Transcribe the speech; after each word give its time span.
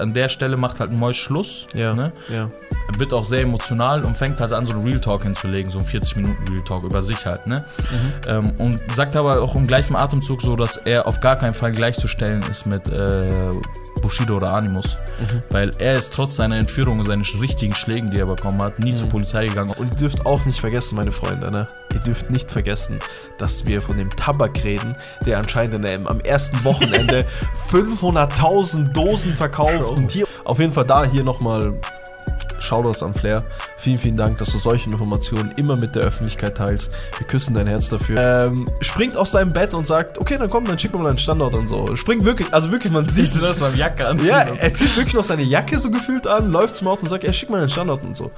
an 0.00 0.14
der 0.14 0.28
Stelle 0.28 0.56
macht 0.56 0.80
halt 0.80 0.92
Mois 0.92 1.16
Schluss. 1.16 1.66
Ja. 1.74 1.94
Ne? 1.94 2.12
Ja. 2.28 2.50
Wird 2.96 3.12
auch 3.12 3.24
sehr 3.24 3.42
emotional 3.42 4.04
und 4.04 4.16
fängt 4.16 4.40
halt 4.40 4.52
an, 4.52 4.66
so 4.66 4.72
einen 4.72 4.84
Real 4.84 5.00
Talk 5.00 5.22
hinzulegen, 5.22 5.70
so 5.70 5.78
einen 5.78 5.86
40 5.86 6.16
Minuten 6.16 6.52
Real 6.52 6.62
Talk 6.62 6.82
über 6.82 7.02
sich 7.02 7.24
halt. 7.24 7.46
Ne? 7.46 7.64
Ähm, 8.26 8.52
und 8.58 8.80
sagt 8.94 9.16
aber 9.16 9.40
auch 9.42 9.54
im 9.54 9.66
gleichen 9.66 9.96
Atemzug 9.96 10.42
so, 10.42 10.56
dass 10.56 10.76
er 10.76 11.06
auf 11.06 11.20
gar 11.20 11.36
keinen 11.36 11.54
Fall 11.54 11.72
gleichzustellen 11.72 12.42
ist 12.50 12.66
mit 12.66 12.88
äh, 12.88 13.52
Bushido 14.00 14.36
oder 14.36 14.52
Animus. 14.52 14.96
Weil 15.50 15.70
er 15.78 15.94
ist 15.94 16.12
trotz 16.12 16.36
seiner 16.36 16.56
Entführung 16.56 16.98
und 16.98 17.06
seinen 17.06 17.24
richtigen 17.40 17.74
Schlägen, 17.74 18.10
die 18.10 18.18
er 18.18 18.26
bekommen 18.26 18.60
hat, 18.62 18.78
nie 18.78 18.94
zur 18.94 19.08
Polizei 19.08 19.46
gegangen. 19.46 19.72
Und 19.76 19.94
ihr 19.94 19.98
dürft 20.00 20.26
auch 20.26 20.44
nicht 20.44 20.60
vergessen, 20.60 20.96
meine 20.96 21.12
Freunde, 21.12 21.50
ne? 21.50 21.66
Ihr 21.92 22.00
dürft 22.00 22.30
nicht 22.30 22.50
vergessen, 22.50 22.98
dass 23.38 23.66
wir 23.66 23.82
von 23.82 23.96
dem 23.96 24.10
Tabak 24.10 24.64
reden, 24.64 24.96
der 25.26 25.38
anscheinend 25.38 25.74
in 25.74 25.82
der, 25.82 25.94
am 26.06 26.20
ersten 26.20 26.62
Wochenende 26.64 27.26
500.000 27.70 28.92
Dosen 28.92 29.36
verkauft. 29.36 29.90
Und 29.90 30.12
hier, 30.12 30.26
auf 30.44 30.58
jeden 30.58 30.72
Fall 30.72 30.86
da 30.86 31.04
hier 31.04 31.24
nochmal 31.24 31.74
Shoutouts 32.60 33.02
an 33.02 33.12
Flair. 33.12 33.42
Vielen, 33.80 33.96
vielen 33.98 34.16
Dank, 34.18 34.36
dass 34.36 34.50
du 34.52 34.58
solche 34.58 34.90
Informationen 34.90 35.52
immer 35.56 35.74
mit 35.74 35.94
der 35.94 36.02
Öffentlichkeit 36.02 36.58
teilst. 36.58 36.92
Wir 37.16 37.26
küssen 37.26 37.54
dein 37.54 37.66
Herz 37.66 37.88
dafür. 37.88 38.18
Ähm, 38.18 38.66
springt 38.82 39.16
aus 39.16 39.30
seinem 39.30 39.54
Bett 39.54 39.72
und 39.72 39.86
sagt, 39.86 40.18
okay, 40.18 40.36
dann 40.38 40.50
komm, 40.50 40.66
dann 40.66 40.78
schick 40.78 40.92
mir 40.92 40.98
mal 40.98 41.08
deinen 41.08 41.18
Standort 41.18 41.54
und 41.54 41.66
so. 41.66 41.96
Springt 41.96 42.26
wirklich, 42.26 42.52
also 42.52 42.70
wirklich, 42.70 42.92
man 42.92 43.06
sieht, 43.06 43.26
Siehst 43.26 43.38
du 43.38 43.40
das 43.40 43.62
am 43.62 43.74
Jacke 43.74 44.06
anziehen? 44.06 44.28
ja, 44.28 44.40
er 44.40 44.74
zieht 44.74 44.94
wirklich 44.96 45.14
noch 45.14 45.24
seine 45.24 45.44
Jacke 45.44 45.78
so 45.78 45.90
gefühlt 45.90 46.26
an, 46.26 46.50
läuft 46.50 46.76
zum 46.76 46.88
Auto 46.88 47.02
und 47.02 47.08
sagt, 47.08 47.24
er 47.24 47.32
schick 47.32 47.48
mal 47.48 47.60
den 47.60 47.70
Standort 47.70 48.02
und 48.02 48.14
so. 48.14 48.30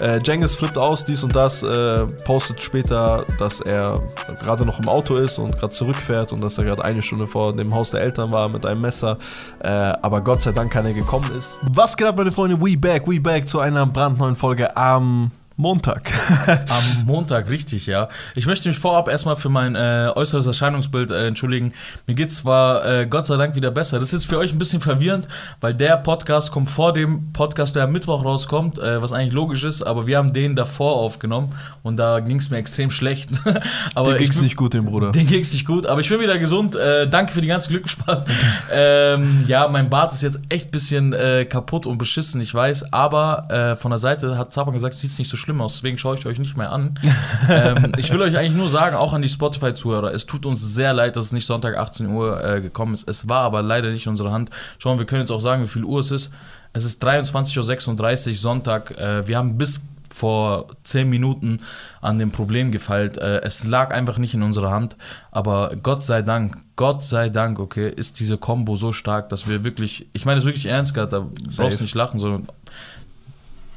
Äh, 0.00 0.18
Jengis 0.24 0.54
flippt 0.54 0.78
aus, 0.78 1.04
dies 1.04 1.22
und 1.22 1.36
das, 1.36 1.62
äh, 1.62 2.06
postet 2.24 2.62
später, 2.62 3.26
dass 3.38 3.60
er 3.60 4.00
gerade 4.40 4.64
noch 4.64 4.78
im 4.78 4.88
Auto 4.88 5.16
ist 5.16 5.38
und 5.38 5.58
gerade 5.58 5.74
zurückfährt 5.74 6.32
und 6.32 6.42
dass 6.42 6.56
er 6.56 6.64
gerade 6.64 6.82
eine 6.82 7.02
Stunde 7.02 7.26
vor 7.26 7.54
dem 7.54 7.74
Haus 7.74 7.90
der 7.90 8.00
Eltern 8.00 8.32
war 8.32 8.48
mit 8.48 8.64
einem 8.64 8.80
Messer, 8.80 9.18
äh, 9.62 9.68
aber 9.68 10.22
Gott 10.22 10.40
sei 10.40 10.52
Dank 10.52 10.72
keiner 10.72 10.94
gekommen 10.94 11.30
ist. 11.38 11.58
Was 11.74 11.96
geht 11.98 12.06
ab, 12.06 12.16
meine 12.16 12.30
Freunde? 12.32 12.58
We 12.60 12.78
back, 12.78 13.06
we 13.06 13.20
back 13.20 13.46
zu 13.46 13.60
einer 13.60 13.84
brandneuen 13.84 14.36
Folge 14.36 14.74
am 14.94 15.30
Montag. 15.58 16.12
Am 16.68 17.06
Montag, 17.06 17.48
richtig, 17.48 17.86
ja. 17.86 18.08
Ich 18.34 18.44
möchte 18.46 18.68
mich 18.68 18.78
vorab 18.78 19.08
erstmal 19.08 19.36
für 19.36 19.48
mein 19.48 19.74
äh, 19.74 20.10
äußeres 20.14 20.46
Erscheinungsbild 20.46 21.10
äh, 21.10 21.26
entschuldigen. 21.28 21.72
Mir 22.06 22.14
geht 22.14 22.30
zwar 22.30 22.84
äh, 22.84 23.06
Gott 23.06 23.26
sei 23.26 23.38
Dank 23.38 23.54
wieder 23.56 23.70
besser. 23.70 23.98
Das 23.98 24.08
ist 24.08 24.12
jetzt 24.12 24.28
für 24.28 24.36
euch 24.36 24.52
ein 24.52 24.58
bisschen 24.58 24.82
verwirrend, 24.82 25.28
weil 25.62 25.72
der 25.72 25.96
Podcast 25.96 26.52
kommt 26.52 26.70
vor 26.70 26.92
dem 26.92 27.32
Podcast, 27.32 27.74
der 27.74 27.84
am 27.84 27.92
Mittwoch 27.92 28.22
rauskommt, 28.22 28.78
äh, 28.78 29.00
was 29.00 29.14
eigentlich 29.14 29.32
logisch 29.32 29.64
ist, 29.64 29.82
aber 29.82 30.06
wir 30.06 30.18
haben 30.18 30.34
den 30.34 30.56
davor 30.56 30.96
aufgenommen 30.96 31.48
und 31.82 31.96
da 31.96 32.20
ging 32.20 32.36
es 32.36 32.50
mir 32.50 32.58
extrem 32.58 32.90
schlecht. 32.90 33.30
aber 33.94 34.16
ich 34.16 34.24
ging's 34.24 34.36
bin- 34.36 34.44
nicht 34.44 34.56
gut, 34.56 34.74
dem 34.74 34.84
Bruder. 34.84 35.12
Den 35.12 35.26
ging's 35.26 35.54
nicht 35.54 35.64
gut, 35.64 35.86
aber 35.86 36.02
ich 36.02 36.08
bin 36.10 36.20
wieder 36.20 36.38
gesund. 36.38 36.76
Äh, 36.76 37.08
danke 37.08 37.32
für 37.32 37.40
die 37.40 37.48
ganze 37.48 37.70
Glücksspaß. 37.70 38.24
ähm, 38.74 39.44
ja, 39.46 39.68
mein 39.68 39.88
Bart 39.88 40.12
ist 40.12 40.20
jetzt 40.22 40.38
echt 40.50 40.68
ein 40.68 40.70
bisschen 40.72 41.14
äh, 41.14 41.46
kaputt 41.46 41.86
und 41.86 41.96
beschissen, 41.96 42.42
ich 42.42 42.52
weiß. 42.52 42.92
Aber 42.92 43.76
von 43.78 43.90
der 43.90 43.98
Seite 43.98 44.36
hat 44.36 44.52
Zapan 44.52 44.74
gesagt, 44.74 44.94
sieht's 44.96 45.18
nicht 45.18 45.30
so 45.30 45.36
schlimm 45.36 45.45
aus, 45.60 45.74
deswegen 45.74 45.98
schaue 45.98 46.16
ich 46.16 46.26
euch 46.26 46.38
nicht 46.38 46.56
mehr 46.56 46.72
an. 46.72 46.98
ähm, 47.48 47.92
ich 47.96 48.12
will 48.12 48.22
euch 48.22 48.36
eigentlich 48.36 48.56
nur 48.56 48.68
sagen, 48.68 48.96
auch 48.96 49.12
an 49.12 49.22
die 49.22 49.28
Spotify-Zuhörer, 49.28 50.12
es 50.12 50.26
tut 50.26 50.46
uns 50.46 50.60
sehr 50.60 50.92
leid, 50.92 51.16
dass 51.16 51.26
es 51.26 51.32
nicht 51.32 51.46
Sonntag 51.46 51.76
18 51.76 52.06
Uhr 52.06 52.44
äh, 52.44 52.60
gekommen 52.60 52.94
ist. 52.94 53.08
Es 53.08 53.28
war 53.28 53.42
aber 53.42 53.62
leider 53.62 53.90
nicht 53.90 54.06
in 54.06 54.10
unserer 54.10 54.32
Hand. 54.32 54.50
Schauen, 54.78 54.98
wir 54.98 55.06
können 55.06 55.22
jetzt 55.22 55.30
auch 55.30 55.40
sagen, 55.40 55.62
wie 55.62 55.68
viel 55.68 55.84
Uhr 55.84 56.00
es 56.00 56.10
ist. 56.10 56.30
Es 56.72 56.84
ist 56.84 57.02
23.36 57.04 58.28
Uhr 58.28 58.34
Sonntag. 58.34 58.90
Äh, 58.98 59.26
wir 59.26 59.38
haben 59.38 59.56
bis 59.56 59.82
vor 60.16 60.68
10 60.84 61.08
Minuten 61.08 61.60
an 62.00 62.18
dem 62.18 62.30
Problem 62.30 62.72
gefeilt. 62.72 63.18
Äh, 63.18 63.42
es 63.42 63.64
lag 63.64 63.92
einfach 63.92 64.18
nicht 64.18 64.34
in 64.34 64.42
unserer 64.42 64.70
Hand. 64.70 64.96
Aber 65.30 65.72
Gott 65.82 66.02
sei 66.04 66.22
Dank, 66.22 66.56
Gott 66.76 67.04
sei 67.04 67.28
Dank, 67.28 67.58
okay, 67.58 67.92
ist 67.94 68.18
diese 68.18 68.38
Combo 68.38 68.76
so 68.76 68.92
stark, 68.92 69.28
dass 69.28 69.48
wir 69.48 69.62
wirklich, 69.62 70.06
ich 70.14 70.24
meine 70.24 70.38
es 70.38 70.46
wirklich 70.46 70.66
ernst 70.66 70.94
gehabt, 70.94 71.12
da 71.12 71.26
brauchst 71.56 71.80
du 71.80 71.84
nicht 71.84 71.94
lachen, 71.94 72.18
sondern 72.18 72.48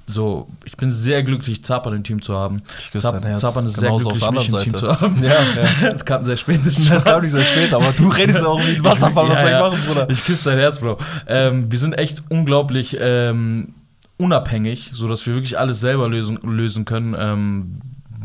so, 0.09 0.47
ich 0.65 0.75
bin 0.75 0.89
sehr 0.91 1.21
glücklich, 1.21 1.63
Zapan 1.63 1.93
im 1.93 2.03
Team 2.03 2.21
zu 2.21 2.35
haben. 2.35 2.63
Ich 2.79 2.99
Zap 2.99 3.23
Herz. 3.23 3.41
Zapan 3.41 3.65
ist 3.65 3.77
sehr 3.77 3.89
Genauso 3.89 4.09
glücklich, 4.09 4.23
auf 4.23 4.33
der 4.33 4.41
mich 4.41 4.49
im 4.53 4.57
Team 4.57 4.75
zu 4.75 4.99
haben. 4.99 5.23
Ja, 5.23 5.29
ja. 5.83 5.91
Das 5.91 6.03
kam 6.03 6.23
sehr 6.23 6.35
spät. 6.35 6.65
Das, 6.65 6.75
Das 6.89 7.05
kam 7.05 7.21
nicht 7.21 7.31
sehr 7.31 7.45
spät, 7.45 7.73
aber 7.73 7.91
du 7.91 8.07
redest 8.09 8.41
ja 8.41 8.47
auch 8.47 8.59
wie 8.59 8.77
ein 8.77 8.83
Wasserfall, 8.83 9.29
was 9.29 9.43
Ja, 9.43 9.59
soll 9.59 9.73
ich 9.73 9.79
machen, 9.79 9.93
Bruder? 9.93 10.09
Ich 10.09 10.25
küsse 10.25 10.45
dein 10.45 10.57
Herz, 10.57 10.79
Bro. 10.79 10.97
Ähm, 11.27 11.71
wir 11.71 11.77
sind 11.77 11.93
echt 11.93 12.23
unglaublich 12.29 12.97
ähm, 12.99 13.75
unabhängig, 14.17 14.91
sodass 14.93 15.25
wir 15.27 15.35
wirklich 15.35 15.59
alles 15.59 15.79
selber 15.79 16.09
lösen, 16.09 16.39
lösen 16.41 16.85
können. 16.85 17.15
Ähm, 17.17 17.79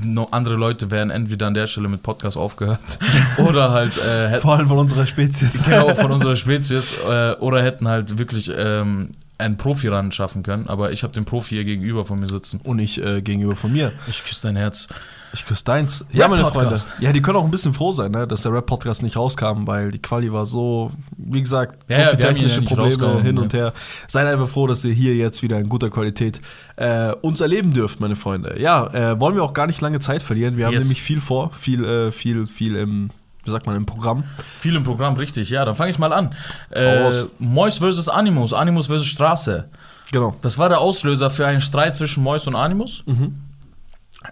no, 0.05 0.29
andere 0.31 0.55
Leute 0.55 0.91
wären 0.91 1.11
entweder 1.11 1.47
an 1.49 1.55
der 1.55 1.67
Stelle 1.67 1.89
mit 1.89 2.03
Podcast 2.03 2.37
aufgehört 2.39 2.99
oder 3.37 3.73
halt 3.73 3.97
äh, 3.99 4.29
hätten 4.29 4.43
Vor 4.43 4.57
allem 4.57 4.69
von 4.69 4.79
unserer 4.79 5.07
Spezies. 5.07 5.65
genau 5.65 5.95
von 5.95 6.11
unserer 6.11 6.37
Spezies 6.37 6.95
äh, 7.09 7.35
oder 7.41 7.63
hätten 7.63 7.89
halt 7.89 8.19
wirklich 8.19 8.51
ähm, 8.57 9.11
einen 9.39 9.57
Profi 9.57 9.89
ran 9.89 10.13
schaffen 10.13 10.43
können. 10.43 10.69
Aber 10.69 10.93
ich 10.93 11.03
habe 11.03 11.13
den 11.13 11.25
Profi 11.25 11.57
hier 11.57 11.65
gegenüber 11.65 12.07
von 12.07 12.21
mir 12.21 12.29
sitzen. 12.29 12.61
Und 12.63 12.79
ich 12.79 13.03
äh, 13.03 13.21
gegenüber 13.21 13.57
von 13.57 13.73
mir. 13.73 13.93
Ich 14.07 14.25
küsse 14.25 14.47
dein 14.47 14.57
Herz. 14.57 14.87
Ich 15.33 15.45
küsse 15.45 15.65
deins. 15.65 16.05
Ja, 16.13 16.29
meine 16.29 16.45
Freunde. 16.45 16.81
Ja, 17.01 17.13
die 17.13 17.21
können 17.21 17.37
auch 17.37 17.45
ein 17.45 17.51
bisschen 17.51 17.75
froh 17.75 17.91
sein, 17.91 18.13
ne, 18.13 18.27
dass 18.29 18.43
der 18.43 18.53
Rap-Podcast 18.53 19.03
nicht 19.03 19.17
rauskam, 19.17 19.67
weil 19.67 19.91
die 19.91 20.01
Quali 20.01 20.33
war 20.33 20.47
so, 20.47 20.93
wie 21.17 21.41
gesagt, 21.41 21.79
Ja, 21.89 21.97
so 21.97 22.03
ja, 22.03 22.09
viele 22.11 22.13
haben 22.13 22.21
ja 22.21 22.27
technische 22.35 22.61
nicht 22.61 22.69
Probleme 22.73 23.23
hin 23.23 23.39
und 23.39 23.53
her. 23.53 23.73
Seid 24.07 24.27
einfach 24.27 24.49
froh, 24.49 24.69
dass 24.69 24.85
ihr 24.85 24.93
hier 24.95 25.17
jetzt 25.17 25.43
wieder 25.43 25.59
in 25.59 25.69
guter 25.69 25.91
Qualität 25.91 26.41
äh, 26.77 27.11
uns 27.21 27.41
erleben 27.41 27.73
dürft, 27.73 27.99
meine 27.99 28.15
Freunde. 28.15 28.61
Ja, 28.61 28.87
äh, 28.95 29.19
wollen 29.19 29.35
wir 29.35 29.43
auch 29.43 29.55
gar 29.55 29.67
nicht 29.67 29.81
lange 29.81 29.99
Zeit 29.99 30.23
verlieren. 30.23 30.57
Wir 30.57 30.67
haben 30.67 30.75
Yes. 30.75 30.85
nämlich 30.85 31.03
viel 31.03 31.21
vor, 31.21 31.51
viel, 31.53 31.85
äh, 31.85 32.13
viel, 32.13 32.47
viel 32.47 32.77
im, 32.77 33.11
wie 33.45 33.51
sagt 33.51 33.67
man, 33.67 33.77
im 33.77 33.87
Programm. 33.87 34.25
Viel 34.59 34.77
im 34.77 34.85
Programm, 34.85 35.15
richtig. 35.17 35.51
Ja, 35.51 35.65
dann 35.65 35.75
fange 35.75 35.91
ich 35.91 35.99
mal 35.99 36.13
an. 36.13 36.35
Äh. 36.71 37.11
Mois 37.39 37.79
versus 37.79 38.09
Animus, 38.09 38.53
Animus 38.53 38.87
versus 38.87 39.07
Straße. 39.07 39.69
Genau. 40.13 40.37
Das 40.43 40.59
war 40.59 40.69
der 40.69 40.81
Auslöser 40.81 41.31
für 41.31 41.47
einen 41.47 41.61
Streit 41.61 41.97
zwischen 41.97 42.23
Mois 42.23 42.47
und 42.47 42.55
Animus. 42.55 43.03
Mhm. 43.07 43.35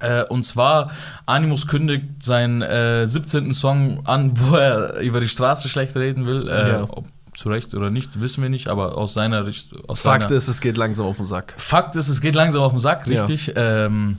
Äh, 0.01 0.25
und 0.25 0.45
zwar, 0.45 0.91
Animus 1.27 1.67
kündigt 1.67 2.23
seinen 2.23 2.63
äh, 2.63 3.07
17. 3.07 3.53
Song 3.53 4.07
an, 4.07 4.33
wo 4.35 4.57
er 4.57 4.99
über 5.01 5.21
die 5.21 5.29
Straße 5.29 5.69
schlecht 5.69 5.95
reden 5.97 6.27
will. 6.27 6.49
Äh, 6.49 6.69
Ja. 6.71 6.83
ob 6.89 7.05
zu 7.35 7.49
Recht 7.49 7.75
oder 7.75 7.89
nicht, 7.89 8.21
wissen 8.21 8.43
wir 8.43 8.51
nicht, 8.51 8.69
aber 8.69 8.99
aus 8.99 9.15
seiner 9.15 9.47
Richtung. 9.47 9.79
Fakt 9.95 10.25
seiner, 10.25 10.31
ist, 10.31 10.49
es 10.49 10.61
geht 10.61 10.77
langsam 10.77 11.07
auf 11.07 11.17
den 11.17 11.25
Sack. 11.25 11.55
Fakt 11.57 11.97
ist, 11.97 12.09
es 12.09 12.21
geht 12.21 12.35
langsam 12.35 12.63
auf 12.63 12.73
den 12.73 12.79
Sack, 12.79 13.07
Ja. 13.07 13.13
richtig. 13.23 13.53
Ähm, 13.57 14.19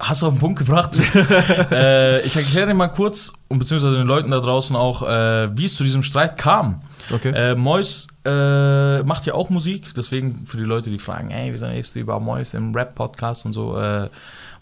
hast 0.00 0.22
du 0.22 0.26
auf 0.26 0.34
den 0.34 0.40
Punkt 0.40 0.58
gebracht. 0.58 0.92
äh, 1.70 2.20
ich 2.22 2.36
erkläre 2.36 2.68
dir 2.68 2.74
mal 2.74 2.88
kurz 2.88 3.32
und 3.48 3.58
beziehungsweise 3.58 3.96
den 3.96 4.06
Leuten 4.06 4.30
da 4.30 4.40
draußen 4.40 4.74
auch, 4.76 5.02
äh, 5.02 5.56
wie 5.56 5.66
es 5.66 5.76
zu 5.76 5.84
diesem 5.84 6.02
Streit 6.02 6.36
kam. 6.36 6.80
Okay. 7.10 7.30
Äh, 7.30 7.54
Mois 7.54 8.06
äh, 8.24 9.02
macht 9.02 9.26
ja 9.26 9.34
auch 9.34 9.50
Musik, 9.50 9.92
deswegen 9.94 10.46
für 10.46 10.56
die 10.56 10.64
Leute, 10.64 10.90
die 10.90 10.98
fragen, 10.98 11.30
ey, 11.30 11.52
wieso 11.52 11.66
redest 11.66 11.94
du 11.94 12.00
über 12.00 12.18
Mois 12.20 12.54
im 12.54 12.74
Rap-Podcast 12.74 13.44
und 13.46 13.52
so, 13.52 13.76
äh, 13.76 14.08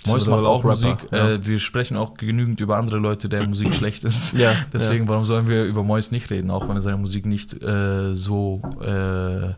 Mois 0.07 0.27
macht 0.27 0.45
auch, 0.45 0.59
auch 0.59 0.65
Musik. 0.65 0.97
ja. 1.13 1.31
Äh, 1.31 1.47
wir 1.47 1.61
sprechen 1.61 1.97
auch 1.97 2.15
genügend 2.15 2.61
über 2.61 2.77
andere 2.77 2.99
Leute, 2.99 3.29
deren 3.29 3.51
Musik 3.51 3.73
schlecht 3.75 4.05
ist. 4.05 4.33
Ja, 4.33 4.53
Deswegen, 4.73 5.09
warum 5.09 5.25
sollen 5.25 5.49
wir 5.49 5.65
über 5.65 5.85
Mois 5.85 6.11
nicht 6.11 6.31
reden, 6.31 6.51
auch 6.51 6.69
wenn 6.69 6.81
seine 6.81 6.97
Musik 6.97 7.27
nicht 7.27 7.63
äh, 7.63 8.17
so 8.17 8.63
äh, 8.81 9.55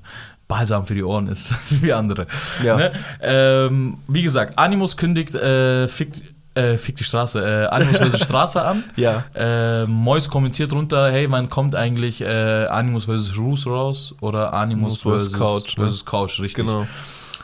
balsam 0.54 0.84
für 0.86 0.94
die 0.94 1.02
Ohren 1.02 1.28
ist 1.28 1.52
wie 1.82 1.92
andere. 1.92 2.26
Ja. 2.62 2.76
Ne? 2.76 2.92
Ähm, 3.20 3.98
wie 4.08 4.22
gesagt, 4.22 4.58
Animus 4.58 4.96
kündigt 4.96 5.34
äh, 5.34 5.88
Fick, 5.88 6.10
äh, 6.54 6.78
Fick 6.78 6.96
die 6.96 7.04
Straße, 7.04 7.40
äh, 7.40 7.66
Animus 7.66 7.98
vs. 7.98 8.20
Straße 8.24 8.62
an. 8.62 8.84
Ja. 8.96 9.24
Äh, 9.34 9.86
Mois 9.86 10.28
kommentiert 10.28 10.70
drunter, 10.72 11.10
hey, 11.10 11.26
wann 11.30 11.50
kommt 11.50 11.74
eigentlich 11.74 12.20
äh, 12.20 12.66
Animus 12.66 13.06
vs. 13.06 13.36
Roos 13.36 13.66
raus? 13.66 14.14
Oder 14.20 14.54
Animus 14.54 14.98
vs. 14.98 15.32
Couch, 15.32 15.76
ne? 15.76 15.82
versus 15.84 16.04
Couch, 16.04 16.40
richtig. 16.40 16.64
Genau. 16.66 16.86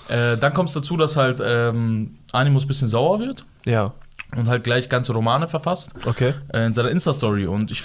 Äh, 0.09 0.37
dann 0.38 0.53
kommt 0.54 0.69
es 0.69 0.75
dazu, 0.75 0.97
dass 0.97 1.16
halt 1.16 1.41
ähm, 1.44 2.16
Animus 2.32 2.65
ein 2.65 2.69
bisschen 2.69 2.88
sauer 2.88 3.19
wird 3.21 3.44
Ja. 3.65 3.92
und 4.37 4.48
halt 4.48 4.65
gleich 4.65 4.88
ganze 4.88 5.12
Romane 5.12 5.47
verfasst 5.48 5.91
Okay. 6.04 6.34
äh, 6.53 6.66
in 6.66 6.72
seiner 6.72 6.91
Insta-Story. 6.91 7.47
Und 7.47 7.71
ich, 7.71 7.84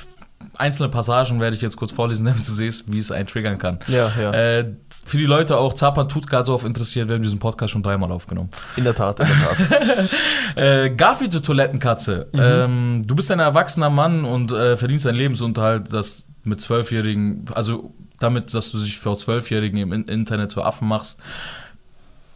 einzelne 0.57 0.89
Passagen 0.89 1.39
werde 1.39 1.55
ich 1.55 1.61
jetzt 1.61 1.77
kurz 1.77 1.91
vorlesen, 1.91 2.25
damit 2.27 2.47
du 2.47 2.51
siehst, 2.51 2.91
wie 2.91 2.99
es 2.99 3.11
einen 3.11 3.27
triggern 3.27 3.57
kann. 3.57 3.79
Ja, 3.87 4.11
ja. 4.19 4.31
Äh, 4.33 4.73
für 5.05 5.17
die 5.17 5.25
Leute 5.25 5.57
auch, 5.57 5.73
Zapan 5.73 6.07
tut 6.09 6.27
gerade 6.27 6.45
so 6.45 6.53
auf 6.53 6.65
interessiert, 6.65 7.07
wir 7.07 7.15
haben 7.15 7.23
diesen 7.23 7.39
Podcast 7.39 7.71
schon 7.73 7.83
dreimal 7.83 8.11
aufgenommen. 8.11 8.49
In 8.75 8.83
der 8.83 8.95
Tat, 8.95 9.19
in 9.19 9.27
der 9.27 9.35
Tat. 9.67 10.09
Äh, 10.55 10.91
Garfield, 10.91 11.33
die 11.33 11.41
Toilettenkatze. 11.41 12.27
Mhm. 12.31 12.39
Ähm, 12.41 13.01
du 13.05 13.15
bist 13.15 13.29
ein 13.31 13.39
erwachsener 13.39 13.89
Mann 13.89 14.23
und 14.23 14.51
äh, 14.53 14.77
verdienst 14.77 15.05
deinen 15.05 15.15
Lebensunterhalt, 15.15 15.91
das 15.93 16.25
mit 16.43 16.61
Zwölfjährigen, 16.61 17.45
also 17.53 17.93
damit, 18.19 18.53
dass 18.53 18.71
du 18.71 18.77
dich 18.77 18.97
vor 18.99 19.17
Zwölfjährigen 19.17 19.77
im 19.79 19.91
In- 19.91 20.03
Internet 20.05 20.51
zu 20.51 20.63
Affen 20.63 20.87
machst. 20.87 21.19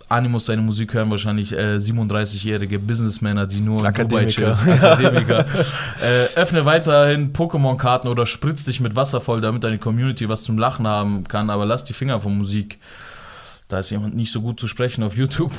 Animus 0.09 0.47
seine 0.47 0.61
Musik 0.61 0.93
hören 0.93 1.11
wahrscheinlich 1.11 1.53
äh, 1.53 1.75
37-jährige 1.75 2.79
Businessmänner, 2.79 3.45
die 3.45 3.61
nur 3.61 3.85
in 3.85 3.93
Dubai 3.93 4.25
Akademiker. 4.25 4.55
chillen. 4.55 4.57
Akademiker. 4.83 5.45
äh, 6.01 6.35
öffne 6.35 6.65
weiterhin 6.65 7.31
Pokémon-Karten 7.31 8.07
oder 8.07 8.25
spritz 8.25 8.65
dich 8.65 8.79
mit 8.79 8.95
Wasser 8.95 9.21
voll, 9.21 9.39
damit 9.39 9.63
deine 9.63 9.77
Community 9.77 10.27
was 10.27 10.43
zum 10.43 10.57
Lachen 10.57 10.87
haben 10.87 11.23
kann, 11.23 11.49
aber 11.49 11.65
lass 11.65 11.83
die 11.83 11.93
Finger 11.93 12.19
von 12.19 12.37
Musik. 12.37 12.79
Da 13.69 13.77
ist 13.79 13.91
jemand 13.91 14.15
nicht 14.15 14.31
so 14.33 14.41
gut 14.41 14.59
zu 14.59 14.65
sprechen 14.65 15.03
auf 15.03 15.15
YouTube. 15.15 15.51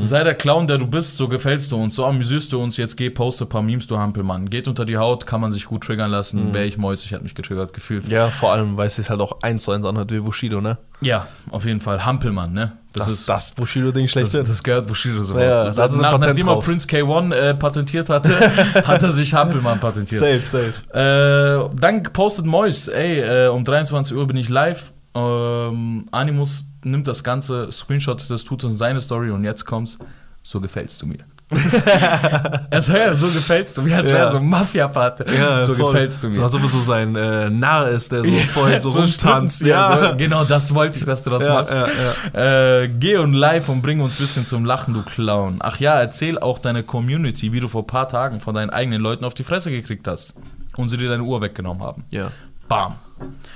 Sei 0.00 0.24
der 0.24 0.34
Clown, 0.34 0.66
der 0.66 0.78
du 0.78 0.86
bist, 0.86 1.18
so 1.18 1.28
gefällst 1.28 1.70
du 1.70 1.76
uns, 1.76 1.94
so 1.94 2.06
amüsierst 2.06 2.50
du 2.52 2.62
uns, 2.62 2.78
jetzt 2.78 2.96
geh, 2.96 3.10
poste 3.10 3.44
ein 3.44 3.50
paar 3.50 3.60
Memes, 3.60 3.86
du 3.86 3.98
Hampelmann. 3.98 4.48
Geht 4.48 4.68
unter 4.68 4.86
die 4.86 4.96
Haut, 4.96 5.26
kann 5.26 5.42
man 5.42 5.52
sich 5.52 5.66
gut 5.66 5.84
triggern 5.84 6.10
lassen. 6.10 6.54
Wäre 6.54 6.64
ich 6.64 6.78
Mäus, 6.78 7.04
ich 7.04 7.10
hätte 7.10 7.24
mich 7.24 7.34
getriggert 7.34 7.74
gefühlt. 7.74 8.08
Ja, 8.08 8.28
vor 8.28 8.52
allem, 8.52 8.78
weil 8.78 8.86
es 8.86 8.96
sich 8.96 9.10
halt 9.10 9.20
auch 9.20 9.42
eins 9.42 9.64
zu 9.64 9.72
eins 9.72 9.84
anhört 9.84 10.10
wie 10.10 10.20
Bushido, 10.20 10.62
ne? 10.62 10.78
Ja, 11.02 11.28
auf 11.50 11.66
jeden 11.66 11.80
Fall. 11.80 12.06
Hampelmann, 12.06 12.54
ne? 12.54 12.72
Das, 12.94 13.06
ist 13.06 13.28
das 13.28 13.52
Bushido-Ding 13.52 14.06
Das, 14.06 14.12
schlechthin. 14.12 14.44
das 14.44 14.62
gehört 14.62 14.86
Bushido 14.86 15.22
so. 15.22 15.38
Ja, 15.38 15.64
das 15.64 15.76
da 15.76 15.82
hat 15.84 15.92
er 15.92 15.98
nach, 15.98 16.18
nachdem 16.18 16.48
er 16.48 16.54
drauf. 16.54 16.64
Prince 16.64 16.88
K1 16.88 17.34
äh, 17.34 17.54
patentiert 17.54 18.08
hatte, 18.08 18.30
hat 18.88 19.02
er 19.02 19.12
sich 19.12 19.34
Hampelmann 19.34 19.78
patentiert. 19.78 20.18
safe, 20.18 20.72
safe. 20.92 21.68
Äh, 21.70 21.76
dann 21.78 22.02
postet 22.02 22.46
Mois, 22.46 22.88
ey, 22.88 23.20
äh, 23.20 23.48
um 23.48 23.62
23 23.64 24.16
Uhr 24.16 24.26
bin 24.26 24.38
ich 24.38 24.48
live. 24.48 24.94
Ähm, 25.14 26.06
Animus 26.12 26.64
nimmt 26.84 27.08
das 27.08 27.24
Ganze, 27.24 27.70
Screenshot 27.72 28.28
das 28.30 28.44
tut 28.44 28.62
uns 28.64 28.78
seine 28.78 29.00
Story 29.00 29.30
und 29.30 29.44
jetzt 29.44 29.64
kommt's. 29.64 29.98
So 30.44 30.60
gefällst 30.62 31.02
du 31.02 31.06
mir. 31.06 31.18
es 32.70 32.90
wäre 32.90 33.14
so 33.14 33.26
gefällst 33.26 33.76
du 33.76 33.82
mir, 33.82 33.96
als 33.96 34.10
wäre 34.10 34.24
Ja. 34.26 34.30
so 34.30 34.38
ein 34.38 34.46
Mafia-Part. 34.48 35.18
so 35.64 35.74
voll. 35.74 35.92
gefällst 35.92 36.22
du 36.24 36.28
mir. 36.28 36.34
So, 36.36 36.42
als 36.44 36.54
ob 36.54 36.64
es 36.64 36.72
so 36.72 36.80
sein 36.82 37.14
äh, 37.16 37.50
Narr 37.50 37.88
ist, 37.90 38.12
der 38.12 38.24
so 38.24 38.30
vorhin 38.54 38.80
so, 38.80 38.88
rumtanzt. 38.90 39.20
stimmt's, 39.20 39.60
ja. 39.60 40.10
So, 40.10 40.16
genau 40.16 40.44
das 40.44 40.72
wollte 40.74 40.98
ich, 41.00 41.04
dass 41.04 41.22
du 41.24 41.30
das 41.30 41.44
Ja, 41.44 41.54
machst. 41.54 41.74
ja, 41.76 41.86
ja. 42.32 42.80
Äh, 42.82 42.88
geh 42.88 43.16
und 43.18 43.34
live 43.34 43.68
und 43.68 43.82
bring 43.82 44.00
uns 44.00 44.14
ein 44.14 44.22
bisschen 44.22 44.46
zum 44.46 44.64
Lachen, 44.64 44.94
du 44.94 45.02
Clown. 45.02 45.56
Ach 45.60 45.78
ja, 45.78 46.00
erzähl 46.00 46.38
auch 46.38 46.58
deine 46.58 46.82
Community, 46.82 47.52
wie 47.52 47.60
du 47.60 47.68
vor 47.68 47.82
ein 47.82 47.86
paar 47.86 48.08
Tagen 48.08 48.40
von 48.40 48.54
deinen 48.54 48.70
eigenen 48.70 49.02
Leuten 49.02 49.24
auf 49.24 49.34
die 49.34 49.44
Fresse 49.44 49.70
gekriegt 49.70 50.08
hast. 50.08 50.34
Und 50.76 50.88
sie 50.88 50.96
dir 50.96 51.08
deine 51.10 51.24
Uhr 51.24 51.40
weggenommen 51.42 51.82
haben. 51.82 52.04
ja. 52.10 52.30
Bam. 52.68 52.94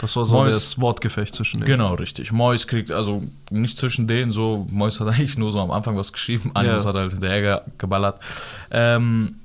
Das 0.00 0.16
war 0.16 0.26
so 0.26 0.34
Mois- 0.34 0.50
das 0.50 0.80
Wortgefecht 0.80 1.34
zwischen 1.34 1.58
denen. 1.60 1.66
Genau, 1.66 1.94
richtig. 1.94 2.32
Mois 2.32 2.66
kriegt, 2.66 2.90
also 2.90 3.22
nicht 3.50 3.78
zwischen 3.78 4.08
denen, 4.08 4.32
so, 4.32 4.66
Mois 4.70 4.98
hat 5.00 5.06
eigentlich 5.08 5.38
nur 5.38 5.52
so 5.52 5.60
am 5.60 5.70
Anfang 5.70 5.96
was 5.96 6.12
geschrieben, 6.12 6.50
Animus 6.54 6.82
Ja. 6.84 6.88
hat 6.90 6.96
halt 6.96 7.12
hinterher 7.12 7.40
ge- 7.42 7.72
geballert. 7.78 8.18
Ähm, 8.70 9.36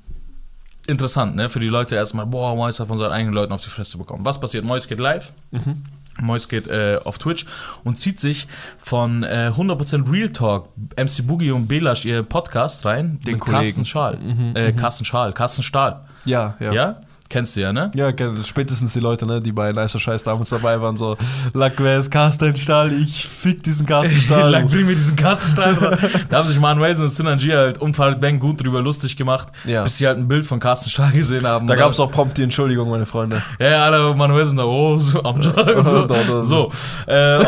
interessant, 0.86 1.36
ne? 1.36 1.48
Für 1.48 1.60
die 1.60 1.68
Leute 1.68 1.94
erstmal, 1.94 2.26
boah, 2.26 2.54
Mois 2.56 2.78
hat 2.80 2.88
von 2.88 2.98
seinen 2.98 3.12
eigenen 3.12 3.34
Leuten 3.34 3.52
auf 3.52 3.62
die 3.62 3.70
Fresse 3.70 3.98
bekommen. 3.98 4.24
Was 4.24 4.40
passiert? 4.40 4.64
Mois 4.64 4.86
geht 4.88 4.98
live. 5.00 5.32
Mhm. 5.50 5.84
Mois 6.20 6.48
geht 6.48 6.66
äh, 6.66 6.98
auf 7.04 7.18
Twitch 7.18 7.46
und 7.84 7.96
zieht 7.96 8.18
sich 8.18 8.48
von 8.78 9.22
äh, 9.22 9.52
100% 9.54 10.10
Real 10.10 10.30
Talk, 10.30 10.68
MC 10.96 11.24
Boogie 11.24 11.52
und 11.52 11.68
Belash, 11.68 12.04
ihr 12.04 12.24
Podcast 12.24 12.84
rein, 12.84 13.20
Den 13.24 13.34
mit 13.34 13.40
Kollegen. 13.40 13.62
Carsten 13.62 13.84
Schal. 13.84 14.16
Mhm, 14.16 14.56
Äh, 14.56 14.72
Carsten 14.72 15.04
Schal, 15.04 15.32
Carsten 15.32 15.62
Stahl. 15.62 16.00
Ja, 16.24 16.56
ja. 16.58 16.72
Ja. 16.72 17.00
Kennst 17.30 17.56
du 17.56 17.60
ja, 17.60 17.74
ne? 17.74 17.90
Ja, 17.94 18.10
spätestens 18.42 18.94
die 18.94 19.00
Leute, 19.00 19.26
ne, 19.26 19.42
die 19.42 19.52
bei 19.52 19.70
Nicer 19.72 19.98
Scheiß 19.98 20.22
damals 20.22 20.48
dabei 20.48 20.80
waren, 20.80 20.96
so, 20.96 21.16
Lack, 21.52 21.74
wer 21.76 21.98
ist 21.98 22.10
Carsten 22.10 22.56
Stahl? 22.56 22.90
Ich 22.92 23.28
fick 23.28 23.62
diesen 23.62 23.86
Carsten 23.86 24.16
Stahl. 24.18 24.50
Lang 24.50 24.66
bring 24.70 24.86
mir 24.86 24.94
diesen 24.94 25.14
Kassenstein 25.14 25.76
dran. 25.76 25.98
Da 26.30 26.38
haben 26.38 26.48
sich 26.48 26.58
Manuelsen 26.58 27.02
und 27.04 27.10
Synergy 27.10 27.50
halt 27.50 27.78
und 27.78 27.94
Farid 27.94 28.18
Bang 28.20 28.38
gut 28.38 28.64
drüber 28.64 28.80
lustig 28.80 29.14
gemacht, 29.16 29.48
Ja. 29.66 29.82
bis 29.82 29.98
sie 29.98 30.06
halt 30.06 30.16
ein 30.16 30.26
Bild 30.26 30.46
von 30.46 30.58
Carsten 30.58 30.88
Stahl 30.88 31.12
gesehen 31.12 31.46
haben. 31.46 31.66
da 31.66 31.74
gab 31.76 31.92
es 31.92 32.00
auch 32.00 32.10
prompt 32.10 32.38
die 32.38 32.44
Entschuldigung, 32.44 32.88
meine 32.88 33.04
Freunde. 33.04 33.42
Ja, 33.58 33.68
ja, 33.70 33.84
alle 33.84 34.14
Manuelsen 34.14 34.56
da, 34.56 34.64
oh, 34.64 34.96
so, 34.96 35.22
am 35.22 35.40
Jog, 35.42 35.54
so. 35.84 36.42
So. 36.42 36.70
Äh, 37.06 37.40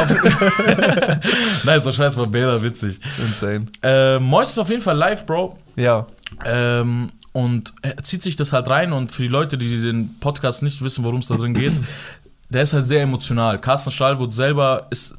doch 1.64 1.92
scheiße, 1.92 2.18
war 2.18 2.26
Bäder 2.26 2.62
witzig. 2.62 3.00
Insane. 3.18 3.64
Äh, 3.82 4.18
Mois 4.18 4.50
ist 4.50 4.58
auf 4.58 4.68
jeden 4.68 4.82
Fall 4.82 4.96
live, 4.96 5.24
Bro. 5.24 5.56
Ja. 5.76 6.06
Ähm, 6.44 7.10
und 7.32 7.72
er 7.82 7.96
zieht 8.02 8.22
sich 8.22 8.36
das 8.36 8.52
halt 8.52 8.68
rein 8.68 8.92
und 8.92 9.10
für 9.12 9.22
die 9.22 9.28
Leute, 9.28 9.56
die 9.58 9.80
den 9.80 10.18
Podcast 10.20 10.62
nicht 10.62 10.82
wissen, 10.82 11.04
worum 11.04 11.20
es 11.20 11.28
da 11.28 11.36
drin 11.36 11.54
geht, 11.54 11.72
der 12.48 12.62
ist 12.62 12.72
halt 12.72 12.86
sehr 12.86 13.02
emotional. 13.02 13.58
Carsten 13.60 13.92
Stahlwood 13.92 14.32
selber 14.34 14.86
ist, 14.90 15.14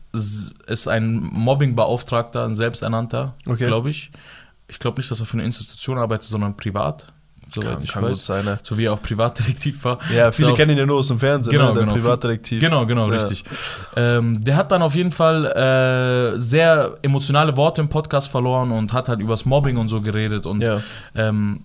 ist 0.67 0.87
ein 0.89 1.15
Mobbingbeauftragter, 1.21 2.43
ein 2.45 2.55
selbsternannter, 2.55 3.35
Okay. 3.47 3.67
glaube 3.67 3.89
ich. 3.89 4.11
Ich 4.67 4.79
glaube 4.79 4.99
nicht, 4.99 5.09
dass 5.11 5.19
er 5.19 5.25
für 5.25 5.33
eine 5.33 5.43
Institution 5.45 5.97
arbeitet, 5.97 6.27
sondern 6.27 6.55
privat, 6.57 7.11
soweit 7.53 7.73
Kann, 7.75 7.83
ich 7.83 7.91
kann 7.91 8.01
gut 8.03 8.11
weiß. 8.11 8.25
sein, 8.25 8.45
ne? 8.45 8.59
So 8.63 8.77
wie 8.77 8.85
er 8.85 8.93
auch 8.93 9.01
Privatdetektiv 9.01 9.83
war. 9.85 9.99
Ja, 10.15 10.31
viele 10.31 10.51
auch- 10.51 10.55
kennen 10.57 10.71
ihn 10.71 10.77
ja 10.77 10.85
nur 10.85 10.97
aus 10.99 11.07
dem 11.09 11.19
Fernsehen, 11.19 11.51
Genau, 11.51 11.69
ne? 11.69 11.73
der 11.75 11.83
genau. 11.83 11.93
Privatdetektiv. 11.95 12.59
Genau, 12.61 12.85
genau, 12.85 13.07
Ja. 13.07 13.13
richtig. 13.17 13.43
Ähm, 13.95 14.41
der 14.43 14.55
hat 14.57 14.71
dann 14.71 14.81
auf 14.81 14.95
jeden 14.95 15.11
Fall 15.11 15.45
äh, 15.45 16.39
sehr 16.39 16.97
emotionale 17.01 17.55
Worte 17.57 17.81
im 17.81 17.89
Podcast 17.89 18.29
verloren 18.29 18.71
und 18.71 18.91
hat 18.93 19.07
halt 19.09 19.19
übers 19.21 19.45
Mobbing 19.45 19.77
und 19.77 19.87
so 19.89 19.99
geredet 20.01 20.45
und 20.45 20.61
Ja. 20.61 20.81
ähm, 21.15 21.63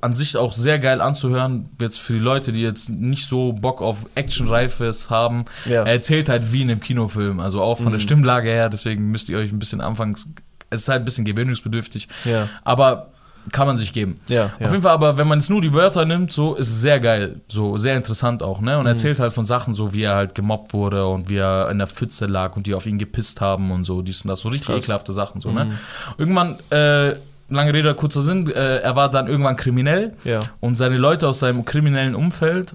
an 0.00 0.14
sich 0.14 0.36
auch 0.36 0.52
sehr 0.52 0.78
geil 0.78 1.00
anzuhören. 1.00 1.68
Jetzt 1.80 1.98
für 2.00 2.14
die 2.14 2.18
Leute, 2.18 2.52
die 2.52 2.62
jetzt 2.62 2.88
nicht 2.88 3.26
so 3.26 3.52
Bock 3.52 3.82
auf 3.82 4.06
Actionreifes 4.14 5.10
haben. 5.10 5.44
Ja. 5.66 5.82
Er 5.82 5.92
erzählt 5.92 6.28
halt 6.28 6.52
wie 6.52 6.62
in 6.62 6.70
einem 6.70 6.80
Kinofilm, 6.80 7.40
also 7.40 7.60
auch 7.60 7.76
von 7.76 7.86
der 7.86 7.94
Mhm. 7.94 8.00
Stimmlage 8.00 8.48
her. 8.48 8.68
Deswegen 8.70 9.10
müsst 9.10 9.28
ihr 9.28 9.38
euch 9.38 9.52
ein 9.52 9.58
bisschen 9.58 9.80
anfangs. 9.80 10.28
Es 10.70 10.82
ist 10.82 10.88
halt 10.88 11.02
ein 11.02 11.04
bisschen 11.04 11.24
gewöhnungsbedürftig, 11.24 12.08
Ja. 12.24 12.48
aber 12.64 13.08
kann 13.52 13.66
man 13.66 13.76
sich 13.76 13.92
geben. 13.94 14.20
Ja. 14.28 14.50
Auf 14.60 14.70
jeden 14.70 14.82
Fall, 14.82 14.92
aber 14.92 15.16
wenn 15.16 15.26
man 15.26 15.40
jetzt 15.40 15.48
nur 15.48 15.62
die 15.62 15.72
Wörter 15.72 16.04
nimmt, 16.04 16.30
so 16.30 16.54
ist 16.54 16.68
es 16.68 16.80
sehr 16.82 17.00
geil, 17.00 17.40
so 17.48 17.78
sehr 17.78 17.96
interessant 17.96 18.42
auch, 18.42 18.60
ne? 18.60 18.78
Und 18.78 18.84
er 18.86 18.90
erzählt 18.92 19.18
halt 19.18 19.32
von 19.32 19.46
Sachen, 19.46 19.72
so 19.74 19.94
wie 19.94 20.02
er 20.02 20.14
halt 20.14 20.34
gemobbt 20.34 20.74
wurde 20.74 21.06
und 21.06 21.28
wie 21.30 21.38
er 21.38 21.70
in 21.70 21.78
der 21.78 21.86
Pfütze 21.86 22.26
lag 22.26 22.54
und 22.56 22.66
die 22.66 22.74
auf 22.74 22.84
ihn 22.86 22.98
gepisst 22.98 23.40
haben 23.40 23.70
und 23.70 23.84
so, 23.84 24.02
dies 24.02 24.22
und 24.22 24.28
das, 24.28 24.40
so 24.40 24.50
richtig 24.50 24.68
Krass. 24.68 24.76
ekelhafte 24.78 25.12
Sachen, 25.14 25.40
so, 25.40 25.50
ne? 25.50 25.72
Irgendwann, 26.18 26.58
äh, 26.70 27.14
lange 27.50 27.74
Rede, 27.74 27.94
kurzer 27.94 28.22
Sinn, 28.22 28.48
äh, 28.50 28.78
er 28.78 28.96
war 28.96 29.10
dann 29.10 29.26
irgendwann 29.26 29.56
kriminell 29.56 30.14
Ja. 30.24 30.42
und 30.60 30.76
seine 30.76 30.96
Leute 30.96 31.28
aus 31.28 31.40
seinem 31.40 31.64
kriminellen 31.64 32.14
Umfeld 32.14 32.74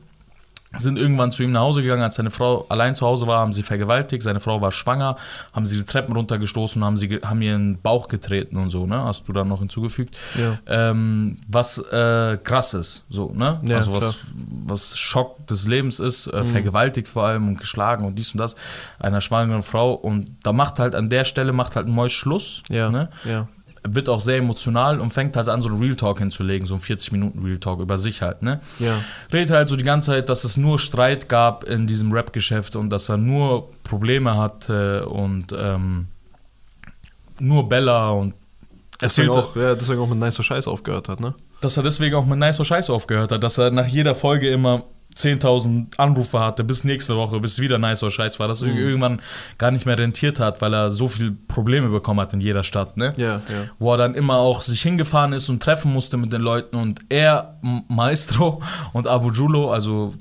sind 0.77 0.98
irgendwann 0.98 1.31
zu 1.31 1.42
ihm 1.42 1.54
nach 1.54 1.62
Hause 1.62 1.81
gegangen, 1.83 2.04
als 2.04 2.16
seine 2.16 2.31
Frau 2.31 2.66
allein 2.68 2.95
zu 2.95 3.06
Hause 3.06 3.27
war, 3.27 3.39
haben 3.39 3.54
sie 3.54 3.63
vergewaltigt, 3.63 4.24
seine 4.24 4.42
Frau 4.42 4.60
war 4.60 4.74
schwanger, 4.74 5.16
haben 5.54 5.66
sie 5.66 5.77
die 5.77 5.86
Treppen 5.86 6.13
runtergestoßen, 6.13 6.83
haben 6.83 6.98
sie 6.98 7.22
haben 7.24 7.42
ihr 7.42 7.56
in 7.56 7.75
den 7.75 7.81
Bauch 7.81 8.10
getreten 8.10 8.57
und 8.57 8.72
so, 8.72 8.86
ne? 8.86 9.01
Hast 9.06 9.25
du 9.25 9.31
dann 9.31 9.48
noch 9.48 9.60
hinzugefügt? 9.60 10.18
Ja. 10.38 10.57
Ähm, 10.68 11.38
was 11.48 11.78
äh, 11.78 12.38
krass 12.44 12.74
ist, 12.74 13.06
so, 13.10 13.31
ne? 13.33 13.62
Ja, 13.63 13.78
also 13.78 13.94
was, 13.94 14.00
klar. 14.04 14.16
was 14.66 14.98
Schock 14.98 15.48
des 15.48 15.66
Lebens 15.66 16.00
ist, 16.01 16.28
äh, 16.28 16.44
vergewaltigt 16.44 17.07
vor 17.07 17.24
allem 17.25 17.48
und 17.48 17.57
geschlagen 17.57 18.04
und 18.04 18.19
dies 18.19 18.33
und 18.33 18.39
das 18.39 18.56
einer 19.00 19.21
schwangeren 19.21 19.62
Frau 19.62 19.94
und 19.94 20.30
da 20.44 20.51
macht 20.51 20.80
halt 20.80 20.94
an 20.94 21.10
der 21.10 21.24
Stelle 21.24 21.54
macht 21.54 21.78
halt 21.78 21.88
ein 21.88 21.94
Mäus 21.95 22.12
Schluss, 22.12 22.63
Ja. 22.69 22.89
ne? 22.89 23.07
Ja. 23.24 23.48
Wird 23.87 24.09
auch 24.09 24.21
sehr 24.21 24.37
emotional 24.37 24.99
und 24.99 25.13
fängt 25.13 25.35
halt 25.37 25.47
an, 25.47 25.61
so 25.61 25.69
einen 25.69 25.79
Real 25.79 25.95
Talk 25.95 26.19
hinzulegen, 26.19 26.67
so 26.67 26.75
einen 26.75 26.81
40 26.81 27.11
Minuten 27.11 27.43
Real 27.43 27.59
Talk 27.59 27.79
über 27.79 27.97
sich 27.97 28.21
halt, 28.21 28.41
ne? 28.41 28.59
Ja. 28.79 28.99
Redet 29.31 29.51
halt 29.51 29.69
so 29.69 29.75
die 29.75 29.83
ganze 29.83 30.11
Zeit, 30.11 30.29
dass 30.29 30.43
es 30.43 30.57
nur 30.57 30.79
Streit 30.79 31.29
gab 31.29 31.63
in 31.63 31.87
diesem 31.87 32.11
Rap-Geschäft 32.11 32.75
und 32.75 32.89
dass 32.89 33.09
er 33.09 33.17
nur 33.17 33.69
Probleme 33.83 34.37
hatte 34.37 35.07
und 35.07 35.55
ähm, 35.57 36.07
nur 37.39 37.69
Bella 37.69 38.09
und 38.11 38.33
Deswegen 39.01 39.29
auch, 39.31 39.57
ja, 39.57 39.75
deswegen 39.75 39.99
auch 39.99 40.07
mit 40.07 40.19
Nicer 40.19 40.41
Scheiß 40.41 40.69
aufgehört 40.69 41.09
hat, 41.09 41.19
ne? 41.19 41.33
dass 41.65 41.77
er 41.77 41.83
deswegen 41.83 42.15
auch 42.15 42.25
mit 42.25 42.39
Nice 42.39 42.59
or 42.59 42.65
Scheiß 42.65 42.89
aufgehört 42.89 43.31
hat, 43.31 43.43
dass 43.43 43.57
er 43.57 43.71
nach 43.71 43.87
jeder 43.87 44.15
Folge 44.15 44.49
immer 44.49 44.83
10.000 45.17 45.97
Anrufe 45.97 46.39
hatte, 46.39 46.63
bis 46.63 46.83
nächste 46.83 47.15
Woche, 47.15 47.39
bis 47.39 47.59
wieder 47.59 47.77
Nice 47.77 48.03
or 48.03 48.12
Scheiß 48.12 48.39
war, 48.39 48.47
dass 48.47 48.62
er 48.62 48.69
Mhm. 48.69 48.77
irgendwann 48.77 49.21
gar 49.57 49.71
nicht 49.71 49.85
mehr 49.85 49.97
rentiert 49.97 50.39
hat, 50.39 50.62
weil 50.62 50.73
er 50.73 50.91
so 50.91 51.07
viele 51.07 51.31
Probleme 51.31 51.89
bekommen 51.89 52.19
hat 52.19 52.33
in 52.33 52.41
jeder 52.41 52.63
Stadt, 52.63 52.97
ne? 52.97 53.13
Ja, 53.18 53.35
ja. 53.35 53.42
wo 53.80 53.92
er 53.94 53.97
dann 53.97 54.13
immer 54.16 54.35
auch 54.35 54.61
sich 54.61 54.81
hingefahren 54.81 55.31
ist 55.33 55.47
und 55.49 55.63
treffen 55.63 55.94
musste 55.94 56.18
mit 56.18 56.33
den 56.33 56.42
Leuten 56.42 56.75
und 56.75 56.99
er, 57.09 57.57
Maestro 57.87 58.61
und 58.94 59.07
Abu 59.07 59.31
Julo, 59.31 59.71
also 59.71 60.13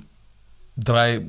drei, 0.76 1.24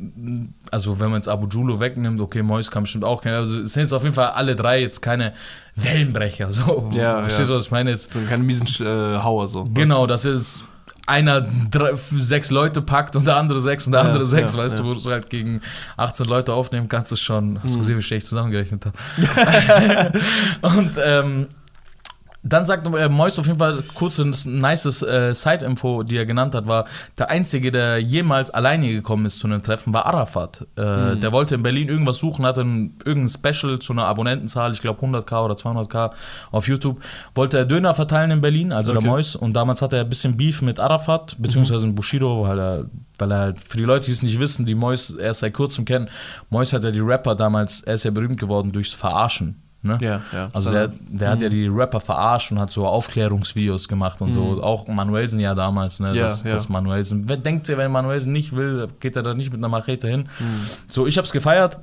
also 0.72 1.00
wenn 1.00 1.08
man 1.12 1.18
jetzt 1.20 1.28
Abu 1.28 1.48
Julo 1.48 1.80
wegnimmt, 1.80 2.20
okay, 2.20 2.42
Mois 2.42 2.70
kann 2.72 2.84
bestimmt 2.84 3.04
auch 3.04 3.24
also 3.25 3.60
es 3.60 3.74
sind 3.74 3.82
jetzt 3.82 3.94
auf 3.94 4.01
jeden 4.04 4.16
Fall 4.16 4.30
alle 4.30 4.56
drei 4.56 4.82
jetzt 4.82 5.01
keine 5.01 5.34
Wellenbrecher, 5.75 6.51
so, 6.51 6.90
Ja, 6.94 7.20
verstehst 7.22 7.50
ja. 7.50 7.54
du, 7.56 7.60
was 7.60 7.66
ich 7.66 7.72
meine 7.72 7.92
jetzt? 7.92 8.10
Keine 8.30 8.44
miesen 8.44 8.68
äh, 8.86 9.20
Hauer 9.20 9.48
so. 9.48 9.68
Genau, 9.74 10.08
das 10.08 10.25
ist 10.25 10.63
einer 11.06 11.42
drei, 11.70 11.92
sechs 11.96 12.50
Leute 12.50 12.82
packt 12.82 13.16
und 13.16 13.28
der 13.28 13.38
andere 13.38 13.60
sechs 13.60 13.86
und 13.86 13.92
der 13.94 14.02
Ja, 14.02 14.08
andere 14.08 14.26
sechs, 14.26 14.54
ja, 14.54 14.60
weißt 14.60 14.80
ja. 14.80 14.84
du, 14.84 14.90
wo 14.90 14.94
du 14.94 15.12
halt 15.12 15.30
gegen 15.30 15.62
18 15.98 16.26
Leute 16.26 16.54
aufnehmen 16.54 16.90
kannst, 16.90 17.12
ist 17.12 17.22
schon, 17.22 17.60
hast 17.62 17.76
du 17.76 17.80
gesehen, 17.80 17.98
wie 17.98 18.02
schlecht 18.02 18.24
ich 18.24 18.30
zusammengerechnet 18.30 18.86
habe. 18.86 20.12
und 20.62 20.92
ähm, 21.04 21.48
dann 22.48 22.64
sagt 22.64 22.86
äh, 22.86 23.10
Mois 23.10 23.40
auf 23.40 23.48
jeden 23.48 23.58
Fall 23.58 23.84
kurz 23.96 24.20
ein 24.20 24.30
nices 24.46 25.02
äh, 25.02 25.34
Side-Info, 25.34 26.04
die 26.04 26.16
er 26.16 26.25
genannt 26.28 26.54
hat, 26.54 26.68
war, 26.68 26.86
der 27.18 27.32
Einzige, 27.32 27.72
der 27.72 28.00
jemals 28.00 28.52
alleine 28.52 28.88
gekommen 28.94 29.25
ist 29.25 29.40
zu 29.40 29.48
einem 29.48 29.64
Treffen, 29.64 29.94
war 29.94 30.06
Arafat. 30.06 30.62
Äh, 30.75 31.16
Der 31.18 31.32
wollte 31.32 31.56
in 31.56 31.64
Berlin 31.64 31.90
irgendwas 31.90 32.18
suchen, 32.20 32.46
hatte 32.46 32.62
ein, 32.62 32.98
irgendein 33.04 33.30
Special 33.54 33.80
zu 33.80 33.94
einer 33.94 34.06
Abonnentenzahl, 34.06 34.72
ich 34.74 34.82
glaube 34.82 35.04
100k 35.04 35.44
oder 35.44 35.56
200k 35.56 36.12
auf 36.52 36.68
YouTube. 36.68 37.02
Wollte 37.34 37.58
er 37.58 37.66
Döner 37.66 37.94
verteilen 37.96 38.30
in 38.30 38.42
Berlin, 38.42 38.72
also 38.72 38.92
Okay. 38.92 39.02
der 39.02 39.10
Mois. 39.12 39.36
Und 39.36 39.54
damals 39.54 39.82
hatte 39.82 39.98
er 39.98 40.04
ein 40.04 40.10
bisschen 40.10 40.38
Beef 40.38 40.62
mit 40.62 40.80
Arafat, 40.80 41.36
beziehungsweise 41.40 41.88
mit 41.88 41.96
Bushido, 41.96 42.44
weil 42.48 42.60
er, 42.60 42.86
weil 43.18 43.32
er 43.32 43.38
halt, 43.40 43.60
für 43.60 43.78
die 43.78 43.84
Leute, 43.84 44.06
die 44.06 44.12
es 44.12 44.22
nicht 44.22 44.40
wissen, 44.40 44.66
die 44.68 44.75
Mois 44.75 45.10
erst 45.20 45.40
seit 45.40 45.54
kurzem 45.54 45.84
kennen, 45.86 46.10
Mois 46.52 46.72
hat 46.74 46.84
ja 46.84 46.92
die 46.92 47.00
Rapper 47.00 47.34
damals, 47.34 47.82
er 47.82 47.96
ist 47.96 48.04
ja 48.04 48.12
berühmt 48.12 48.40
geworden 48.40 48.72
durchs 48.72 48.94
Verarschen. 48.94 49.62
Ne? 49.86 49.98
Ja, 50.01 50.22
ja. 50.34 50.50
Also 50.54 50.72
der, 50.72 50.89
der 50.89 51.30
hat 51.30 51.42
ja 51.42 51.50
die 51.50 51.68
Rapper 51.68 52.01
verarscht 52.01 52.51
und 52.51 52.60
hat 52.60 52.72
so 52.72 52.86
Aufklärungsvideos 52.88 53.88
gemacht 53.88 54.22
und 54.22 54.34
so. 54.34 54.62
Auch 54.62 54.88
Manuelsen 54.88 55.39
ja 55.39 55.56
damals, 55.56 56.00
ne? 56.00 56.13
Ja, 56.15 56.24
das, 56.24 56.44
ja. 56.44 56.51
das 56.51 56.68
Manuelsen. 56.70 57.30
Wer 57.30 57.38
denkt 57.38 57.70
ihr, 57.70 57.77
wenn 57.77 57.92
Manuelsen 57.92 58.34
nicht 58.34 58.56
will, 58.56 58.88
geht 59.00 59.15
er 59.15 59.24
da 59.24 59.34
nicht 59.34 59.51
mit 59.51 59.60
einer 59.60 59.70
Machete 59.70 60.08
hin? 60.08 60.27
So, 60.88 61.08
ich 61.08 61.18
hab's 61.18 61.32
gefeiert. 61.32 61.80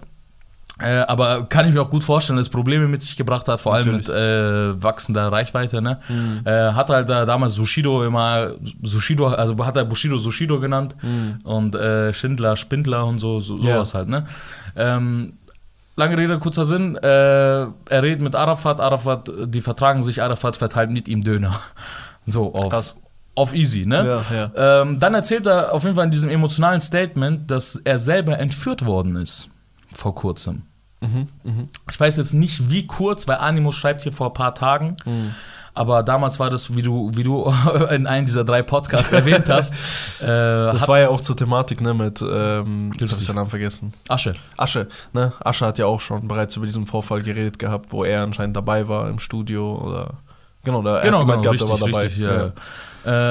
Äh, 0.80 1.00
aber 1.06 1.44
kann 1.44 1.68
ich 1.68 1.74
mir 1.74 1.82
auch 1.82 1.90
gut 1.90 2.02
vorstellen, 2.02 2.38
dass 2.38 2.46
es 2.46 2.50
Probleme 2.50 2.88
mit 2.88 3.02
sich 3.02 3.16
gebracht 3.16 3.46
hat, 3.46 3.60
vor 3.60 3.74
allem 3.74 3.92
Natürlich. 3.92 4.08
mit 4.08 4.16
äh, 4.16 4.82
wachsender 4.82 5.30
Reichweite. 5.30 5.82
Ne? 5.82 6.00
Äh, 6.44 6.72
hat 6.72 6.88
halt 6.90 7.08
da 7.08 7.24
damals 7.26 7.54
Sushido 7.54 8.04
immer, 8.04 8.52
Sushido, 8.82 9.28
also 9.28 9.64
hat 9.64 9.76
er 9.76 9.84
Bushido 9.84 10.16
Sushido 10.16 10.58
genannt 10.60 10.96
und 11.44 11.74
äh, 11.76 12.12
Schindler 12.12 12.56
Spindler 12.56 13.04
und 13.06 13.18
so, 13.18 13.38
so 13.40 13.58
Ja. 13.58 13.74
sowas 13.74 13.94
halt. 13.94 14.08
Ne? 14.08 14.26
Ähm, 14.74 15.34
lange 15.96 16.18
Rede, 16.18 16.38
kurzer 16.38 16.64
Sinn. 16.64 16.96
Äh, 16.96 17.08
er 17.08 17.72
redet 17.90 18.22
mit 18.22 18.34
Arafat, 18.34 18.80
Arafat, 18.80 19.30
die 19.46 19.60
vertragen 19.60 20.02
sich, 20.02 20.22
Arafat 20.22 20.56
verteilt 20.56 20.90
mit 20.90 21.08
ihm 21.08 21.24
Döner. 21.24 21.60
So, 22.24 22.54
auf, 22.54 22.68
Krass. 22.68 22.94
auf 23.34 23.52
easy, 23.52 23.84
ne? 23.84 24.22
Ja, 24.30 24.36
ja. 24.54 24.82
Ähm, 24.82 25.00
dann 25.00 25.12
erzählt 25.12 25.48
er 25.48 25.72
auf 25.72 25.82
jeden 25.82 25.96
Fall 25.96 26.04
in 26.04 26.12
diesem 26.12 26.30
emotionalen 26.30 26.80
Statement, 26.80 27.50
dass 27.50 27.74
er 27.74 27.98
selber 27.98 28.38
entführt 28.38 28.86
worden 28.86 29.16
ist. 29.16 29.50
Vor 29.92 30.14
kurzem. 30.14 30.62
Mhm, 31.00 31.28
mhm. 31.42 31.68
Ich 31.90 31.98
weiß 31.98 32.16
jetzt 32.18 32.32
nicht, 32.32 32.70
wie 32.70 32.86
kurz, 32.86 33.26
weil 33.26 33.38
Animus 33.38 33.74
schreibt 33.74 34.02
hier 34.02 34.12
vor 34.12 34.28
ein 34.28 34.34
paar 34.34 34.54
Tagen. 34.54 34.96
Mhm. 35.04 35.34
Aber 35.74 36.02
damals 36.02 36.38
war 36.38 36.50
das, 36.50 36.76
wie 36.76 36.82
du, 36.82 37.10
wie 37.14 37.22
du 37.22 37.52
in 37.90 38.06
einem 38.06 38.26
dieser 38.26 38.44
drei 38.44 38.62
Podcasts 38.62 39.10
erwähnt 39.12 39.48
hast, 39.48 39.72
äh, 40.20 40.26
Das 40.26 40.86
war 40.86 40.98
ja 40.98 41.08
auch 41.08 41.20
zur 41.20 41.36
Thematik, 41.36 41.80
ne, 41.80 41.94
mit, 41.94 42.20
ähm, 42.20 42.92
jetzt 42.98 43.10
habe 43.10 43.20
ich 43.20 43.26
den 43.26 43.36
Namen 43.36 43.48
vergessen. 43.48 43.94
Asche. 44.08 44.34
Asche, 44.56 44.88
ne? 45.12 45.32
Asche 45.40 45.66
hat 45.66 45.78
ja 45.78 45.86
auch 45.86 46.00
schon 46.00 46.28
bereits 46.28 46.56
über 46.56 46.66
diesen 46.66 46.86
Vorfall 46.86 47.22
geredet 47.22 47.58
gehabt, 47.58 47.90
wo 47.90 48.04
er 48.04 48.22
anscheinend 48.22 48.56
dabei 48.56 48.86
war 48.88 49.08
im 49.08 49.18
Studio 49.18 49.76
oder. 49.82 50.10
Genau, 50.64 50.82
da 50.82 51.00
Genau, 51.00 51.24
genau, 51.24 51.40
gemeint 51.40 51.52
richtig, 51.52 51.68
er 51.70 51.80
war 51.80 51.88
dabei. 51.88 52.02
richtig. 52.02 52.22
Ja. 52.22 52.52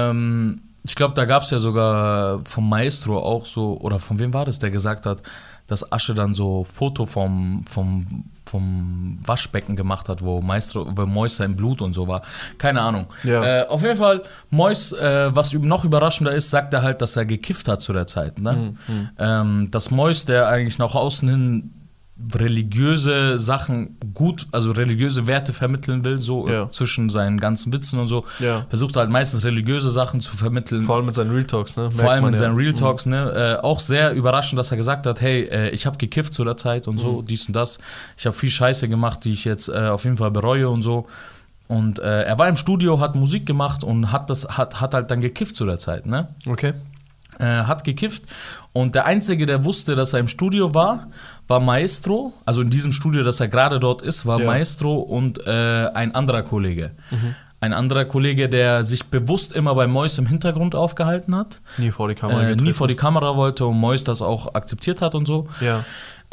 Ähm, 0.10 0.62
ich 0.84 0.96
glaube, 0.96 1.14
da 1.14 1.26
gab 1.26 1.44
es 1.44 1.52
ja 1.52 1.60
sogar 1.60 2.42
vom 2.46 2.68
Maestro 2.68 3.20
auch 3.20 3.46
so, 3.46 3.78
oder 3.80 4.00
von 4.00 4.18
wem 4.18 4.34
war 4.34 4.46
das, 4.46 4.58
der 4.58 4.72
gesagt 4.72 5.06
hat, 5.06 5.22
dass 5.68 5.92
Asche 5.92 6.14
dann 6.14 6.34
so 6.34 6.64
Foto 6.64 7.06
vom, 7.06 7.64
vom, 7.70 8.26
vom 8.46 9.18
Waschbecken 9.26 9.76
gemacht 9.76 10.10
hat, 10.10 10.22
wo 10.22 10.42
Maestro, 10.42 10.86
wo 10.96 11.06
Mois 11.06 11.30
sein 11.30 11.56
Blut 11.56 11.82
und 11.82 11.94
so 11.94 12.08
war. 12.08 12.22
Keine 12.58 12.82
Ahnung. 12.82 13.06
Ja. 13.24 13.62
Äh, 13.62 13.68
auf 13.68 13.82
jeden 13.82 13.98
Fall, 13.98 14.24
Mois, 14.50 14.92
äh, 14.92 15.36
was 15.36 15.54
noch 15.54 15.86
überraschender 15.86 16.34
ist, 16.34 16.50
sagt 16.50 16.74
er 16.74 16.82
halt, 16.82 17.02
dass 17.02 17.16
er 17.16 17.26
gekifft 17.26 17.68
hat 17.68 17.82
zu 17.82 17.94
der 17.94 18.08
Zeit. 18.08 18.40
Ne? 18.40 18.74
Mhm, 18.88 19.10
Ähm, 19.18 19.72
dass 19.72 19.92
Mois, 19.92 20.26
der 20.26 20.48
eigentlich 20.48 20.78
nach 20.78 20.96
außen 20.96 21.30
hin 21.30 21.74
religiöse 22.34 23.40
Sachen 23.40 23.98
gut, 24.14 24.48
also 24.52 24.72
religiöse 24.72 25.28
Werte 25.28 25.54
vermitteln 25.54 26.04
will, 26.04 26.20
so 26.20 26.48
Ja. 26.50 26.70
zwischen 26.72 27.10
seinen 27.10 27.40
ganzen 27.40 27.72
Witzen 27.74 28.00
und 28.00 28.08
so, 28.08 28.26
Ja. 28.40 28.66
versucht 28.70 28.96
halt 28.96 29.10
meistens 29.10 29.44
religiöse 29.44 29.90
Sachen 29.92 30.22
zu 30.22 30.36
vermitteln. 30.36 30.84
Vor 30.84 30.96
allem 30.96 31.06
mit 31.06 31.16
seinen 31.16 31.32
Real 31.32 31.44
Talks, 31.46 31.76
ne? 31.76 31.90
Vor 31.92 31.98
Merkt 31.98 32.12
allem 32.12 32.24
man 32.24 32.34
in 32.34 32.40
ja. 32.40 32.46
seinen 32.48 32.56
Real 32.56 32.72
Mhm. 32.72 32.76
Talks, 32.78 33.06
ne? 33.06 33.58
Äh, 33.62 33.64
auch 33.64 33.80
sehr 33.80 34.14
überraschend, 34.14 34.60
dass 34.60 34.72
er 34.72 34.78
gesagt 34.78 35.06
hat, 35.06 35.22
hey, 35.22 35.44
äh, 35.44 35.70
ich 35.70 35.86
habe 35.86 35.98
gekifft 35.98 36.34
zu 36.34 36.44
der 36.44 36.58
Zeit 36.58 36.88
und 36.88 36.96
Mhm. 36.96 37.00
so, 37.00 37.22
dies 37.22 37.48
und 37.48 37.56
das. 37.56 37.80
Ich 38.18 38.26
habe 38.26 38.36
viel 38.36 38.50
Scheiße 38.50 38.88
gemacht, 38.90 39.24
die 39.24 39.32
ich 39.32 39.46
jetzt 39.46 39.70
äh, 39.70 39.88
auf 39.88 40.04
jeden 40.04 40.18
Fall 40.18 40.32
bereue 40.32 40.70
und 40.70 40.82
so. 40.82 41.08
Und 41.68 42.00
äh, 42.00 42.24
er 42.24 42.38
war 42.38 42.50
im 42.50 42.58
Studio, 42.58 43.00
hat 43.00 43.16
Musik 43.16 43.46
gemacht 43.46 43.84
und 43.84 44.12
hat 44.12 44.30
das, 44.30 44.46
hat, 44.46 44.82
hat 44.82 44.94
halt 44.94 45.10
dann 45.10 45.22
gekifft 45.22 45.56
zu 45.56 45.66
der 45.66 45.80
Zeit, 45.80 46.06
ne? 46.06 46.28
Okay. 46.46 46.74
Äh, 47.40 47.46
hat 47.46 47.84
gekifft 47.84 48.24
und 48.74 48.96
der 48.96 49.06
Einzige, 49.06 49.46
der 49.46 49.64
wusste, 49.66 49.96
dass 49.96 50.14
er 50.14 50.20
im 50.20 50.28
Studio 50.28 50.74
war, 50.74 51.08
war 51.48 51.60
Maestro. 51.60 52.34
Also 52.46 52.62
in 52.62 52.70
diesem 52.70 52.92
Studio, 52.92 53.24
dass 53.24 53.40
er 53.40 53.48
gerade 53.50 53.80
dort 53.80 54.02
ist, 54.02 54.26
war 54.26 54.40
Ja. 54.40 54.46
Maestro 54.46 54.96
und 55.00 55.46
äh, 55.46 55.88
ein 55.94 56.16
anderer 56.16 56.44
Kollege. 56.44 56.92
Ein 57.60 57.74
anderer 57.74 58.06
Kollege, 58.06 58.50
der 58.50 58.84
sich 58.86 59.06
bewusst 59.06 59.54
immer 59.54 59.76
bei 59.76 59.86
Mois 59.86 60.18
im 60.18 60.26
Hintergrund 60.26 60.74
aufgehalten 60.74 61.36
hat, 61.36 61.62
Nie 61.78 61.92
vor 61.92 62.08
die 62.08 62.16
Kamera 62.16 62.50
äh, 62.50 62.56
nie 62.56 62.74
vor 62.74 62.88
die 62.88 62.96
Kamera 62.96 63.36
wollte 63.36 63.66
und 63.68 63.78
Mois 63.78 64.04
das 64.04 64.22
auch 64.22 64.56
akzeptiert 64.56 65.02
hat 65.02 65.14
und 65.14 65.28
so. 65.28 65.48
Ja. 65.60 65.84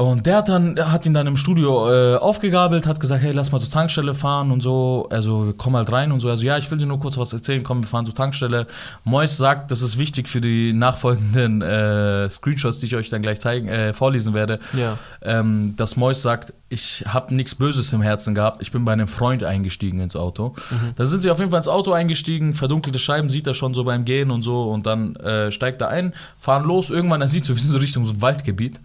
Und 0.00 0.26
der 0.26 0.36
hat 0.36 0.48
dann, 0.48 0.78
hat 0.78 1.06
ihn 1.06 1.12
dann 1.12 1.26
im 1.26 1.36
Studio 1.36 1.90
äh, 1.90 2.16
aufgegabelt, 2.18 2.86
hat 2.86 3.00
gesagt, 3.00 3.20
hey, 3.20 3.32
lass 3.32 3.50
mal 3.50 3.58
zur 3.58 3.68
Tankstelle 3.68 4.14
fahren 4.14 4.52
und 4.52 4.62
so. 4.62 5.08
Also 5.10 5.52
komm 5.58 5.76
halt 5.76 5.90
rein 5.90 6.12
und 6.12 6.20
so. 6.20 6.28
Also 6.28 6.46
ja, 6.46 6.56
ich 6.56 6.70
will 6.70 6.78
dir 6.78 6.86
nur 6.86 7.00
kurz 7.00 7.18
was 7.18 7.32
erzählen, 7.32 7.64
komm, 7.64 7.82
wir 7.82 7.88
fahren 7.88 8.06
zur 8.06 8.14
Tankstelle. 8.14 8.68
Mois 9.02 9.26
sagt, 9.26 9.72
das 9.72 9.82
ist 9.82 9.98
wichtig 9.98 10.28
für 10.28 10.40
die 10.40 10.72
nachfolgenden 10.72 11.62
äh, 11.62 12.30
Screenshots, 12.30 12.78
die 12.78 12.86
ich 12.86 12.94
euch 12.94 13.10
dann 13.10 13.22
gleich 13.22 13.40
zeigen, 13.40 13.66
äh, 13.66 13.92
vorlesen 13.92 14.34
werde. 14.34 14.60
Ja. 14.72 14.96
Ähm, 15.20 15.74
dass 15.76 15.96
Mois 15.96 16.22
sagt, 16.22 16.52
ich 16.70 17.04
habe 17.06 17.34
nichts 17.34 17.54
Böses 17.54 17.92
im 17.92 18.02
Herzen 18.02 18.34
gehabt, 18.34 18.60
ich 18.60 18.70
bin 18.72 18.84
bei 18.84 18.92
einem 18.92 19.08
Freund 19.08 19.42
eingestiegen 19.42 20.00
ins 20.00 20.16
Auto. 20.16 20.54
Da 20.96 21.06
sind 21.06 21.22
sie 21.22 21.30
auf 21.30 21.38
jeden 21.38 21.50
Fall 21.50 21.58
ins 21.58 21.68
Auto 21.68 21.92
eingestiegen, 21.92 22.52
verdunkelte 22.52 22.98
Scheiben 22.98 23.30
sieht 23.30 23.46
er 23.46 23.54
schon 23.54 23.72
so 23.74 23.84
beim 23.84 24.04
Gehen 24.04 24.30
und 24.30 24.42
so 24.42 24.64
und 24.70 24.86
dann 24.86 25.16
äh, 25.16 25.50
steigt 25.50 25.80
er 25.80 25.88
ein, 25.88 26.12
fahren 26.38 26.64
los, 26.64 26.90
irgendwann, 26.90 27.20
er 27.22 27.28
sieht 27.28 27.44
so, 27.44 27.54
wir 27.54 27.62
sind 27.62 27.72
so 27.72 27.78
Richtung 27.78 28.04
so 28.04 28.12
ein 28.12 28.20
Waldgebiet 28.20 28.80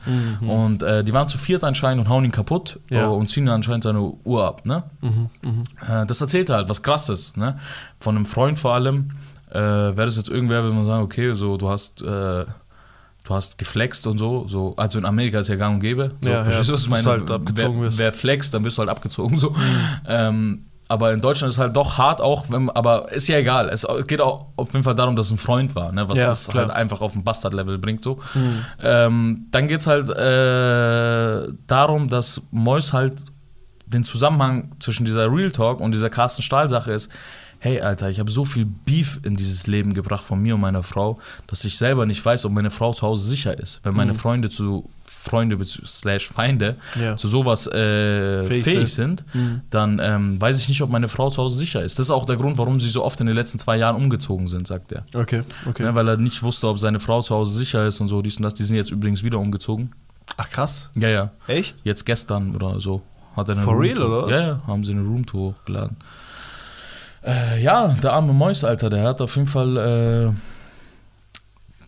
und 0.47 0.81
äh, 0.83 1.03
die 1.03 1.11
waren 1.13 1.27
zu 1.27 1.37
viert 1.37 1.63
anscheinend 1.63 2.05
und 2.05 2.09
hauen 2.09 2.23
ihn 2.23 2.31
kaputt 2.31 2.79
Ja. 2.89 3.03
äh, 3.03 3.07
und 3.07 3.29
ziehen 3.29 3.49
anscheinend 3.49 3.83
seine 3.83 3.99
Uhr 4.01 4.45
ab, 4.47 4.65
ne? 4.65 4.83
Äh, 5.87 6.05
das 6.05 6.21
erzählt 6.21 6.49
er 6.49 6.55
halt, 6.57 6.69
was 6.69 6.83
krasses, 6.83 7.35
ne? 7.35 7.57
Von 7.99 8.15
einem 8.15 8.25
Freund 8.25 8.59
vor 8.59 8.73
allem. 8.73 9.09
Äh, 9.51 9.59
Wäre 9.59 10.05
das 10.05 10.15
jetzt 10.17 10.29
irgendwer, 10.29 10.63
würde 10.63 10.75
man 10.75 10.85
sagen, 10.85 11.03
okay, 11.03 11.35
so 11.35 11.57
du 11.57 11.69
hast, 11.69 12.01
äh, 12.01 12.45
du 13.25 13.33
hast 13.33 13.57
geflext 13.57 14.05
und 14.07 14.17
so, 14.17 14.47
so, 14.47 14.73
also 14.77 14.99
in 14.99 15.05
Amerika 15.05 15.39
ist 15.39 15.47
ja 15.47 15.55
gang 15.55 15.75
und 15.75 15.79
gäbe. 15.79 16.11
So, 16.21 16.29
Ja, 16.29 16.43
verstehst 16.43 16.67
ja, 16.69 16.71
du, 16.71 16.73
was 16.75 16.81
ich 16.83 16.89
meine? 16.89 17.05
halt 17.09 17.31
abgezogen 17.31 17.77
wer, 17.79 17.87
wirst. 17.87 17.97
wer 17.97 18.13
flext, 18.13 18.53
dann 18.53 18.63
wirst 18.63 18.77
du 18.77 18.81
halt 18.81 18.89
abgezogen, 18.89 19.37
so. 19.39 19.55
Ähm, 20.07 20.65
aber 20.89 21.13
in 21.13 21.21
Deutschland 21.21 21.51
ist 21.51 21.57
halt 21.57 21.75
doch 21.75 21.97
hart 21.97 22.19
auch, 22.21 22.45
wenn, 22.49 22.69
aber 22.69 23.11
ist 23.11 23.27
ja 23.27 23.37
egal. 23.37 23.69
Es 23.69 23.87
geht 24.05 24.19
auch 24.21 24.47
auf 24.57 24.73
jeden 24.73 24.83
Fall 24.83 24.93
darum, 24.95 25.15
dass 25.15 25.27
es 25.27 25.31
ein 25.31 25.37
Freund 25.37 25.73
war, 25.75 25.91
ne? 25.93 26.07
was 26.09 26.19
Ja, 26.19 26.25
das 26.27 26.47
klar. 26.49 26.65
halt 26.65 26.75
einfach 26.75 27.01
auf 27.01 27.15
ein 27.15 27.23
Bastard-Level 27.23 27.77
bringt. 27.77 28.03
So. 28.03 28.19
Ähm, 28.81 29.47
dann 29.51 29.67
geht 29.69 29.79
es 29.79 29.87
halt 29.87 30.09
äh, 30.09 31.53
darum, 31.67 32.09
dass 32.09 32.41
Mois 32.51 32.91
halt 32.91 33.23
den 33.87 34.03
Zusammenhang 34.03 34.73
zwischen 34.79 35.05
dieser 35.05 35.31
Real 35.31 35.51
Talk 35.51 35.79
und 35.79 35.93
dieser 35.93 36.09
Carsten 36.09 36.41
Stahl-Sache 36.41 36.91
ist, 36.91 37.09
hey 37.63 37.79
Alter, 37.79 38.09
ich 38.09 38.19
habe 38.19 38.29
so 38.29 38.43
viel 38.43 38.65
Beef 38.65 39.21
in 39.23 39.37
dieses 39.37 39.67
Leben 39.67 39.93
gebracht 39.93 40.23
von 40.23 40.41
mir 40.41 40.55
und 40.55 40.61
meiner 40.61 40.83
Frau, 40.83 41.17
dass 41.47 41.63
ich 41.63 41.77
selber 41.77 42.05
nicht 42.05 42.23
weiß, 42.23 42.43
ob 42.43 42.51
meine 42.51 42.71
Frau 42.71 42.93
zu 42.93 43.03
Hause 43.07 43.27
sicher 43.29 43.57
ist. 43.57 43.79
Wenn 43.83 43.95
meine 43.95 44.15
Freunde 44.15 44.49
zu 44.49 44.89
Freunde 45.05 45.57
slash 45.65 46.27
Feinde 46.27 46.75
Ja. 47.01 47.15
zu 47.15 47.29
sowas 47.29 47.65
äh, 47.67 48.43
Fähig 48.43 48.63
fähig, 48.65 48.93
sind. 48.93 49.23
sind, 49.31 49.61
dann 49.69 50.01
ähm, 50.03 50.41
weiß 50.41 50.59
ich 50.59 50.67
nicht, 50.67 50.81
ob 50.81 50.89
meine 50.89 51.07
Frau 51.07 51.29
zu 51.29 51.41
Hause 51.41 51.57
sicher 51.57 51.81
ist. 51.81 51.97
Das 51.97 52.07
ist 52.07 52.11
auch 52.11 52.25
der 52.25 52.35
Grund, 52.35 52.57
warum 52.57 52.81
sie 52.81 52.89
so 52.89 53.01
oft 53.05 53.21
in 53.21 53.27
den 53.27 53.35
letzten 53.35 53.57
zwei 53.59 53.77
Jahren 53.77 53.95
umgezogen 53.95 54.49
sind, 54.49 54.67
sagt 54.67 54.91
er. 54.91 55.05
Okay, 55.13 55.41
okay. 55.65 55.83
Ne, 55.83 55.95
weil 55.95 56.05
er 56.09 56.17
nicht 56.17 56.43
wusste, 56.43 56.67
ob 56.67 56.77
seine 56.79 56.99
Frau 56.99 57.21
zu 57.21 57.33
Hause 57.33 57.55
sicher 57.55 57.87
ist 57.87 58.01
und 58.01 58.09
so, 58.09 58.21
dies 58.21 58.35
und 58.35 58.43
das. 58.43 58.53
Die 58.55 58.63
sind 58.65 58.75
jetzt 58.75 58.91
übrigens 58.91 59.23
wieder 59.23 59.39
umgezogen. 59.39 59.93
Ach 60.35 60.49
krass. 60.49 60.89
Ja, 60.95 61.07
ja. 61.07 61.31
Echt? 61.47 61.77
Jetzt 61.85 62.05
gestern 62.05 62.53
oder 62.53 62.81
so. 62.81 63.01
Hat 63.37 63.47
er 63.47 63.55
eine 63.55 63.63
For 63.63 63.79
real, 63.79 63.95
Roomtour- 63.97 64.07
oder 64.07 64.23
was? 64.25 64.31
Ja, 64.31 64.47
ja, 64.47 64.61
haben 64.67 64.83
sie 64.83 64.91
eine 64.91 65.01
Roomtour 65.03 65.51
hochgeladen. 65.55 65.95
Äh, 67.25 67.61
ja, 67.63 67.89
der 67.89 68.13
arme 68.13 68.33
Mois, 68.33 68.63
Alter, 68.63 68.89
der 68.89 69.03
hat 69.03 69.21
auf 69.21 69.35
jeden 69.35 69.47
Fall. 69.47 69.77
Äh, 69.77 70.33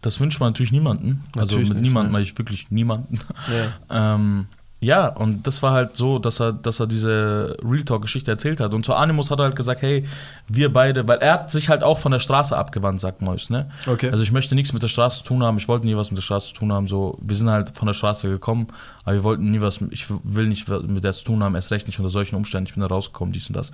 das 0.01 0.19
wünscht 0.19 0.39
man 0.39 0.49
natürlich 0.49 0.71
niemanden. 0.71 1.23
Also 1.33 1.55
Natürlich 1.55 1.69
mit 1.69 1.77
nicht, 1.77 1.87
niemandem 1.87 2.11
ne. 2.11 2.13
meine 2.13 2.23
ich 2.23 2.37
wirklich 2.37 2.69
niemanden. 2.71 3.19
Ja. 3.49 3.73
Ähm, 4.15 4.47
ja, 4.85 5.07
und 5.07 5.47
das 5.47 5.63
war 5.63 5.71
halt 5.71 5.95
so, 5.95 6.19
dass 6.19 6.39
er, 6.39 6.53
dass 6.53 6.79
er 6.79 6.85
diese 6.85 7.57
Real 7.63 7.83
Talk-Geschichte 7.83 8.29
erzählt 8.29 8.59
hat. 8.59 8.75
Und 8.75 8.85
zu 8.85 8.93
Animus 8.93 9.31
hat 9.31 9.39
er 9.39 9.45
halt 9.45 9.55
gesagt, 9.55 9.81
hey, 9.81 10.05
wir 10.47 10.71
beide, 10.71 11.07
weil 11.07 11.17
er 11.17 11.33
hat 11.33 11.49
sich 11.49 11.69
halt 11.69 11.81
auch 11.81 11.97
von 11.97 12.11
der 12.11 12.19
Straße 12.19 12.55
abgewandt, 12.55 12.99
sagt 12.99 13.23
Mois, 13.23 13.49
ne? 13.49 13.71
Okay. 13.87 14.11
Also 14.11 14.21
ich 14.21 14.31
möchte 14.31 14.53
nichts 14.53 14.73
mit 14.73 14.83
der 14.83 14.87
Straße 14.87 15.17
zu 15.17 15.23
tun 15.23 15.41
haben, 15.41 15.57
ich 15.57 15.67
wollte 15.67 15.87
nie 15.87 15.97
was 15.97 16.11
mit 16.11 16.19
der 16.19 16.21
Straße 16.21 16.49
zu 16.49 16.53
tun 16.53 16.71
haben. 16.71 16.85
So, 16.85 17.17
wir 17.19 17.35
sind 17.35 17.49
halt 17.49 17.75
von 17.75 17.87
der 17.87 17.95
Straße 17.95 18.29
gekommen, 18.29 18.67
aber 19.05 19.15
wir 19.15 19.23
wollten 19.23 19.49
nie 19.49 19.59
was, 19.59 19.81
ich 19.89 20.05
will 20.23 20.47
nicht 20.47 20.69
mit 20.69 21.03
der 21.03 21.13
zu 21.13 21.23
tun 21.23 21.43
haben, 21.43 21.55
erst 21.55 21.71
recht 21.71 21.87
nicht 21.87 21.97
unter 21.97 22.11
solchen 22.11 22.35
Umständen. 22.35 22.67
Ich 22.67 22.75
bin 22.75 22.81
da 22.81 22.87
rausgekommen, 22.87 23.33
dies 23.33 23.47
und 23.47 23.57
das. 23.57 23.71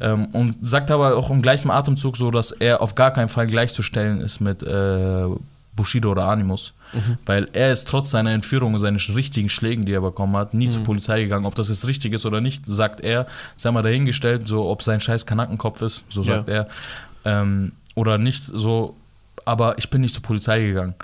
Ähm, 0.00 0.26
und 0.32 0.56
sagt 0.62 0.90
aber 0.90 1.16
auch 1.16 1.30
im 1.30 1.42
gleichen 1.42 1.70
Atemzug 1.70 2.16
so, 2.16 2.32
dass 2.32 2.50
er 2.50 2.82
auf 2.82 2.96
gar 2.96 3.12
keinen 3.12 3.28
Fall 3.28 3.46
gleichzustellen 3.46 4.20
ist 4.20 4.40
mit 4.40 4.64
äh, 4.64 5.26
Bushido 5.80 6.10
oder 6.12 6.28
Animus. 6.28 6.74
Weil 7.24 7.48
er 7.54 7.72
ist 7.72 7.88
trotz 7.88 8.10
seiner 8.10 8.32
Entführung 8.32 8.74
und 8.74 8.80
seinen 8.80 8.96
richtigen 8.96 9.48
Schlägen, 9.48 9.86
die 9.86 9.92
er 9.92 10.00
bekommen 10.02 10.36
hat, 10.36 10.52
nie 10.54 10.68
zur 10.68 10.82
Polizei 10.82 11.22
gegangen. 11.22 11.46
Ob 11.46 11.54
das 11.54 11.68
jetzt 11.68 11.86
richtig 11.86 12.12
ist 12.12 12.26
oder 12.26 12.40
nicht, 12.42 12.64
sagt 12.66 13.00
er. 13.00 13.26
Sei 13.56 13.70
mal 13.70 13.82
dahingestellt, 13.82 14.46
so 14.46 14.68
ob 14.68 14.82
sein 14.82 15.00
scheiß 15.00 15.24
Kanackenkopf 15.24 15.80
ist, 15.82 16.04
so 16.10 16.20
Ja. 16.22 16.36
sagt 16.36 16.48
er. 16.48 16.68
Ähm, 17.24 17.72
oder 17.94 18.18
nicht, 18.18 18.42
so. 18.44 18.96
Aber 19.44 19.78
ich 19.78 19.88
bin 19.88 20.00
nicht 20.02 20.14
zur 20.14 20.22
Polizei 20.22 20.62
gegangen. 20.66 20.94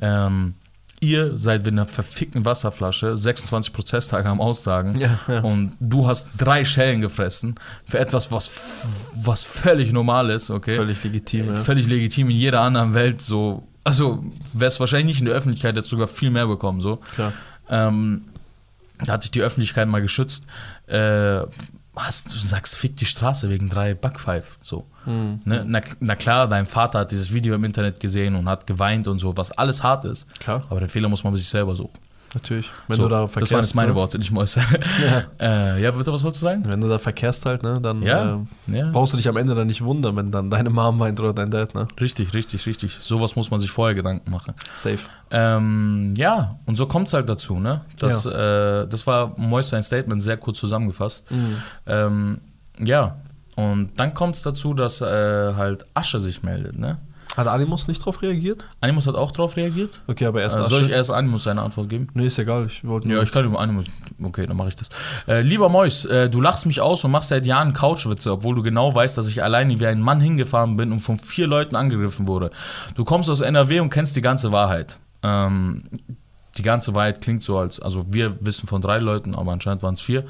Ähm, 0.00 0.54
ihr 1.00 1.36
seid 1.38 1.64
mit 1.64 1.72
einer 1.72 1.86
verfickten 1.86 2.44
Wasserflasche 2.44 3.16
26 3.16 3.72
Prozesstage 3.72 4.28
am 4.28 4.40
Aussagen 4.40 4.98
Ja, 4.98 5.18
ja. 5.28 5.40
und 5.40 5.72
du 5.78 6.08
hast 6.08 6.28
drei 6.36 6.64
Schellen 6.64 7.00
gefressen 7.00 7.54
für 7.86 7.98
etwas, 8.00 8.32
was, 8.32 8.50
was 9.14 9.44
völlig 9.44 9.92
normal 9.92 10.30
ist, 10.30 10.50
okay? 10.50 10.74
Völlig 10.74 11.02
legitim, 11.04 11.46
ja. 11.46 11.54
Völlig 11.54 11.86
legitim 11.86 12.28
in 12.30 12.36
jeder 12.36 12.60
anderen 12.62 12.94
Welt 12.94 13.20
so. 13.20 13.62
Also 13.88 14.22
wäre 14.52 14.68
es 14.68 14.78
wahrscheinlich 14.80 15.06
nicht 15.06 15.20
in 15.20 15.26
der 15.26 15.34
Öffentlichkeit 15.34 15.76
jetzt 15.76 15.88
sogar 15.88 16.08
viel 16.08 16.30
mehr 16.30 16.46
bekommen, 16.46 16.80
so. 16.80 16.96
Klar. 17.14 17.32
Ähm, 17.70 18.26
da 19.04 19.14
hat 19.14 19.22
sich 19.22 19.30
die 19.30 19.40
Öffentlichkeit 19.40 19.88
mal 19.88 20.02
geschützt. 20.02 20.44
Äh, 20.86 21.40
hast, 21.96 22.32
du 22.32 22.38
sagst, 22.38 22.76
fick 22.76 22.96
die 22.96 23.06
Straße 23.06 23.48
wegen 23.48 23.68
drei 23.68 23.94
Backpfeif, 23.94 24.58
so. 24.60 24.86
Mhm. 25.06 25.40
Ne? 25.44 25.64
Na, 25.66 25.80
na 26.00 26.16
klar, 26.16 26.48
dein 26.48 26.66
Vater 26.66 27.00
hat 27.00 27.12
dieses 27.12 27.32
Video 27.32 27.54
im 27.54 27.64
Internet 27.64 27.98
gesehen 27.98 28.34
und 28.34 28.48
hat 28.48 28.66
geweint 28.66 29.08
und 29.08 29.18
so, 29.18 29.36
was 29.36 29.52
alles 29.52 29.82
hart 29.82 30.04
ist. 30.04 30.28
Klar. 30.38 30.64
Aber 30.68 30.80
den 30.80 30.88
Fehler 30.88 31.08
muss 31.08 31.24
man 31.24 31.32
bei 31.32 31.38
sich 31.38 31.48
selber 31.48 31.74
suchen. 31.74 31.98
Natürlich. 32.34 32.70
Wenn 32.88 32.96
so, 32.96 33.04
du 33.04 33.08
da 33.08 33.22
das 33.22 33.30
verkehrst. 33.32 33.52
waren 33.52 33.60
jetzt 33.62 33.74
meine 33.74 33.88
ne? 33.88 33.94
Worte, 33.94 34.18
nicht 34.18 34.30
Mäuse. 34.30 34.60
Ja. 35.02 35.24
äh, 35.76 35.82
ja, 35.82 35.90
bitte, 35.90 36.12
was 36.12 36.22
wolltest 36.22 36.42
du 36.42 36.46
sagen? 36.46 36.64
Wenn 36.66 36.80
du 36.80 36.88
da 36.88 36.98
verkehrst 36.98 37.46
halt, 37.46 37.62
ne, 37.62 37.80
dann 37.80 38.02
Ja. 38.02 38.40
äh, 38.68 38.76
Ja. 38.78 38.90
brauchst 38.90 39.12
du 39.14 39.16
dich 39.16 39.28
am 39.28 39.36
Ende 39.38 39.54
dann 39.54 39.66
nicht 39.66 39.82
wundern, 39.82 40.14
wenn 40.16 40.30
dann 40.30 40.50
deine 40.50 40.68
Mom 40.70 40.98
weint 40.98 41.18
oder 41.20 41.32
dein 41.32 41.50
Dad, 41.50 41.74
ne? 41.74 41.86
Richtig, 42.00 42.34
richtig, 42.34 42.66
richtig. 42.66 42.98
Sowas 43.00 43.34
muss 43.36 43.50
man 43.50 43.60
sich 43.60 43.70
vorher 43.70 43.94
Gedanken 43.94 44.30
machen. 44.30 44.54
Safe. 44.74 44.98
Ähm, 45.30 46.14
ja, 46.16 46.58
und 46.66 46.76
so 46.76 46.86
kommt 46.86 47.08
es 47.08 47.14
halt 47.14 47.28
dazu, 47.28 47.58
ne? 47.60 47.82
Das, 47.98 48.26
äh, 48.26 48.86
das 48.86 49.06
war 49.06 49.32
Mois 49.38 49.62
sein 49.68 49.82
Statement 49.82 50.22
sehr 50.22 50.36
kurz 50.36 50.58
zusammengefasst. 50.58 51.24
Ähm, 51.86 52.40
ja, 52.78 53.16
und 53.56 53.98
dann 53.98 54.14
kommt 54.14 54.36
es 54.36 54.42
dazu, 54.42 54.74
dass 54.74 55.00
äh, 55.00 55.06
halt 55.54 55.84
Asche 55.94 56.20
sich 56.20 56.42
meldet, 56.42 56.78
ne? 56.78 56.98
Hat 57.38 57.46
Animus 57.46 57.88
nicht 57.88 58.04
drauf 58.04 58.20
reagiert? 58.20 58.64
Animus 58.80 59.06
hat 59.06 59.14
auch 59.14 59.30
drauf 59.30 59.56
reagiert. 59.56 60.02
Okay, 60.06 60.26
aber 60.26 60.42
erst 60.42 60.58
Äh, 60.58 60.64
soll 60.64 60.82
ich 60.82 60.90
erst 60.90 61.10
Animus 61.10 61.44
seine 61.44 61.62
Antwort 61.62 61.88
geben? 61.88 62.08
Nee, 62.14 62.26
ist 62.26 62.38
egal. 62.38 62.66
Ich 62.66 62.84
wollte 62.86 63.08
Ja, 63.10 63.22
ich 63.22 63.32
kann 63.32 63.44
über 63.44 63.60
Animus. 63.60 63.86
Okay, 64.22 64.44
dann 64.46 64.56
mache 64.56 64.68
ich 64.68 64.76
das. 64.76 64.88
Äh, 65.26 65.42
lieber 65.42 65.68
Mois, 65.68 66.04
äh, 66.04 66.28
du 66.28 66.40
lachst 66.40 66.66
mich 66.66 66.80
aus 66.80 67.04
und 67.04 67.10
machst 67.12 67.28
seit 67.30 67.46
Jahren 67.46 67.72
Couchwitze, 67.72 68.32
obwohl 68.32 68.54
du 68.56 68.62
genau 68.62 68.94
weißt, 68.94 69.16
dass 69.16 69.28
ich 69.28 69.42
alleine 69.42 69.78
wie 69.78 69.86
ein 69.86 70.00
Mann 70.00 70.20
hingefahren 70.20 70.76
bin 70.76 70.92
und 70.92 71.00
von 71.00 71.16
vier 71.18 71.46
Leuten 71.46 71.76
angegriffen 71.76 72.26
wurde. 72.26 72.50
Du 72.94 73.04
kommst 73.04 73.30
aus 73.30 73.40
NRW 73.40 73.80
und 73.80 73.90
kennst 73.90 74.16
die 74.16 74.20
ganze 74.20 74.52
Wahrheit. 74.52 74.98
Ähm, 75.22 75.84
die 76.56 76.62
ganze 76.62 76.94
Wahrheit 76.94 77.20
klingt 77.22 77.44
so 77.44 77.56
als, 77.58 77.78
also 77.78 78.04
wir 78.08 78.36
wissen 78.44 78.66
von 78.66 78.82
drei 78.82 78.98
Leuten, 78.98 79.34
aber 79.36 79.52
anscheinend 79.52 79.82
waren 79.84 79.94
es 79.94 80.00
vier. 80.00 80.24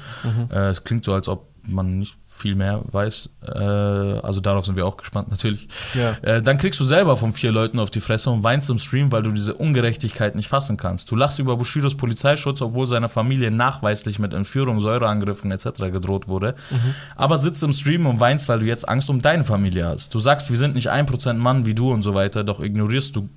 Äh, 0.51 0.69
es 0.69 0.83
klingt 0.83 1.03
so, 1.05 1.13
als 1.13 1.27
ob 1.27 1.47
man 1.63 1.99
nicht 1.99 2.17
viel 2.39 2.55
mehr 2.55 2.81
weiß. 2.91 3.29
Äh, 3.47 3.59
also 3.59 4.39
darauf 4.39 4.65
sind 4.65 4.77
wir 4.77 4.85
auch 4.85 4.97
gespannt 4.97 5.29
natürlich. 5.31 5.67
Ja. 5.93 6.11
Äh, 6.21 6.41
dann 6.41 6.57
kriegst 6.57 6.79
du 6.79 6.85
selber 6.85 7.17
von 7.17 7.33
vier 7.33 7.51
Leuten 7.51 7.79
auf 7.79 7.89
die 7.89 7.99
Fresse 7.99 8.29
und 8.29 8.43
weinst 8.43 8.69
im 8.69 8.79
Stream, 8.79 9.11
weil 9.11 9.23
du 9.23 9.31
diese 9.31 9.53
Ungerechtigkeit 9.53 10.35
nicht 10.35 10.47
fassen 10.47 10.77
kannst. 10.77 11.11
Du 11.11 11.15
lachst 11.15 11.39
über 11.39 11.57
Bushidos 11.57 11.95
Polizeischutz, 11.95 12.61
obwohl 12.61 12.87
seiner 12.87 13.09
Familie 13.09 13.51
nachweislich 13.51 14.19
mit 14.19 14.33
Entführung, 14.33 14.79
Säureangriffen 14.79 15.51
etc. 15.51 15.91
gedroht 15.91 16.27
wurde. 16.27 16.55
Aber 17.15 17.37
sitzt 17.37 17.63
im 17.63 17.73
Stream 17.73 18.05
und 18.05 18.19
weinst, 18.19 18.49
weil 18.49 18.59
du 18.59 18.65
jetzt 18.65 18.87
Angst 18.87 19.09
um 19.09 19.21
deine 19.21 19.43
Familie 19.43 19.85
hast. 19.85 20.13
Du 20.13 20.19
sagst, 20.19 20.49
wir 20.49 20.57
sind 20.57 20.75
nicht 20.75 20.91
1% 20.91 21.33
Mann 21.33 21.65
wie 21.65 21.73
du 21.73 21.91
und 21.91 22.01
so 22.01 22.13
weiter, 22.13 22.43
doch 22.43 22.59
ignorierst 22.59 23.15
du 23.15 23.29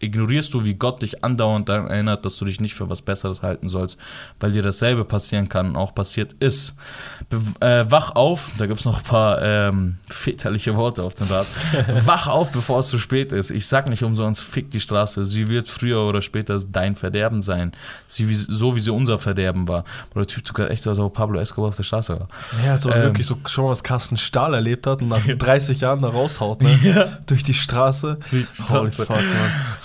ignorierst 0.00 0.54
du, 0.54 0.64
wie 0.64 0.74
Gott 0.74 1.02
dich 1.02 1.24
andauernd 1.24 1.68
daran 1.68 1.88
erinnert, 1.88 2.24
dass 2.24 2.36
du 2.36 2.44
dich 2.44 2.60
nicht 2.60 2.74
für 2.74 2.88
was 2.88 3.02
Besseres 3.02 3.42
halten 3.42 3.68
sollst, 3.68 3.98
weil 4.38 4.52
dir 4.52 4.62
dasselbe 4.62 5.04
passieren 5.04 5.48
kann 5.48 5.70
und 5.70 5.76
auch 5.76 5.94
passiert 5.94 6.34
ist. 6.40 6.74
Be 7.28 7.38
äh, 7.66 7.90
wach 7.90 8.14
auf, 8.14 8.52
da 8.58 8.66
gibt 8.66 8.80
es 8.80 8.86
noch 8.86 8.98
ein 8.98 9.04
paar 9.04 9.42
ähm, 9.42 9.96
väterliche 10.08 10.76
Worte 10.76 11.02
auf 11.02 11.14
dem 11.14 11.26
Rad. 11.26 11.46
wach 12.04 12.28
auf, 12.28 12.52
bevor 12.52 12.78
es 12.80 12.88
zu 12.88 12.98
spät 12.98 13.32
ist. 13.32 13.50
Ich 13.50 13.66
sag 13.66 13.88
nicht 13.88 14.04
umsonst, 14.04 14.42
fick 14.42 14.70
die 14.70 14.80
Straße. 14.80 15.24
Sie 15.24 15.48
wird 15.48 15.68
früher 15.68 16.02
oder 16.02 16.22
später 16.22 16.58
dein 16.60 16.94
Verderben 16.94 17.42
sein. 17.42 17.72
Sie 18.06 18.28
wie, 18.28 18.34
so 18.34 18.76
wie 18.76 18.80
sie 18.80 18.92
unser 18.92 19.18
Verderben 19.18 19.66
war. 19.68 19.84
Oder 20.14 20.24
der 20.24 20.26
Typ 20.26 20.44
tut 20.44 20.56
grad 20.56 20.70
echt 20.70 20.82
so, 20.84 20.90
als 20.90 20.98
ob 20.98 21.12
Pablo 21.14 21.40
Escobar 21.40 21.70
auf 21.70 21.76
der 21.76 21.82
Straße 21.82 22.18
war. 22.20 22.28
Ja, 22.64 22.72
als 22.72 22.86
ob 22.86 22.94
Ähm. 22.94 23.02
wirklich 23.02 23.26
so 23.26 23.36
schon 23.46 23.64
mal 23.64 23.70
das 23.70 23.82
Carsten 23.82 24.16
Stahl 24.16 24.54
erlebt 24.54 24.86
hat 24.86 25.02
und 25.02 25.08
nach 25.08 25.26
30 25.38 25.80
Jahren 25.80 26.02
da 26.02 26.08
raushaut, 26.08 26.62
ne? 26.62 26.78
Ja. 26.82 27.18
Durch 27.26 27.42
die 27.42 27.54
Straße. 27.54 28.18
Holy 28.68 28.92
fuck, 28.92 29.08
man. 29.10 29.20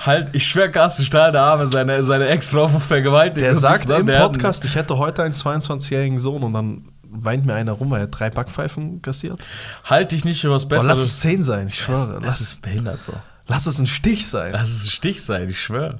Halt, 0.06 0.30
ich 0.34 0.46
schwör, 0.48 0.70
Carsten 0.70 1.04
Stahl, 1.04 1.32
der 1.32 1.42
Arme, 1.42 1.66
seine, 1.68 2.04
seine 2.04 2.28
Ex-Frau 2.28 2.68
vergewaltigt. 2.68 3.46
Der 3.46 3.56
sagt 3.56 3.90
ich- 3.90 3.98
im 3.98 4.06
Podcast, 4.08 4.66
ich 4.66 4.76
hätte 4.76 4.98
heute 4.98 5.24
einen 5.24 5.34
22-jährigen 5.34 6.20
Sohn 6.20 6.44
und 6.44 6.54
dann 6.54 6.90
weint 7.10 7.46
mir 7.46 7.54
einer 7.54 7.72
rum, 7.74 7.90
weil 7.92 8.02
er 8.02 8.08
drei 8.08 8.30
Backpfeifen 8.30 9.02
kassiert. 9.02 9.40
Halt 9.86 10.12
dich 10.12 10.26
nicht 10.26 10.42
für 10.42 10.52
was 10.52 10.66
Oh, 10.66 10.70
Besseres. 10.70 10.88
lass 11.00 11.00
es 11.00 11.20
10 11.20 11.44
sein, 11.44 11.68
ich 11.68 11.80
schwöre. 11.80 12.16
das 12.16 12.24
Lass, 12.26 12.42
ist 12.42 12.62
behindert, 12.64 13.06
Bro. 13.06 13.14
lass 13.48 13.66
es 13.66 13.78
ein 13.80 13.88
Stich 13.88 14.28
sein. 14.28 14.52
Lass 14.52 14.70
es 14.70 14.86
ein 14.86 14.90
Stich 14.90 15.24
sein, 15.24 15.50
ich 15.50 15.62
schwöre. 15.62 16.00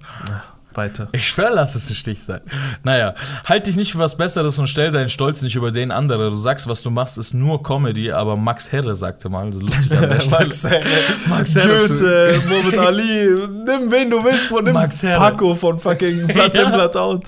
Weiter. 0.78 1.08
Ich 1.12 1.28
schwöre, 1.28 1.54
lass 1.54 1.76
es 1.76 1.90
ein 1.90 1.96
Stich 1.96 2.24
sein. 2.24 2.42
Naja, 2.84 3.14
halt 3.46 3.68
dich 3.68 3.76
nicht 3.76 3.92
für 3.94 4.00
was 4.00 4.18
Besseres 4.18 4.58
und 4.60 4.68
stell 4.68 4.92
deinen 4.92 5.10
Stolz 5.10 5.42
nicht 5.42 5.56
über 5.56 5.72
den 5.72 5.92
anderen. 5.92 6.30
Du 6.32 6.36
sagst, 6.38 6.68
was 6.68 6.82
du 6.82 6.90
machst, 6.90 7.18
ist 7.18 7.34
nur 7.34 7.62
Comedy, 7.64 8.12
aber 8.12 8.36
Max 8.38 8.72
Herre 8.72 8.96
sagte 8.96 9.30
mal, 9.30 9.48
das 9.52 9.58
ist 9.58 9.62
lustig 9.64 9.92
an 9.98 10.10
der 10.10 10.20
Stelle. 10.20 10.40
Max 10.44 10.64
Herre, 10.64 10.84
Max 11.28 11.56
Herre 11.56 11.88
Goethe, 11.88 12.42
Muhammad 12.48 12.78
Ali, 12.78 13.30
nimm 13.66 13.92
wen 13.92 14.10
du 14.10 14.24
willst, 14.24 14.50
Bro, 14.50 14.62
nimm 14.62 14.74
Max 14.74 15.04
Herre. 15.04 15.20
Paco 15.20 15.56
von 15.56 15.78
fucking 15.80 16.28
Blood 16.34 16.56
Ja. 16.58 16.64
in, 16.64 16.72
Blood 16.72 16.96
out. 16.98 17.24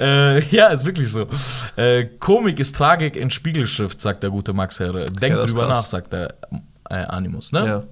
Äh, 0.00 0.40
ja, 0.54 0.68
ist 0.68 0.84
wirklich 0.84 1.10
so. 1.10 1.26
Äh, 1.76 2.04
Komik 2.18 2.60
ist 2.60 2.76
Tragik 2.76 3.16
in 3.16 3.30
Spiegelschrift, 3.30 4.00
sagt 4.00 4.22
der 4.22 4.30
gute 4.30 4.52
Max 4.52 4.80
Herre. 4.80 5.06
Denk 5.06 5.36
ist 5.36 5.48
drüber 5.48 5.66
krass. 5.66 5.78
nach, 5.78 5.84
sagt 5.84 6.12
der 6.12 6.34
äh, 6.90 6.94
Animus, 6.96 7.52
ne? 7.52 7.66
Ja. 7.66 7.82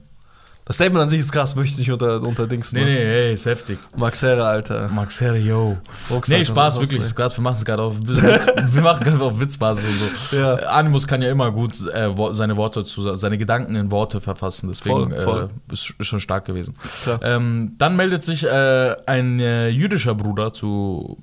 Das 0.64 0.76
Statement 0.76 1.02
an 1.02 1.08
sich 1.08 1.18
ist 1.18 1.32
krass, 1.32 1.56
möchte 1.56 1.72
ich 1.72 1.78
nicht 1.78 1.90
unter, 1.90 2.22
unter 2.22 2.46
Dings, 2.46 2.72
Nee, 2.72 2.84
ne? 2.84 2.90
nee, 2.92 2.96
hey, 2.98 3.32
ist 3.34 3.46
heftig. 3.46 3.78
Max 3.96 4.22
Herre, 4.22 4.46
Alter. 4.46 4.88
Max 4.88 5.20
Herre, 5.20 5.36
yo. 5.36 5.76
Rucksack 6.08 6.38
Nee, 6.38 6.44
Spaß, 6.44 6.78
wirklich, 6.80 7.00
ey. 7.00 7.06
ist 7.06 7.16
krass. 7.16 7.36
Wir 7.36 7.42
machen 7.42 7.56
es 7.58 7.64
gerade 7.64 7.82
auf 7.82 7.96
Witz, 8.00 8.46
wir 8.74 8.82
machen 8.82 9.02
gerade 9.04 9.24
auf 9.24 9.40
Witzbasis 9.40 9.84
und 10.02 10.16
so. 10.16 10.36
Ja. 10.36 10.54
Animus 10.54 11.08
kann 11.08 11.20
ja 11.20 11.30
immer 11.30 11.50
gut 11.50 11.74
äh, 11.92 12.10
seine 12.30 12.56
Worte 12.56 12.84
zu, 12.84 13.16
seine 13.16 13.38
Gedanken 13.38 13.74
in 13.74 13.90
Worte 13.90 14.20
verfassen, 14.20 14.68
deswegen 14.68 15.10
Voll, 15.10 15.22
voll. 15.24 15.48
Äh, 15.68 15.72
ist, 15.72 15.94
schon 16.06 16.20
stark 16.20 16.44
gewesen. 16.44 16.74
Ähm, 17.22 17.74
dann 17.78 17.96
meldet 17.96 18.22
sich 18.22 18.44
äh, 18.44 18.94
ein 19.06 19.40
äh, 19.40 19.68
jüdischer 19.68 20.14
Bruder 20.14 20.52
zu 20.52 21.18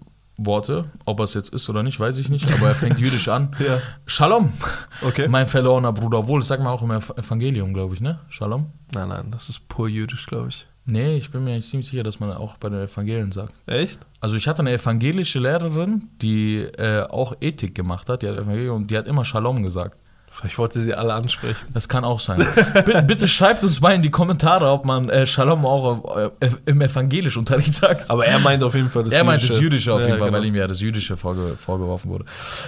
Worte, 0.45 0.86
ob 1.06 1.19
er 1.19 1.23
es 1.25 1.34
jetzt 1.34 1.54
ist 1.54 1.69
oder 1.69 1.84
nicht, 1.84 1.99
weiß 1.99 2.17
ich 2.17 2.30
nicht, 2.30 2.52
aber 2.54 2.69
er 2.69 2.75
fängt 2.75 2.97
jüdisch 2.99 3.28
an. 3.28 3.56
Ja. 3.60 3.80
Shalom, 4.06 4.54
Okay. 5.02 5.28
mein 5.28 5.47
verlorener 5.47 5.91
Bruder. 5.93 6.28
Wohl, 6.28 6.39
das 6.39 6.47
sagt 6.47 6.63
man 6.63 6.71
auch 6.71 6.82
im 6.82 6.91
Ev- 6.91 7.17
Evangelium, 7.17 7.73
glaube 7.73 7.93
ich, 7.95 8.02
ne? 8.02 8.19
Shalom. 8.30 8.67
Nein, 8.93 9.10
nein, 9.10 9.32
das 9.32 9.49
ist 9.49 9.67
pur 9.67 9.88
jüdisch, 9.89 10.25
glaube 10.28 10.49
ich. 10.49 10.65
Nee, 10.86 11.17
ich 11.17 11.30
bin 11.30 11.43
mir 11.43 11.52
eigentlich 11.54 11.69
ziemlich 11.69 11.89
sicher, 11.89 12.02
dass 12.04 12.19
man 12.19 12.32
auch 12.32 12.58
bei 12.58 12.69
den 12.69 12.80
Evangelien 12.88 13.32
sagt. 13.32 13.54
Echt? 13.67 13.99
Also 14.21 14.36
ich 14.38 14.47
hatte 14.47 14.62
eine 14.62 14.71
evangelische 14.71 15.38
Lehrerin, 15.39 16.10
die 16.21 16.62
äh, 16.62 17.04
auch 17.04 17.34
Ethik 17.41 17.75
gemacht 17.75 18.10
hat, 18.10 18.23
die 18.23 18.28
hat 18.28 18.38
Evangelium 18.38 18.88
die 18.88 18.97
hat 18.97 19.08
immer 19.08 19.23
Shalom 19.25 19.62
gesagt. 19.62 19.97
Ich 20.45 20.58
wollte 20.58 20.80
sie 20.80 20.93
alle 20.93 21.13
ansprechen. 21.13 21.67
Das 21.73 21.89
kann 21.89 22.04
auch 22.04 22.19
sein. 22.19 22.45
bitte, 22.86 23.04
bitte 23.04 23.28
schreibt 23.28 23.63
uns 23.63 23.82
mal 23.82 23.91
in 23.91 24.02
die 24.02 24.10
Kommentare, 24.12 24.67
ob 24.69 24.86
man 24.86 25.10
äh, 25.10 25.25
Shalom 25.25 25.65
auch 25.65 26.15
äh, 26.17 26.30
im 26.65 26.82
Evangelischunterricht 26.82 27.75
sagt. 27.75 28.10
Aber 28.10 28.25
er 28.25 28.39
meint 28.39 28.63
auf 28.63 28.73
jeden 28.75 28.89
Fall 28.89 29.04
das 29.04 29.13
er 29.13 29.23
meint 29.23 29.43
das 29.43 29.60
Jüdische 29.60 29.93
auf 29.93 30.02
Ja, 30.02 30.08
jeden 30.08 30.19
Fall, 30.19 30.30
genau. 30.30 30.39
weil 30.39 30.45
ihm 30.47 30.56
ja 30.56 30.67
das 30.67 30.80
Jüdische 30.82 31.17
vorge 31.17 31.56
vorgeworfen 31.58 32.10
wurde. 32.12 32.25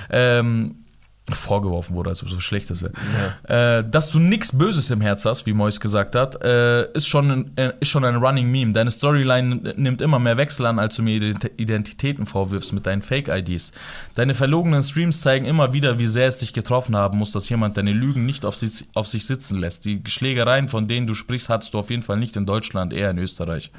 Ähm, 0.09 0.75
vorgeworfen 1.29 1.95
wurde, 1.95 2.09
als 2.09 2.21
ob 2.23 2.29
es 2.29 2.33
so 2.33 2.39
schlecht 2.39 2.69
das 2.69 2.81
wäre. 2.81 2.93
Äh, 3.43 3.89
dass 3.89 4.09
du 4.09 4.19
nichts 4.19 4.57
Böses 4.57 4.89
im 4.89 5.01
Herz 5.01 5.23
hast, 5.25 5.45
wie 5.45 5.53
Mois 5.53 5.79
gesagt 5.79 6.15
hat, 6.15 6.43
äh, 6.43 6.91
ist, 6.93 7.07
schon 7.07 7.31
ein, 7.31 7.51
äh, 7.57 7.73
ist 7.79 7.89
schon 7.89 8.03
ein 8.03 8.15
Running 8.15 8.49
Meme. 8.49 8.73
Deine 8.73 8.91
Storyline 8.91 9.73
nimmt 9.77 10.01
immer 10.01 10.19
mehr 10.19 10.37
Wechsel 10.37 10.65
an, 10.65 10.79
als 10.79 10.95
du 10.95 11.03
mir 11.03 11.21
Ident- 11.21 11.51
Identitäten 11.57 12.25
vorwirfst 12.25 12.73
mit 12.73 12.85
deinen 12.85 13.01
Fake-IDs. 13.01 13.71
Deine 14.15 14.33
verlogenen 14.33 14.83
Streams 14.83 15.21
zeigen 15.21 15.45
immer 15.45 15.73
wieder, 15.73 15.99
wie 15.99 16.07
sehr 16.07 16.27
es 16.27 16.39
dich 16.39 16.53
getroffen 16.53 16.95
haben 16.95 17.17
muss, 17.19 17.31
dass 17.31 17.47
jemand 17.49 17.77
deine 17.77 17.93
Lügen 17.93 18.25
nicht 18.25 18.43
auf 18.43 18.55
sich, 18.55 18.85
auf 18.93 19.07
sich 19.07 19.25
sitzen 19.25 19.59
lässt. 19.59 19.85
Die 19.85 20.01
Schlägereien, 20.07 20.67
von 20.67 20.87
denen 20.87 21.07
du 21.07 21.13
sprichst, 21.13 21.49
hattest 21.49 21.73
du 21.73 21.79
auf 21.79 21.89
jeden 21.91 22.03
Fall 22.03 22.17
nicht 22.17 22.35
in 22.35 22.45
Deutschland, 22.45 22.93
eher 22.93 23.11
in 23.11 23.19
Österreich. 23.19 23.71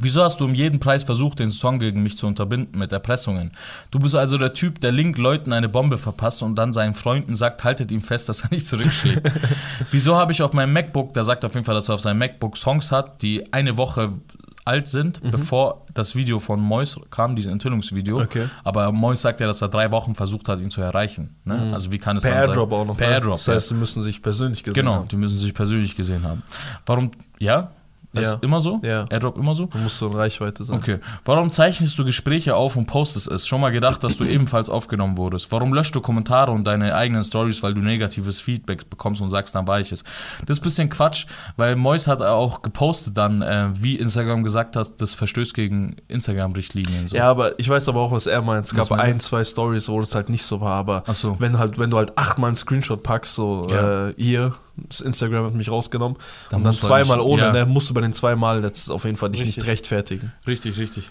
Wieso 0.00 0.22
hast 0.22 0.38
du 0.40 0.44
um 0.44 0.52
jeden 0.54 0.80
Preis 0.80 1.02
versucht, 1.02 1.38
den 1.38 1.50
Song 1.50 1.78
gegen 1.78 2.02
mich 2.02 2.18
zu 2.18 2.26
unterbinden 2.26 2.78
mit 2.78 2.92
Erpressungen? 2.92 3.52
Du 3.90 3.98
bist 3.98 4.14
also 4.14 4.36
der 4.36 4.52
Typ, 4.52 4.80
der 4.80 4.92
Link 4.92 5.16
Leuten 5.16 5.52
eine 5.52 5.68
Bombe 5.68 5.96
verpasst 5.96 6.42
und 6.42 6.56
dann 6.56 6.72
seinen 6.74 6.94
Freunden 6.94 7.34
sagt, 7.36 7.64
haltet 7.64 7.90
ihm 7.90 8.02
fest, 8.02 8.28
dass 8.28 8.42
er 8.42 8.50
nicht 8.50 8.66
zurückschlägt. 8.66 9.30
Wieso 9.90 10.14
habe 10.16 10.30
ich 10.32 10.42
auf 10.42 10.52
meinem 10.52 10.74
MacBook, 10.74 11.14
der 11.14 11.24
sagt 11.24 11.44
auf 11.44 11.54
jeden 11.54 11.64
Fall, 11.64 11.74
dass 11.74 11.88
er 11.88 11.94
auf 11.94 12.00
seinem 12.02 12.18
MacBook 12.18 12.56
Songs 12.58 12.92
hat, 12.92 13.22
die 13.22 13.50
eine 13.52 13.76
Woche 13.78 14.12
alt 14.66 14.86
sind, 14.88 15.24
Mhm. 15.24 15.30
bevor 15.30 15.86
das 15.94 16.14
Video 16.14 16.38
von 16.38 16.60
Mois 16.60 16.96
kam, 17.10 17.34
dieses 17.34 17.50
Enthüllungsvideo. 17.50 18.20
Okay. 18.20 18.46
Aber 18.64 18.92
Mois 18.92 19.16
sagt 19.22 19.40
ja, 19.40 19.46
dass 19.46 19.62
er 19.62 19.68
drei 19.68 19.90
Wochen 19.90 20.14
versucht 20.14 20.46
hat, 20.50 20.60
ihn 20.60 20.70
zu 20.70 20.82
erreichen. 20.82 21.36
Ne? 21.46 21.70
Also 21.72 21.90
wie 21.90 21.98
kann 21.98 22.18
es 22.18 22.24
Mhm. 22.24 22.28
Per 22.28 22.34
dann 22.34 22.40
sein? 22.42 22.50
Airdrop 22.50 22.72
auch 22.72 22.84
noch. 22.84 22.96
Per 22.98 23.08
ne? 23.08 23.14
Airdrop, 23.14 23.36
Das 23.38 23.48
heißt, 23.48 23.68
sie 23.68 23.74
müssen 23.74 24.02
sich 24.02 24.22
persönlich 24.22 24.62
gesehen 24.62 24.82
Genau, 24.84 24.96
haben. 24.96 25.08
die 25.08 25.16
müssen 25.16 25.38
sich 25.38 25.54
persönlich 25.54 25.96
gesehen 25.96 26.24
haben. 26.24 26.42
Warum, 26.84 27.10
ja? 27.38 27.70
Das 28.18 28.26
Ja. 28.26 28.34
ist 28.34 28.42
immer 28.44 28.60
so? 28.60 28.80
Ja. 28.82 29.06
Airdrop 29.10 29.36
immer 29.38 29.54
so? 29.54 29.68
Man 29.72 29.84
muss 29.84 29.98
so 29.98 30.06
in 30.08 30.14
Reichweite 30.14 30.64
sein. 30.64 30.76
Okay. 30.76 30.98
Warum 31.24 31.50
zeichnest 31.50 31.98
du 31.98 32.04
Gespräche 32.04 32.54
auf 32.56 32.76
und 32.76 32.86
postest 32.86 33.28
es? 33.28 33.46
Schon 33.46 33.60
mal 33.60 33.70
gedacht, 33.70 34.02
dass 34.04 34.16
du 34.16 34.24
ebenfalls 34.28 34.68
aufgenommen 34.68 35.16
wurdest? 35.18 35.50
Warum 35.52 35.72
löscht 35.72 35.94
du 35.94 36.00
Kommentare 36.00 36.52
und 36.52 36.64
deine 36.64 36.94
eigenen 36.94 37.24
Stories, 37.24 37.62
weil 37.62 37.74
du 37.74 37.80
negatives 37.80 38.40
Feedback 38.40 38.88
bekommst 38.90 39.20
und 39.20 39.30
sagst, 39.30 39.54
dann 39.54 39.66
war 39.66 39.80
ich 39.80 39.92
es? 39.92 40.04
Das 40.46 40.56
ist 40.56 40.60
ein 40.60 40.64
bisschen 40.64 40.88
Quatsch, 40.88 41.26
weil 41.56 41.76
Mois 41.76 42.06
hat 42.06 42.22
auch 42.22 42.62
gepostet 42.62 43.16
dann, 43.16 43.42
äh, 43.42 43.68
wie 43.74 43.96
Instagram 43.96 44.44
gesagt 44.44 44.76
hat, 44.76 45.00
das 45.00 45.14
verstößt 45.14 45.54
gegen 45.54 45.96
Instagram-Richtlinien. 46.08 47.08
So. 47.08 47.16
Ja, 47.16 47.30
aber 47.30 47.58
ich 47.58 47.68
weiß 47.68 47.88
aber 47.88 48.00
auch, 48.00 48.12
was 48.12 48.26
er 48.26 48.42
meint. 48.42 48.66
Es 48.66 48.76
Was 48.76 48.88
gab 48.88 48.98
ein, 48.98 49.20
zwei 49.20 49.44
Stories, 49.44 49.88
wo 49.88 50.00
das 50.00 50.14
halt 50.14 50.28
nicht 50.28 50.44
so 50.44 50.60
war, 50.60 50.74
aber 50.76 51.04
so. 51.12 51.36
wenn 51.40 51.58
halt, 51.58 51.78
wenn 51.78 51.90
du 51.90 51.96
halt 51.96 52.16
achtmal 52.16 52.48
einen 52.48 52.56
Screenshot 52.56 53.02
packst, 53.02 53.34
so 53.34 53.66
Ja. 53.70 54.08
äh, 54.08 54.14
hier, 54.16 54.54
Das 54.88 55.00
Instagram 55.00 55.46
hat 55.46 55.54
mich 55.54 55.70
rausgenommen. 55.70 56.18
Dann 56.50 56.58
und 56.60 56.64
dann 56.64 56.72
zweimal 56.74 57.18
nicht- 57.18 57.26
ohne, 57.26 57.42
ja. 57.42 57.52
ne? 57.52 57.66
Musst 57.66 57.90
du 57.90 57.94
bei 57.94 58.00
den 58.00 58.12
zweimal 58.12 58.62
jetzt 58.62 58.90
auf 58.90 59.04
jeden 59.04 59.16
Fall 59.16 59.30
dich 59.30 59.40
Richtig. 59.42 59.56
nicht 59.58 59.66
rechtfertigen. 59.66 60.32
Richtig, 60.46 60.78
richtig. 60.78 61.10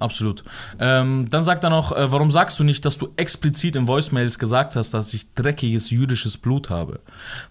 Absolut. 0.00 0.44
Ähm, 0.78 1.26
dann 1.28 1.42
sagt 1.42 1.64
er 1.64 1.70
noch, 1.70 1.90
äh, 1.90 2.12
warum 2.12 2.30
sagst 2.30 2.60
du 2.60 2.62
nicht, 2.62 2.84
dass 2.84 2.98
du 2.98 3.08
explizit 3.16 3.74
in 3.74 3.88
Voicemails 3.88 4.38
gesagt 4.38 4.76
hast, 4.76 4.94
dass 4.94 5.12
ich 5.12 5.34
dreckiges 5.34 5.90
jüdisches 5.90 6.36
Blut 6.36 6.70
habe? 6.70 7.00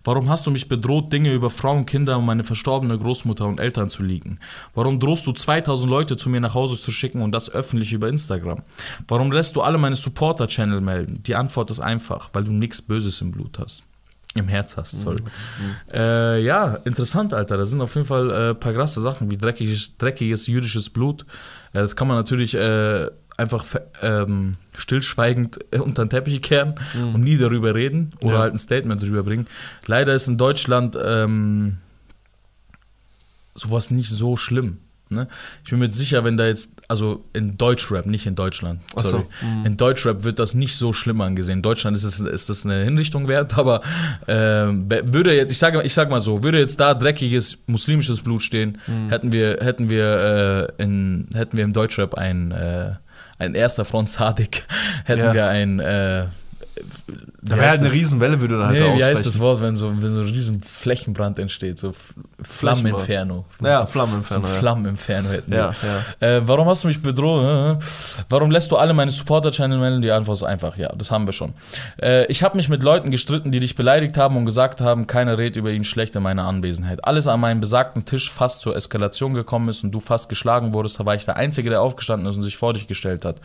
Warum 0.06 0.30
hast 0.30 0.48
du 0.48 0.52
mich 0.52 0.70
bedroht, 0.70 1.12
Dinge 1.12 1.34
über 1.34 1.50
Frauen, 1.50 1.86
Kinder 1.86 2.18
und 2.18 2.26
meine 2.26 2.46
verstorbene 2.46 2.98
Großmutter 2.98 3.46
und 3.46 3.60
Eltern 3.60 3.90
zu 3.90 4.02
liegen? 4.02 4.40
Warum 4.74 5.02
drohst 5.02 5.28
du 5.28 5.34
2000 5.34 5.90
Leute 5.92 6.16
zu 6.16 6.30
mir 6.30 6.40
nach 6.40 6.54
Hause 6.54 6.80
zu 6.80 6.90
schicken 6.94 7.22
und 7.22 7.34
das 7.34 7.50
öffentlich 7.50 7.92
über 7.92 8.08
Instagram? 8.08 8.62
Warum 9.10 9.30
lässt 9.34 9.58
du 9.58 9.62
alle 9.62 9.78
meine 9.78 9.98
Supporter-Channel 9.98 10.80
melden? 10.80 11.22
Die 11.24 11.36
Antwort 11.36 11.70
ist 11.70 11.82
einfach, 11.82 12.30
weil 12.32 12.46
du 12.46 12.54
nichts 12.54 12.82
Böses 12.82 13.20
im 13.20 13.32
Blut 13.32 13.60
hast. 13.60 13.84
Im 14.38 14.48
Herz 14.48 14.78
hast, 14.78 14.92
sorry. 14.92 15.18
Äh, 15.92 16.42
ja, 16.44 16.76
interessant, 16.86 17.34
Alter. 17.34 17.58
Da 17.58 17.66
sind 17.66 17.82
auf 17.82 17.94
jeden 17.96 18.08
Fall 18.08 18.32
ein 18.32 18.52
äh, 18.52 18.56
paar 18.56 18.74
krasse 18.74 19.02
Sachen, 19.02 19.32
wie 19.32 19.38
dreckiges, 19.38 19.98
dreckiges 19.98 20.48
jüdisches 20.48 20.90
Blut. 20.90 21.24
Äh, 21.74 21.80
das 21.80 21.96
kann 21.96 22.08
man 22.08 22.18
natürlich 22.18 22.54
äh, 22.56 23.08
einfach 23.38 23.66
ähm, 24.02 24.56
stillschweigend 24.76 25.60
äh, 25.72 25.80
unter 25.80 26.06
den 26.06 26.10
Teppich 26.10 26.42
kehren 26.42 26.76
und 27.14 27.22
nie 27.22 27.38
darüber 27.38 27.76
reden 27.76 28.12
oder 28.22 28.34
Ja. 28.34 28.40
halt 28.42 28.54
ein 28.54 28.58
Statement 28.58 29.02
darüber 29.02 29.24
bringen. 29.24 29.48
Leider 29.86 30.14
ist 30.16 30.28
in 30.28 30.38
Deutschland 30.38 30.98
ähm, 31.02 31.78
sowas 33.54 33.92
nicht 33.92 34.10
so 34.10 34.38
schlimm. 34.38 34.80
Ne? 35.10 35.28
Ich 35.64 35.70
bin 35.70 35.80
mir 35.80 35.92
sicher, 35.92 36.24
wenn 36.24 36.38
da 36.38 36.46
jetzt, 36.48 36.72
also 36.90 37.26
in 37.34 37.58
Deutschrap, 37.58 38.06
nicht 38.06 38.26
in 38.26 38.36
Deutschland, 38.36 38.80
Ach 38.96 39.04
so, 39.04 39.10
sorry. 39.10 39.24
mhm. 39.42 39.66
In 39.66 39.78
Deutschrap 39.78 40.24
wird 40.24 40.40
das 40.40 40.54
nicht 40.54 40.76
so 40.78 40.94
schlimm 40.94 41.20
angesehen. 41.22 41.58
In 41.60 41.62
Deutschland 41.62 41.98
ist 41.98 42.04
es 42.06 42.20
ist 42.22 42.50
das 42.50 42.66
eine 42.66 42.84
Hinrichtung 42.84 43.28
wert, 43.28 43.58
aber 43.58 43.82
ähm, 44.28 44.90
würde 44.90 45.36
jetzt, 45.36 45.52
ich 45.52 45.58
sage 45.58 45.82
ich 45.84 45.94
sag 45.94 46.10
mal 46.10 46.22
so, 46.22 46.44
würde 46.44 46.60
jetzt 46.60 46.80
da 46.80 46.94
dreckiges 46.94 47.58
muslimisches 47.68 48.22
Blut 48.22 48.42
stehen, 48.42 48.78
Mhm. 48.88 49.10
hätten 49.10 49.32
wir, 49.34 49.58
hätten 49.62 49.90
wir 49.90 50.70
äh, 50.78 50.84
in, 50.84 51.28
hätten 51.34 51.58
wir 51.58 51.64
im 51.66 51.74
Deutschrap 51.74 52.14
ein, 52.16 52.52
äh, 52.52 52.92
ein 53.38 53.54
erster 53.54 53.84
Front 53.86 54.10
Sadik, 54.10 54.64
hätten 55.06 55.22
Ja. 55.24 55.34
wir 55.34 55.48
ein 55.48 55.80
äh, 55.80 56.26
Da 57.50 57.58
wäre 57.58 57.70
halt 57.70 57.80
eine 57.82 57.92
Riesenwelle, 57.92 58.40
würde 58.42 58.58
dann 58.58 58.68
halt 58.68 58.80
Nee, 58.80 58.98
wie 58.98 59.04
heißt 59.04 59.26
das 59.26 59.40
Wort, 59.40 59.62
wenn 59.62 59.76
so, 59.76 59.92
wenn 60.02 60.10
so 60.12 60.22
ein 60.22 60.28
riesen 60.28 60.62
Flächenbrand 60.62 61.40
entsteht? 61.40 61.80
So 61.80 61.94
Flammeninferno. 62.42 63.46
Ja, 63.62 63.80
so, 63.80 63.86
Flammeninferno, 63.88 64.46
So 64.46 64.54
ja. 64.54 64.60
Flammeninferno 64.60 65.30
hätten 65.30 65.52
wir. 65.52 65.58
Ja, 65.58 65.74
ja. 66.22 66.28
Äh, 66.38 66.48
warum 66.48 66.68
hast 66.68 66.84
du 66.84 66.88
mich 66.88 67.02
bedroht? 67.02 67.44
Äh, 67.44 67.78
Warum 68.30 68.52
lässt 68.52 68.72
du 68.72 68.78
alle 68.78 68.94
meine 68.94 69.12
Supporter-Channel 69.12 69.80
melden? 69.80 70.02
Die 70.02 70.12
Antwort 70.12 70.38
ist 70.38 70.44
einfach, 70.44 70.78
ja, 70.78 70.90
das 70.96 71.12
haben 71.12 71.28
wir 71.28 71.34
schon. 71.34 71.54
Äh, 72.02 72.26
ich 72.28 72.44
habe 72.44 72.58
mich 72.58 72.70
mit 72.70 72.84
Leuten 72.84 73.12
gestritten, 73.12 73.52
die 73.52 73.60
dich 73.60 73.76
beleidigt 73.76 74.18
haben 74.18 74.38
und 74.38 74.46
gesagt 74.46 74.82
haben, 74.82 75.08
keiner 75.08 75.38
redet 75.38 75.56
über 75.56 75.72
ihn 75.72 75.84
schlecht 75.84 76.16
in 76.16 76.24
meiner 76.24 76.46
Anwesenheit. 76.46 77.06
Alles 77.06 77.28
an 77.28 77.40
meinem 77.40 77.60
besagten 77.60 78.06
Tisch 78.06 78.32
fast 78.32 78.62
zur 78.62 78.76
Eskalation 78.76 79.34
gekommen 79.34 79.70
ist 79.70 79.84
und 79.84 79.92
du 79.92 80.00
fast 80.00 80.30
geschlagen 80.30 80.74
wurdest, 80.74 81.00
da 81.00 81.06
war 81.06 81.16
ich 81.16 81.26
der 81.26 81.38
Einzige, 81.38 81.70
der 81.70 81.82
aufgestanden 81.82 82.28
ist 82.30 82.36
und 82.36 82.44
sich 82.44 82.58
vor 82.58 82.74
dich 82.74 82.88
gestellt 82.88 83.26
hat. 83.26 83.42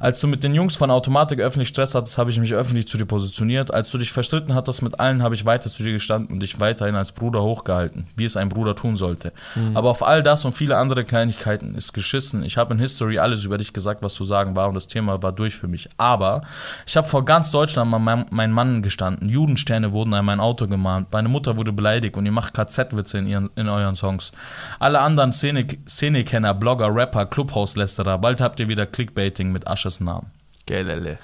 Als 0.00 0.20
du 0.20 0.26
mit 0.26 0.42
den 0.44 0.54
Jungs 0.54 0.76
von 0.76 0.90
Automatik 0.90 1.40
öffentlich 1.40 1.68
Stress 1.68 1.94
hattest, 1.94 2.18
habe 2.18 2.30
ich 2.30 2.38
mich 2.38 2.54
öffentlich 2.54 2.88
zu 2.88 2.96
dir 2.98 3.06
positioniert. 3.06 3.33
Als 3.40 3.90
du 3.90 3.98
dich 3.98 4.12
verstritten 4.12 4.54
hattest 4.54 4.82
mit 4.82 5.00
allen, 5.00 5.22
habe 5.22 5.34
ich 5.34 5.44
weiter 5.44 5.70
zu 5.70 5.82
dir 5.82 5.92
gestanden 5.92 6.32
und 6.32 6.40
dich 6.40 6.60
weiterhin 6.60 6.94
als 6.94 7.12
Bruder 7.12 7.42
hochgehalten, 7.42 8.06
wie 8.16 8.24
es 8.24 8.36
ein 8.36 8.48
Bruder 8.48 8.76
tun 8.76 8.96
sollte. 8.96 9.32
Aber 9.74 9.90
auf 9.90 10.02
all 10.02 10.22
das 10.22 10.44
und 10.44 10.52
viele 10.52 10.76
andere 10.76 11.04
Kleinigkeiten 11.04 11.74
ist 11.74 11.92
geschissen. 11.92 12.44
Ich 12.44 12.56
habe 12.56 12.74
in 12.74 12.80
History 12.80 13.18
alles 13.18 13.44
über 13.44 13.58
dich 13.58 13.72
gesagt, 13.72 14.02
was 14.02 14.14
zu 14.14 14.24
sagen 14.24 14.56
war 14.56 14.68
und 14.68 14.74
das 14.74 14.86
Thema 14.86 15.22
war 15.22 15.32
durch 15.32 15.56
für 15.56 15.68
mich. 15.68 15.88
Aber 15.96 16.42
ich 16.86 16.96
habe 16.96 17.06
vor 17.06 17.24
ganz 17.24 17.50
Deutschland 17.50 17.90
mal 17.90 17.98
mein, 17.98 18.26
mein 18.30 18.52
Mann 18.52 18.82
gestanden. 18.82 19.28
Judensterne 19.28 19.92
wurden 19.92 20.14
an 20.14 20.24
mein 20.24 20.40
Auto 20.40 20.66
gemahnt. 20.66 21.08
Meine 21.12 21.28
Mutter 21.28 21.56
wurde 21.56 21.72
beleidigt 21.72 22.16
und 22.16 22.26
ihr 22.26 22.32
macht 22.32 22.54
KZ-Witze 22.54 23.18
in, 23.18 23.26
ihren, 23.26 23.50
in 23.56 23.68
euren 23.68 23.96
Songs. 23.96 24.32
Alle 24.78 25.00
anderen 25.00 25.32
Szene, 25.32 25.66
Szenekenner, 25.88 26.54
Blogger, 26.54 26.94
Rapper, 26.94 27.26
Clubhauslästerer, 27.26 28.18
bald 28.18 28.40
habt 28.40 28.60
ihr 28.60 28.68
wieder 28.68 28.86
Clickbaiting 28.86 29.50
mit 29.52 29.66
Asches 29.66 30.00
Namen. 30.00 30.30
Geilele. 30.66 31.18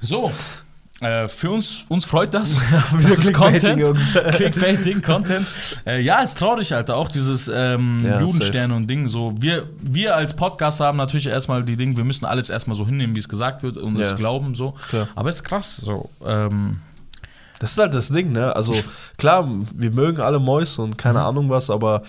So, 0.00 0.32
äh, 1.00 1.28
für 1.28 1.50
uns, 1.50 1.84
uns 1.88 2.04
freut 2.04 2.34
das. 2.34 2.60
wieder 2.60 2.82
das 3.08 3.18
ist 3.18 3.32
Content. 3.32 3.84
Clickbaiting, 4.32 5.00
Content. 5.02 5.46
Äh, 5.86 6.00
ja, 6.00 6.20
ist 6.22 6.38
traurig, 6.38 6.74
Alter. 6.74 6.96
Auch 6.96 7.08
dieses 7.08 7.48
ähm, 7.52 8.04
Ja, 8.04 8.20
Judensterne 8.20 8.74
und 8.74 8.88
Ding. 8.90 9.08
So, 9.08 9.32
wir, 9.38 9.68
wir 9.80 10.16
als 10.16 10.34
Podcaster 10.34 10.86
haben 10.86 10.98
natürlich 10.98 11.26
erstmal 11.28 11.62
die 11.62 11.76
Dinge, 11.76 11.96
wir 11.96 12.04
müssen 12.04 12.24
alles 12.24 12.50
erstmal 12.50 12.76
so 12.76 12.84
hinnehmen, 12.86 13.14
wie 13.14 13.20
es 13.20 13.28
gesagt 13.28 13.62
wird 13.62 13.76
und 13.76 13.96
Ja. 13.96 14.06
es 14.06 14.16
glauben. 14.16 14.54
so. 14.54 14.74
Klar. 14.90 15.08
Aber 15.14 15.28
ist 15.28 15.44
krass. 15.44 15.76
So, 15.76 16.10
ähm, 16.26 16.80
Das 17.60 17.72
ist 17.72 17.78
halt 17.78 17.92
das 17.94 18.08
Ding, 18.08 18.32
ne? 18.32 18.54
Also 18.54 18.74
klar, 19.16 19.48
wir 19.74 19.90
mögen 19.90 20.20
alle 20.20 20.38
Mäuse 20.38 20.82
und 20.82 20.90
Mhm. 20.90 20.96
keine 20.96 21.22
Ahnung 21.22 21.48
was, 21.50 21.70
aber 21.70 22.02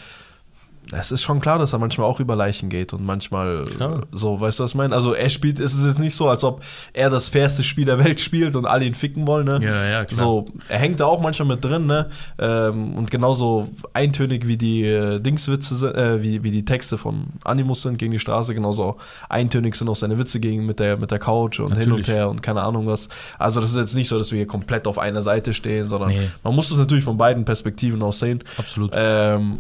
es 0.91 1.12
ist 1.12 1.21
schon 1.21 1.39
klar, 1.39 1.60
dass 1.60 1.73
er 1.73 1.80
manchmal 1.80 2.08
auch 2.08 2.19
über 2.19 2.36
Leichen 2.36 2.69
geht 2.69 2.93
und 2.93 3.06
manchmal 3.06 3.63
Klar. 3.63 4.02
so, 4.12 4.39
weißt 4.41 4.60
du, 4.60 4.63
was 4.63 4.71
ich 4.71 4.75
meine? 4.75 4.95
Also 4.95 5.13
er 5.13 5.30
spielt, 5.30 5.60
ist 5.60 5.75
es 5.75 5.86
jetzt 5.86 5.99
nicht 5.99 6.15
so, 6.15 6.28
als 6.30 6.43
ob 6.43 6.63
er 6.93 7.10
das 7.10 7.30
fairste 7.30 7.63
Spiel 7.63 7.86
der 7.86 8.04
Welt 8.04 8.19
spielt 8.19 8.56
und 8.56 8.65
alle 8.65 8.86
ihn 8.86 8.95
ficken 8.95 9.28
wollen, 9.28 9.45
ne? 9.45 9.60
ja, 9.62 9.86
ja, 9.86 10.06
klar. 10.06 10.19
So, 10.19 10.45
er 10.67 10.80
hängt 10.80 10.99
da 10.99 11.06
auch 11.06 11.21
manchmal 11.21 11.47
mit 11.47 11.63
drin, 11.63 11.86
ne? 11.86 12.10
Ähm, 12.39 12.93
und 12.95 13.12
genauso 13.12 13.69
eintönig 13.93 14.47
wie 14.47 14.58
die 14.58 14.84
äh, 14.84 15.19
Dingswitze 15.19 15.75
sind, 15.75 15.95
äh, 15.95 16.23
wie, 16.23 16.43
wie 16.43 16.52
die 16.52 16.65
Texte 16.65 16.97
von 16.97 17.28
Animus 17.43 17.84
sind 17.84 17.97
gegen 17.97 18.12
die 18.12 18.19
Straße, 18.19 18.54
genauso 18.56 18.97
eintönig 19.30 19.75
sind 19.75 19.89
auch 19.89 19.95
seine 19.95 20.17
Witze 20.17 20.39
gegen 20.39 20.65
mit 20.65 20.80
der, 20.80 20.97
mit 20.97 21.12
der 21.12 21.19
Couch 21.19 21.60
und 21.60 21.73
hin 21.73 21.84
und 21.91 21.99
Natürlich. 21.99 22.08
her 22.08 22.30
und 22.30 22.41
keine 22.41 22.62
Ahnung 22.62 22.88
was. 22.88 23.10
Also 23.38 23.62
das 23.62 23.71
ist 23.71 23.75
jetzt 23.78 23.95
nicht 23.95 24.08
so, 24.08 24.17
dass 24.17 24.32
wir 24.32 24.38
hier 24.38 24.47
komplett 24.47 24.88
auf 24.88 24.97
einer 24.97 25.21
Seite 25.21 25.54
stehen, 25.54 25.88
sondern 25.88 26.10
Nee. 26.10 26.30
man 26.43 26.56
muss 26.56 26.71
es 26.71 26.78
natürlich 26.78 27.04
von 27.04 27.17
beiden 27.17 27.45
Perspektiven 27.45 28.02
aus 28.02 28.19
sehen. 28.19 28.43
Absolut. 28.58 28.91
Ähm, 28.93 29.60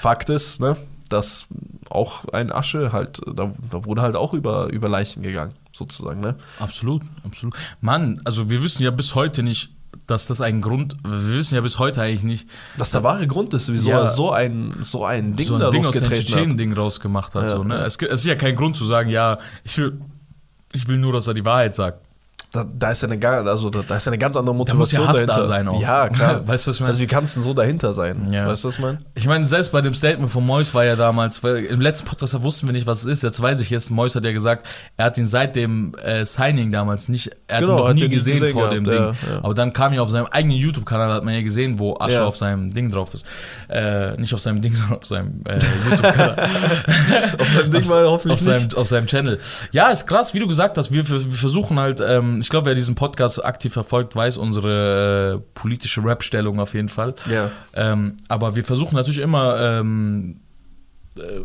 Fakt 0.00 0.28
ist, 0.30 0.60
ne, 0.60 0.76
dass 1.08 1.46
auch 1.90 2.26
ein 2.32 2.52
Asche 2.52 2.92
halt, 2.92 3.20
da, 3.26 3.52
da 3.70 3.84
wurde 3.84 4.02
halt 4.02 4.14
auch 4.16 4.34
über, 4.34 4.68
über 4.70 4.88
Leichen 4.88 5.22
gegangen, 5.22 5.52
sozusagen, 5.72 6.20
ne? 6.20 6.36
Absolut, 6.58 7.02
absolut. 7.24 7.54
Mann, 7.80 8.20
also 8.24 8.50
wir 8.50 8.62
wissen 8.62 8.82
ja 8.82 8.90
bis 8.90 9.14
heute 9.14 9.42
nicht, 9.42 9.70
dass 10.06 10.26
das 10.26 10.40
ein 10.42 10.60
Grund, 10.60 10.96
wir 11.04 11.38
wissen 11.38 11.54
ja 11.54 11.60
bis 11.62 11.78
heute 11.78 12.02
eigentlich 12.02 12.22
nicht, 12.24 12.48
Was 12.76 12.90
der 12.90 13.02
wahre 13.02 13.26
Grund 13.26 13.54
ist, 13.54 13.72
wieso 13.72 13.88
Ja. 13.90 14.00
er 14.02 14.10
so 14.10 14.30
ein, 14.32 14.72
so 14.82 15.04
ein 15.04 15.34
Ding 15.36 15.46
so 15.46 15.54
ein 15.54 15.60
da 15.60 15.70
Ding 15.70 15.84
aus 15.86 15.94
dem. 15.94 16.08
Tschetschenen-Ding 16.08 16.72
rausgemacht 16.74 17.34
hat. 17.34 17.44
Ja, 17.44 17.48
so, 17.56 17.64
ne? 17.64 17.76
es, 17.84 17.96
gibt- 17.98 18.12
es 18.12 18.20
ist 18.20 18.26
ja 18.26 18.34
kein 18.34 18.54
Grund 18.56 18.76
zu 18.76 18.84
sagen, 18.84 19.08
ja, 19.10 19.38
ich 19.64 19.76
will, 19.78 20.00
ich 20.72 20.88
will 20.88 20.98
nur, 20.98 21.12
dass 21.14 21.26
er 21.26 21.34
die 21.34 21.44
Wahrheit 21.44 21.74
sagt. 21.74 22.00
Da, 22.50 22.64
da, 22.64 22.90
ist 22.92 23.02
ja 23.02 23.10
eine, 23.10 23.28
also 23.28 23.68
da, 23.68 23.82
da 23.86 23.96
ist 23.96 24.06
ja 24.06 24.10
eine 24.10 24.16
ganz 24.18 24.34
andere 24.34 24.56
Da 24.64 24.72
muss 24.74 24.90
ja 24.90 25.00
Motivation 25.00 25.08
Hass 25.08 25.20
da 25.20 25.26
dahinter. 25.26 25.46
sein 25.48 25.68
auch. 25.68 25.82
Ja, 25.82 26.08
klar. 26.08 26.40
Weißt 26.48 26.66
du, 26.66 26.70
was 26.70 26.76
ich 26.76 26.80
meine? 26.80 26.88
Also 26.92 27.00
wie 27.02 27.06
kannst 27.06 27.36
du 27.36 27.40
denn 27.40 27.44
so 27.44 27.52
dahinter 27.52 27.92
sein? 27.92 28.32
Ja. 28.32 28.46
Weißt 28.48 28.64
du, 28.64 28.68
was 28.68 28.76
ich 28.76 28.80
meine? 28.80 28.98
Ich 29.14 29.26
meine, 29.26 29.46
selbst 29.46 29.70
bei 29.70 29.82
dem 29.82 29.92
Statement 29.92 30.30
von 30.30 30.46
Mois 30.46 30.72
war 30.72 30.84
ja 30.84 30.96
damals, 30.96 31.42
weil 31.44 31.56
im 31.66 31.80
letzten 31.82 32.06
Podcast 32.06 32.32
da 32.32 32.42
wussten 32.42 32.66
wir 32.66 32.72
nicht, 32.72 32.86
was 32.86 33.00
es 33.02 33.06
ist. 33.06 33.22
Jetzt 33.22 33.42
weiß 33.42 33.60
ich 33.60 33.68
jetzt, 33.68 33.90
Mois 33.90 34.14
hat 34.14 34.24
ja 34.24 34.32
gesagt, 34.32 34.66
er 34.96 35.04
hat 35.06 35.18
ihn 35.18 35.26
seit 35.26 35.56
dem 35.56 35.92
äh, 36.02 36.24
Signing 36.24 36.72
damals 36.72 37.08
nicht, 37.10 37.30
er 37.48 37.56
hat 37.58 37.62
Genau, 37.64 37.74
ihn 37.74 37.78
noch 37.80 37.88
hat 37.88 37.94
nie 37.96 38.08
gesehen, 38.08 38.40
gesehen 38.40 38.52
vor 38.54 38.70
dem 38.70 38.84
gehabt, 38.84 39.16
Ding. 39.22 39.28
ja, 39.28 39.34
ja. 39.34 39.44
Aber 39.44 39.52
dann 39.52 39.72
kam 39.74 39.92
ja 39.92 40.00
auf 40.00 40.08
seinem 40.10 40.26
eigenen 40.26 40.56
YouTube-Kanal, 40.56 41.12
hat 41.12 41.24
man 41.24 41.34
ja 41.34 41.42
gesehen, 41.42 41.78
wo 41.78 41.98
Asche 41.98 42.24
auf 42.24 42.36
seinem 42.38 42.72
Ding 42.72 42.90
drauf 42.90 43.12
ist. 43.12 43.26
Äh, 43.68 44.16
nicht 44.16 44.32
auf 44.32 44.40
seinem 44.40 44.62
Ding, 44.62 44.74
sondern 44.74 44.96
auf 44.98 45.04
seinem 45.04 45.42
äh, 45.46 45.58
YouTube-Kanal. 45.90 46.48
Auf 47.38 47.48
seinem 47.48 47.70
Ding 47.70 47.86
mal 47.88 48.06
hoffentlich 48.06 48.32
auf 48.32 48.40
seinem, 48.40 48.68
auf 48.74 48.88
seinem 48.88 49.06
Channel. 49.06 49.38
Ja, 49.72 49.90
ist 49.90 50.06
krass, 50.06 50.32
wie 50.34 50.38
du 50.38 50.48
gesagt 50.48 50.78
hast, 50.78 50.92
wir, 50.92 51.08
wir 51.08 51.20
versuchen 51.20 51.78
halt, 51.78 52.00
ähm, 52.00 52.37
ich 52.40 52.48
glaube, 52.48 52.66
wer 52.66 52.74
diesen 52.74 52.94
Podcast 52.94 53.44
aktiv 53.44 53.72
verfolgt, 53.72 54.14
weiß 54.14 54.36
unsere 54.36 55.36
äh, 55.36 55.38
politische 55.54 56.04
Rap-Stellung 56.04 56.60
auf 56.60 56.74
jeden 56.74 56.88
Fall. 56.88 57.14
Ja. 57.30 57.50
Ähm, 57.74 58.16
aber 58.28 58.56
wir 58.56 58.64
versuchen 58.64 58.94
natürlich 58.94 59.20
immer 59.20 59.58
ähm, 59.60 60.40
äh, 61.18 61.44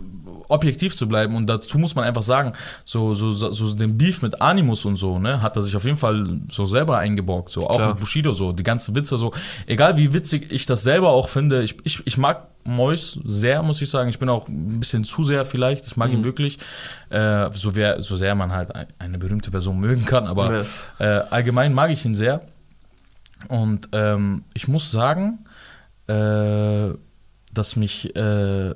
objektiv 0.49 0.95
zu 0.95 1.07
bleiben. 1.07 1.35
Und 1.35 1.47
dazu 1.47 1.77
muss 1.77 1.95
man 1.95 2.05
einfach 2.05 2.23
sagen, 2.23 2.51
so, 2.85 3.13
so, 3.13 3.31
so, 3.31 3.51
so 3.51 3.73
den 3.73 3.97
Beef 3.97 4.21
mit 4.21 4.41
Animus 4.41 4.85
und 4.85 4.97
so, 4.97 5.19
ne, 5.19 5.41
hat 5.41 5.55
er 5.55 5.61
sich 5.61 5.75
auf 5.75 5.85
jeden 5.85 5.97
Fall 5.97 6.39
so 6.51 6.65
selber 6.65 6.97
eingeborgt, 6.99 7.51
so 7.51 7.67
auch 7.67 7.77
Klar. 7.77 7.89
mit 7.89 7.99
Bushido 7.99 8.33
so, 8.33 8.51
die 8.51 8.63
ganzen 8.63 8.95
Witze 8.95 9.17
so, 9.17 9.33
egal 9.67 9.97
wie 9.97 10.13
witzig 10.13 10.51
ich 10.51 10.65
das 10.65 10.83
selber 10.83 11.09
auch 11.09 11.29
finde, 11.29 11.63
ich, 11.63 11.75
ich, 11.83 12.05
ich 12.05 12.17
mag 12.17 12.47
Mois 12.65 13.19
sehr, 13.25 13.61
muss 13.63 13.81
ich 13.81 13.89
sagen, 13.89 14.09
ich 14.09 14.19
bin 14.19 14.29
auch 14.29 14.47
ein 14.47 14.79
bisschen 14.79 15.03
zu 15.03 15.23
sehr 15.25 15.43
vielleicht, 15.45 15.85
ich 15.85 15.97
mag 15.97 16.11
ihn 16.11 16.23
wirklich, 16.23 16.59
äh, 17.09 17.49
so, 17.51 17.75
wer, 17.75 18.01
so 18.01 18.15
sehr 18.15 18.35
man 18.35 18.51
halt 18.53 18.73
ein- 18.75 18.87
eine 18.99 19.17
berühmte 19.17 19.51
Person 19.51 19.79
mögen 19.79 20.05
kann, 20.05 20.27
aber 20.27 20.63
äh, 20.99 21.05
allgemein 21.05 21.73
mag 21.73 21.91
ich 21.91 22.05
ihn 22.05 22.15
sehr. 22.15 22.41
Und 23.49 23.89
ähm, 23.91 24.43
ich 24.53 24.69
muss 24.69 24.89
sagen, 24.91 25.39
äh, 26.07 26.89
dass 27.53 27.75
mich, 27.75 28.15
äh, 28.15 28.73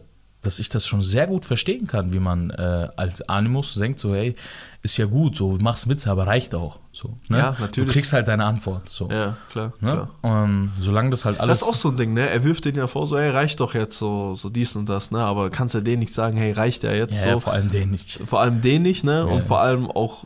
dass 0.48 0.60
ich 0.60 0.70
das 0.70 0.88
schon 0.88 1.02
sehr 1.02 1.28
gut 1.28 1.46
verstehen 1.46 1.88
kann, 1.88 2.14
wie 2.14 2.20
man 2.20 2.52
äh, 2.52 2.88
als 2.96 3.22
Animus 3.28 3.74
denkt, 3.76 4.00
so, 4.00 4.16
hey, 4.16 4.34
ist 4.82 4.96
ja 4.96 5.06
gut, 5.06 5.36
so, 5.36 5.58
machst 5.62 5.90
Witze, 5.90 6.10
aber 6.10 6.26
reicht 6.26 6.56
auch. 6.56 6.80
So, 6.94 7.18
ne? 7.28 7.40
Ja, 7.40 7.56
natürlich. 7.60 7.90
Du 7.90 7.94
kriegst 7.94 8.14
halt 8.14 8.30
deine 8.30 8.46
Antwort. 8.46 8.88
So, 8.90 9.10
Ja, 9.12 9.36
klar. 9.52 9.74
ne? 9.82 9.92
klar. 9.92 10.44
Ähm, 10.46 10.72
solange 10.80 11.10
das 11.10 11.26
halt 11.26 11.40
alles. 11.42 11.60
Das 11.60 11.68
ist 11.68 11.74
auch 11.74 11.78
so 11.78 11.90
ein 11.90 11.98
Ding, 11.98 12.14
ne? 12.14 12.30
Er 12.30 12.46
wirft 12.46 12.64
den 12.64 12.76
ja 12.76 12.88
vor, 12.88 13.06
so, 13.08 13.20
hey, 13.20 13.30
reicht 13.30 13.60
doch 13.60 13.74
jetzt 13.74 13.98
so, 13.98 14.36
so 14.36 14.50
dies 14.50 14.76
und 14.78 14.88
das, 14.88 15.12
ne? 15.12 15.20
Aber 15.20 15.50
kannst 15.50 15.76
ja 15.76 15.82
denen 15.82 16.00
nicht 16.00 16.14
sagen, 16.14 16.38
hey, 16.38 16.54
reicht 16.54 16.84
ja 16.84 16.94
jetzt 16.94 17.18
ja, 17.18 17.24
so. 17.24 17.30
ja, 17.30 17.40
vor 17.40 17.52
allem 17.54 17.70
den 17.70 17.92
nicht. 17.92 18.22
vor 18.26 18.40
allem 18.40 18.62
den 18.62 18.84
nicht, 18.84 19.04
ne? 19.04 19.18
Ja. 19.18 19.24
Und 19.26 19.44
vor 19.44 19.60
allem 19.60 19.92
auch 19.92 20.24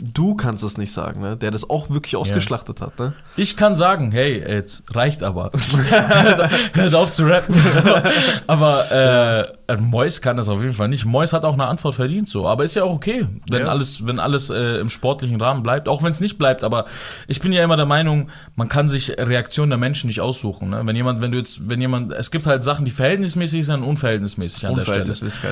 du 0.00 0.34
kannst 0.34 0.62
es 0.64 0.78
nicht 0.78 0.92
sagen, 0.92 1.20
ne? 1.20 1.36
Der 1.36 1.50
das 1.50 1.68
auch 1.68 1.90
wirklich 1.90 2.16
ausgeschlachtet 2.16 2.80
hat, 2.80 2.98
ne? 2.98 3.12
Ich 3.36 3.56
kann 3.56 3.76
sagen, 3.76 4.12
hey, 4.12 4.38
jetzt 4.46 4.82
reicht 4.94 5.22
aber. 5.22 5.52
Hört 6.74 6.94
auf 6.94 7.10
zu 7.10 7.24
rappen. 7.24 7.54
aber 8.46 9.54
äh, 9.68 9.76
Mois 9.76 10.20
kann 10.20 10.36
das 10.36 10.48
auf 10.48 10.60
jeden 10.60 10.74
Fall 10.74 10.88
nicht. 10.88 11.04
Mois 11.04 11.32
hat 11.32 11.44
auch 11.44 11.54
eine 11.54 11.66
Antwort 11.66 11.94
verdient, 11.94 12.28
so. 12.28 12.48
Aber 12.48 12.64
ist 12.64 12.74
ja 12.74 12.84
auch 12.84 12.92
okay, 12.92 13.26
wenn 13.50 13.62
Ja. 13.62 13.68
alles, 13.68 14.06
wenn 14.06 14.18
alles 14.18 14.50
äh, 14.50 14.80
im 14.80 14.88
sportlichen 14.88 15.40
Rahmen 15.40 15.62
bleibt. 15.62 15.88
Auch 15.88 16.02
wenn 16.02 16.10
es 16.10 16.20
nicht 16.20 16.38
bleibt. 16.38 16.64
Aber 16.64 16.86
ich 17.28 17.40
bin 17.40 17.52
ja 17.52 17.62
immer 17.62 17.76
der 17.76 17.86
Meinung, 17.86 18.30
man 18.56 18.68
kann 18.68 18.88
sich 18.88 19.10
Reaktionen 19.18 19.70
der 19.70 19.78
Menschen 19.78 20.06
nicht 20.08 20.20
aussuchen. 20.20 20.70
Ne? 20.70 20.82
Wenn 20.84 20.96
jemand, 20.96 21.20
wenn 21.20 21.32
du 21.32 21.38
jetzt, 21.38 21.68
wenn 21.68 21.80
jemand, 21.80 22.12
es 22.12 22.30
gibt 22.30 22.46
halt 22.46 22.64
Sachen, 22.64 22.84
die 22.84 22.90
verhältnismäßig 22.90 23.66
sind 23.66 23.82
und 23.82 23.88
unverhältnismäßig 23.88 24.66
an 24.66 24.74
der 24.76 24.82
Stelle. 24.82 25.04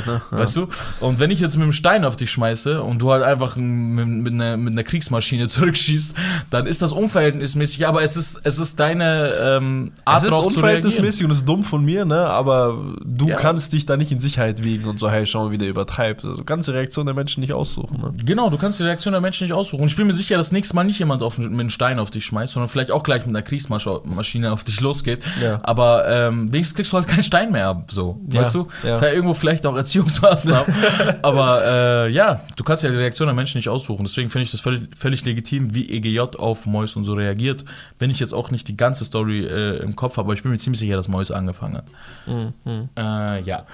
Ne? 0.07 0.21
Ja. 0.33 0.39
Weißt 0.39 0.57
du? 0.57 0.69
Und 1.01 1.21
wenn 1.21 1.31
ich 1.31 1.41
jetzt 1.41 1.57
mit 1.57 1.63
einem 1.63 1.73
Stein 1.73 2.05
auf 2.05 2.17
dich 2.17 2.31
schmeiße 2.31 2.83
und 2.83 2.99
du 3.01 3.13
halt 3.13 3.23
einfach 3.23 3.57
mit, 3.57 4.07
mit, 4.07 4.38
einer, 4.41 4.57
mit 4.57 4.73
einer 4.73 4.83
Kriegsmaschine 4.85 5.49
zurückschießt, 5.49 6.15
dann 6.51 6.67
ist 6.67 6.83
das 6.83 6.93
unverhältnismäßig, 6.93 7.87
aber 7.87 8.03
es 8.03 8.17
ist, 8.17 8.41
es 8.45 8.59
ist 8.59 8.79
deine 8.81 9.33
ähm, 9.41 9.93
Art 10.05 10.19
Es 10.19 10.25
ist 10.25 10.31
drauf 10.31 10.41
zu 10.45 10.61
reagieren. 10.61 10.85
unverhältnismäßig 10.85 11.25
und 11.25 11.31
es 11.33 11.39
ist 11.39 11.49
dumm 11.49 11.65
von 11.65 11.85
mir, 11.85 12.05
ne? 12.05 12.27
Aber 12.29 12.77
du 13.05 13.29
Ja. 13.29 13.37
kannst 13.37 13.73
dich 13.73 13.87
da 13.87 13.97
nicht 13.97 14.13
in 14.13 14.21
Sicherheit 14.21 14.63
wiegen 14.65 14.85
und 14.87 14.99
so, 14.99 15.11
hey, 15.11 15.27
schau 15.27 15.45
mal, 15.47 15.51
wie 15.51 15.59
der 15.59 15.69
übertreibt. 15.69 16.25
Also, 16.25 16.37
du 16.37 16.45
kannst 16.45 16.69
die 16.69 16.73
Reaktion 16.73 17.07
der 17.07 17.15
Menschen 17.15 17.41
nicht 17.41 17.53
aussuchen, 17.53 18.01
ne? 18.01 18.13
Genau, 18.25 18.51
du 18.51 18.59
kannst 18.59 18.79
die 18.81 18.85
Reaktion 18.85 19.13
der 19.13 19.21
Menschen 19.21 19.45
nicht 19.45 19.53
aussuchen. 19.55 19.83
Und 19.83 19.89
ich 19.89 19.97
bin 19.97 20.07
mir 20.07 20.13
sicher, 20.15 20.37
dass 20.37 20.53
nächstes 20.53 20.75
Mal 20.75 20.85
nicht 20.85 20.99
jemand 20.99 21.23
auf, 21.23 21.39
mit 21.39 21.51
einem 21.51 21.71
Stein 21.71 21.99
auf 21.99 22.11
dich 22.11 22.25
schmeißt, 22.27 22.53
sondern 22.55 22.69
vielleicht 22.69 22.91
auch 22.91 23.03
gleich 23.03 23.27
mit 23.27 23.35
einer 23.35 23.43
Kriegsmaschine 23.43 24.53
auf 24.53 24.65
dich 24.65 24.81
losgeht. 24.81 25.25
Ja. 25.43 25.61
Aber 25.63 26.09
ähm, 26.09 26.53
wenigstens 26.53 26.77
kriegst 26.77 26.93
du 26.93 26.97
halt 26.97 27.09
keinen 27.09 27.23
Stein 27.23 27.53
mehr 27.53 27.69
ab, 27.69 27.91
so. 27.91 28.21
Ja, 28.31 28.41
Weißt 28.43 28.55
du? 28.55 28.69
ja. 28.83 28.91
Das 28.91 29.01
ist 29.01 29.07
ja 29.07 29.13
irgendwo 29.13 29.35
vielleicht 29.35 29.67
auch 29.67 29.77
Erziehungsmaßnahmen. 29.77 30.75
Aber 31.23 31.63
äh, 31.65 32.11
ja, 32.11 32.41
du 32.57 32.65
kannst 32.65 32.83
ja 32.83 32.91
die 32.91 32.97
Reaktion 32.97 33.27
der 33.27 33.35
Menschen 33.35 33.59
nicht 33.59 33.69
aussuchen. 33.69 34.05
Deswegen 34.05 34.28
finde 34.29 34.45
ich 34.45 34.51
das 34.51 34.61
völlig, 34.61 34.83
völlig 34.97 35.25
legitim, 35.25 35.75
wie 35.75 35.89
EGJ 35.91 36.21
auf 36.39 36.67
Mois 36.67 36.95
und 36.97 37.05
so 37.05 37.15
reagiert. 37.15 37.65
Wenn 37.99 38.11
ich 38.11 38.21
jetzt 38.21 38.33
auch 38.33 38.51
nicht 38.51 38.69
die 38.69 38.77
ganze 38.77 39.05
Story 39.05 39.45
äh, 39.45 39.79
im 39.79 39.97
Kopf 39.97 40.17
habe, 40.17 40.27
aber 40.27 40.35
ich 40.35 40.43
bin 40.43 40.53
mir 40.53 40.59
ziemlich 40.59 40.81
sicher, 40.81 40.97
dass 40.97 41.09
Mois 41.09 41.31
angefangen 41.31 41.77
hat. 41.79 41.85
Mhm. 42.27 42.89
Äh, 42.97 43.41
ja. 43.43 43.65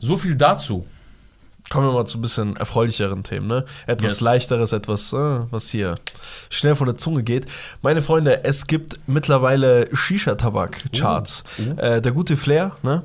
So 0.00 0.16
viel 0.16 0.34
dazu. 0.34 0.86
Kommen 1.70 1.86
wir 1.86 1.92
mal 1.92 2.04
zu 2.04 2.18
ein 2.18 2.22
bisschen 2.22 2.56
erfreulicheren 2.56 3.22
Themen, 3.22 3.46
ne? 3.46 3.64
Etwas 3.86 4.14
Yes. 4.14 4.20
leichteres, 4.20 4.72
etwas, 4.72 5.12
äh, 5.14 5.16
was 5.50 5.70
hier 5.70 5.94
schnell 6.50 6.74
von 6.74 6.86
der 6.86 6.98
Zunge 6.98 7.22
geht. 7.22 7.46
Meine 7.80 8.02
Freunde, 8.02 8.44
es 8.44 8.66
gibt 8.66 9.00
mittlerweile 9.06 9.88
Shisha-Tabak-Charts. 9.94 11.44
Oh, 11.58 11.62
oh. 11.76 11.80
Äh, 11.80 12.02
der 12.02 12.12
gute 12.12 12.36
Flair, 12.36 12.76
ne? 12.82 13.04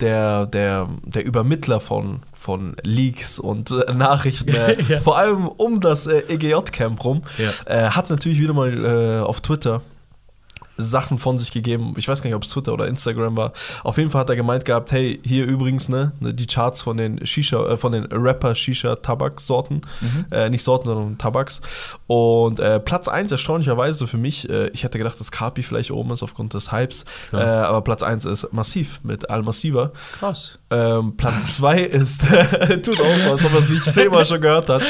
Der, 0.00 0.46
der, 0.46 0.88
der 1.04 1.24
Übermittler 1.24 1.80
von, 1.80 2.20
von 2.32 2.76
Leaks 2.84 3.38
und 3.40 3.70
äh, 3.72 3.92
Nachrichten, 3.92 4.50
äh, 4.54 4.76
Ja. 4.88 5.00
vor 5.00 5.18
allem 5.18 5.48
um 5.48 5.80
das 5.80 6.06
äh, 6.06 6.20
EGJ-Camp 6.28 7.04
rum, 7.04 7.22
Ja. 7.36 7.50
äh, 7.66 7.90
hat 7.90 8.08
natürlich 8.08 8.38
wieder 8.40 8.52
mal 8.54 8.84
äh, 8.84 9.20
auf 9.24 9.40
Twitter 9.40 9.82
Sachen 10.78 11.18
von 11.18 11.38
sich 11.38 11.50
gegeben. 11.52 11.94
Ich 11.98 12.08
weiß 12.08 12.22
gar 12.22 12.28
nicht, 12.28 12.36
ob 12.36 12.44
es 12.44 12.50
Twitter 12.50 12.72
oder 12.72 12.86
Instagram 12.86 13.36
war. 13.36 13.52
Auf 13.84 13.98
jeden 13.98 14.10
Fall 14.10 14.20
hat 14.22 14.30
er 14.30 14.36
gemeint 14.36 14.64
gehabt, 14.64 14.92
hey, 14.92 15.20
hier 15.24 15.44
übrigens, 15.44 15.88
ne, 15.88 16.12
ne, 16.20 16.32
die 16.32 16.46
Charts 16.46 16.82
von 16.82 16.96
den 16.96 17.26
Shisha, 17.26 17.66
äh, 17.70 17.76
von 17.76 17.92
den 17.92 18.04
Rapper 18.04 18.54
Shisha 18.54 18.94
Tabaksorten, 18.96 19.82
äh, 20.30 20.48
nicht 20.48 20.62
Sorten, 20.62 20.86
sondern 20.88 21.18
Tabaks. 21.18 21.60
Und 22.06 22.60
äh, 22.60 22.78
Platz 22.80 23.08
1 23.08 23.30
erstaunlicherweise 23.32 24.06
für 24.06 24.16
mich, 24.16 24.48
äh, 24.48 24.68
ich 24.68 24.84
hätte 24.84 24.98
gedacht, 24.98 25.18
dass 25.20 25.30
Kapi 25.30 25.62
vielleicht 25.62 25.90
oben 25.90 26.12
ist 26.12 26.22
aufgrund 26.22 26.54
des 26.54 26.72
Hypes, 26.72 27.04
äh, 27.32 27.36
Ja. 27.36 27.68
aber 27.68 27.82
Platz 27.82 28.02
1 28.02 28.24
ist 28.24 28.52
Massiv 28.52 29.00
mit 29.02 29.28
Al 29.30 29.42
Massiva. 29.42 29.90
Krass. 30.18 30.58
Ähm, 30.70 31.16
Platz 31.16 31.56
2 31.56 31.80
ist, 31.82 32.20
tut 32.84 33.00
auch 33.00 33.16
so, 33.16 33.32
als 33.32 33.44
ob 33.44 33.52
er 33.52 33.58
es 33.58 33.68
nicht 33.68 33.92
zehnmal 33.92 34.24
schon 34.26 34.40
gehört 34.40 34.68
hat. 34.68 34.82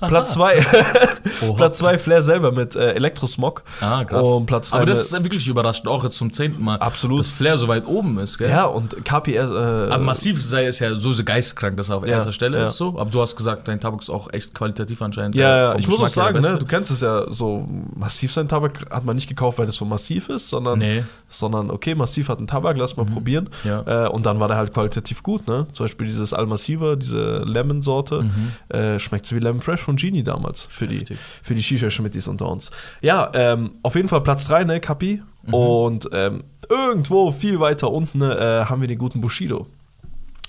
Platz 0.00 0.32
2, 0.34 0.66
Oha. 1.48 1.52
Platz 1.56 1.78
2 1.78 1.98
Flair 1.98 2.22
selber 2.22 2.52
mit 2.52 2.76
äh, 2.76 2.92
Elektrosmog. 2.94 3.62
Ah, 3.80 4.04
krass. 4.04 4.22
Und 4.26 4.46
Platz 4.46 4.72
Aber 4.72 4.84
drei 4.84 4.92
das 4.92 5.02
ist 5.02 5.12
dann 5.12 5.22
wirklich 5.34 5.48
überraschend, 5.48 5.88
auch 5.88 6.04
jetzt 6.04 6.16
zum 6.18 6.32
zehnten 6.32 6.62
Mal. 6.64 6.76
Absolut. 6.78 7.20
Dass 7.20 7.28
Flair 7.28 7.58
so 7.58 7.68
weit 7.68 7.86
oben 7.86 8.18
ist, 8.18 8.38
gell? 8.38 8.48
Ja, 8.50 8.64
und 8.64 9.04
Kapi, 9.04 9.34
äh, 9.36 9.40
Aber 9.40 9.98
massiv 9.98 10.42
sei 10.42 10.64
es 10.66 10.78
ja 10.78 10.94
so, 10.94 11.12
so 11.12 11.24
geisteskrank, 11.24 11.76
dass 11.76 11.88
er 11.90 11.96
auf 11.96 12.06
Ja, 12.06 12.14
erster 12.14 12.32
Stelle 12.32 12.58
ja. 12.58 12.64
ist 12.64 12.76
so. 12.76 12.98
Aber 12.98 13.10
du 13.10 13.20
hast 13.20 13.36
gesagt, 13.36 13.68
dein 13.68 13.80
Tabak 13.80 14.00
ist 14.02 14.10
auch 14.10 14.32
echt 14.32 14.54
qualitativ 14.54 15.00
anscheinend. 15.02 15.34
Ja, 15.34 15.44
äh, 15.44 15.72
ja, 15.74 15.78
ich 15.78 15.86
muss 15.88 16.00
auch 16.00 16.08
sagen, 16.08 16.40
ne, 16.40 16.56
du 16.58 16.66
kennst 16.66 16.90
es 16.90 17.00
ja 17.00 17.30
so, 17.30 17.68
Massiv 17.94 18.32
sein 18.32 18.48
Tabak 18.48 18.90
hat 18.90 19.04
man 19.04 19.16
nicht 19.16 19.28
gekauft, 19.28 19.58
weil 19.58 19.66
das 19.66 19.76
von 19.76 19.88
Massiv 19.88 20.28
ist, 20.28 20.48
sondern, 20.48 20.78
Nee. 20.78 21.04
sondern 21.28 21.70
okay, 21.70 21.94
Massiv 21.94 22.28
hat 22.28 22.38
einen 22.38 22.46
Tabak, 22.46 22.76
lass 22.76 22.96
mal 22.96 23.06
probieren. 23.06 23.48
Mhm. 23.64 23.70
Ja. 23.70 24.06
Äh, 24.06 24.08
und 24.08 24.26
dann 24.26 24.40
war 24.40 24.48
der 24.48 24.56
halt 24.56 24.72
qualitativ 24.72 25.22
gut, 25.22 25.46
ne? 25.48 25.66
Zum 25.72 25.84
Beispiel 25.84 26.06
dieses 26.06 26.32
Al-Massiva, 26.32 26.96
diese 26.96 27.38
Lemon-Sorte, 27.44 28.24
äh, 28.68 28.98
schmeckt 28.98 29.26
so 29.26 29.34
wie 29.36 29.40
Lemon 29.40 29.60
Fresh 29.60 29.80
von 29.80 29.96
Genie 29.96 30.22
damals, 30.22 30.66
für 30.70 30.86
die, 30.86 30.94
Mhm. 30.94 30.98
Heftig. 31.00 31.18
für 31.42 31.54
die 31.54 31.62
Shisha-Schmittis 31.62 32.28
unter 32.28 32.48
uns. 32.48 32.70
Ja, 33.02 33.30
ähm, 33.34 33.72
auf 33.82 33.94
jeden 33.96 34.08
Fall 34.08 34.22
Platz 34.22 34.46
3, 34.46 34.64
ne, 34.64 34.80
Kapi. 34.80 35.22
Mhm. 35.46 35.54
Und 35.54 36.08
ähm, 36.12 36.44
irgendwo 36.68 37.32
viel 37.32 37.60
weiter 37.60 37.90
unten 37.90 38.22
äh, 38.22 38.64
haben 38.66 38.80
wir 38.80 38.88
den 38.88 38.98
guten 38.98 39.20
Bushido. 39.20 39.66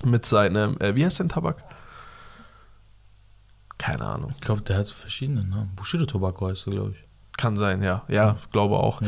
Mit 0.04 0.26
seinem, 0.26 0.78
äh, 0.80 0.96
wie 0.96 1.06
heißt 1.06 1.20
denn 1.20 1.30
Tabak? 1.30 1.64
Keine 3.78 4.06
Ahnung. 4.06 4.32
Ich 4.34 4.42
glaube, 4.42 4.62
der 4.62 4.78
hat 4.78 4.90
verschiedene 4.90 5.44
Namen. 5.44 5.72
Bushido 5.76 6.06
Tobacco 6.06 6.48
heißt 6.48 6.68
er, 6.68 6.74
glaube 6.74 6.92
ich. 6.92 7.05
Kann 7.38 7.58
sein, 7.58 7.84
ja. 7.84 8.04
Ja, 8.08 8.38
glaube 8.54 8.78
auch. 8.78 9.02
Ja. 9.02 9.08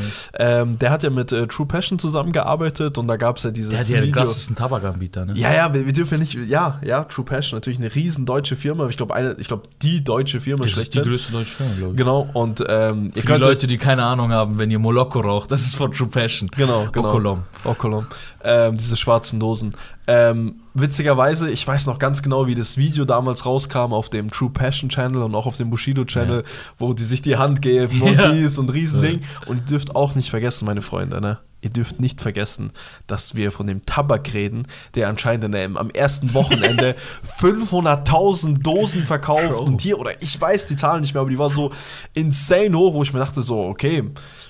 Ähm, 0.61 0.77
der 0.79 0.91
hat 0.91 1.01
ja 1.03 1.09
mit 1.09 1.31
äh, 1.31 1.47
True 1.47 1.65
Passion 1.65 1.97
zusammengearbeitet 1.97 2.97
und 2.97 3.07
da 3.07 3.15
gab 3.15 3.37
es 3.37 3.43
ja 3.43 3.51
dieses 3.51 3.69
Der 3.69 3.79
hat 3.79 3.87
ja 3.87 3.99
den 4.01 4.07
Video. 4.07 4.17
krassesten 4.21 4.55
Tabakanbieter, 4.55 5.25
ne? 5.25 5.33
Ja, 5.35 5.53
ja, 5.53 5.73
wir, 5.73 5.85
wir 5.85 5.93
dürfen 5.93 6.15
ja 6.15 6.19
nicht, 6.19 6.33
ja, 6.33 6.79
ja, 6.83 7.05
True 7.05 7.23
Passion, 7.23 7.57
natürlich 7.57 7.79
eine 7.79 7.93
riesen 7.95 8.25
deutsche 8.25 8.57
Firma. 8.57 8.87
Ich 8.89 8.97
glaube, 8.97 9.15
eine, 9.15 9.35
ich 9.39 9.47
glaube, 9.47 9.69
die 9.81 10.03
deutsche 10.03 10.41
Firma 10.41 10.63
Das 10.65 10.75
ist 10.75 10.93
die 10.93 11.01
größte 11.01 11.31
deutsche 11.31 11.55
Firma, 11.55 11.71
glaube 11.77 11.91
ich. 11.93 11.97
Genau, 11.97 12.29
und 12.33 12.63
ähm, 12.67 13.11
Für 13.15 13.33
die 13.35 13.39
Leute, 13.39 13.65
die 13.67 13.77
keine 13.77 14.03
Ahnung 14.03 14.31
haben, 14.31 14.57
wenn 14.59 14.71
ihr 14.71 14.79
Moloko 14.79 15.21
raucht, 15.21 15.49
das 15.51 15.61
ist 15.61 15.75
von 15.77 15.93
True 15.93 16.09
Passion. 16.09 16.49
Genau, 16.57 16.87
genau. 16.91 17.07
Okolom. 17.09 17.43
Okolom. 17.63 18.07
Ähm, 18.43 18.75
diese 18.77 18.97
schwarzen 18.97 19.39
Dosen. 19.39 19.73
Ähm, 20.09 20.61
witzigerweise, 20.73 21.49
ich 21.51 21.67
weiß 21.67 21.85
noch 21.85 21.99
ganz 21.99 22.21
genau, 22.23 22.47
wie 22.47 22.55
das 22.55 22.77
Video 22.77 23.03
damals 23.03 23.45
rauskam 23.45 23.91
auf 23.93 24.09
dem 24.09 24.31
True 24.31 24.49
Passion 24.49 24.89
Channel 24.89 25.21
und 25.21 25.35
auch 25.35 25.45
auf 25.45 25.57
dem 25.57 25.69
Bushido 25.69 26.05
Channel, 26.05 26.43
wo 26.79 26.93
die 26.93 27.03
sich 27.03 27.21
die 27.21 27.35
Hand 27.35 27.61
geben 27.61 28.01
und 28.01 28.13
Ja. 28.17 28.31
dies 28.31 28.57
und 28.57 28.71
Riesending. 28.71 29.21
Und 29.47 29.57
ihr 29.57 29.65
dürft 29.65 29.95
auch 29.97 30.15
nicht 30.15 30.29
vergessen, 30.29 30.65
meine 30.65 30.81
Freunde, 30.81 31.19
ne? 31.19 31.39
Ihr 31.61 31.71
dürft 31.71 31.99
nicht 31.99 32.21
vergessen, 32.21 32.71
dass 33.07 33.33
wir 33.33 33.51
von 33.51 33.65
dem 33.65 33.83
Tabak 33.85 34.33
reden, 34.33 34.67
der 34.93 35.09
anscheinend 35.09 35.55
in 35.55 35.75
am 35.75 35.89
ersten 35.89 36.33
Wochenende 36.35 36.95
500.000 37.39 38.61
Dosen 38.61 39.05
verkauft 39.05 39.59
und 39.59 39.81
hier, 39.81 39.99
oder 39.99 40.21
ich 40.21 40.39
weiß 40.39 40.67
die 40.67 40.75
Zahlen 40.75 41.01
nicht 41.01 41.13
mehr, 41.13 41.21
aber 41.21 41.29
die 41.29 41.39
war 41.39 41.49
so 41.49 41.71
insane 42.13 42.77
hoch, 42.77 42.93
wo 42.93 43.01
ich 43.03 43.11
mir 43.13 43.19
dachte, 43.19 43.41
so, 43.41 43.59
okay, 43.65 44.03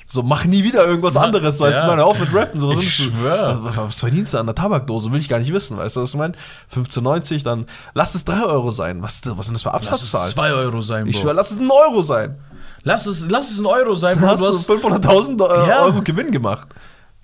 so 0.07 0.21
mach 0.23 0.45
nie 0.45 0.63
wieder 0.63 0.85
irgendwas 0.85 1.15
Ja, 1.15 1.21
anderes, 1.21 1.59
weißt 1.59 1.77
ja. 1.77 1.81
du, 1.83 1.87
meine, 1.87 2.03
auf 2.05 2.19
mit 2.19 2.33
Rappen, 2.33 2.59
so, 2.59 2.69
was 2.69 2.77
Ich 2.83 2.95
schwör. 2.95 3.59
Was, 3.63 3.77
was 3.77 3.99
verdienst 3.99 4.33
du 4.33 4.37
an 4.39 4.45
der 4.45 4.55
Tabakdose? 4.55 5.11
Will 5.11 5.19
ich 5.19 5.29
gar 5.29 5.39
nicht 5.39 5.53
wissen, 5.53 5.77
weißt 5.77 5.95
du, 5.95 6.01
was 6.01 6.11
ich 6.11 6.17
meine? 6.17 6.33
15,90, 6.73 7.43
dann 7.43 7.65
lass 7.93 8.15
es 8.15 8.23
3 8.25 8.43
Euro 8.43 8.71
sein. 8.71 9.01
Was, 9.01 9.21
was 9.25 9.45
sind 9.45 9.55
das 9.55 9.63
für 9.63 9.69
Lass 9.69 9.81
es 9.83 9.89
Absatzzahlen? 9.89 10.31
2 10.33 10.51
Euro 10.53 10.81
sein, 10.81 11.03
Bro. 11.03 11.09
Ich 11.09 11.19
schwör, 11.19 11.33
lass 11.33 11.51
es 11.51 11.59
ein 11.59 11.69
Euro 11.71 12.01
sein. 12.01 12.37
lass, 12.83 13.05
es, 13.05 13.29
lass 13.29 13.51
es 13.51 13.59
ein 13.59 13.65
Euro 13.65 13.95
sein, 13.95 14.17
Bro. 14.17 14.35
Du 14.35 14.45
hast, 14.47 14.69
500.000 14.69 15.65
äh, 15.65 15.69
Ja. 15.69 15.83
Euro 15.83 16.01
Gewinn 16.01 16.31
gemacht. 16.31 16.67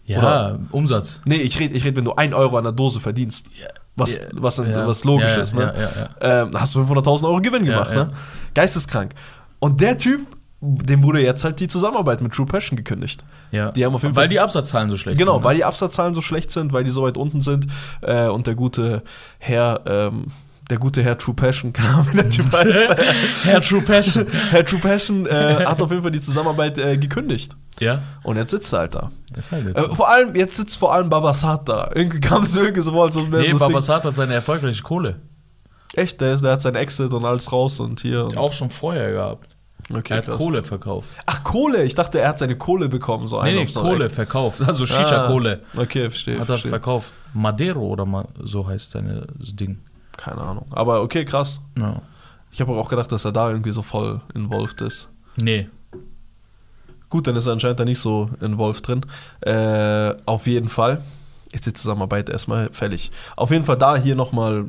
Ja, 0.05 0.19
oder? 0.19 0.59
Umsatz. 0.71 1.21
Nee, 1.25 1.35
ich 1.37 1.59
rede, 1.59 1.75
ich 1.75 1.83
red, 1.85 1.95
wenn 1.95 2.05
du 2.05 2.13
1 2.13 2.33
Euro 2.33 2.57
an 2.57 2.63
der 2.65 2.73
Dose 2.73 2.99
verdienst. 2.99 3.47
Was, 3.95 4.15
Ja. 4.15 4.21
was, 4.33 4.57
Ja. 4.57 4.87
was 4.87 5.03
logisch 5.03 5.35
Ja, 5.35 5.43
ist, 5.43 5.53
ne? 5.55 5.73
ja, 5.75 5.81
ja, 5.81 5.89
ja. 6.39 6.43
Ähm, 6.43 6.51
hast 6.59 6.73
du 6.75 6.79
500.000 6.81 7.25
Euro 7.25 7.39
Gewinn 7.41 7.65
Ja, 7.65 7.73
gemacht, 7.83 7.91
ja. 7.93 8.03
ne? 8.05 8.13
Geisteskrank. 8.55 9.13
Und 9.59 9.81
der 9.81 9.97
Typ, 9.97 10.21
dem 10.61 11.03
wurde 11.03 11.21
jetzt 11.21 11.43
halt 11.43 11.59
die 11.59 11.67
Zusammenarbeit 11.67 12.21
mit 12.21 12.33
True 12.33 12.45
Passion 12.45 12.75
gekündigt. 12.77 13.23
Ja. 13.51 13.71
Die 13.71 13.85
haben 13.85 13.93
auf 13.93 14.01
jeden 14.03 14.15
Weil 14.15 14.23
Fall- 14.23 14.27
die 14.29 14.39
Absatzzahlen 14.39 14.89
so 14.89 14.97
schlecht 14.97 15.19
Genau, 15.19 15.33
sind. 15.33 15.41
ne? 15.41 15.45
weil 15.45 15.55
die 15.57 15.63
Absatzzahlen 15.65 16.13
so 16.13 16.21
schlecht 16.21 16.51
sind, 16.51 16.73
weil 16.73 16.83
die 16.83 16.89
so 16.89 17.03
weit 17.03 17.17
unten 17.17 17.41
sind 17.41 17.67
äh, 18.01 18.27
und 18.27 18.47
der 18.47 18.55
gute 18.55 19.03
Herr, 19.39 19.81
ähm, 19.85 20.25
der 20.69 20.77
gute 20.77 21.03
Herr 21.03 21.17
True 21.17 21.35
Passion, 21.35 21.73
keine 21.73 21.89
Ahnung, 21.89 22.07
wie 22.11 22.17
der 22.17 22.29
Typ 22.29 22.51
heißt. 22.51 23.43
Herr 23.45 23.61
True 23.61 23.81
Passion. 23.81 24.25
Herr 24.49 24.65
True 24.65 24.79
Passion 24.79 25.25
äh, 25.25 25.65
hat 25.65 25.81
auf 25.81 25.91
jeden 25.91 26.03
Fall 26.03 26.11
die 26.11 26.21
Zusammenarbeit 26.21 26.77
äh, 26.77 26.97
gekündigt. 26.97 27.55
ja, 27.79 28.01
Und 28.23 28.37
jetzt 28.37 28.51
sitzt 28.51 28.73
er 28.73 28.79
halt 28.79 28.95
da. 28.95 29.09
ist 29.37 29.51
halt 29.51 29.65
jetzt. 29.67 29.77
Äh, 29.77 29.95
vor 29.95 30.09
allem, 30.09 30.35
jetzt 30.35 30.55
sitzt 30.55 30.77
vor 30.77 30.93
allem 30.93 31.09
Babasat 31.09 31.67
da. 31.67 31.91
Irgendwie 31.93 32.19
kam 32.21 32.43
es 32.43 32.55
irgendwie 32.55 32.81
so, 32.81 33.01
als 33.01 33.15
wäre 33.15 33.27
nee, 33.41 33.51
so 33.51 33.59
Babasat 33.59 34.05
hat 34.05 34.15
seine 34.15 34.33
erfolgreiche 34.35 34.83
Kohle. 34.83 35.17
Echt, 35.95 36.21
der, 36.21 36.37
der 36.37 36.53
hat 36.53 36.61
sein 36.61 36.75
Exit 36.75 37.11
und 37.13 37.23
alles 37.25 37.51
raus 37.51 37.79
und 37.79 37.99
hier. 38.01 38.23
Und, 38.25 38.37
Auch 38.37 38.53
schon 38.53 38.69
vorher 38.71 39.11
gehabt. 39.11 39.55
okay, 39.93 40.13
er 40.13 40.17
hat 40.19 40.25
krass. 40.25 40.37
Kohle 40.37 40.63
verkauft. 40.63 41.15
Ach, 41.25 41.43
Kohle. 41.43 41.83
Ich 41.83 41.93
dachte, 41.93 42.19
er 42.19 42.29
hat 42.29 42.39
seine 42.39 42.57
Kohle 42.57 42.89
bekommen. 42.89 43.27
So 43.27 43.43
Nee, 43.43 43.53
nee, 43.53 43.65
so 43.65 43.81
Kohle 43.81 44.09
verkauft. 44.09 44.61
Also 44.65 44.85
Shisha-Kohle. 44.85 45.61
Ah, 45.75 45.81
okay, 45.81 46.09
verstehe. 46.09 46.39
Hat 46.39 46.49
er 46.49 46.57
verkauft. 46.57 47.13
Madero 47.33 47.81
oder 47.81 48.05
ma 48.05 48.25
so 48.41 48.65
heißt 48.67 48.93
seine 48.93 49.27
Ding. 49.37 49.79
Keine 50.17 50.41
Ahnung. 50.41 50.65
Aber 50.71 51.01
okay, 51.01 51.25
krass. 51.25 51.59
Ja. 51.79 52.01
Ich 52.51 52.61
habe 52.61 52.71
auch 52.73 52.89
gedacht, 52.89 53.11
dass 53.11 53.25
er 53.25 53.31
da 53.31 53.49
irgendwie 53.49 53.71
so 53.71 53.81
voll 53.81 54.21
involviert 54.33 54.81
ist. 54.81 55.07
Nee. 55.37 55.69
Gut, 57.09 57.27
dann 57.27 57.35
ist 57.35 57.47
er 57.47 57.53
anscheinend 57.53 57.79
da 57.79 57.85
nicht 57.85 57.99
so 57.99 58.29
involviert 58.41 58.87
drin. 58.87 59.05
Äh, 59.41 60.15
auf 60.25 60.47
jeden 60.47 60.69
Fall 60.69 61.01
ist 61.51 61.65
die 61.65 61.73
Zusammenarbeit 61.73 62.29
erstmal 62.29 62.69
fällig. 62.71 63.11
Auf 63.37 63.51
jeden 63.51 63.65
Fall 63.65 63.77
da 63.77 63.95
hier 63.95 64.15
nochmal 64.15 64.65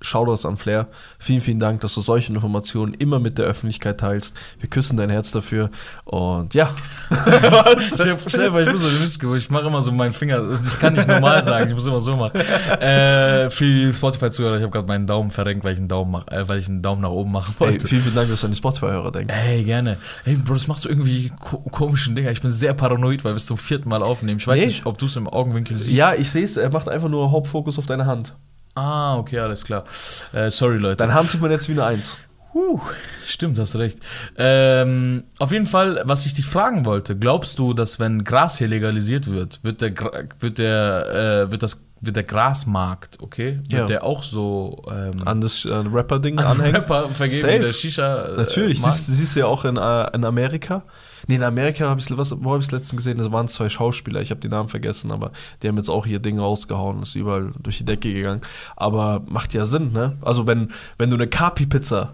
Shoutouts 0.00 0.44
an 0.44 0.58
Flair. 0.58 0.88
Vielen, 1.18 1.40
vielen 1.40 1.60
Dank, 1.60 1.80
dass 1.80 1.94
du 1.94 2.02
solche 2.02 2.30
Informationen 2.32 2.92
immer 2.94 3.18
mit 3.18 3.38
der 3.38 3.46
Öffentlichkeit 3.46 3.98
teilst. 4.00 4.36
Wir 4.60 4.68
küssen 4.68 4.96
dein 4.98 5.08
Herz 5.08 5.30
dafür. 5.30 5.70
Und 6.04 6.52
ja. 6.52 6.70
Stell 7.80 8.06
dir 8.14 8.18
vor, 8.18 8.60
ich 8.60 8.70
muss 8.72 9.14
so. 9.14 9.34
Ich 9.34 9.50
mache 9.50 9.66
immer 9.66 9.80
so 9.82 9.92
meinen 9.92 10.12
Finger. 10.12 10.42
Ich 10.66 10.78
kann 10.78 10.92
nicht 10.94 11.08
normal 11.08 11.42
sagen, 11.42 11.68
ich 11.70 11.74
muss 11.74 11.86
immer 11.86 12.00
so 12.02 12.16
machen. 12.16 12.38
Äh, 12.38 13.48
für 13.50 13.64
die 13.64 13.92
Spotify-Zuhörer, 13.94 14.56
ich 14.56 14.62
habe 14.62 14.72
gerade 14.72 14.86
meinen 14.88 15.06
Daumen 15.06 15.30
verrenkt, 15.30 15.64
weil 15.64 15.72
ich 15.72 15.78
einen 15.78 15.88
Daumen 15.88 16.10
mach, 16.10 16.28
äh, 16.28 16.46
weil 16.48 16.58
ich 16.58 16.68
einen 16.68 16.82
Daumen 16.82 17.00
nach 17.02 17.10
oben 17.10 17.32
machen 17.32 17.54
wollte. 17.58 17.88
vielen, 17.88 18.02
vielen 18.02 18.14
Dank, 18.14 18.28
dass 18.28 18.40
du 18.40 18.46
an 18.46 18.52
die 18.52 18.58
Spotify-Hörer 18.58 19.10
denkst. 19.12 19.34
Ey, 19.46 19.64
gerne. 19.64 19.96
Ey, 20.24 20.36
Bro, 20.36 20.54
das 20.54 20.66
machst 20.68 20.84
du 20.84 20.88
irgendwie 20.90 21.32
ko 21.40 21.58
komischen 21.70 22.14
Dinger. 22.14 22.30
Ich 22.30 22.42
bin 22.42 22.50
sehr 22.50 22.74
paranoid, 22.74 23.24
weil 23.24 23.32
wir 23.32 23.36
es 23.36 23.46
zum 23.46 23.56
vierten 23.58 23.88
Mal 23.88 24.02
aufnehmen. 24.02 24.38
Ich 24.38 24.46
weiß 24.46 24.60
Nee. 24.60 24.66
nicht, 24.66 24.86
ob 24.86 24.98
du 24.98 25.06
es 25.06 25.16
im 25.16 25.28
Augenwinkel 25.28 25.76
siehst. 25.76 25.96
Ja, 25.96 26.14
ich 26.14 26.30
sehe 26.30 26.44
es, 26.44 26.56
er 26.56 26.70
macht 26.70 26.88
einfach 26.88 27.08
nur 27.08 27.30
Hauptfokus 27.30 27.78
auf 27.78 27.86
deine 27.86 28.06
Hand. 28.06 28.34
Ah, 28.74 29.16
okay, 29.16 29.38
alles 29.38 29.64
klar. 29.64 29.84
Äh, 30.32 30.50
sorry, 30.50 30.78
Leute. 30.78 31.12
Hand 31.12 31.30
sieht 31.30 31.40
man 31.40 31.50
jetzt 31.50 31.68
wie 31.68 31.72
eine 31.72 31.84
Eins. 31.84 32.16
Huh, 32.54 32.80
stimmt, 33.26 33.58
hast 33.58 33.74
recht. 33.76 33.98
Ähm, 34.36 35.24
auf 35.40 35.50
jeden 35.50 35.66
Fall, 35.66 36.02
was 36.04 36.24
ich 36.24 36.34
dich 36.34 36.46
fragen 36.46 36.84
wollte, 36.84 37.16
glaubst 37.18 37.58
du, 37.58 37.74
dass 37.74 37.98
wenn 37.98 38.22
Gras 38.22 38.58
hier 38.58 38.68
legalisiert 38.68 39.28
wird, 39.30 39.58
wird 39.64 39.80
der, 39.82 39.92
wird 40.38 40.58
der, 40.58 41.44
äh, 41.46 41.50
wird 41.50 41.64
das, 41.64 41.82
wird 42.00 42.14
der 42.14 42.22
Grasmarkt, 42.22 43.18
okay, 43.20 43.58
wird 43.68 43.72
Ja. 43.72 43.84
der 43.86 44.04
auch 44.04 44.22
so 44.22 44.84
ähm, 44.88 45.26
An 45.26 45.40
das 45.40 45.64
äh, 45.64 45.72
Rapper-Ding 45.72 46.38
an 46.38 46.46
anhängen. 46.46 46.76
Rapper 46.76 47.08
vergeben 47.10 47.40
Safe. 47.40 47.58
der 47.58 47.72
Shisha? 47.72 48.24
Äh, 48.26 48.36
Natürlich, 48.36 48.80
siehst, 48.82 49.06
siehst 49.08 49.34
du 49.34 49.40
ja 49.40 49.46
auch 49.46 49.64
in, 49.64 49.76
äh, 49.76 50.14
in 50.14 50.24
Amerika. 50.24 50.82
Nee, 51.26 51.36
in 51.36 51.42
Amerika 51.42 51.88
habe 51.88 52.00
ich 52.00 52.16
was, 52.16 52.34
wo 52.38 52.50
habe 52.50 52.60
ich 52.60 52.66
es 52.66 52.72
letztens 52.72 52.98
gesehen? 52.98 53.18
Das 53.18 53.32
waren 53.32 53.48
zwei 53.48 53.68
Schauspieler, 53.68 54.20
ich 54.20 54.30
habe 54.30 54.40
die 54.40 54.48
Namen 54.48 54.68
vergessen, 54.68 55.12
aber 55.12 55.32
die 55.62 55.68
haben 55.68 55.76
jetzt 55.76 55.88
auch 55.88 56.06
hier 56.06 56.18
Dinge 56.18 56.40
rausgehauen, 56.40 57.02
ist 57.02 57.14
überall 57.14 57.52
durch 57.60 57.78
die 57.78 57.84
Decke 57.84 58.12
gegangen. 58.12 58.42
Aber 58.76 59.22
macht 59.26 59.54
ja 59.54 59.66
Sinn, 59.66 59.92
ne? 59.92 60.16
Also 60.22 60.46
wenn, 60.46 60.70
wenn 60.98 61.10
du 61.10 61.16
eine 61.16 61.26
Capi-Pizza 61.26 62.12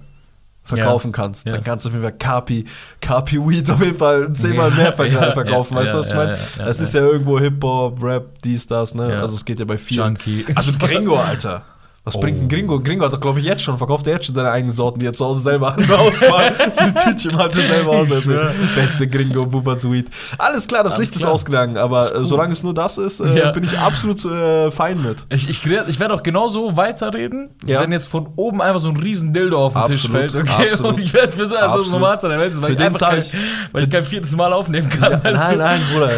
verkaufen 0.63 1.13
kannst, 1.13 1.47
ja. 1.47 1.53
dann 1.53 1.65
kannst 1.65 1.85
du 1.85 1.89
auf 1.89 1.95
jeden 1.95 2.05
Fall 2.05 2.17
Capi, 2.17 2.65
Capi 3.01 3.39
Weed 3.39 3.71
auf 3.71 3.83
jeden 3.83 3.97
Fall 3.97 4.33
zehnmal 4.33 4.71
mehr 4.71 4.93
verk 4.95 5.13
Ja, 5.13 5.33
verkaufen, 5.33 5.75
ja, 5.75 5.81
weißt 5.81 5.93
du, 5.93 5.97
ja, 5.97 6.01
was 6.01 6.07
ich 6.07 6.13
ja, 6.13 6.19
meine? 6.19 6.33
ja, 6.33 6.39
ja, 6.59 6.65
das 6.65 6.79
ja. 6.79 6.85
ist 6.85 6.95
ja 6.95 7.01
irgendwo 7.01 7.39
Hip-Hop, 7.39 8.03
Rap, 8.03 8.43
dies, 8.43 8.67
das, 8.67 8.95
ne? 8.95 9.11
Ja. 9.11 9.21
Also 9.21 9.37
es 9.37 9.45
geht 9.45 9.59
ja 9.59 9.65
bei 9.65 9.79
vielen. 9.79 10.07
Junkie. 10.07 10.47
Also 10.55 10.73
Gringo, 10.79 11.17
Alter. 11.17 11.65
Was 12.03 12.17
Oh. 12.17 12.21
bringt 12.21 12.41
ein 12.41 12.49
Gringo? 12.49 12.81
Gringo 12.81 13.05
hat 13.05 13.13
doch, 13.13 13.21
glaube 13.21 13.41
ich, 13.41 13.45
jetzt 13.45 13.61
schon, 13.63 13.77
verkauft 13.77 14.07
er 14.07 14.15
jetzt 14.15 14.25
schon 14.25 14.35
seine 14.35 14.51
eigenen 14.51 14.75
Sorten, 14.75 15.01
die 15.01 15.07
er 15.07 15.13
zu 15.13 15.27
Hause 15.27 15.41
selber 15.43 15.77
ausmacht. 15.99 16.75
so 16.75 16.81
ein 16.85 16.95
Tütchen 16.97 17.37
hat 17.37 17.55
er 17.55 17.61
selber 17.63 17.91
aus. 17.91 18.11
Also, 18.11 18.33
beste 18.75 19.07
Gringo, 19.07 19.45
Booba 19.45 19.79
Sweet. 19.79 20.09
Alles 20.39 20.67
klar, 20.67 20.83
das 20.83 20.95
Alles 20.95 21.01
Licht 21.09 21.17
ist 21.17 21.21
klar. 21.23 21.33
ausgegangen, 21.35 21.77
aber 21.77 22.15
äh, 22.17 22.25
solange 22.25 22.55
es 22.55 22.63
nur 22.63 22.73
das 22.73 22.97
ist, 22.97 23.21
äh, 23.21 23.39
Ja. 23.39 23.53
bin 23.53 23.65
ich 23.65 23.79
absolut 23.79 24.25
äh, 24.25 24.71
fein 24.71 25.03
mit. 25.03 25.27
Ich, 25.29 25.51
ich, 25.51 25.63
ich 25.67 26.01
werde 26.01 26.15
auch 26.15 26.23
genauso 26.23 26.75
weiterreden, 26.75 27.51
Ja. 27.67 27.83
wenn 27.83 27.93
jetzt 27.93 28.07
von 28.07 28.29
oben 28.35 28.63
einfach 28.63 28.81
so 28.81 28.89
ein 28.89 28.97
riesen 28.97 29.35
Dildo 29.35 29.59
auf 29.67 29.75
den 29.75 29.85
Tisch 29.85 30.07
Absolut, 30.07 30.31
fällt. 30.33 30.49
Okay? 30.49 30.71
absolut. 30.71 30.93
Und 30.95 31.05
ich 31.05 31.13
werde 31.13 31.33
für 31.33 31.49
so 31.49 31.55
also 31.57 31.83
das 32.01 32.21
der 32.23 32.31
Welt 32.39 32.53
ist, 32.53 32.63
weil, 32.63 32.67
Für 32.69 32.73
ich, 32.73 32.79
den 32.79 32.87
einfach 32.87 33.11
kein, 33.11 33.19
ich- 33.21 33.35
weil 33.73 33.83
ich 33.85 33.91
kein 33.91 34.05
viertes 34.05 34.35
Mal 34.35 34.53
aufnehmen 34.55 34.89
kann. 34.89 35.21
Ja, 35.23 35.31
nein, 35.33 35.59
nein, 35.59 35.81
Bruder, 35.93 36.11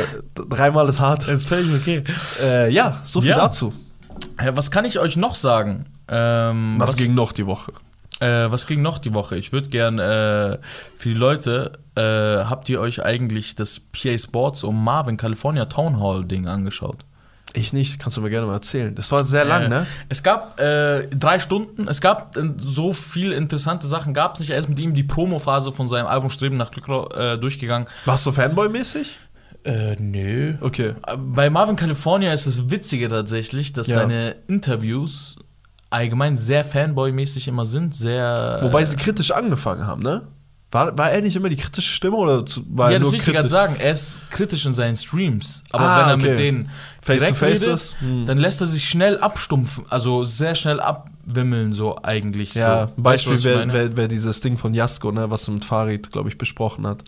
dreimal 0.48 0.88
ist 0.88 1.00
hart. 1.00 1.26
Das 1.26 1.34
ist 1.40 1.48
völlig 1.48 1.74
okay. 1.74 2.04
Äh, 2.40 2.70
ja, 2.72 3.00
so 3.04 3.20
viel 3.20 3.30
dazu. 3.34 3.72
Was 4.52 4.70
kann 4.70 4.84
ich 4.84 4.98
euch 4.98 5.16
noch 5.16 5.34
sagen? 5.34 5.86
Ähm, 6.08 6.74
Was, 6.78 6.96
ging 6.96 7.14
noch 7.14 7.32
die 7.32 7.46
Woche? 7.46 7.72
Äh, 8.20 8.50
was 8.50 8.66
ging 8.66 8.82
noch 8.82 8.98
die 8.98 9.14
Woche? 9.14 9.36
Ich 9.36 9.52
würde 9.52 9.68
gern 9.68 9.98
äh, 9.98 10.58
für 10.96 11.08
die 11.08 11.14
Leute, 11.14 11.72
äh, 11.96 12.02
habt 12.44 12.68
ihr 12.68 12.80
euch 12.80 13.04
eigentlich 13.04 13.54
das 13.54 13.80
PA 13.80 14.16
Sports 14.18 14.64
um 14.64 14.82
Marvin 14.82 15.16
California 15.16 15.64
Town 15.66 16.00
Hall 16.00 16.24
Ding 16.24 16.46
angeschaut? 16.46 16.98
Ich 17.54 17.72
nicht, 17.74 17.98
kannst 17.98 18.16
du 18.16 18.22
mir 18.22 18.30
gerne 18.30 18.46
mal 18.46 18.54
erzählen. 18.54 18.94
Das 18.94 19.12
war 19.12 19.24
sehr 19.24 19.44
lang, 19.44 19.64
Äh, 19.64 19.68
ne? 19.68 19.86
Es 20.08 20.22
gab 20.22 20.58
äh, 20.58 21.06
drei 21.08 21.38
Stunden, 21.38 21.86
es 21.86 22.00
gab 22.00 22.36
äh, 22.36 22.50
so 22.56 22.92
viele 22.94 23.34
interessante 23.34 23.86
Sachen, 23.86 24.14
gab 24.14 24.34
es 24.34 24.40
nicht. 24.40 24.50
Er 24.50 24.58
ist 24.58 24.68
mit 24.70 24.78
ihm 24.80 24.94
die 24.94 25.02
Promophase 25.02 25.70
von 25.72 25.86
seinem 25.86 26.06
Album 26.06 26.30
Streben 26.30 26.56
nach 26.56 26.70
Glück 26.70 26.88
äh, 27.14 27.36
durchgegangen. 27.36 27.88
Warst 28.06 28.24
du 28.24 28.30
Fanboy-mäßig? 28.30 29.16
Äh, 29.64 29.96
nö. 30.00 30.54
Okay. 30.60 30.94
Bei 31.18 31.48
Marvin 31.50 31.76
California 31.76 32.32
ist 32.32 32.46
das 32.46 32.70
Witzige 32.70 33.08
tatsächlich, 33.08 33.72
dass 33.72 33.86
Ja. 33.86 34.00
seine 34.00 34.36
Interviews 34.48 35.36
allgemein 35.90 36.36
sehr 36.36 36.64
Fanboy-mäßig 36.64 37.48
immer 37.48 37.64
sind, 37.66 37.94
sehr. 37.94 38.58
Wobei 38.62 38.84
sie 38.84 38.96
kritisch 38.96 39.30
angefangen 39.30 39.86
haben, 39.86 40.02
ne? 40.02 40.28
War, 40.72 40.96
war 40.96 41.10
er 41.10 41.20
nicht 41.20 41.36
immer 41.36 41.50
die 41.50 41.56
kritische 41.56 41.92
Stimme 41.92 42.16
oder 42.16 42.46
zu, 42.46 42.62
war 42.70 42.90
ja, 42.90 42.98
das 42.98 43.02
nur 43.04 43.12
will 43.12 43.18
ich 43.18 43.24
dir 43.26 43.32
gerade 43.34 43.46
sagen. 43.48 43.76
Er 43.78 43.92
ist 43.92 44.20
kritisch 44.30 44.64
in 44.64 44.72
seinen 44.72 44.96
Streams. 44.96 45.62
Aber 45.70 45.84
Ah, 45.84 46.00
wenn 46.00 46.08
er 46.08 46.14
okay. 46.14 46.30
mit 46.30 46.38
denen 46.38 46.70
Face 47.02 47.18
to 47.18 47.24
direkt 47.24 47.36
face 47.38 47.62
redet, 47.62 47.74
ist? 47.74 48.00
Hm. 48.00 48.24
dann 48.24 48.38
lässt 48.38 48.62
er 48.62 48.66
sich 48.66 48.88
schnell 48.88 49.18
abstumpfen. 49.18 49.84
Also 49.90 50.24
sehr 50.24 50.54
schnell 50.54 50.80
abwimmeln, 50.80 51.74
so 51.74 51.98
eigentlich. 52.02 52.54
Ja, 52.54 52.88
so. 52.88 53.04
Weißt 53.04 53.26
du, 53.26 53.30
Beispiel 53.32 53.50
wäre 53.50 53.72
wär, 53.74 53.96
wär 53.98 54.08
dieses 54.08 54.40
Ding 54.40 54.56
von 54.56 54.72
Jasko, 54.72 55.12
ne, 55.12 55.30
was 55.30 55.46
er 55.46 55.52
mit 55.52 55.66
Farid, 55.66 56.10
glaube 56.10 56.30
ich, 56.30 56.38
besprochen 56.38 56.86
hat. 56.86 57.02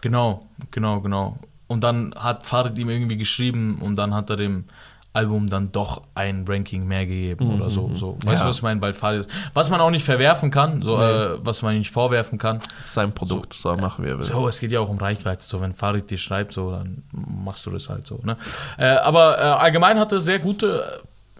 Genau, 0.00 0.48
genau, 0.70 1.02
genau. 1.02 1.38
Und 1.70 1.84
dann 1.84 2.12
hat 2.18 2.46
Farid 2.46 2.76
ihm 2.78 2.90
irgendwie 2.90 3.16
geschrieben 3.16 3.78
und 3.80 3.94
dann 3.96 4.12
hat 4.12 4.28
er 4.30 4.36
dem 4.36 4.64
Album 5.12 5.48
dann 5.48 5.72
doch 5.72 6.02
ein 6.14 6.44
Ranking 6.48 6.86
mehr 6.86 7.04
gegeben 7.06 7.54
oder 7.54 7.68
so. 7.70 7.90
so. 7.94 8.14
Weißt 8.16 8.24
Mhm, 8.26 8.32
Ja. 8.32 8.42
du, 8.42 8.48
was 8.48 8.56
ich 8.56 8.62
meine? 8.62 8.80
Weil 8.82 8.94
Farid 8.94 9.20
ist. 9.20 9.30
Was 9.54 9.70
man 9.70 9.80
auch 9.80 9.90
nicht 9.90 10.04
verwerfen 10.04 10.50
kann, 10.50 10.82
so, 10.82 10.96
Nee. 10.98 11.04
äh, 11.04 11.38
was 11.42 11.62
man 11.62 11.76
nicht 11.78 11.90
vorwerfen 11.92 12.38
kann. 12.38 12.58
Das 12.78 12.86
ist 12.86 12.94
sein 12.94 13.12
Produkt, 13.12 13.54
so, 13.54 13.72
machen 13.74 14.04
wir. 14.04 14.22
So, 14.22 14.46
es 14.48 14.60
geht 14.60 14.70
ja 14.72 14.80
auch 14.80 14.88
um 14.88 14.98
Reichweite. 14.98 15.42
So, 15.42 15.60
wenn 15.60 15.74
Farid 15.74 16.10
dir 16.10 16.18
schreibt, 16.18 16.52
so, 16.52 16.70
dann 16.72 17.02
machst 17.12 17.66
du 17.66 17.70
das 17.70 17.88
halt 17.88 18.06
so. 18.06 18.20
Ne? 18.24 18.36
Äh, 18.78 18.86
aber 18.98 19.38
äh, 19.38 19.42
allgemein 19.42 19.98
hat 19.98 20.12
er 20.12 20.20
sehr 20.20 20.38
gute 20.38 20.84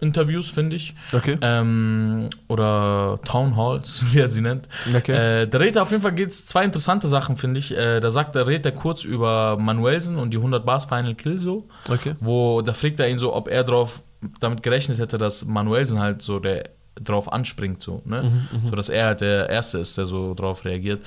Interviews, 0.01 0.49
finde 0.51 0.75
ich. 0.75 0.93
Okay. 1.13 1.37
Ähm, 1.41 2.29
oder 2.47 3.19
Town 3.23 3.55
Halls, 3.55 4.03
wie 4.11 4.19
er 4.19 4.27
sie 4.27 4.41
nennt. 4.41 4.67
Okay. 4.93 5.43
Äh, 5.43 5.47
der 5.47 5.59
redet 5.59 5.77
auf 5.77 5.91
jeden 5.91 6.03
Fall 6.03 6.11
geht's 6.13 6.45
zwei 6.45 6.65
interessante 6.65 7.07
Sachen, 7.07 7.37
finde 7.37 7.59
ich. 7.59 7.77
Äh, 7.77 7.99
da 8.01 8.09
sagt 8.09 8.35
er, 8.35 8.47
redet 8.47 8.65
er 8.65 8.71
kurz 8.73 9.03
über 9.03 9.57
Manuelsen 9.57 10.17
und 10.17 10.31
die 10.31 10.37
100 10.37 10.65
Bars 10.65 10.85
Final 10.85 11.15
Kill 11.15 11.39
so. 11.39 11.67
okay. 11.89 12.15
Wo, 12.19 12.61
da 12.61 12.73
fragt 12.73 12.99
er 12.99 13.09
ihn 13.09 13.19
so, 13.19 13.33
ob 13.33 13.47
er 13.47 13.63
drauf 13.63 14.01
damit 14.39 14.61
gerechnet 14.63 14.99
hätte, 14.99 15.17
dass 15.17 15.45
Manuelsen 15.45 15.99
halt 15.99 16.21
so 16.21 16.39
der 16.39 16.63
drauf 16.95 17.31
anspringt, 17.31 17.81
so, 17.81 18.01
ne? 18.05 18.23
Mhm, 18.23 18.59
So 18.69 18.75
dass 18.75 18.89
er 18.89 19.05
halt 19.07 19.21
der 19.21 19.49
Erste 19.49 19.77
ist, 19.79 19.97
der 19.97 20.05
so 20.05 20.33
drauf 20.33 20.65
reagiert. 20.65 21.03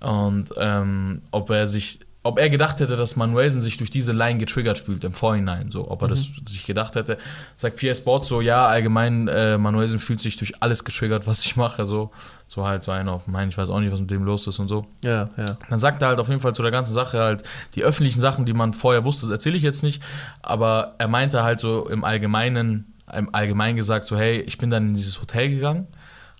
Und 0.00 0.50
ähm, 0.56 1.22
ob 1.32 1.50
er 1.50 1.66
sich, 1.66 2.00
ob 2.26 2.38
er 2.38 2.50
gedacht 2.50 2.80
hätte, 2.80 2.96
dass 2.96 3.16
Manuelsen 3.16 3.60
sich 3.60 3.76
durch 3.76 3.90
diese 3.90 4.12
Line 4.12 4.38
getriggert 4.38 4.78
fühlt 4.78 5.04
im 5.04 5.12
Vorhinein, 5.12 5.70
so, 5.70 5.90
ob 5.90 6.02
er 6.02 6.08
das 6.08 6.20
Mhm. 6.28 6.46
sich 6.48 6.66
gedacht 6.66 6.94
hätte, 6.96 7.18
sagt 7.56 7.76
Pierre 7.76 7.94
Sports 7.96 8.28
so, 8.28 8.40
ja, 8.40 8.66
allgemein, 8.66 9.28
äh, 9.28 9.58
Manuelsen 9.58 9.98
fühlt 9.98 10.20
sich 10.20 10.36
durch 10.36 10.62
alles 10.62 10.84
getriggert, 10.84 11.26
was 11.26 11.44
ich 11.44 11.56
mache, 11.56 11.86
so, 11.86 12.10
so 12.46 12.66
halt 12.66 12.82
so 12.82 12.92
einer 12.92 13.12
auf 13.12 13.26
meinen, 13.26 13.48
ich 13.48 13.58
weiß 13.58 13.70
auch 13.70 13.80
nicht, 13.80 13.92
was 13.92 14.00
mit 14.00 14.10
dem 14.10 14.24
los 14.24 14.46
ist 14.46 14.58
und 14.58 14.68
so. 14.68 14.86
Ja, 15.02 15.30
ja. 15.36 15.56
Dann 15.70 15.78
sagt 15.78 16.02
er 16.02 16.08
halt 16.08 16.18
auf 16.20 16.28
jeden 16.28 16.40
Fall 16.40 16.54
zu 16.54 16.62
der 16.62 16.70
ganzen 16.70 16.92
Sache 16.94 17.18
halt, 17.18 17.42
die 17.74 17.82
öffentlichen 17.82 18.20
Sachen, 18.20 18.44
die 18.44 18.52
man 18.52 18.72
vorher 18.74 19.04
wusste, 19.04 19.22
das 19.26 19.30
erzähle 19.32 19.56
ich 19.56 19.62
jetzt 19.62 19.82
nicht, 19.82 20.02
aber 20.42 20.94
er 20.98 21.08
meinte 21.08 21.42
halt 21.42 21.60
so 21.60 21.88
im 21.88 22.04
Allgemeinen, 22.04 22.92
im 23.14 23.34
Allgemeinen 23.34 23.76
gesagt, 23.76 24.04
so 24.06 24.16
hey, 24.16 24.40
ich 24.40 24.58
bin 24.58 24.70
dann 24.70 24.88
in 24.88 24.94
dieses 24.94 25.20
Hotel 25.20 25.50
gegangen, 25.50 25.86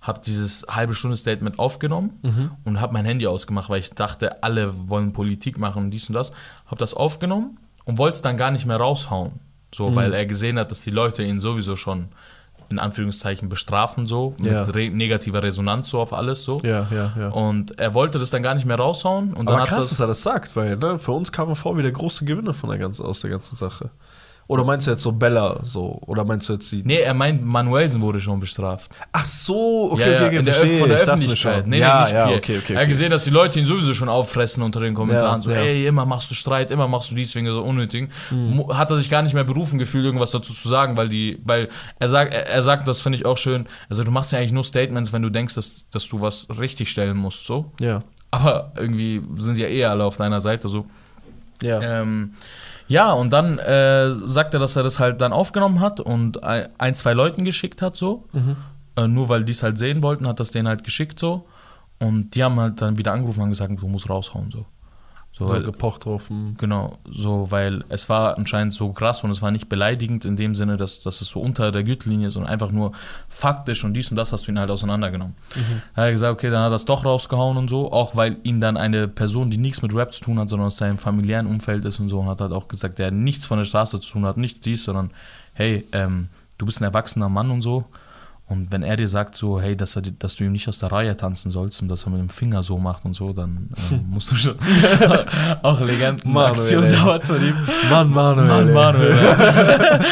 habe 0.07 0.21
dieses 0.25 0.65
halbe 0.69 0.95
Stunde 0.95 1.17
Statement 1.17 1.59
aufgenommen 1.59 2.21
und 2.65 2.81
habe 2.81 2.93
mein 2.93 3.05
Handy 3.05 3.27
ausgemacht, 3.27 3.69
weil 3.71 3.81
ich 3.81 3.91
dachte, 3.91 4.43
alle 4.43 4.89
wollen 4.89 5.13
Politik 5.13 5.59
machen 5.59 5.85
und 5.85 5.91
dies 5.91 6.09
und 6.09 6.15
das, 6.15 6.33
habe 6.67 6.77
das 6.77 6.95
aufgenommen 6.95 7.59
und 7.85 7.99
wollte 7.99 8.17
es 8.17 8.23
dann 8.23 8.37
gar 8.37 8.51
nicht 8.51 8.67
mehr 8.67 8.77
raushauen, 8.77 9.41
so, 9.75 9.95
weil 9.97 10.13
er 10.15 10.25
gesehen 10.27 10.59
hat, 10.59 10.71
dass 10.71 10.83
die 10.83 10.91
Leute 10.91 11.23
ihn 11.23 11.41
sowieso 11.41 11.75
schon 11.77 12.09
in 12.69 12.79
Anführungszeichen 12.81 13.49
bestrafen 13.49 14.07
so, 14.07 14.35
mit 14.41 14.53
Ja. 14.53 14.63
re 14.63 14.91
negativer 14.91 15.43
Resonanz 15.43 15.89
so 15.89 16.01
auf 16.01 16.13
alles 16.13 16.43
so. 16.43 16.61
Ja, 16.65 16.89
ja, 16.91 17.13
ja. 17.17 17.29
Und 17.29 17.79
er 17.79 17.95
wollte 17.95 18.19
das 18.19 18.31
dann 18.31 18.43
gar 18.43 18.55
nicht 18.55 18.67
mehr 18.67 18.77
raushauen. 18.77 19.35
Und 19.35 19.47
dann 19.47 19.55
Aber 19.55 19.63
hat 19.63 19.69
krass, 19.69 19.79
das. 19.81 19.91
dass 19.91 20.01
er 20.01 20.09
das 20.09 20.23
sagt, 20.23 20.57
weil 20.57 20.77
ne, 20.77 20.99
für 20.99 21.13
uns 21.13 21.31
kam 21.31 21.49
er 21.49 21.55
vor 21.55 21.77
wie 21.79 21.83
der 21.83 21.93
große 21.93 22.25
Gewinner 22.25 22.55
von 22.55 22.71
der 22.71 22.79
ganzen, 22.81 23.07
aus 23.07 23.21
der 23.21 23.31
ganzen 23.31 23.55
Sache. 23.55 23.91
Oder 24.49 24.65
meinst 24.65 24.87
du 24.87 24.93
jetzt 24.93 25.03
so 25.03 25.11
Bella 25.11 25.61
so? 25.65 25.99
Oder 26.07 26.25
meinst 26.25 26.49
du 26.49 26.53
jetzt 26.53 26.71
die. 26.71 26.83
Nee, 26.85 27.01
er 27.01 27.15
meint, 27.15 27.45
Manuelsen 27.45 28.01
wurde 28.01 28.21
schon 28.21 28.39
bestraft. 28.39 28.93
Ach 29.11 29.25
so, 29.25 29.91
okay, 29.93 30.03
ja, 30.03 30.23
ja, 30.23 30.27
okay, 30.27 30.39
okay. 30.39 30.79
von 30.79 30.89
der 30.89 30.99
Öffentlichkeit. 30.99 31.67
Nee, 31.67 31.81
ja, 31.81 31.95
nee, 31.95 32.01
nicht 32.03 32.13
ja, 32.13 32.27
Pierre. 32.27 32.39
okay, 32.39 32.59
okay. 32.59 32.73
Er 32.75 32.77
hat 32.77 32.83
okay. 32.85 32.93
gesehen, 32.93 33.11
dass 33.11 33.25
die 33.25 33.31
Leute 33.31 33.59
ihn 33.59 33.67
sowieso 33.67 33.93
schon 33.93 34.09
auffressen 34.09 34.63
unter 34.63 34.79
den 34.79 34.95
Kommentaren. 34.95 35.41
Ja, 35.41 35.43
so, 35.43 35.51
ja. 35.51 35.63
ey, 35.63 35.87
immer 35.89 36.07
machst 36.07 36.31
du 36.31 36.35
Streit, 36.35 36.71
immer 36.71 36.87
machst 36.87 37.11
du 37.11 37.17
dies 37.17 37.35
wegen 37.35 37.47
so 37.49 37.61
unnötigen. 37.61 38.11
Hm. 38.29 38.69
Hat 38.69 38.91
er 38.91 38.97
sich 38.99 39.11
gar 39.11 39.23
nicht 39.23 39.35
mehr 39.35 39.45
berufen 39.45 39.81
gefühlt, 39.81 40.05
irgendwas 40.05 40.31
dazu 40.31 40.53
zu 40.53 40.69
sagen, 40.69 40.97
weil 40.97 41.09
die, 41.09 41.41
weil 41.45 41.69
er 41.99 42.09
sagt, 42.09 42.33
er, 42.33 42.47
er 42.47 42.63
sagt, 42.63 42.87
das 42.87 43.01
finde 43.01 43.19
ich 43.19 43.27
auch 43.27 43.39
schön. 43.39 43.67
Also 43.89 44.05
du 44.05 44.13
machst 44.13 44.31
ja 44.31 44.39
eigentlich 44.39 44.53
nur 44.53 44.65
Statements, 44.65 45.13
wenn 45.13 45.23
du 45.23 45.31
denkst, 45.31 45.57
dass, 45.57 45.89
dass 45.91 46.07
du 46.07 46.21
was 46.21 46.47
richtig 46.61 46.89
stellen 46.89 47.17
musst, 47.17 47.47
so. 47.47 47.73
Ja, 47.81 48.05
Aber 48.31 48.73
irgendwie 48.77 49.23
sind 49.39 49.59
ja 49.59 49.67
eh 49.67 49.85
alle 49.87 50.05
auf 50.05 50.17
deiner 50.17 50.41
Seite 50.41 50.69
so. 50.69 50.87
ja. 51.61 51.81
Ähm, 51.81 52.31
ja, 52.89 53.13
und 53.13 53.33
dann 53.33 53.59
äh, 53.59 54.13
sagt 54.13 54.55
er, 54.55 54.61
dass 54.61 54.77
er 54.77 54.83
das 54.83 54.99
halt 54.99 55.21
dann 55.21 55.33
aufgenommen 55.33 55.81
hat 55.81 56.01
und 56.01 56.43
ein, 56.45 56.95
zwei 56.95 57.13
Leuten 57.15 57.45
geschickt 57.45 57.83
hat, 57.83 57.97
so. 57.97 58.25
Äh, 58.97 59.09
nur 59.09 59.29
weil 59.29 59.45
die 59.45 59.53
es 59.53 59.63
halt 59.63 59.79
sehen 59.79 60.03
wollten, 60.03 60.27
hat 60.27 60.41
das 60.41 60.51
denen 60.51 60.69
halt 60.69 60.85
geschickt, 60.85 61.19
so. 61.19 61.47
Und 61.99 62.35
die 62.35 62.45
haben 62.45 62.59
halt 62.61 62.81
dann 62.81 62.99
wieder 62.99 63.13
angerufen 63.13 63.43
und 63.43 63.49
gesagt, 63.51 63.73
du 63.81 63.89
musst 63.89 64.09
raushauen, 64.09 64.51
so. 64.51 64.65
So, 65.39 65.51
weil, 65.51 65.63
gepocht 65.63 66.07
drauf. 66.07 66.31
genau, 66.57 66.97
so, 67.05 67.51
weil 67.51 67.85
es 67.91 68.09
war 68.09 68.39
anscheinend 68.39 68.73
so 68.73 68.93
krass 68.93 69.23
und 69.23 69.31
es 69.31 69.43
war 69.43 69.51
nicht 69.51 69.69
beleidigend 69.69 70.25
in 70.25 70.35
dem 70.37 70.55
Sinne, 70.55 70.79
dass, 70.79 71.03
dass 71.03 71.21
es 71.21 71.29
so 71.29 71.41
unter 71.41 71.73
der 71.73 71.85
Gürtellinie 71.85 72.29
ist, 72.29 72.35
sondern 72.35 72.51
einfach 72.51 72.71
nur 72.71 72.93
faktisch 73.29 73.85
und 73.85 73.93
dies 73.93 74.11
und 74.11 74.17
das 74.17 74.33
hast 74.33 74.47
du 74.47 74.53
ihn 74.53 74.59
halt 74.59 74.71
auseinandergenommen. 74.71 75.35
Da 75.95 76.03
hat 76.03 76.09
er 76.09 76.13
gesagt, 76.13 76.33
okay, 76.33 76.49
dann 76.49 76.61
hat 76.61 76.69
er 76.69 76.71
das 76.71 76.87
doch 76.87 77.05
rausgehauen 77.05 77.59
und 77.59 77.69
so, 77.69 77.93
auch 77.93 78.17
weil 78.17 78.39
ihn 78.45 78.63
dann 78.63 78.79
eine 78.79 79.09
Person, 79.09 79.51
die 79.51 79.59
nichts 79.59 79.83
mit 79.83 79.95
Rap 79.95 80.15
zu 80.15 80.23
tun 80.23 80.39
hat, 80.39 80.49
sondern 80.49 80.69
aus 80.69 80.79
seinem 80.79 80.97
familiären 80.97 81.47
Umfeld 81.47 81.85
ist 81.85 82.01
und 82.01 82.09
so, 82.09 82.25
hat 82.25 82.41
halt 82.41 82.53
auch 82.53 82.67
gesagt, 82.67 82.99
der 82.99 83.11
nichts 83.11 83.45
von 83.45 83.59
der 83.59 83.67
Straße 83.67 84.01
zu 84.01 84.13
tun 84.13 84.25
hat, 84.25 84.39
nicht 84.39 84.65
dies, 84.65 84.85
sondern 84.85 85.11
hey, 85.53 85.87
ähm, 85.93 86.29
du 86.57 86.65
bist 86.65 86.81
ein 86.81 86.85
erwachsener 86.85 87.29
Mann 87.29 87.51
und 87.51 87.61
so. 87.61 87.85
Und 88.49 88.71
wenn 88.71 88.85
er 88.85 88.97
dir 88.97 89.09
sagt 89.09 89.35
so, 89.35 89.61
hey, 89.61 89.77
dass, 89.77 89.97
er, 89.97 90.03
dass 90.03 90.37
du 90.37 90.45
ihm 90.45 90.53
nicht 90.53 90.69
aus 90.69 90.79
der 90.79 90.93
Reihe 90.93 91.17
tanzen 91.17 91.51
sollst 91.51 91.83
und 91.83 91.89
dass 91.89 92.05
er 92.07 92.11
mit 92.11 92.21
dem 92.21 92.29
Finger 92.29 92.63
so 92.63 92.79
macht 92.79 93.05
und 93.05 93.13
so, 93.13 93.33
dann 93.33 93.71
ähm, 93.91 94.05
musst 94.15 94.31
du 94.31 94.37
schon 94.37 94.55
auch 95.63 95.81
Legenden 95.81 96.33
Manuel, 96.33 96.53
Aktion 96.53 96.85
ey. 96.85 96.93
damals 96.93 97.27
von 97.27 97.43
ihm. 97.45 97.57
Mann, 97.91 98.11
Manuel. 98.13 98.47
Mann. 98.47 98.73
Manuel. 98.73 99.15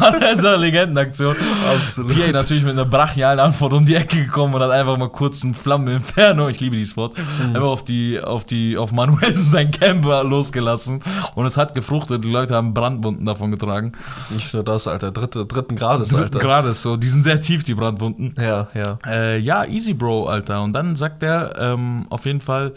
Manuel 0.00 0.34
ist 0.34 0.44
eine 0.44 0.56
Legendenaktion. 0.56 1.36
Absolut. 1.68 2.12
Pierre 2.14 2.32
natürlich 2.32 2.62
mit 2.62 2.72
einer 2.72 2.84
brachialen 2.86 3.38
Antwort 3.38 3.72
um 3.74 3.84
die 3.84 3.94
Ecke 3.96 4.16
gekommen 4.24 4.54
und 4.54 4.62
hat 4.62 4.70
einfach 4.70 4.96
mal 4.96 5.10
kurz 5.10 5.42
einen 5.44 5.54
Flammeninferno, 5.54 6.48
ich 6.48 6.60
liebe 6.60 6.76
dieses 6.76 6.96
Wort, 6.96 7.14
Mhm. 7.18 7.48
einfach 7.56 7.68
auf 7.68 7.84
die, 7.84 8.20
auf 8.20 8.44
die, 8.44 8.76
auf 8.78 8.92
Manuelsen 8.92 9.48
sein 9.50 9.70
Camper 9.70 10.24
losgelassen. 10.24 11.02
Und 11.34 11.46
es 11.46 11.56
hat 11.56 11.74
gefruchtet, 11.74 12.24
die 12.24 12.30
Leute 12.30 12.54
haben 12.54 12.72
Brandwunden 12.74 13.24
davon 13.26 13.50
getragen. 13.50 13.92
Nicht 14.30 14.52
nur 14.54 14.62
das, 14.64 14.86
Alter. 14.86 15.10
Dritte, 15.12 15.46
dritten 15.46 15.76
Grades, 15.76 16.08
Dritten 16.08 16.22
Alter. 16.24 16.38
Grades 16.38 16.82
so, 16.82 16.96
die 16.96 17.08
sind 17.08 17.22
sehr 17.24 17.40
tief, 17.40 17.62
die 17.62 17.73
Brandwunden. 17.74 18.34
Ja, 18.40 18.68
ja. 18.74 18.98
Äh, 19.06 19.38
ja, 19.38 19.64
easy 19.64 19.94
Bro, 19.94 20.26
Alter. 20.28 20.62
Und 20.62 20.72
dann 20.72 20.96
sagt 20.96 21.22
er 21.22 21.54
ähm, 21.58 22.06
auf 22.10 22.26
jeden 22.26 22.40
Fall, 22.40 22.72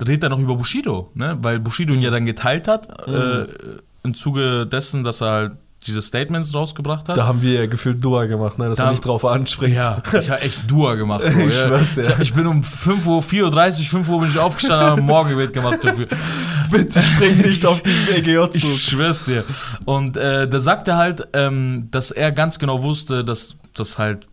redet 0.00 0.24
er 0.24 0.28
noch 0.30 0.38
über 0.38 0.56
Bushido, 0.56 1.10
ne? 1.14 1.36
Weil 1.40 1.60
Bushido 1.60 1.92
ihn 1.94 2.00
ja 2.02 2.10
dann 2.10 2.24
geteilt 2.24 2.68
hat, 2.68 3.06
äh, 3.08 3.46
im 4.02 4.14
Zuge 4.14 4.66
dessen, 4.66 5.04
dass 5.04 5.20
er 5.22 5.30
halt 5.30 5.52
diese 5.86 6.00
Statements 6.00 6.54
rausgebracht 6.54 7.08
hat. 7.10 7.16
Da 7.18 7.26
haben 7.26 7.42
wir 7.42 7.52
ja 7.60 7.66
gefühlt 7.66 8.02
Dua 8.02 8.24
gemacht, 8.24 8.58
ne? 8.58 8.70
Dass 8.70 8.78
Da- 8.78 8.86
er 8.86 8.90
nicht 8.92 9.04
drauf 9.04 9.24
anspringt. 9.26 9.74
Ja, 9.76 10.02
ich 10.18 10.30
habe 10.30 10.40
echt 10.40 10.70
Dua 10.70 10.94
gemacht, 10.94 11.22
Bro. 11.24 11.30
Ich 11.48 11.56
ja. 11.56 11.66
schwör's 11.66 11.94
dir. 11.94 12.08
ich, 12.08 12.18
ich 12.20 12.34
bin 12.34 12.46
um 12.46 12.62
5 12.62 13.06
Uhr, 13.06 13.20
4.30 13.20 13.80
Uhr, 13.80 13.84
5 13.84 14.08
Uhr 14.08 14.20
bin 14.20 14.30
ich 14.30 14.38
aufgestanden, 14.38 14.86
habe 14.88 15.00
ein 15.02 15.06
Morgengebet 15.06 15.52
gemacht 15.52 15.78
dafür. 15.82 16.06
Bitte 16.70 17.02
spring 17.02 17.36
nicht 17.42 17.64
auf 17.66 17.82
diesen 17.82 18.08
EGJ-Zug. 18.08 18.54
Ich 18.64 18.82
schwör's 18.84 19.26
dir. 19.26 19.44
Und 19.84 20.16
äh, 20.16 20.48
da 20.48 20.58
sagt 20.58 20.88
er 20.88 20.96
halt, 20.96 21.28
ähm, 21.34 21.88
dass 21.90 22.10
er 22.10 22.32
ganz 22.32 22.58
genau 22.58 22.82
wusste, 22.82 23.22
dass 23.22 23.56
das 23.74 23.98
halt 23.98 24.26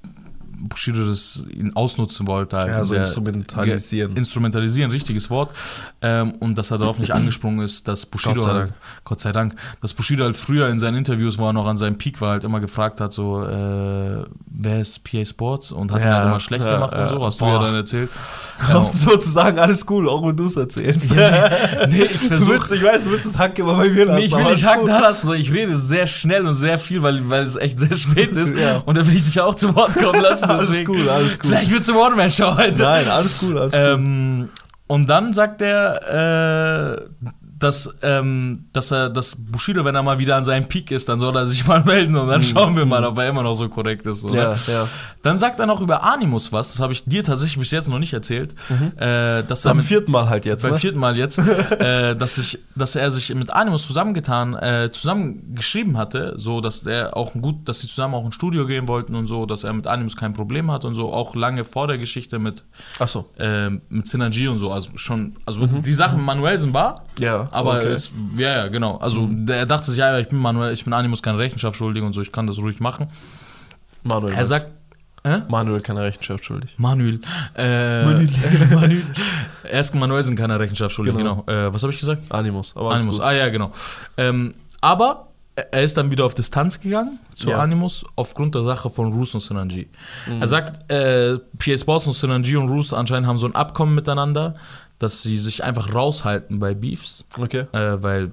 Bushido 0.70 1.06
das 1.08 1.44
ihn 1.50 1.76
ausnutzen 1.76 2.28
wollte. 2.28 2.58
Halt. 2.58 2.68
Ja, 2.70 2.84
so 2.86 2.94
Der- 2.94 3.04
instrumentalisieren. 3.04 4.16
Instrumentalisieren, 4.16 4.92
richtiges 4.92 5.30
Wort. 5.30 5.54
Ähm, 6.02 6.32
und 6.40 6.58
dass 6.58 6.72
er 6.72 6.78
darauf 6.78 7.00
nicht 7.00 7.12
angesprungen 7.16 7.64
ist, 7.66 7.88
dass 7.88 8.06
Bushido 8.06 8.36
Gott 8.36 8.44
sei 8.44 8.50
halt, 8.52 8.62
Dank. 8.68 8.74
Gott 9.04 9.20
sei 9.22 9.32
Dank, 9.32 9.56
dass 9.82 9.94
Bushido 9.94 10.24
halt 10.24 10.36
früher 10.36 10.70
in 10.70 10.80
seinen 10.80 10.98
Interviews, 10.98 11.38
wo 11.38 11.48
er 11.48 11.54
noch 11.54 11.68
an 11.68 11.78
seinem 11.78 11.98
Peak 11.98 12.22
war, 12.22 12.32
halt 12.32 12.44
immer 12.44 12.60
gefragt 12.60 13.02
hat, 13.02 13.14
so, 13.14 13.44
äh, 13.44 14.24
wer 14.50 14.80
ist 14.80 15.04
PA 15.04 15.26
Sports? 15.26 15.72
Und 15.72 15.92
hat 15.92 16.02
ihn 16.02 16.08
Ja, 16.08 16.18
halt 16.18 16.28
immer 16.28 16.40
schlecht 16.40 16.66
ja, 16.66 16.74
gemacht 16.74 16.94
und 16.94 17.00
ja. 17.00 17.08
so, 17.08 17.26
hast 17.26 17.42
du 17.42 17.46
ja 17.46 17.58
Boah. 17.58 17.66
dann 17.66 17.76
erzählt. 17.76 18.10
Um 18.76 18.88
so 18.94 19.18
zu 19.18 19.30
sagen, 19.30 19.58
alles 19.60 19.86
cool, 19.90 20.08
auch 20.08 20.26
wenn 20.26 20.36
du 20.36 20.46
es 20.46 20.56
erzählst. 20.56 21.10
nee, 21.90 22.04
ich 22.04 22.12
du 22.12 22.28
versuche 22.28 22.52
willst, 22.52 22.72
ich 22.72 22.84
weiß, 22.84 23.06
du 23.06 23.12
willst 23.12 23.26
das 23.26 23.38
Hack 23.40 23.58
immer 23.60 23.76
bei 23.76 23.90
mir 23.90 24.06
lassen. 24.06 24.20
Nee, 24.20 24.26
ich 24.26 24.36
will 24.36 24.54
nicht 24.54 24.76
gut. 24.76 24.88
da 24.88 25.00
lassen, 25.00 25.26
sondern 25.26 25.42
ich 25.42 25.52
rede 25.52 25.76
sehr 25.76 26.06
schnell 26.08 26.46
und 26.48 26.54
sehr 26.54 26.78
viel, 26.78 27.02
weil, 27.02 27.28
weil 27.30 27.44
es 27.44 27.56
echt 27.56 27.80
sehr 27.80 27.96
spät 27.98 28.32
ist. 28.38 28.52
Ja. 28.62 28.84
Und 28.86 28.96
dann 28.98 29.08
will 29.08 29.16
ich 29.16 29.24
dich 29.24 29.40
auch 29.40 29.56
zu 29.56 29.74
Wort 29.76 29.96
kommen 29.96 30.22
lassen. 30.22 30.51
Alles 30.60 30.86
gut, 30.86 31.08
alles 31.08 31.40
gut. 31.40 31.48
Vielleicht 31.48 31.72
wird 31.72 31.82
es 31.82 31.90
eine 31.90 32.00
One-Man-Show 32.00 32.58
heute. 32.58 32.82
Nein, 32.82 33.08
alles 33.08 33.38
gut, 33.38 33.56
alles 33.58 33.74
gut. 33.74 33.82
Ähm, 33.82 34.50
und 34.88 35.10
dann 35.10 35.34
sagt 35.34 35.62
er, 35.62 36.98
äh, 36.98 37.30
dass, 37.62 37.94
ähm, 38.02 38.66
dass 38.74 38.92
er, 38.92 39.10
dass 39.10 39.36
Bushido, 39.36 39.86
wenn 39.86 39.94
er 39.94 40.02
mal 40.02 40.18
wieder 40.18 40.36
an 40.36 40.44
seinem 40.44 40.68
Peak 40.68 40.90
ist, 40.90 41.08
dann 41.08 41.20
soll 41.20 41.36
er 41.36 41.46
sich 41.46 41.66
mal 41.72 41.84
melden 41.84 42.16
und 42.16 42.28
dann 42.28 42.42
schauen 42.42 42.76
wir 42.76 42.86
mal, 42.86 43.04
ob 43.06 43.18
er 43.20 43.30
immer 43.30 43.44
noch 43.44 43.54
so 43.54 43.70
korrekt 43.70 44.06
ist. 44.08 44.24
Oder? 44.24 44.56
Mhm. 44.56 44.62
Ja, 44.68 44.74
ja. 44.74 44.88
Dann 45.22 45.38
sagt 45.38 45.60
er 45.60 45.68
noch 45.68 45.80
über 45.80 46.04
Animus 46.04 46.52
was, 46.52 46.72
das 46.72 46.82
habe 46.82 46.94
ich 46.94 47.06
dir 47.06 47.24
tatsächlich 47.24 47.60
bis 47.60 47.72
jetzt 47.72 47.88
noch 47.88 48.00
nicht 48.00 48.14
erzählt. 48.14 48.56
Äh, 48.98 49.44
dass 49.44 49.66
er 49.66 49.72
Am 49.72 49.82
vierten 49.82 50.12
Mal 50.12 50.28
halt 50.28 50.46
jetzt, 50.46 50.64
beim 50.64 50.72
ne? 50.72 50.78
vierten 50.78 51.00
Mal 51.00 51.16
jetzt, 51.16 51.38
äh, 51.70 52.16
dass, 52.16 52.38
ich, 52.40 52.60
dass 52.76 52.96
er 52.96 53.12
sich 53.12 53.34
mit 53.36 53.52
Animus 53.52 53.86
zusammengetan, 53.86 54.56
äh, 54.56 54.90
zusammengeschrieben 54.92 55.98
hatte, 55.98 56.34
so 56.38 56.62
dass 56.62 56.84
er 56.88 57.16
auch 57.16 57.36
ein 57.36 57.42
gut, 57.42 57.68
dass 57.70 57.82
sie 57.82 57.88
zusammen 57.88 58.16
auch 58.16 58.26
ins 58.26 58.36
Studio 58.36 58.66
gehen 58.66 58.88
wollten 58.88 59.14
und 59.14 59.28
so, 59.28 59.46
dass 59.46 59.64
er 59.64 59.74
mit 59.74 59.86
Animus 59.86 60.18
kein 60.18 60.34
Problem 60.34 60.72
hat 60.72 60.84
und 60.84 60.96
so, 60.96 61.14
auch 61.14 61.36
lange 61.36 61.64
vor 61.64 61.88
der 61.88 62.00
Geschichte 62.00 62.40
mit, 62.40 62.64
Ach 62.98 63.08
so. 63.08 63.30
äh, 63.38 63.70
mit 63.70 64.08
Synergy 64.08 64.48
und 64.48 64.58
so, 64.58 64.72
also 64.72 64.90
schon, 64.96 65.36
also 65.46 65.66
die 65.68 65.94
Sachen 65.94 66.26
mit 66.26 66.60
sind 66.60 66.74
wahr, 66.74 67.06
Ja, 67.20 67.51
aber 67.52 67.78
okay. 67.78 67.88
es, 67.88 68.12
ja, 68.38 68.50
ja, 68.58 68.68
genau, 68.68 68.98
also 68.98 69.28
der, 69.30 69.58
er 69.58 69.66
dachte 69.66 69.92
sich, 69.92 70.00
ja, 70.00 70.18
ich 70.18 70.28
bin 70.28 70.40
Manuel, 70.40 70.74
ich 70.74 70.84
bin 70.84 70.94
Animus 70.94 71.22
keine 71.22 71.38
Rechenschaft 71.38 71.78
schuldig 71.78 72.04
und 72.04 72.14
so, 72.14 72.22
ich 72.22 72.32
kann 72.32 72.48
das 72.48 72.58
ruhig 72.58 72.80
machen. 72.80 73.08
Manuel. 74.04 74.34
Er 74.34 74.46
sagt, 74.46 74.68
äh? 75.24 75.40
Manuel 75.48 75.82
keine 75.82 76.02
Rechenschaft 76.02 76.44
schuldig. 76.44 76.74
Manuel. 76.78 77.22
Äh, 77.56 78.06
Manuel. 78.06 78.30
Manuel. 78.74 79.04
Erst 79.70 79.94
Manuel 79.94 80.24
sind 80.24 80.36
keine 80.36 80.60
Rechenschaft 80.60 80.96
schuldig, 80.96 81.16
Genau. 81.16 81.44
genau. 81.46 81.68
Äh, 81.68 81.74
was 81.74 81.84
habe 81.84 81.94
ich 81.94 82.00
gesagt? 82.00 82.32
Animus. 82.32 82.76
Animus, 82.76 83.20
ah 83.20 83.32
ja, 83.32 83.50
genau. 83.50 83.72
Ähm, 84.18 84.56
aber 84.82 85.28
er 85.72 85.84
ist 85.84 85.98
dann 85.98 86.12
wieder 86.12 86.26
auf 86.26 86.34
Distanz 86.34 86.80
gegangen 86.80 87.20
zu 87.36 87.50
Ja. 87.50 87.60
Animus 87.60 88.04
aufgrund 88.16 88.56
der 88.56 88.64
Sache 88.64 88.90
von 88.90 89.12
Roos 89.14 89.34
und 89.34 89.40
Synergy. 89.42 89.90
Mhm. 90.28 90.42
Er 90.42 90.48
sagt, 90.48 90.92
äh, 90.92 91.38
PA 91.58 91.78
Sports 91.78 92.08
und 92.08 92.14
Synergy 92.14 92.56
und 92.58 92.70
Roos 92.70 92.94
anscheinend 92.94 93.28
haben 93.28 93.40
so 93.40 93.46
ein 93.48 93.56
Abkommen 93.56 93.96
miteinander, 93.96 94.56
dass 95.00 95.22
sie 95.24 95.38
sich 95.38 95.64
einfach 95.64 95.94
raushalten 95.94 96.60
bei 96.60 96.74
Beefs, 96.76 97.26
Okay. 97.38 97.66
äh, 97.72 98.02
weil 98.04 98.32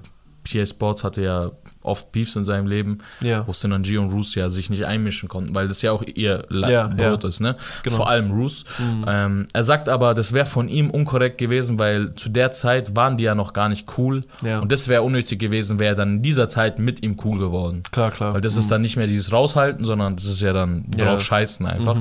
PA 0.51 0.65
Sports 0.65 1.03
hatte 1.03 1.21
ja 1.21 1.51
oft 1.81 2.11
Beefs 2.11 2.35
in 2.35 2.43
seinem 2.43 2.67
Leben, 2.67 2.99
Ja. 3.21 3.47
wo 3.47 3.53
Synergy 3.53 3.97
und 3.97 4.11
Roos 4.11 4.35
ja 4.35 4.49
sich 4.49 4.69
nicht 4.69 4.85
einmischen 4.85 5.29
konnten, 5.29 5.55
weil 5.55 5.67
das 5.67 5.81
ja 5.81 5.91
auch 5.91 6.03
ihr 6.03 6.43
Le 6.49 6.71
Ja, 6.71 6.87
Brot 6.87 7.23
ja. 7.23 7.29
ist, 7.29 7.39
ne? 7.39 7.55
Genau. 7.83 7.95
Vor 7.95 8.09
allem 8.09 8.31
Roos. 8.31 8.65
Ähm, 9.07 9.45
er 9.53 9.63
sagt 9.63 9.89
aber, 9.89 10.13
das 10.13 10.33
wäre 10.33 10.45
von 10.45 10.67
ihm 10.69 10.89
unkorrekt 10.89 11.37
gewesen, 11.37 11.79
weil 11.79 12.13
zu 12.15 12.29
der 12.29 12.51
Zeit 12.51 12.95
waren 12.95 13.17
die 13.17 13.23
ja 13.23 13.35
noch 13.35 13.53
gar 13.53 13.69
nicht 13.69 13.87
cool. 13.97 14.23
Und 14.41 14.71
das 14.71 14.87
wäre 14.87 15.03
unnötig 15.03 15.39
gewesen, 15.39 15.79
wäre 15.79 15.93
er 15.93 15.95
dann 15.95 16.15
in 16.17 16.21
dieser 16.21 16.49
Zeit 16.49 16.79
mit 16.79 17.03
ihm 17.03 17.17
cool 17.23 17.39
geworden. 17.39 17.83
Klar, 17.91 18.11
klar. 18.11 18.33
Weil 18.33 18.41
das 18.41 18.55
ist 18.55 18.69
dann 18.71 18.81
nicht 18.81 18.97
mehr 18.97 19.07
dieses 19.07 19.31
Raushalten, 19.31 19.85
sondern 19.85 20.15
das 20.15 20.25
ist 20.25 20.41
ja 20.41 20.53
dann 20.53 20.85
drauf 20.91 21.21
scheißen 21.21 21.65
einfach. 21.65 21.97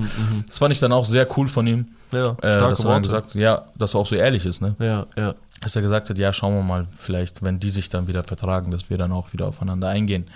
Das 0.46 0.58
fand 0.58 0.72
ich 0.72 0.80
dann 0.80 0.92
auch 0.92 1.04
sehr 1.04 1.26
cool 1.36 1.48
von 1.48 1.66
ihm, 1.66 1.86
ja, 2.12 2.30
äh, 2.42 2.58
dass 2.58 2.84
er 2.84 2.90
dann 2.90 3.02
gesagt 3.02 3.34
ja, 3.34 3.66
dass 3.76 3.94
er 3.94 4.00
auch 4.00 4.06
so 4.06 4.14
ehrlich 4.16 4.44
ist, 4.46 4.60
ne? 4.60 4.74
Ja, 4.78 5.06
ja. 5.16 5.34
Dass 5.60 5.74
er 5.74 5.82
gesagt 5.82 6.08
hat, 6.08 6.18
ja, 6.18 6.32
schauen 6.32 6.54
wir 6.54 6.62
mal, 6.62 6.86
vielleicht, 6.94 7.42
wenn 7.42 7.58
die 7.58 7.70
sich 7.70 7.88
dann 7.88 8.06
wieder 8.06 8.22
vertragen, 8.22 8.70
dass 8.70 8.90
wir 8.90 8.98
dann 8.98 9.10
auch 9.10 9.32
wieder 9.32 9.46
aufeinander 9.48 9.88
eingehen. 9.88 10.28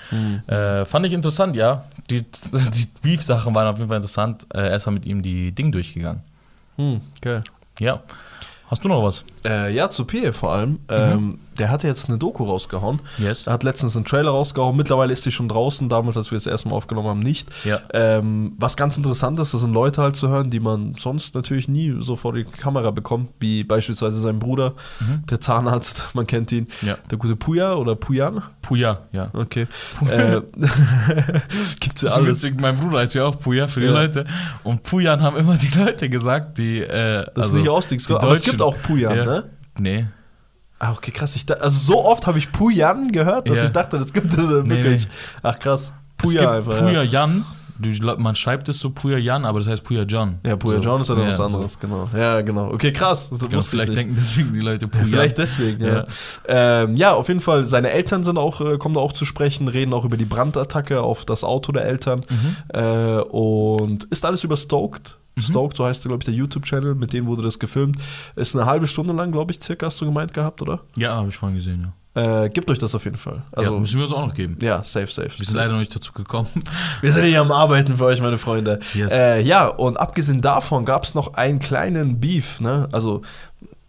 Äh, 0.48 0.84
fand 0.84 1.06
ich 1.06 1.12
interessant, 1.12 1.54
ja. 1.54 1.84
Die, 2.10 2.22
die 2.52 2.88
Beef-Sachen 3.02 3.54
waren 3.54 3.68
auf 3.68 3.78
jeden 3.78 3.88
Fall 3.88 3.98
interessant. 3.98 4.46
Äh, 4.52 4.68
er 4.68 4.76
ist 4.76 4.86
dann 4.86 4.94
mit 4.94 5.06
ihm 5.06 5.22
die 5.22 5.52
Ding 5.52 5.70
durchgegangen. 5.70 6.22
Hm, 6.76 7.00
geil. 7.20 7.44
Ja. 7.78 8.02
Hast 8.66 8.84
du 8.84 8.88
noch 8.88 9.02
was? 9.02 9.24
Äh, 9.44 9.74
ja, 9.74 9.90
zu 9.90 10.06
P 10.06 10.32
vor 10.32 10.52
allem. 10.52 10.80
Ähm, 10.88 11.38
der 11.58 11.70
hatte 11.70 11.86
jetzt 11.86 12.08
eine 12.08 12.18
Doku 12.18 12.44
rausgehauen. 12.44 13.00
Yes. 13.18 13.46
Er 13.46 13.52
hat 13.54 13.62
letztens 13.64 13.94
einen 13.96 14.04
Trailer 14.04 14.30
rausgehauen. 14.30 14.76
Mittlerweile 14.76 15.12
ist 15.12 15.24
die 15.26 15.32
schon 15.32 15.48
draußen, 15.48 15.88
damals, 15.88 16.16
als 16.16 16.30
wir 16.30 16.38
es 16.38 16.46
erstmal 16.46 16.74
aufgenommen 16.74 17.08
haben, 17.08 17.20
nicht. 17.20 17.48
Ja. 17.64 17.80
Ähm, 17.92 18.52
was 18.58 18.76
ganz 18.76 18.96
interessant 18.96 19.38
ist, 19.38 19.54
das 19.54 19.60
sind 19.60 19.72
Leute 19.72 20.02
halt 20.02 20.16
zu 20.16 20.28
hören, 20.28 20.50
die 20.50 20.60
man 20.60 20.94
sonst 20.96 21.34
natürlich 21.34 21.68
nie 21.68 21.94
so 22.00 22.16
vor 22.16 22.32
die 22.32 22.44
Kamera 22.44 22.90
bekommt, 22.90 23.30
wie 23.40 23.64
beispielsweise 23.64 24.20
sein 24.20 24.38
Bruder, 24.38 24.74
der 25.30 25.40
Zahnarzt, 25.40 26.06
man 26.14 26.26
kennt 26.26 26.52
ihn. 26.52 26.68
Ja. 26.82 26.96
Der 27.10 27.18
gute 27.18 27.36
Puya 27.36 27.74
oder 27.74 27.94
Puyan. 27.94 28.42
Puya, 28.62 29.00
ja. 29.12 29.30
Okay. 29.32 29.66
äh, 30.10 30.40
gibt's 31.80 32.02
ja 32.02 32.10
alles. 32.10 32.28
witzig, 32.42 32.60
mein 32.60 32.76
Bruder 32.76 32.98
heißt 33.00 33.14
ja 33.14 33.24
auch 33.24 33.38
Puya 33.38 33.66
für 33.66 33.80
die 33.80 33.86
Ja. 33.86 33.92
Leute. 33.92 34.24
Und 34.64 34.82
Puyan 34.82 35.20
haben 35.22 35.36
immer 35.36 35.56
die 35.56 35.68
Leute 35.76 36.08
gesagt, 36.08 36.58
die. 36.58 36.80
Äh, 36.80 37.24
Das 37.34 37.48
ist 37.48 37.52
nicht 37.54 37.68
Ausdings, 37.68 38.10
aber 38.10 38.32
es 38.32 38.42
gibt 38.42 38.62
auch 38.62 38.76
Puyan, 38.82 39.14
ne? 39.16 39.44
Nee. 39.78 40.06
Ah, 40.84 40.90
okay, 40.90 41.12
krass. 41.12 41.36
Ich 41.36 41.46
da, 41.46 41.54
also 41.54 41.78
so 41.78 42.04
oft 42.04 42.26
habe 42.26 42.38
ich 42.38 42.50
Puyan 42.50 43.12
gehört, 43.12 43.48
dass 43.48 43.58
Ja. 43.60 43.66
ich 43.66 43.70
dachte, 43.70 43.98
das 44.00 44.12
gibt 44.12 44.32
es 44.32 44.50
äh, 44.50 44.62
Nee, 44.64 44.82
wirklich. 44.82 45.06
Ach 45.40 45.56
krass. 45.56 45.92
es 46.18 46.22
gibt 46.32 46.42
Puya 46.42 46.50
einfach. 46.56 46.76
Puya 46.80 47.02
ja. 47.04 47.28
Man 48.18 48.34
schreibt 48.34 48.68
es 48.68 48.80
so 48.80 48.90
Puya 48.90 49.16
Jan, 49.16 49.44
aber 49.44 49.60
das 49.60 49.68
heißt 49.68 49.84
Puya 49.84 50.02
John. 50.02 50.38
Ja, 50.44 50.56
Puya 50.56 50.78
so, 50.78 50.82
John 50.84 51.00
ist 51.00 51.08
ja 51.08 51.14
noch 51.14 51.22
ja, 51.22 51.28
was 51.30 51.36
so. 51.36 51.42
anderes, 51.44 51.78
genau. 51.78 52.08
Ja, 52.16 52.40
genau. 52.40 52.72
Okay, 52.72 52.92
krass. 52.92 53.30
Das 53.30 53.38
Genau, 53.48 53.62
vielleicht 53.62 53.94
denken 53.94 54.14
deswegen 54.16 54.52
die 54.52 54.60
Leute 54.60 54.88
Puya. 54.88 55.04
Vielleicht 55.04 55.38
deswegen, 55.38 55.84
ja. 55.84 55.94
Ja. 55.98 56.06
Ähm, 56.82 56.96
ja, 56.96 57.12
auf 57.14 57.28
jeden 57.28 57.40
Fall, 57.40 57.64
seine 57.66 57.90
Eltern 57.90 58.24
sind 58.24 58.36
auch, 58.36 58.60
äh, 58.60 58.76
kommen 58.76 58.96
da 58.96 59.00
auch 59.00 59.12
zu 59.12 59.24
sprechen, 59.24 59.68
reden 59.68 59.92
auch 59.92 60.04
über 60.04 60.16
die 60.16 60.24
Brandattacke 60.24 61.00
auf 61.00 61.24
das 61.24 61.44
Auto 61.44 61.70
der 61.72 61.84
Eltern. 61.84 62.24
Mhm. 62.28 62.56
Äh, 62.74 63.20
und 63.20 64.04
ist 64.04 64.24
alles 64.24 64.42
über 64.44 64.56
Stoked. 65.38 65.48
Stoked, 65.48 65.76
so 65.76 65.84
heißt, 65.86 66.02
glaube 66.04 66.18
ich, 66.20 66.24
der 66.24 66.34
YouTube-Channel, 66.34 66.94
mit 66.94 67.12
dem 67.12 67.26
wurde 67.26 67.42
das 67.42 67.58
gefilmt. 67.58 67.96
Ist 68.36 68.54
eine 68.54 68.66
halbe 68.66 68.86
Stunde 68.86 69.12
lang, 69.12 69.32
glaube 69.32 69.52
ich, 69.52 69.62
circa, 69.62 69.86
hast 69.86 70.00
du 70.00 70.04
gemeint 70.04 70.34
gehabt, 70.34 70.60
oder? 70.62 70.80
Ja, 70.96 71.16
habe 71.16 71.28
ich 71.28 71.36
vorhin 71.36 71.56
gesehen, 71.56 71.80
ja. 71.82 71.92
Äh, 72.14 72.50
gebt 72.50 72.70
euch 72.70 72.78
das 72.78 72.94
auf 72.94 73.04
jeden 73.04 73.16
Fall. 73.16 73.42
Also, 73.52 73.72
ja. 73.72 73.80
Müssen 73.80 73.96
wir 73.96 74.04
uns 74.04 74.12
auch 74.12 74.26
noch 74.26 74.34
geben. 74.34 74.58
ja, 74.60 74.84
safe, 74.84 75.06
safe. 75.06 75.30
Wir 75.34 75.46
sind 75.46 75.56
leider 75.56 75.72
noch 75.72 75.78
nicht 75.78 75.94
dazu 75.96 76.12
gekommen. 76.12 76.48
Wir 77.00 77.10
sind 77.10 77.24
hier 77.24 77.40
am 77.40 77.50
Arbeiten 77.50 77.96
für 77.96 78.04
euch, 78.04 78.20
meine 78.20 78.36
Freunde. 78.36 78.80
Yes. 78.92 79.12
Äh, 79.12 79.40
ja, 79.40 79.66
und 79.66 79.98
abgesehen 79.98 80.42
davon 80.42 80.84
gab 80.84 81.04
es 81.04 81.14
noch 81.14 81.32
einen 81.34 81.58
kleinen 81.58 82.20
Beef, 82.20 82.60
ne? 82.60 82.86
Also, 82.92 83.22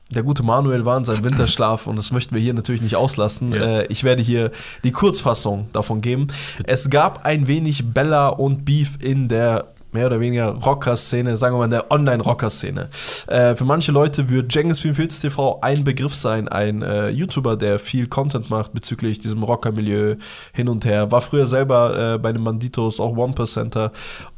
der 0.09 0.23
gute 0.23 0.43
Manuel 0.43 0.85
war 0.85 0.97
in 0.97 1.03
seinem 1.03 1.23
Winterschlaf 1.25 1.85
und 1.85 1.97
das 1.97 2.13
möchten 2.13 2.33
wir 2.33 2.41
hier 2.41 2.53
natürlich 2.53 2.81
nicht 2.81 2.95
auslassen. 2.95 3.51
Ja. 3.51 3.79
Äh, 3.81 3.87
ich 3.87 4.05
werde 4.05 4.21
hier 4.21 4.51
die 4.85 4.91
Kurzfassung 4.91 5.67
davon 5.73 5.99
geben. 5.99 6.27
Es 6.63 6.89
gab 6.89 7.25
ein 7.25 7.47
wenig 7.47 7.93
Bella 7.93 8.29
und 8.29 8.63
Beef 8.63 8.97
in 9.01 9.27
der 9.27 9.72
mehr 9.93 10.07
oder 10.07 10.19
weniger 10.19 10.49
Rocker-Szene, 10.49 11.37
sagen 11.37 11.55
wir 11.55 11.59
mal 11.59 11.65
in 11.65 11.71
der 11.71 11.91
Online-Rocker-Szene. 11.91 12.89
Äh, 13.27 13.55
für 13.55 13.65
manche 13.65 13.91
Leute 13.91 14.29
wird 14.29 14.53
Jengis 14.53 14.79
44 14.79 15.21
TV 15.21 15.59
ein 15.61 15.83
Begriff 15.83 16.15
sein, 16.15 16.47
ein 16.47 16.81
äh, 16.81 17.09
YouTuber, 17.09 17.57
der 17.57 17.79
viel 17.79 18.07
Content 18.07 18.49
macht 18.49 18.73
bezüglich 18.73 19.19
diesem 19.19 19.43
Rocker-Milieu 19.43 20.15
hin 20.53 20.69
und 20.69 20.85
her. 20.85 21.11
War 21.11 21.21
früher 21.21 21.47
selber 21.47 22.15
äh, 22.15 22.17
bei 22.17 22.31
den 22.31 22.43
Banditos, 22.43 22.99
auch 22.99 23.15
One-Percenter 23.15 23.91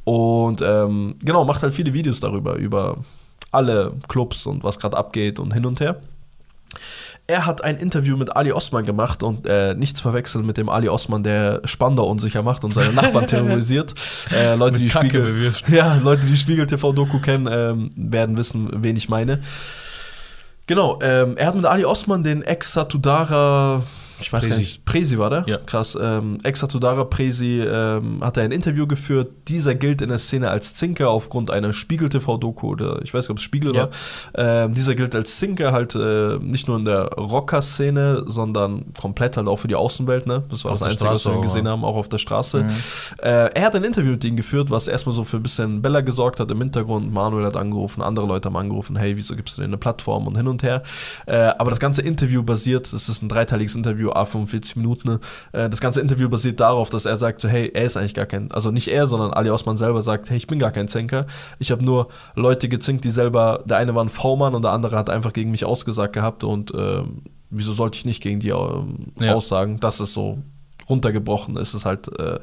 und 0.04 0.62
ähm, 0.62 1.16
genau, 1.24 1.46
macht 1.46 1.64
halt 1.64 1.74
viele 1.74 1.94
Videos 1.94 2.20
darüber, 2.20 2.56
über 2.56 2.98
alle 3.52 3.94
Clubs 4.08 4.46
und 4.46 4.64
was 4.64 4.78
gerade 4.78 4.98
abgeht 4.98 5.40
und 5.40 5.54
hin 5.54 5.66
und 5.66 5.80
her. 5.80 6.02
Er 7.28 7.48
hat 7.48 7.64
ein 7.64 7.78
Interview 7.78 8.18
mit 8.18 8.36
Ali 8.36 8.52
Osman 8.52 8.86
gemacht 8.86 9.24
und 9.24 9.48
äh, 9.48 9.74
nichts 9.74 10.00
verwechseln 10.00 10.46
mit 10.46 10.58
dem 10.58 10.70
Ali 10.70 10.90
Osman, 10.90 11.24
der 11.24 11.62
Spandau 11.66 12.06
unsicher 12.06 12.44
macht 12.44 12.64
und 12.64 12.72
seine 12.72 12.94
Nachbarn 12.94 13.26
terrorisiert. 13.28 13.96
Äh, 14.30 14.54
Leute, 14.54 14.78
die 14.78 14.90
Kacke 14.90 15.08
Spiegel, 15.08 15.54
ja, 15.76 15.96
Leute, 15.96 16.28
die 16.28 16.38
Spiegel 16.38 16.68
TV 16.68 16.94
Doku 16.94 17.20
kennen, 17.20 17.48
ähm, 17.52 17.92
werden 17.96 18.38
wissen, 18.38 18.70
wen 18.84 18.96
ich 18.96 19.10
meine. 19.10 19.42
Genau, 20.68 21.00
ähm, 21.02 21.36
er 21.36 21.48
hat 21.48 21.56
mit 21.56 21.66
Ali 21.66 21.84
Osman 21.86 22.24
den 22.24 22.44
Ex-Satudara, 22.44 23.82
ich 24.22 24.32
weiß 24.32 24.42
gar 24.44 24.50
Presi. 24.50 24.60
nicht, 24.62 24.86
Presi 24.86 25.18
war 25.18 25.30
der? 25.30 25.44
Ja. 25.48 25.58
Krass, 25.58 25.98
ähm, 26.00 26.38
Ex-Satudara 26.44 27.04
Presi 27.06 27.62
ähm, 27.62 28.24
hat 28.24 28.38
er 28.38 28.44
ein 28.44 28.52
Interview 28.52 28.88
geführt. 28.88 29.32
Dieser 29.48 29.76
gilt 29.76 30.02
in 30.02 30.10
der 30.10 30.20
Szene 30.20 30.50
als 30.50 30.74
Zinker 30.74 31.10
aufgrund 31.10 31.52
einer 31.52 31.74
Spiegel-TV-Doku 31.74 32.68
oder 32.68 33.02
ich 33.04 33.14
weiß 33.14 33.26
nicht, 33.26 33.30
ob 33.32 33.38
es 33.38 33.44
Spiegel 33.44 33.74
Ja. 33.76 33.84
war. 33.84 33.90
Ähm, 34.66 34.74
dieser 34.74 34.96
gilt 34.96 35.16
als 35.16 35.38
Zinker 35.38 35.72
halt 35.72 35.96
äh, 35.96 36.38
nicht 36.40 36.68
nur 36.68 36.78
in 36.78 36.86
der 36.86 37.06
Rocker-Szene, 37.10 38.24
sondern 38.28 38.86
komplett 39.00 39.38
halt 39.38 39.48
auch 39.48 39.58
für 39.58 39.68
die 39.68 39.76
Außenwelt, 39.76 40.28
ne? 40.28 40.44
Das 40.50 40.64
war 40.66 40.72
Auf 40.74 40.80
das 40.80 40.88
Einzige, 40.88 41.10
was 41.10 41.22
Straße 41.22 41.36
wir 41.36 41.40
auch, 41.40 41.44
gesehen 41.44 41.68
haben, 41.68 41.84
auch 41.86 41.96
auf 41.96 42.10
der 42.10 42.18
Straße. 42.18 42.64
Mhm. 42.64 42.70
Äh, 43.22 43.30
er 43.54 43.62
hat 43.66 43.76
ein 43.76 43.84
Interview 43.84 44.12
mit 44.12 44.24
ihm 44.24 44.36
geführt, 44.36 44.70
was 44.70 44.88
erstmal 44.88 45.16
so 45.16 45.24
für 45.24 45.38
ein 45.38 45.44
bisschen 45.44 45.82
Bella 45.82 46.02
gesorgt 46.02 46.40
hat 46.40 46.50
im 46.52 46.60
Hintergrund. 46.60 47.14
Manuel 47.14 47.46
hat 47.46 47.56
angerufen, 47.56 48.02
andere 48.02 48.26
Leute 48.26 48.50
haben 48.50 48.58
angerufen, 48.58 48.96
hey, 48.96 49.16
wieso 49.18 49.36
gibst 49.36 49.58
du 49.58 49.62
denen 49.62 49.74
eine 49.74 49.78
Plattform 49.78 50.28
und 50.28 50.36
hin 50.38 50.48
und 50.48 50.64
her. 50.64 50.84
Äh, 51.26 51.36
aber 51.58 51.70
das 51.70 51.80
ganze 51.80 52.02
Interview 52.02 52.44
basiert, 52.44 52.92
das 52.94 53.10
ist 53.10 53.22
ein 53.22 53.30
dreiteiliges 53.30 53.76
Interview, 53.76 54.05
a 54.14 54.26
45 54.26 54.76
Minuten. 54.76 55.20
Äh, 55.52 55.70
das 55.70 55.80
ganze 55.82 56.02
Interview 56.02 56.30
basiert 56.30 56.60
darauf, 56.60 56.90
dass 56.90 57.06
er 57.06 57.18
sagt, 57.18 57.42
so, 57.42 57.48
hey, 57.48 57.72
er 57.74 57.86
ist 57.86 57.98
eigentlich 57.98 58.14
gar 58.14 58.26
kein, 58.26 58.52
also 58.52 58.72
nicht 58.72 58.88
er, 58.88 59.08
sondern 59.08 59.34
Ali 59.34 59.50
Osman 59.50 59.78
selber 59.78 60.02
sagt, 60.02 60.30
hey, 60.30 60.38
ich 60.38 60.48
bin 60.48 60.60
gar 60.60 60.72
kein 60.72 60.88
Zenker. 60.88 61.22
Ich 61.60 61.72
habe 61.72 61.84
nur 61.84 62.08
Leute 62.36 62.70
gezinkt, 62.70 63.04
die 63.06 63.10
selber, 63.10 63.64
der 63.66 63.78
eine 63.78 63.96
war 63.96 64.04
ein 64.04 64.10
V-Mann 64.10 64.56
und 64.56 64.62
der 64.64 64.72
andere 64.72 64.98
hat 64.98 65.10
einfach 65.10 65.34
gegen 65.34 65.52
mich 65.52 65.66
ausgesagt 65.66 66.14
gehabt 66.14 66.44
und 66.44 66.72
ähm, 66.76 67.22
wieso 67.50 67.74
sollte 67.74 67.98
ich 67.98 68.06
nicht 68.06 68.22
gegen 68.22 68.40
die 68.40 68.50
ähm, 68.50 69.14
Ja. 69.20 69.34
aussagen? 69.36 69.80
Das 69.80 70.00
ist 70.00 70.14
so 70.14 70.40
runtergebrochen, 70.90 71.58
ist 71.58 71.74
es 71.74 71.86
halt 71.86 72.08
äh, 72.20 72.40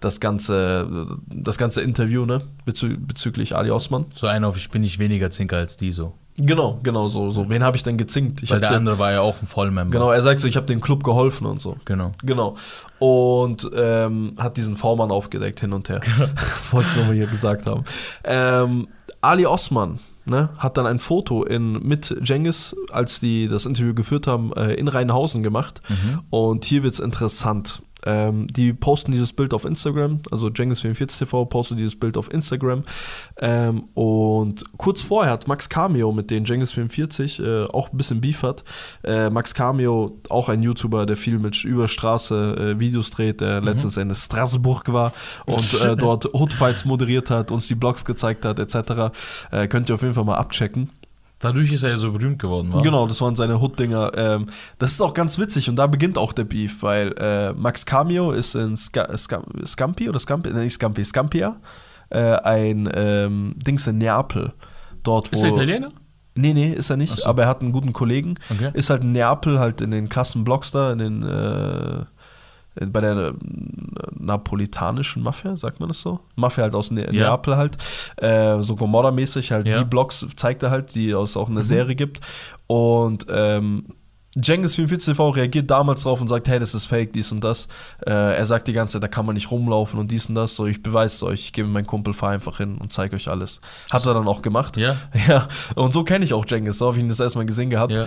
das 0.00 0.20
ganze, 0.20 1.06
das 1.26 1.58
ganze 1.58 1.82
Interview, 1.82 2.24
ne, 2.24 2.42
bezü 2.64 2.96
bezüglich 2.98 3.54
Ali 3.56 3.70
Osman. 3.70 4.06
So 4.14 4.26
ein 4.26 4.44
auf, 4.44 4.56
ich 4.56 4.70
bin 4.70 4.82
nicht 4.82 4.98
weniger 4.98 5.30
Zinker 5.30 5.58
als 5.58 5.76
die 5.76 5.92
so. 5.92 6.14
Genau, 6.46 6.78
genau 6.82 7.08
so. 7.08 7.30
so. 7.30 7.48
Wen 7.48 7.62
habe 7.62 7.76
ich 7.76 7.82
denn 7.82 7.96
gezinkt? 7.96 8.42
Ich 8.42 8.50
Weil 8.50 8.60
der 8.60 8.70
den, 8.70 8.78
andere 8.78 8.98
war 8.98 9.12
ja 9.12 9.20
auch 9.20 9.40
ein 9.42 9.46
Vollmember. 9.46 9.92
Genau, 9.92 10.10
er 10.10 10.22
sagt 10.22 10.40
so, 10.40 10.48
ich 10.48 10.56
habe 10.56 10.66
dem 10.66 10.80
Club 10.80 11.04
geholfen 11.04 11.46
und 11.46 11.60
so. 11.60 11.76
Genau. 11.84 12.12
Genau. 12.22 12.56
Und 12.98 13.70
ähm, 13.74 14.34
hat 14.38 14.56
diesen 14.56 14.76
V-Mann 14.76 15.10
aufgedeckt 15.10 15.60
hin 15.60 15.72
und 15.72 15.88
her. 15.88 16.00
Wollte 16.70 16.88
ich 16.90 16.96
nochmal 16.96 17.14
hier 17.14 17.26
gesagt 17.26 17.66
haben. 17.66 17.84
Ähm, 18.24 18.88
Ali 19.20 19.46
Osman 19.46 19.98
ne, 20.24 20.50
hat 20.58 20.76
dann 20.76 20.86
ein 20.86 20.98
Foto 20.98 21.44
in, 21.44 21.72
mit 21.86 22.16
Jengis, 22.22 22.74
als 22.90 23.20
die 23.20 23.48
das 23.48 23.66
Interview 23.66 23.94
geführt 23.94 24.26
haben, 24.26 24.52
äh, 24.54 24.74
in 24.74 24.88
Rheinhausen 24.88 25.42
gemacht. 25.42 25.80
Mhm. 25.88 26.20
Und 26.30 26.64
hier 26.64 26.82
wird 26.82 26.94
es 26.94 27.00
interessant. 27.00 27.82
Ähm, 28.06 28.46
die 28.48 28.72
posten 28.72 29.12
dieses 29.12 29.32
Bild 29.32 29.52
auf 29.54 29.64
Instagram, 29.64 30.20
also 30.30 30.48
Jengis44 30.48 31.18
TV 31.18 31.44
postet 31.44 31.78
dieses 31.78 31.98
Bild 31.98 32.16
auf 32.16 32.32
Instagram. 32.32 32.82
Ähm, 33.38 33.84
und 33.94 34.64
kurz 34.78 35.02
vorher 35.02 35.32
hat 35.32 35.48
Max 35.48 35.68
Cameo, 35.68 36.12
mit 36.12 36.30
dem 36.30 36.44
Jengis44 36.44 37.42
äh, 37.42 37.68
auch 37.68 37.92
ein 37.92 37.96
bisschen 37.96 38.20
Beef 38.20 38.42
hat. 38.42 38.64
Äh, 39.04 39.30
Max 39.30 39.54
Cameo, 39.54 40.18
auch 40.28 40.48
ein 40.48 40.62
YouTuber, 40.62 41.06
der 41.06 41.16
viel 41.16 41.38
mit 41.38 41.62
Überstraße 41.64 42.74
äh, 42.76 42.80
Videos 42.80 43.10
dreht, 43.10 43.40
der 43.40 43.60
letztens 43.60 43.96
in 43.96 44.14
Straßburg 44.14 44.92
war 44.92 45.12
und 45.46 45.80
äh, 45.82 45.96
dort 45.96 46.26
Hoodfights 46.32 46.84
moderiert 46.84 47.30
hat, 47.30 47.50
uns 47.50 47.66
die 47.68 47.74
Blogs 47.74 48.04
gezeigt 48.04 48.44
hat, 48.44 48.58
etc. 48.58 49.12
Äh, 49.50 49.68
könnt 49.68 49.88
ihr 49.88 49.94
auf 49.94 50.02
jeden 50.02 50.14
Fall 50.14 50.24
mal 50.24 50.36
abchecken. 50.36 50.90
Dadurch 51.40 51.72
ist 51.72 51.82
er 51.82 51.90
ja 51.90 51.96
so 51.96 52.12
berühmt 52.12 52.38
geworden, 52.38 52.70
war. 52.72 52.82
Genau, 52.82 53.06
das 53.06 53.20
waren 53.22 53.34
seine 53.34 53.60
Hood-Dinger. 53.60 54.12
Ähm, 54.14 54.46
das 54.78 54.92
ist 54.92 55.00
auch 55.00 55.14
ganz 55.14 55.38
witzig 55.38 55.70
und 55.70 55.76
da 55.76 55.86
beginnt 55.86 56.18
auch 56.18 56.34
der 56.34 56.44
Beef, 56.44 56.82
weil 56.82 57.14
äh, 57.18 57.54
Max 57.54 57.86
Cameo 57.86 58.32
ist 58.32 58.54
in 58.54 58.76
Ska 58.76 59.16
Ska 59.16 59.42
Scampi 59.64 60.10
oder 60.10 60.18
Scampi, 60.18 60.50
nee, 60.50 60.64
nicht 60.64 60.74
Scampi, 60.74 61.02
Scampia, 61.02 61.56
äh, 62.10 62.18
ein 62.18 62.90
ähm, 62.92 63.54
Dings 63.56 63.86
in 63.86 63.96
Neapel. 63.96 64.52
Dort, 65.02 65.32
wo. 65.32 65.36
Ist 65.36 65.42
er 65.42 65.52
Italiener? 65.52 65.90
Nee, 66.34 66.52
nee, 66.52 66.72
ist 66.72 66.90
er 66.90 66.98
nicht, 66.98 67.18
so. 67.18 67.26
aber 67.26 67.44
er 67.44 67.48
hat 67.48 67.62
einen 67.62 67.72
guten 67.72 67.94
Kollegen. 67.94 68.36
Okay. 68.50 68.70
Ist 68.74 68.90
halt 68.90 69.02
in 69.02 69.12
Neapel, 69.12 69.58
halt 69.58 69.80
in 69.80 69.90
den 69.90 70.10
krassen 70.10 70.44
Blocks 70.44 70.70
da, 70.70 70.92
in 70.92 70.98
den, 70.98 71.22
äh, 71.22 72.04
bei 72.86 73.00
der 73.00 73.16
äh, 73.16 73.32
napolitanischen 74.18 75.22
Mafia, 75.22 75.56
sagt 75.56 75.80
man 75.80 75.88
das 75.88 76.00
so? 76.00 76.20
Mafia 76.36 76.64
halt 76.64 76.74
aus 76.74 76.90
ne 76.90 77.06
Ja. 77.12 77.30
Neapel 77.30 77.56
halt, 77.56 77.76
äh, 78.16 78.60
so 78.62 78.74
Gomorra-mäßig 78.76 79.52
halt, 79.52 79.66
Ja. 79.66 79.78
die 79.78 79.84
Blocks 79.84 80.24
zeigt 80.36 80.62
er 80.62 80.70
halt, 80.70 80.94
die 80.94 81.10
es 81.10 81.36
auch 81.36 81.48
in 81.48 81.54
der 81.54 81.64
Mhm. 81.64 81.68
Serie 81.68 81.94
gibt. 81.94 82.20
Und 82.66 83.26
ähm, 83.30 83.84
Jengis 84.36 84.76
44 84.76 85.12
TV 85.12 85.30
reagiert 85.30 85.70
damals 85.70 86.02
drauf 86.02 86.20
und 86.20 86.28
sagt, 86.28 86.46
hey, 86.46 86.60
das 86.60 86.74
ist 86.74 86.86
fake, 86.86 87.12
dies 87.12 87.32
und 87.32 87.42
das. 87.42 87.66
Äh, 88.06 88.12
er 88.12 88.46
sagt 88.46 88.68
die 88.68 88.72
ganze 88.72 88.92
Zeit, 88.94 89.02
da 89.02 89.08
kann 89.08 89.26
man 89.26 89.34
nicht 89.34 89.50
rumlaufen 89.50 89.98
und 89.98 90.10
dies 90.10 90.26
und 90.26 90.36
das. 90.36 90.54
So, 90.54 90.66
ich 90.66 90.82
beweise 90.82 91.16
es 91.16 91.22
euch, 91.24 91.40
ich 91.40 91.52
gebe 91.52 91.68
meinen 91.68 91.86
Kumpel, 91.86 92.14
fahr 92.14 92.30
einfach 92.30 92.58
hin 92.58 92.78
und 92.78 92.92
zeige 92.92 93.16
euch 93.16 93.28
alles. 93.28 93.60
Hat 93.90 94.06
er 94.06 94.14
dann 94.14 94.28
auch 94.28 94.42
gemacht. 94.42 94.76
Ja. 94.76 94.96
Ja, 95.28 95.48
und 95.74 95.92
so 95.92 96.02
kenne 96.02 96.24
ich 96.24 96.32
auch 96.32 96.46
Jengis, 96.48 96.78
so 96.78 96.86
habe 96.86 96.96
ich 96.96 97.02
ihn 97.02 97.08
das 97.08 97.20
erstmal 97.20 97.44
gesehen 97.44 97.68
gehabt. 97.68 97.92
Ja. 97.92 98.06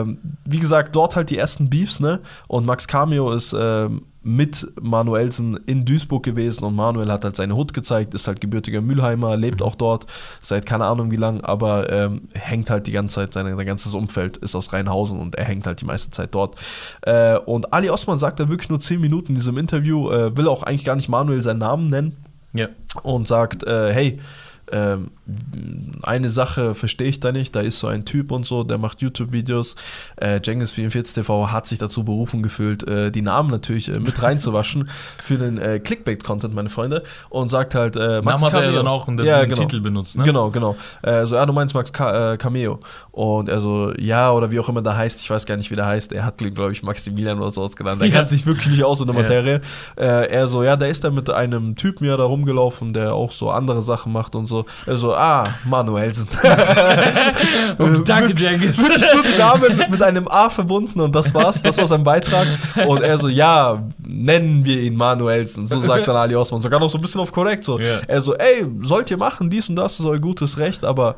Ähm, 0.00 0.18
wie 0.44 0.60
gesagt, 0.60 0.94
dort 0.94 1.16
halt 1.16 1.30
die 1.30 1.36
ersten 1.36 1.68
Beefs, 1.68 2.00
ne? 2.00 2.20
Und 2.46 2.64
Max 2.64 2.86
Cameo 2.86 3.32
ist 3.32 3.54
ähm, 3.58 4.06
mit 4.28 4.66
Manuelsen 4.78 5.58
in 5.64 5.86
Duisburg 5.86 6.22
gewesen 6.22 6.64
und 6.64 6.74
Manuel 6.76 7.10
hat 7.10 7.24
halt 7.24 7.34
seine 7.34 7.56
Hut 7.56 7.72
gezeigt, 7.72 8.12
ist 8.12 8.26
halt 8.28 8.42
gebürtiger 8.42 8.82
Mülheimer, 8.82 9.38
lebt 9.38 9.62
auch 9.62 9.74
dort 9.74 10.06
seit 10.42 10.66
keine 10.66 10.84
Ahnung 10.84 11.10
wie 11.10 11.16
lang, 11.16 11.40
aber 11.40 11.90
ähm, 11.90 12.28
hängt 12.34 12.68
halt 12.68 12.86
die 12.86 12.92
ganze 12.92 13.14
Zeit, 13.14 13.32
sein 13.32 13.46
sein 13.56 13.66
ganzes 13.66 13.94
Umfeld 13.94 14.36
ist 14.36 14.54
aus 14.54 14.70
Rheinhausen 14.74 15.18
und 15.18 15.34
er 15.36 15.46
hängt 15.46 15.66
halt 15.66 15.80
die 15.80 15.86
meiste 15.86 16.10
Zeit 16.10 16.34
dort. 16.34 16.56
Äh, 17.02 17.38
und 17.38 17.72
Ali 17.72 17.88
Osman 17.88 18.18
sagt 18.18 18.38
da 18.38 18.50
wirklich 18.50 18.68
nur 18.68 18.80
10 18.80 19.00
Minuten 19.00 19.28
in 19.28 19.34
diesem 19.36 19.56
Interview, 19.56 20.10
äh, 20.10 20.36
will 20.36 20.46
auch 20.46 20.62
eigentlich 20.62 20.84
gar 20.84 20.96
nicht 20.96 21.08
Manuel 21.08 21.42
seinen 21.42 21.60
Namen 21.60 21.88
nennen, 21.88 22.16
Ja. 22.52 22.68
und 23.02 23.26
sagt, 23.26 23.64
äh, 23.64 23.94
hey, 23.94 24.20
ähm, 24.72 25.10
eine 26.02 26.30
Sache 26.30 26.74
verstehe 26.74 27.08
ich 27.08 27.20
da 27.20 27.32
nicht, 27.32 27.54
da 27.56 27.60
ist 27.60 27.78
so 27.80 27.86
ein 27.86 28.04
Typ 28.04 28.32
und 28.32 28.46
so, 28.46 28.64
der 28.64 28.78
macht 28.78 29.00
YouTube-Videos. 29.02 29.76
Äh, 30.16 30.36
Jengis44 30.36 31.14
TV 31.14 31.50
hat 31.52 31.66
sich 31.66 31.78
dazu 31.78 32.04
berufen 32.04 32.42
gefühlt, 32.42 32.86
äh, 32.88 33.10
die 33.10 33.22
Namen 33.22 33.50
natürlich 33.50 33.88
äh, 33.88 33.98
mit 33.98 34.22
reinzuwaschen 34.22 34.88
für 35.22 35.36
den 35.38 35.58
äh, 35.58 35.78
Clickbait-Content, 35.80 36.54
meine 36.54 36.68
Freunde, 36.68 37.02
und 37.30 37.48
sagt 37.48 37.74
halt, 37.74 37.96
äh, 37.96 38.20
Namen 38.20 38.28
hat 38.28 38.52
er 38.54 38.60
ja 38.60 38.66
Cameo. 38.66 38.76
dann 38.76 38.86
auch 38.88 39.08
in 39.08 39.16
der 39.16 39.26
Ja, 39.26 39.44
genau. 39.44 39.60
Titel 39.62 39.80
benutzt, 39.80 40.16
ne? 40.18 40.24
Genau, 40.24 40.50
genau. 40.50 40.76
Äh, 41.02 41.26
so, 41.26 41.34
ja, 41.36 41.44
du 41.46 41.52
meinst 41.52 41.74
Max 41.74 41.92
Ca 41.92 42.32
äh, 42.34 42.36
Cameo. 42.36 42.80
Und 43.12 43.48
er 43.48 43.60
so, 43.60 43.92
ja, 43.98 44.30
oder 44.32 44.50
wie 44.50 44.60
auch 44.60 44.68
immer 44.68 44.82
der 44.82 44.96
heißt, 44.96 45.20
ich 45.20 45.30
weiß 45.30 45.44
gar 45.46 45.56
nicht, 45.56 45.70
wie 45.70 45.76
der 45.76 45.86
heißt. 45.86 46.12
Er 46.12 46.24
hat, 46.24 46.38
glaube 46.38 46.72
ich, 46.72 46.82
Maximilian 46.82 47.38
oder 47.38 47.50
so 47.50 47.62
ausgenannt. 47.62 48.00
Er 48.00 48.08
Ja. 48.08 48.14
kennt 48.14 48.28
sich 48.28 48.46
wirklich 48.46 48.68
nicht 48.68 48.84
aus 48.84 49.00
in 49.00 49.06
der 49.06 49.16
Ja. 49.16 49.22
Materie. 49.22 49.60
Äh, 49.96 50.28
er 50.30 50.48
so, 50.48 50.62
ja, 50.62 50.76
der 50.76 50.88
ist 50.88 51.04
da 51.04 51.10
mit 51.10 51.28
einem 51.30 51.74
Typen 51.76 52.04
ja 52.06 52.16
da 52.16 52.24
rumgelaufen, 52.24 52.92
der 52.92 53.14
auch 53.14 53.32
so 53.32 53.50
andere 53.50 53.82
Sachen 53.82 54.12
macht 54.12 54.34
und 54.34 54.46
so. 54.46 54.57
Er 54.86 54.96
so, 54.96 55.14
ah, 55.14 55.54
Manuelsen. 55.64 56.28
Und 57.78 58.08
danke, 58.08 58.34
Jengis. 58.34 58.82
Wirklich 58.82 59.14
nur 59.14 59.22
die 59.22 59.38
Namen 59.38 59.90
mit 59.90 60.02
einem 60.02 60.28
A 60.28 60.50
verbunden 60.50 61.00
und 61.00 61.14
das 61.14 61.34
war's. 61.34 61.62
Das 61.62 61.76
war 61.78 61.86
sein 61.86 62.04
Beitrag. 62.04 62.48
Und 62.86 63.02
er 63.02 63.18
so, 63.18 63.28
ja, 63.28 63.82
nennen 63.98 64.64
wir 64.64 64.80
ihn 64.80 64.96
Manuelsen. 64.96 65.66
So 65.66 65.80
sagt 65.82 66.08
dann 66.08 66.16
Ali 66.16 66.34
Osman. 66.34 66.60
Sogar 66.60 66.80
noch 66.80 66.90
so 66.90 66.98
ein 66.98 67.02
bisschen 67.02 67.20
auf 67.20 67.32
korrekt. 67.32 67.64
So. 67.64 67.78
Ja. 67.78 68.00
Er 68.06 68.20
so, 68.20 68.34
ey, 68.34 68.66
sollt 68.82 69.10
ihr 69.10 69.16
machen, 69.16 69.50
dies 69.50 69.68
und 69.68 69.76
das 69.76 69.98
ist 69.98 70.06
euer 70.06 70.18
gutes 70.18 70.58
Recht, 70.58 70.84
aber 70.84 71.16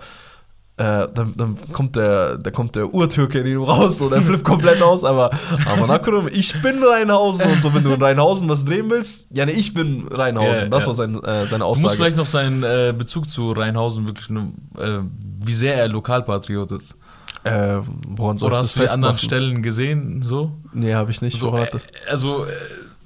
äh, 0.81 1.09
dann, 1.15 1.35
dann 1.37 1.59
kommt 1.73 1.95
der, 1.97 2.39
da 2.39 2.51
kommt 2.51 2.75
der 2.75 2.93
Urtürke 2.95 3.41
in 3.41 3.47
ihm 3.47 3.63
raus 3.63 4.01
und 4.01 4.13
er 4.13 4.23
flippt 4.23 4.45
komplett 4.45 4.81
aus, 4.81 5.05
aber, 5.05 5.31
aber 5.67 5.87
Nakurum, 5.87 6.27
ich 6.33 6.61
bin 6.63 6.83
Rheinhausen 6.83 7.51
und 7.51 7.61
so, 7.61 7.75
wenn 7.75 7.85
du 7.85 7.93
in 7.93 8.03
Rheinhausen 8.03 8.49
was 8.49 8.65
drehen 8.65 8.89
willst, 8.89 9.29
ja, 9.31 9.45
ne, 9.45 9.53
ich 9.53 9.75
bin 9.75 10.09
Rheinhausen. 10.09 10.65
Ja, 10.65 10.69
das 10.69 10.85
ja. 10.85 10.87
war 10.87 10.95
sein, 10.95 11.23
äh, 11.23 11.47
seine 11.47 11.65
Du 11.65 11.69
musst 11.69 11.85
Aussage. 11.85 11.97
vielleicht 11.97 12.17
noch 12.17 12.27
seinen 12.27 12.63
äh, 12.63 12.95
Bezug 12.97 13.29
zu 13.29 13.53
Rheinhausen 13.53 14.07
wirklich, 14.07 14.31
ne, 14.31 14.53
äh, 14.79 15.01
wie 15.45 15.53
sehr 15.55 15.75
er 15.75 15.89
Lokalpatriot 15.89 16.73
ist. 16.73 16.97
äh, 17.45 17.79
woran 18.09 18.39
soll 18.39 18.49
Oder 18.49 18.59
hast 18.59 18.77
du 18.77 18.81
die 18.81 18.89
anderen? 18.89 19.19
Stellen 19.19 19.63
gesehen, 19.63 20.23
so? 20.23 20.53
Nee, 20.73 20.95
habe 20.95 21.11
ich 21.11 21.21
nicht. 21.21 21.39
so 21.39 21.55
äh, 21.57 21.67
also, 22.09 22.47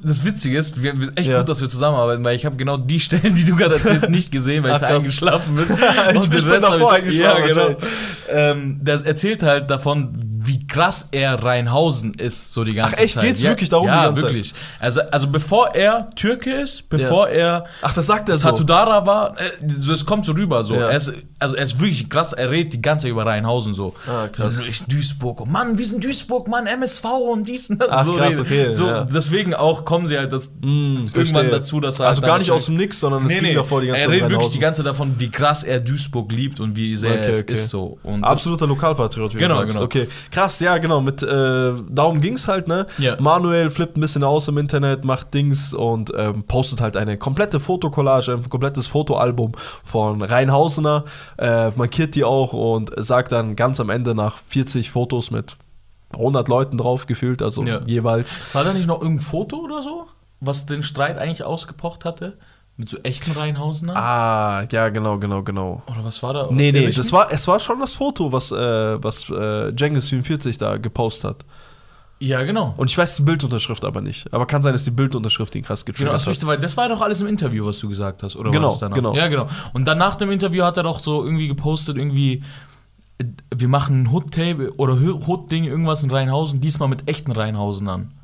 das 0.05 0.25
Witzige 0.25 0.59
ist, 0.59 0.83
wir, 0.83 0.93
echt 1.17 1.29
Ja. 1.29 1.39
gut, 1.39 1.49
dass 1.49 1.61
wir 1.61 1.69
zusammenarbeiten, 1.69 2.25
weil 2.25 2.37
ich 2.37 2.45
habe 2.47 2.57
genau 2.57 2.77
die 2.77 3.01
Stellen, 3.01 3.35
die 3.35 3.45
du 3.45 3.57
gerade 3.57 3.75
erzählst, 3.77 4.09
nicht 4.11 4.31
gesehen, 4.31 4.63
weil 4.65 4.73
Ach, 4.73 4.77
ich 4.77 4.81
da 4.89 4.97
eingeschlafen 4.97 5.57
bin. 5.57 5.67
Ich 6.11 6.17
Und 6.17 6.31
bin 6.31 6.45
Rest 6.49 6.65
davor 6.65 6.91
Ja, 6.93 6.97
eingeschlafen, 6.99 7.43
genau. 7.47 7.57
wahrscheinlich. 7.57 7.85
Ähm, 8.29 8.79
der 8.83 9.07
erzählt 9.07 9.43
halt 9.43 9.71
davon, 9.71 10.11
wie 10.47 10.67
krass 10.67 11.09
er 11.13 11.43
Rheinhausen 11.43 12.15
ist, 12.15 12.53
so 12.53 12.65
die 12.65 12.75
ganze 12.75 12.97
Ach, 12.97 13.01
echt? 13.03 13.15
Zeit. 13.15 13.25
Geht's 13.25 13.41
ja, 13.41 13.51
wirklich 13.51 13.69
darum 13.71 13.87
Ja, 13.87 14.01
die 14.01 14.05
ganze 14.07 14.21
Zeit? 14.23 14.31
wirklich. 14.31 14.55
Also, 14.79 15.01
also 15.11 15.27
bevor 15.29 15.75
er 15.75 16.11
Türke 16.17 16.53
ist, 16.61 16.89
bevor 16.91 17.29
er 17.29 17.65
Ach, 17.81 17.93
das 17.95 18.07
sagt 18.07 18.29
er 18.29 18.37
so. 18.37 18.43
Satudara 18.49 19.07
war, 19.07 19.39
äh, 19.41 19.45
so, 19.69 19.93
es 19.93 20.05
kommt 20.05 20.27
so 20.27 20.33
rüber, 20.33 20.63
so. 20.65 20.75
Ja. 20.75 20.89
Er 20.91 20.97
ist, 20.99 21.13
also 21.39 21.55
er 21.55 21.65
ist 21.65 21.81
wirklich 21.81 22.09
krass, 22.11 22.33
er 22.35 22.51
redet 22.51 22.75
die 22.75 22.83
ganze 22.83 23.05
Zeit 23.05 23.13
über 23.13 23.25
Rheinhausen 23.25 23.75
so. 23.75 23.95
Ah, 24.07 24.29
krass. 24.29 24.47
Also 24.59 24.63
ich 24.65 24.83
Duisburg, 24.85 25.41
oh 25.41 25.47
Mann, 25.47 25.79
wir 25.79 25.87
sind 25.87 26.05
Duisburg, 26.05 26.49
Mann, 26.49 26.67
MSV 26.67 27.05
und 27.05 27.49
dies 27.49 27.71
und 27.71 27.81
das. 27.81 27.89
Ach, 27.91 28.05
so 28.05 28.15
krass, 28.15 28.39
okay, 28.39 28.71
So, 28.73 28.87
ja. 28.87 29.05
deswegen 29.05 29.55
auch 29.55 29.85
kommen 29.95 30.07
sie 30.07 30.19
halt 30.19 30.33
das 30.33 30.55
irgendwann 30.61 31.09
verstehe. 31.09 31.51
dazu, 31.51 31.81
dass 31.81 32.01
er 32.01 32.09
Also 32.09 32.23
halt 32.23 32.29
gar 32.29 32.39
nicht 32.39 32.51
aus 32.51 32.67
dem 32.67 32.77
Nix, 32.77 32.99
sondern 33.01 33.25
es 33.27 33.39
ging 33.39 33.55
davor 33.55 33.81
die 33.81 33.87
ganze 33.87 34.01
er 34.03 34.07
Zeit 34.09 34.09
um 34.09 34.15
redet 34.25 34.31
wirklich 34.31 34.51
die 34.53 34.59
ganze 34.59 34.83
Zeit 34.83 34.91
davon, 34.91 35.15
wie 35.19 35.31
krass 35.31 35.63
er 35.63 35.81
Duisburg 35.81 36.33
liebt 36.33 36.59
und 36.61 36.75
wie 36.77 36.97
sehr 36.97 37.13
Okay, 37.13 37.31
es 37.31 37.43
okay. 37.43 37.53
ist 37.53 37.69
so. 37.71 37.99
Und 38.03 38.25
Absoluter 38.25 38.67
Lokalpatriot, 38.67 39.35
wie 39.35 39.39
Genau, 39.39 39.55
du 39.55 39.61
sagst. 39.61 39.75
genau. 39.75 39.85
Okay, 39.85 40.09
krass, 40.31 40.59
ja, 40.61 40.79
genau. 40.79 41.01
Mit, 41.01 41.23
äh, 41.23 41.73
darum 41.89 42.21
ging's 42.21 42.49
halt, 42.49 42.67
ne? 42.69 42.87
Ja. 42.99 43.17
Manuel 43.21 43.71
flippt 43.71 43.97
ein 43.97 44.01
bisschen 44.01 44.25
aus 44.25 44.49
im 44.49 44.59
Internet, 44.59 45.05
macht 45.05 45.33
Dings 45.35 45.73
und 45.73 46.13
ähm, 46.17 46.43
postet 46.45 46.81
halt 46.81 46.97
eine 46.97 47.17
komplette 47.17 47.61
Fotokollage, 47.61 48.33
ein 48.33 48.49
komplettes 48.49 48.87
Fotoalbum 48.89 49.53
von 49.85 50.23
Rheinhausener, 50.23 51.05
äh, 51.39 51.71
markiert 51.77 52.15
die 52.15 52.25
auch 52.25 52.53
und 52.53 52.91
sagt 52.97 53.33
dann 53.33 53.57
ganz 53.57 53.79
am 53.81 53.91
Ende 53.91 54.15
nach 54.15 54.39
40 54.49 54.91
Fotos 54.91 55.31
mit 55.31 55.57
100 56.15 56.49
Leuten 56.49 56.79
drauf 56.79 57.07
gefühlt, 57.07 57.43
also 57.43 57.63
Ja. 57.65 57.81
jeweils. 57.87 58.33
War 58.53 58.65
da 58.65 58.73
nicht 58.73 58.87
noch 58.87 59.01
irgendein 59.01 59.25
Foto 59.25 59.57
oder 59.59 59.83
so, 59.83 60.07
was 60.41 60.67
den 60.67 60.83
Streit 60.83 61.19
eigentlich 61.19 61.45
ausgepocht 61.45 62.05
hatte? 62.05 62.37
Mit 62.77 62.89
so 62.89 62.97
echten 63.05 63.31
Rheinhausener? 63.31 63.95
Ah, 63.97 64.67
ja, 64.73 64.89
genau, 64.89 65.19
genau, 65.19 65.43
genau. 65.45 65.83
Oder 65.87 66.05
was 66.05 66.21
war 66.25 66.35
da? 66.35 66.49
Nee, 66.51 66.73
nee, 66.73 66.91
das 66.91 67.13
war, 67.13 67.31
es 67.31 67.47
war 67.47 67.61
schon 67.61 67.79
das 67.79 67.93
Foto, 67.93 68.33
was, 68.33 68.51
äh, 68.51 68.57
was 69.03 69.31
äh, 69.31 69.71
Jengis 69.77 70.09
44 70.09 70.59
da 70.59 70.77
gepostet 70.79 71.25
hat. 71.31 71.45
Ja, 72.19 72.43
genau. 72.43 72.75
Und 72.77 72.91
ich 72.91 72.97
weiß 72.99 73.17
die 73.17 73.23
Bildunterschrift 73.23 73.85
aber 73.85 74.01
nicht. 74.01 74.33
Aber 74.33 74.47
kann 74.47 74.63
sein, 74.63 74.73
dass 74.73 74.83
die 74.85 74.91
Bildunterschrift 74.91 75.55
ihn 75.55 75.63
krass 75.63 75.85
Genau, 75.85 75.93
getriggert 75.97 76.15
das, 76.15 76.27
hat. 76.27 76.47
weil 76.47 76.59
das 76.59 76.77
war 76.77 76.89
doch 76.89 77.01
alles 77.01 77.21
im 77.21 77.27
Interview, 77.29 77.67
was 77.67 77.79
du 77.79 77.89
gesagt 77.89 78.23
hast, 78.25 78.35
oder 78.35 78.51
Genau, 78.51 78.65
war 78.65 78.71
das 78.71 78.81
danach? 78.81 78.97
genau. 78.97 79.15
Ja, 79.15 79.29
genau. 79.29 79.47
Und 79.73 79.85
dann 79.87 79.99
nach 79.99 80.15
dem 80.17 80.31
Interview 80.33 80.65
hat 80.65 80.77
er 80.77 80.83
doch 80.85 80.99
so 81.01 81.23
irgendwie 81.25 81.47
gepostet, 81.49 81.97
irgendwie, 81.97 82.43
wir 83.55 83.69
machen 83.69 84.03
ein 84.03 84.13
Hood-Tape 84.13 84.75
oder 84.77 84.95
Hood-Ding, 85.01 85.65
irgendwas 85.65 86.03
in 86.03 86.11
Rheinhausen, 86.11 86.61
diesmal 86.61 86.89
mit 86.89 87.09
echten 87.09 87.33
Rheinhausen 87.33 87.89
an. 87.89 88.15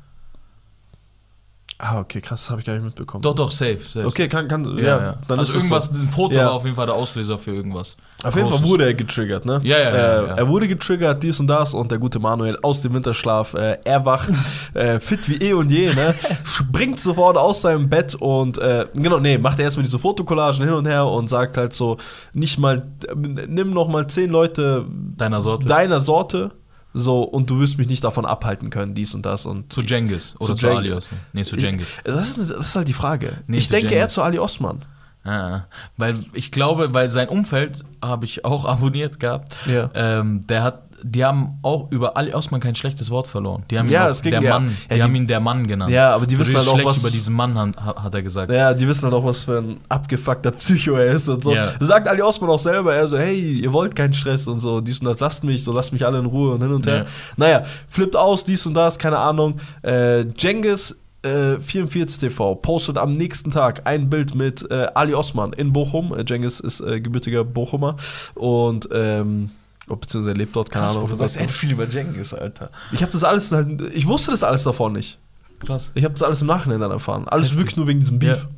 Ah, 1.83 1.99
okay, 1.99 2.21
krass, 2.21 2.41
das 2.43 2.49
habe 2.51 2.61
ich 2.61 2.67
gar 2.67 2.73
nicht 2.75 2.83
mitbekommen. 2.85 3.23
Doch, 3.23 3.33
doch, 3.33 3.49
safe. 3.49 3.79
safe. 3.81 4.05
Okay, 4.05 4.27
kann, 4.27 4.47
kann, 4.47 4.63
ja, 4.77 4.83
Ja, 4.83 5.01
ja. 5.01 5.15
dann 5.27 5.39
also 5.39 5.55
irgendwas, 5.55 5.85
so. 5.85 5.93
ein 5.99 6.11
Foto 6.11 6.35
Ja. 6.37 6.45
war 6.45 6.51
auf 6.53 6.63
jeden 6.63 6.75
Fall 6.75 6.85
der 6.85 6.93
Auslöser 6.93 7.39
für 7.39 7.51
irgendwas. 7.51 7.97
Auf 8.23 8.35
jeden 8.35 8.49
Fall 8.49 8.61
wurde 8.63 8.85
er 8.85 8.93
getriggert, 8.93 9.45
ne? 9.45 9.59
Ja, 9.63 9.79
ja, 9.79 9.83
ja, 9.83 9.89
äh, 9.95 10.27
ja. 10.27 10.35
Er 10.35 10.47
wurde 10.47 10.67
getriggert, 10.67 11.23
dies 11.23 11.39
und 11.39 11.47
das 11.47 11.73
und 11.73 11.89
der 11.89 11.97
gute 11.97 12.19
Manuel 12.19 12.55
aus 12.61 12.81
dem 12.81 12.93
Winterschlaf 12.93 13.55
äh, 13.55 13.79
erwacht, 13.83 14.29
äh, 14.75 14.99
fit 14.99 15.27
wie 15.27 15.37
eh 15.43 15.53
und 15.53 15.71
je, 15.71 15.91
ne? 15.91 16.13
Springt 16.43 16.99
sofort 16.99 17.35
aus 17.35 17.61
seinem 17.61 17.89
Bett 17.89 18.13
und, 18.13 18.59
äh, 18.59 18.85
genau, 18.93 19.17
nee, 19.19 19.39
macht 19.39 19.57
er 19.57 19.65
erstmal 19.65 19.83
diese 19.83 19.97
Fotokollagen 19.97 20.63
hin 20.63 20.73
und 20.73 20.85
her 20.87 21.07
und 21.07 21.29
sagt 21.29 21.57
halt 21.57 21.73
so, 21.73 21.97
nicht 22.33 22.59
mal, 22.59 22.83
äh, 23.07 23.15
nimm 23.15 23.71
noch 23.71 23.87
mal 23.87 24.05
zehn 24.05 24.29
Leute 24.29 24.85
Deiner 25.17 25.41
Sorte. 25.41 25.67
deiner 25.67 25.99
Sorte, 25.99 26.51
so, 26.93 27.23
und 27.23 27.49
du 27.49 27.59
wirst 27.59 27.77
mich 27.77 27.87
nicht 27.87 28.03
davon 28.03 28.25
abhalten 28.25 28.69
können, 28.69 28.93
dies 28.93 29.13
und 29.13 29.25
das 29.25 29.45
und 29.45 29.71
zu 29.71 29.81
Jengis 29.81 30.35
oder 30.39 30.55
Zu 30.55 30.67
zu, 30.67 30.69
Ali 30.69 30.91
Osman. 30.91 31.19
Nee, 31.33 31.43
zu 31.43 31.55
Jengis. 31.55 31.87
Das 32.03 32.29
ist, 32.29 32.49
das 32.49 32.67
ist 32.67 32.75
halt 32.75 32.87
die 32.87 32.93
Frage. 32.93 33.37
Nee, 33.47 33.57
ich 33.57 33.69
denke 33.69 33.87
Jengis. 33.87 33.97
eher 33.97 34.09
zu 34.09 34.21
Ali 34.21 34.39
Osman. 34.39 34.79
Ah, 35.23 35.61
weil 35.97 36.17
ich 36.33 36.51
glaube, 36.51 36.93
weil 36.93 37.09
sein 37.09 37.29
Umfeld 37.29 37.83
habe 38.01 38.25
ich 38.25 38.43
auch 38.43 38.65
abonniert 38.65 39.19
gehabt. 39.19 39.55
Ja. 39.67 39.89
Ähm, 39.93 40.45
der 40.47 40.63
hat, 40.63 40.83
die 41.03 41.23
haben 41.25 41.59
auch 41.61 41.91
über 41.91 42.15
Ali 42.17 42.33
Osman 42.33 42.59
kein 42.61 42.75
schlechtes 42.75 43.09
Wort 43.09 43.27
verloren. 43.27 43.63
Die 43.71 43.77
haben 43.79 43.87
ihn 43.87 43.93
Ja, 43.93 44.11
ging 44.11 44.31
der 44.31 44.41
ja- 44.41 44.59
Mann, 44.59 44.77
ja, 44.89 44.95
die, 44.95 45.03
haben 45.03 45.15
ihn 45.15 45.27
der 45.27 45.39
Mann 45.39 45.67
genannt. 45.67 45.91
Ja, 45.91 46.13
aber 46.13 46.25
die 46.27 46.37
wissen 46.37 46.55
halt 46.57 46.67
auch, 46.67 46.83
was- 46.85 46.97
über 46.97 47.09
diesen 47.09 47.35
Mann, 47.35 47.57
han- 47.57 47.75
ha- 47.75 48.03
hat 48.03 48.13
er 48.15 48.21
gesagt. 48.21 48.51
Ja, 48.51 48.73
die 48.73 48.87
wissen 48.87 49.03
halt 49.05 49.13
auch, 49.13 49.25
was 49.25 49.43
für 49.45 49.57
ein 49.59 49.77
abgefuckter 49.89 50.51
Psycho 50.51 50.93
er 50.95 51.07
ist 51.13 51.27
und 51.29 51.43
so. 51.43 51.53
Ja. 51.53 51.69
Sagt 51.79 52.07
Ali 52.07 52.21
Osman 52.21 52.49
auch 52.49 52.59
selber, 52.59 52.93
er 52.93 53.07
so, 53.07 53.17
hey, 53.17 53.39
ihr 53.39 53.73
wollt 53.73 53.95
keinen 53.95 54.13
Stress 54.13 54.47
und 54.47 54.59
so, 54.59 54.81
dies 54.81 54.99
und 54.99 55.05
das, 55.05 55.19
lasst 55.19 55.43
mich, 55.43 55.63
so 55.63 55.71
lasst 55.71 55.91
mich 55.93 56.05
alle 56.05 56.19
in 56.19 56.25
Ruhe 56.25 56.53
und 56.53 56.61
hin 56.61 56.71
und 56.71 56.85
her. 56.85 56.95
Ja. 56.97 57.05
Naja, 57.37 57.63
flippt 57.87 58.15
aus, 58.15 58.43
dies 58.43 58.65
und 58.65 58.73
das, 58.73 58.99
keine 58.99 59.17
Ahnung. 59.17 59.59
Äh, 59.83 60.21
Jengis 60.37 60.97
äh, 61.23 61.59
44 61.59 62.17
TV 62.19 62.55
postet 62.55 62.97
am 62.97 63.13
nächsten 63.13 63.51
Tag 63.51 63.81
ein 63.85 64.09
Bild 64.09 64.33
mit 64.33 64.65
äh, 64.71 64.87
Ali 64.95 65.13
Osman 65.13 65.53
in 65.53 65.71
Bochum. 65.71 66.13
Äh, 66.17 66.23
Jengis 66.27 66.59
ist 66.59 66.79
äh, 66.81 66.99
gebürtiger 66.99 67.43
Bochumer 67.43 67.95
und 68.33 68.89
ähm, 68.91 69.51
beziehungsweise 69.97 70.35
lebt 70.37 70.55
dort, 70.55 70.69
keine 70.71 70.85
Krass, 70.87 70.95
Ahnung. 70.95 71.09
Du 71.09 71.19
weißt 71.19 71.37
echt 71.37 71.51
viel 71.51 71.71
über 71.71 71.85
Jengis, 71.87 72.33
Alter. 72.33 72.69
Ich 72.91 73.01
habe 73.01 73.11
das 73.11 73.23
alles 73.23 73.51
halt, 73.51 73.81
ich 73.93 74.07
wusste 74.07 74.31
das 74.31 74.43
alles 74.43 74.63
davon 74.63 74.93
nicht. 74.93 75.17
Krass. 75.59 75.91
Ich 75.95 76.03
habe 76.03 76.13
das 76.13 76.23
alles 76.23 76.41
im 76.41 76.47
Nachhinein 76.47 76.79
dann 76.79 76.91
erfahren. 76.91 77.27
Alles 77.27 77.47
Heftig. 77.47 77.59
wirklich 77.59 77.77
nur 77.77 77.87
wegen 77.87 77.99
diesem 77.99 78.19
Beef. 78.19 78.43
Ja. 78.43 78.49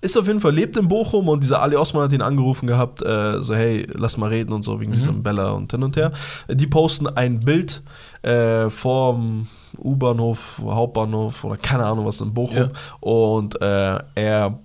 Ist 0.00 0.16
auf 0.16 0.26
jeden 0.26 0.40
Fall, 0.40 0.52
lebt 0.52 0.76
in 0.76 0.88
Bochum 0.88 1.28
und 1.28 1.42
dieser 1.44 1.62
Ali 1.62 1.76
Osman 1.76 2.04
hat 2.04 2.12
ihn 2.12 2.22
angerufen 2.22 2.66
gehabt, 2.66 3.02
äh, 3.02 3.40
so 3.40 3.54
hey, 3.54 3.86
lass 3.92 4.16
mal 4.16 4.28
reden 4.30 4.52
und 4.52 4.64
so, 4.64 4.80
wegen 4.80 4.90
Mhm. 4.90 4.96
diesem 4.96 5.22
Bella 5.22 5.50
und 5.52 5.70
hin 5.70 5.82
und 5.84 5.96
her. 5.96 6.10
Die 6.48 6.66
posten 6.66 7.06
ein 7.06 7.38
Bild 7.40 7.82
äh, 8.22 8.68
vom 8.68 9.46
U-Bahnhof, 9.78 10.60
Hauptbahnhof 10.64 11.44
oder 11.44 11.56
keine 11.56 11.84
Ahnung 11.84 12.04
was 12.06 12.20
in 12.20 12.34
Bochum 12.34 12.70
und 13.00 13.60
äh, 13.62 13.98
er 14.16 14.58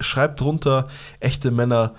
schreibt 0.00 0.40
drunter, 0.40 0.88
echte 1.20 1.50
Männer 1.52 1.94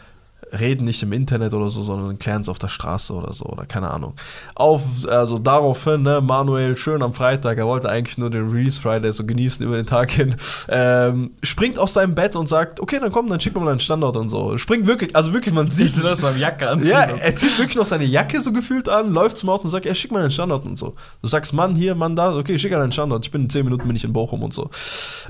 reden 0.60 0.86
nicht 0.86 1.02
im 1.04 1.14
Internet 1.14 1.54
oder 1.54 1.70
so, 1.70 1.84
sondern 1.84 2.20
klären 2.20 2.42
es 2.42 2.50
auf 2.50 2.60
der 2.60 2.68
Straße 2.68 3.14
oder 3.14 3.34
so, 3.34 3.46
oder 3.46 3.66
keine 3.66 3.92
Ahnung. 3.92 4.14
Auf, 4.56 4.84
also 5.08 5.38
daraufhin, 5.38 6.04
ne, 6.04 6.22
Manuel, 6.22 6.78
schön 6.78 7.02
am 7.02 7.14
Freitag, 7.14 7.58
er 7.58 7.68
wollte 7.68 7.90
eigentlich 7.90 8.18
nur 8.18 8.30
den 8.30 8.50
Release 8.50 8.80
Friday 8.80 9.12
so 9.12 9.26
genießen 9.26 9.66
über 9.66 9.76
den 9.76 9.86
Tag 9.86 10.12
hin, 10.12 10.36
ähm, 10.70 11.32
springt 11.42 11.80
aus 11.80 11.94
seinem 11.94 12.16
Bett 12.16 12.36
und 12.36 12.48
sagt, 12.48 12.80
okay, 12.80 13.00
dann 13.00 13.12
komm, 13.12 13.28
dann 13.28 13.40
schick 13.40 13.56
mir 13.56 13.62
mal 13.62 13.72
einen 13.72 13.80
Standort 13.80 14.16
und 14.16 14.30
so. 14.30 14.58
Springt 14.58 14.88
wirklich, 14.88 15.16
also 15.16 15.34
wirklich, 15.34 15.54
man 15.54 15.68
sieht, 15.68 15.98
du 15.98 16.04
das 16.04 16.24
am 16.24 16.38
Jacke 16.38 16.70
anziehen? 16.70 16.92
ja, 16.92 17.02
er 17.02 17.36
zieht 17.36 17.58
wirklich 17.58 17.76
noch 17.76 17.86
seine 17.86 18.06
Jacke 18.06 18.42
so 18.42 18.54
gefühlt 18.54 18.90
an, 18.90 19.12
läuft 19.12 19.38
zum 19.38 19.50
Auto 19.50 19.64
und 19.64 19.70
sagt, 19.70 19.86
er 19.86 19.96
schick 19.96 20.12
mal 20.12 20.22
einen 20.22 20.32
Standort 20.32 20.66
und 20.66 20.78
so. 20.78 20.94
Du 21.22 21.28
sagst, 21.28 21.54
Mann 21.54 21.76
hier, 21.76 21.96
Mann 21.96 22.16
da, 22.16 22.36
okay, 22.36 22.58
schick 22.60 22.74
einen 22.74 22.92
Standort, 22.92 23.26
ich 23.26 23.32
bin 23.32 23.44
in 23.44 23.50
10 23.50 23.66
Minuten 23.66 23.88
bin 23.88 23.96
ich 23.96 24.04
in 24.04 24.14
Bochum 24.14 24.44
und 24.44 24.54
so. 24.54 24.70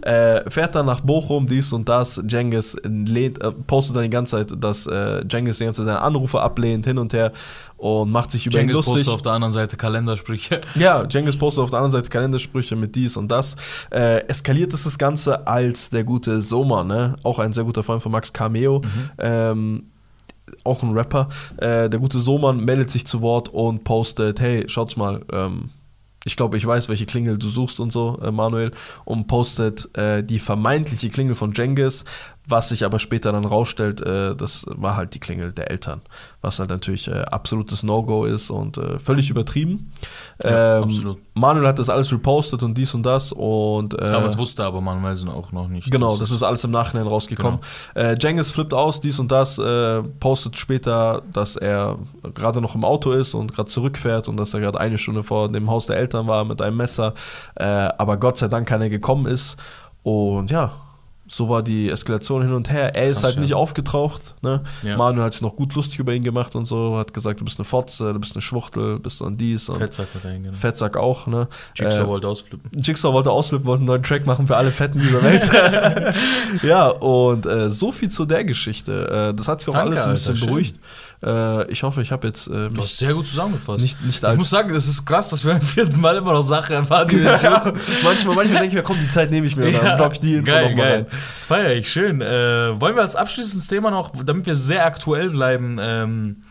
Äh, 0.02 0.50
fährt 0.50 0.76
dann 0.76 0.86
nach 0.86 1.02
Bochum, 1.02 1.48
dies 1.48 1.74
und 1.74 1.88
das, 1.90 2.22
Jengis 2.28 2.78
lehnt, 2.84 3.42
äh, 3.42 3.52
postet 3.52 3.96
dann 3.96 4.04
die 4.04 4.10
ganze 4.10 4.38
Zeit, 4.38 4.64
dass 4.64 4.86
äh, 4.88 5.13
Jengis 5.30 5.58
die 5.58 5.66
ganze 5.66 5.82
Zeit 5.82 5.88
seine 5.88 6.02
Anrufe 6.02 6.42
ablehnt, 6.42 6.86
hin 6.86 6.98
und 6.98 7.14
her 7.14 7.32
und 7.78 8.12
macht 8.12 8.32
sich 8.32 8.46
über 8.46 8.60
ihn 8.60 8.68
Jengis 8.68 8.78
lustig. 8.78 8.94
postet 8.94 9.14
auf 9.14 9.22
der 9.22 9.34
anderen 9.34 9.54
Seite 9.54 9.78
Kalendersprüche. 9.78 10.62
Ja, 10.76 11.06
Jengis 11.10 11.38
postet 11.38 11.64
auf 11.64 11.70
der 11.70 11.80
anderen 11.80 11.92
Seite 11.92 12.10
Kalendersprüche 12.10 12.76
mit 12.76 12.96
dies 12.96 13.18
und 13.18 13.30
das. 13.30 13.56
Äh, 13.92 14.26
eskaliert 14.28 14.74
ist 14.74 14.86
das 14.86 14.98
Ganze 14.98 15.48
als 15.48 15.90
der 15.90 16.04
gute 16.04 16.42
Soma, 16.42 16.84
ne? 16.84 17.16
Auch 17.24 17.40
ein 17.40 17.54
sehr 17.54 17.64
guter 17.64 17.84
Freund 17.84 18.02
von 18.02 18.12
Max 18.12 18.34
Cameo. 18.34 18.82
Ähm, 19.18 19.86
auch 20.64 20.84
ein 20.84 20.92
Rapper. 20.92 21.30
Äh, 21.58 21.90
der 21.90 22.00
gute 22.00 22.20
Soman 22.20 22.64
meldet 22.64 22.90
sich 22.90 23.06
zu 23.06 23.22
Wort 23.22 23.50
und 23.50 23.84
postet, 23.84 24.40
hey, 24.40 24.66
schaut's 24.68 24.96
mal, 24.96 25.22
ähm, 25.32 25.70
ich 26.26 26.38
glaube, 26.38 26.58
ich 26.58 26.66
weiß, 26.66 26.88
welche 26.88 27.06
Klingel 27.06 27.38
du 27.38 27.50
suchst 27.50 27.80
und 27.80 27.92
so, 27.92 28.20
äh, 28.24 28.32
Manuel, 28.32 28.72
und 29.04 29.28
postet 29.28 29.96
äh, 29.98 30.24
die 30.24 30.40
vermeintliche 30.40 31.10
Klingel 31.10 31.36
von 31.36 31.52
Jengis, 31.54 32.06
was 32.48 32.70
sich 32.70 32.84
aber 32.84 33.00
später 33.00 33.32
dann 33.32 33.46
rausstellt, 33.46 34.02
äh, 34.02 34.36
das 34.36 34.66
war 34.68 34.98
halt 34.98 35.14
die 35.14 35.20
Klingel 35.20 35.54
der 35.54 35.72
Eltern, 35.72 36.02
was 36.42 36.60
halt 36.60 36.70
natürlich 36.70 37.08
äh, 37.08 37.22
absolutes 37.22 37.84
No-Go 37.84 38.26
ist 38.26 38.50
und 38.50 38.78
äh, 38.78 39.00
völlig 39.00 39.30
übertrieben. 39.30 39.92
Ja, 40.44 40.78
Ähm, 40.78 40.84
absolut. 40.84 41.18
Manuel 41.36 41.68
hat 41.68 41.80
das 41.80 41.90
alles 41.90 42.12
repostet 42.12 42.62
und 42.62 42.78
dies 42.78 42.94
und 42.94 43.04
das 43.04 43.32
und 43.32 43.94
äh, 43.94 44.08
Damals 44.08 44.38
wusste 44.38 44.64
aber 44.66 44.82
Manuelsen 44.82 45.30
auch 45.30 45.52
noch 45.52 45.68
nicht. 45.70 45.90
Genau, 45.90 46.18
das 46.18 46.32
ist 46.32 46.44
alles 46.44 46.64
im 46.64 46.72
Nachhinein 46.72 47.08
rausgekommen. 47.08 47.60
Äh, 47.96 48.18
Jengis 48.20 48.52
flippt 48.52 48.74
aus, 48.74 49.00
dies 49.00 49.20
und 49.20 49.32
das, 49.32 49.58
äh, 49.58 50.02
postet 50.20 50.58
später, 50.58 51.24
dass 51.32 51.56
er 51.56 51.98
gerade 52.34 52.60
noch 52.60 52.76
im 52.76 52.84
Auto 52.84 53.12
ist 53.12 53.34
und 53.34 53.54
gerade 53.54 53.70
zurückfährt 53.70 54.28
und 54.28 54.38
dass 54.38 54.54
er 54.54 54.60
gerade 54.60 54.80
eine 54.80 54.98
Stunde 54.98 55.24
vor 55.24 55.50
dem 55.50 55.70
Haus 55.70 55.86
der 55.88 55.96
Eltern 55.98 56.28
war 56.28 56.44
mit 56.44 56.62
einem 56.62 56.78
Messer, 56.78 57.14
äh, 57.56 57.64
aber 57.64 58.18
Gott 58.18 58.38
sei 58.38 58.50
Dank 58.50 58.68
keiner 58.68 58.90
gekommen 58.90 59.26
ist. 59.28 59.56
Und 60.04 60.52
ja, 60.52 60.72
so 61.36 61.50
war 61.50 61.64
die 61.64 61.90
Eskalation 61.90 62.44
hin 62.44 62.54
und 62.54 62.70
her. 62.72 62.96
Er 62.96 63.06
ist 63.08 63.16
Krass, 63.18 63.24
halt 63.24 63.36
ja. 63.36 63.42
nicht 63.42 63.54
aufgetaucht. 63.56 64.36
Ne? 64.44 64.62
Ja. 64.84 64.98
Manuel 64.98 65.26
hat 65.26 65.34
sich 65.34 65.42
noch 65.42 65.56
gut 65.56 65.74
lustig 65.74 65.98
über 66.00 66.14
ihn 66.14 66.24
gemacht 66.24 66.56
und 66.56 66.66
so, 66.66 66.96
hat 66.98 67.12
gesagt, 67.14 67.40
du 67.40 67.46
bist 67.46 67.58
eine 67.58 67.66
Fotze, 67.66 68.14
du 68.14 68.20
bist 68.20 68.36
eine 68.36 68.42
Schwuchtel, 68.42 69.00
bist 69.00 69.20
dann 69.22 69.36
dies 69.36 69.68
und 69.68 69.78
Fettsack 69.80 70.08
hat 70.14 70.26
er 70.26 70.32
hingenommen. 70.32 70.60
Fettsack 70.60 70.96
auch. 70.96 71.26
Ne? 71.26 71.48
Jigsaw 71.76 72.04
Äh, 72.04 72.08
wollte 72.08 72.28
ausflippen. 72.28 72.70
Jigsaw 72.80 73.14
wollte 73.14 73.32
ausflippen, 73.32 73.66
wollte 73.66 73.80
einen 73.82 73.88
neuen 73.88 74.04
Track 74.04 74.26
machen 74.28 74.46
für 74.46 74.58
alle 74.58 74.72
Fetten 74.72 75.00
dieser 75.00 75.24
Welt. 75.24 75.50
ja, 76.64 76.88
und 76.90 77.46
äh, 77.46 77.72
so 77.72 77.92
viel 77.92 78.10
zu 78.10 78.26
der 78.26 78.44
Geschichte. 78.44 79.32
Äh, 79.32 79.34
das 79.36 79.48
hat 79.48 79.60
sich 79.62 79.70
auch 79.70 79.74
Danke, 79.74 79.90
alles 79.90 80.02
ein 80.02 80.10
Alter, 80.10 80.14
bisschen 80.14 80.36
schön. 80.36 80.48
beruhigt. 80.48 80.76
Äh, 81.26 81.72
ich 81.72 81.84
hoffe, 81.84 82.02
ich 82.02 82.12
habe 82.12 82.28
jetzt 82.28 82.48
äh, 82.48 82.70
Du 82.70 82.82
hast 82.82 82.98
sehr 82.98 83.14
gut 83.14 83.26
zusammengefasst. 83.28 83.82
nicht, 83.82 84.04
nicht 84.06 84.24
ich 84.24 84.36
muss 84.36 84.50
sagen, 84.50 84.76
es 84.76 84.88
ist 84.88 85.06
krass, 85.06 85.30
dass 85.30 85.46
wir 85.46 85.54
beim 85.54 85.62
vierten 85.62 86.00
Mal 86.02 86.18
immer 86.18 86.34
noch 86.34 86.46
Sachen 86.46 86.74
erfahren, 86.76 87.08
die 87.08 87.24
wir 87.24 87.32
nicht 87.32 87.44
ja, 87.44 87.54
wussten. 87.56 87.80
manchmal, 88.04 88.36
manchmal 88.36 88.60
denke 88.60 88.68
ich 88.68 88.74
mir, 88.74 88.84
komm, 88.84 89.00
die 89.00 89.08
Zeit 89.08 89.32
nehme 89.32 89.48
ich 89.48 89.56
mir, 89.56 89.72
dann 89.72 89.96
block 89.98 90.14
ich 90.14 90.20
die 90.20 90.34
Info 90.36 90.48
geil, 90.52 90.70
noch 90.72 90.78
mal 90.78 90.84
geil. 90.84 91.08
rein. 91.10 91.20
Feier 91.42 91.72
ich, 91.74 91.90
schön. 91.90 92.22
Äh, 92.22 92.80
wollen 92.80 92.96
wir 92.96 93.02
als 93.02 93.16
abschließendes 93.16 93.68
Thema 93.68 93.92
noch, 93.92 94.12
damit 94.24 94.46
wir 94.46 94.56
sehr 94.56 94.86
aktuell 94.86 95.30
bleiben, 95.30 95.78
ähm, 95.80 96.44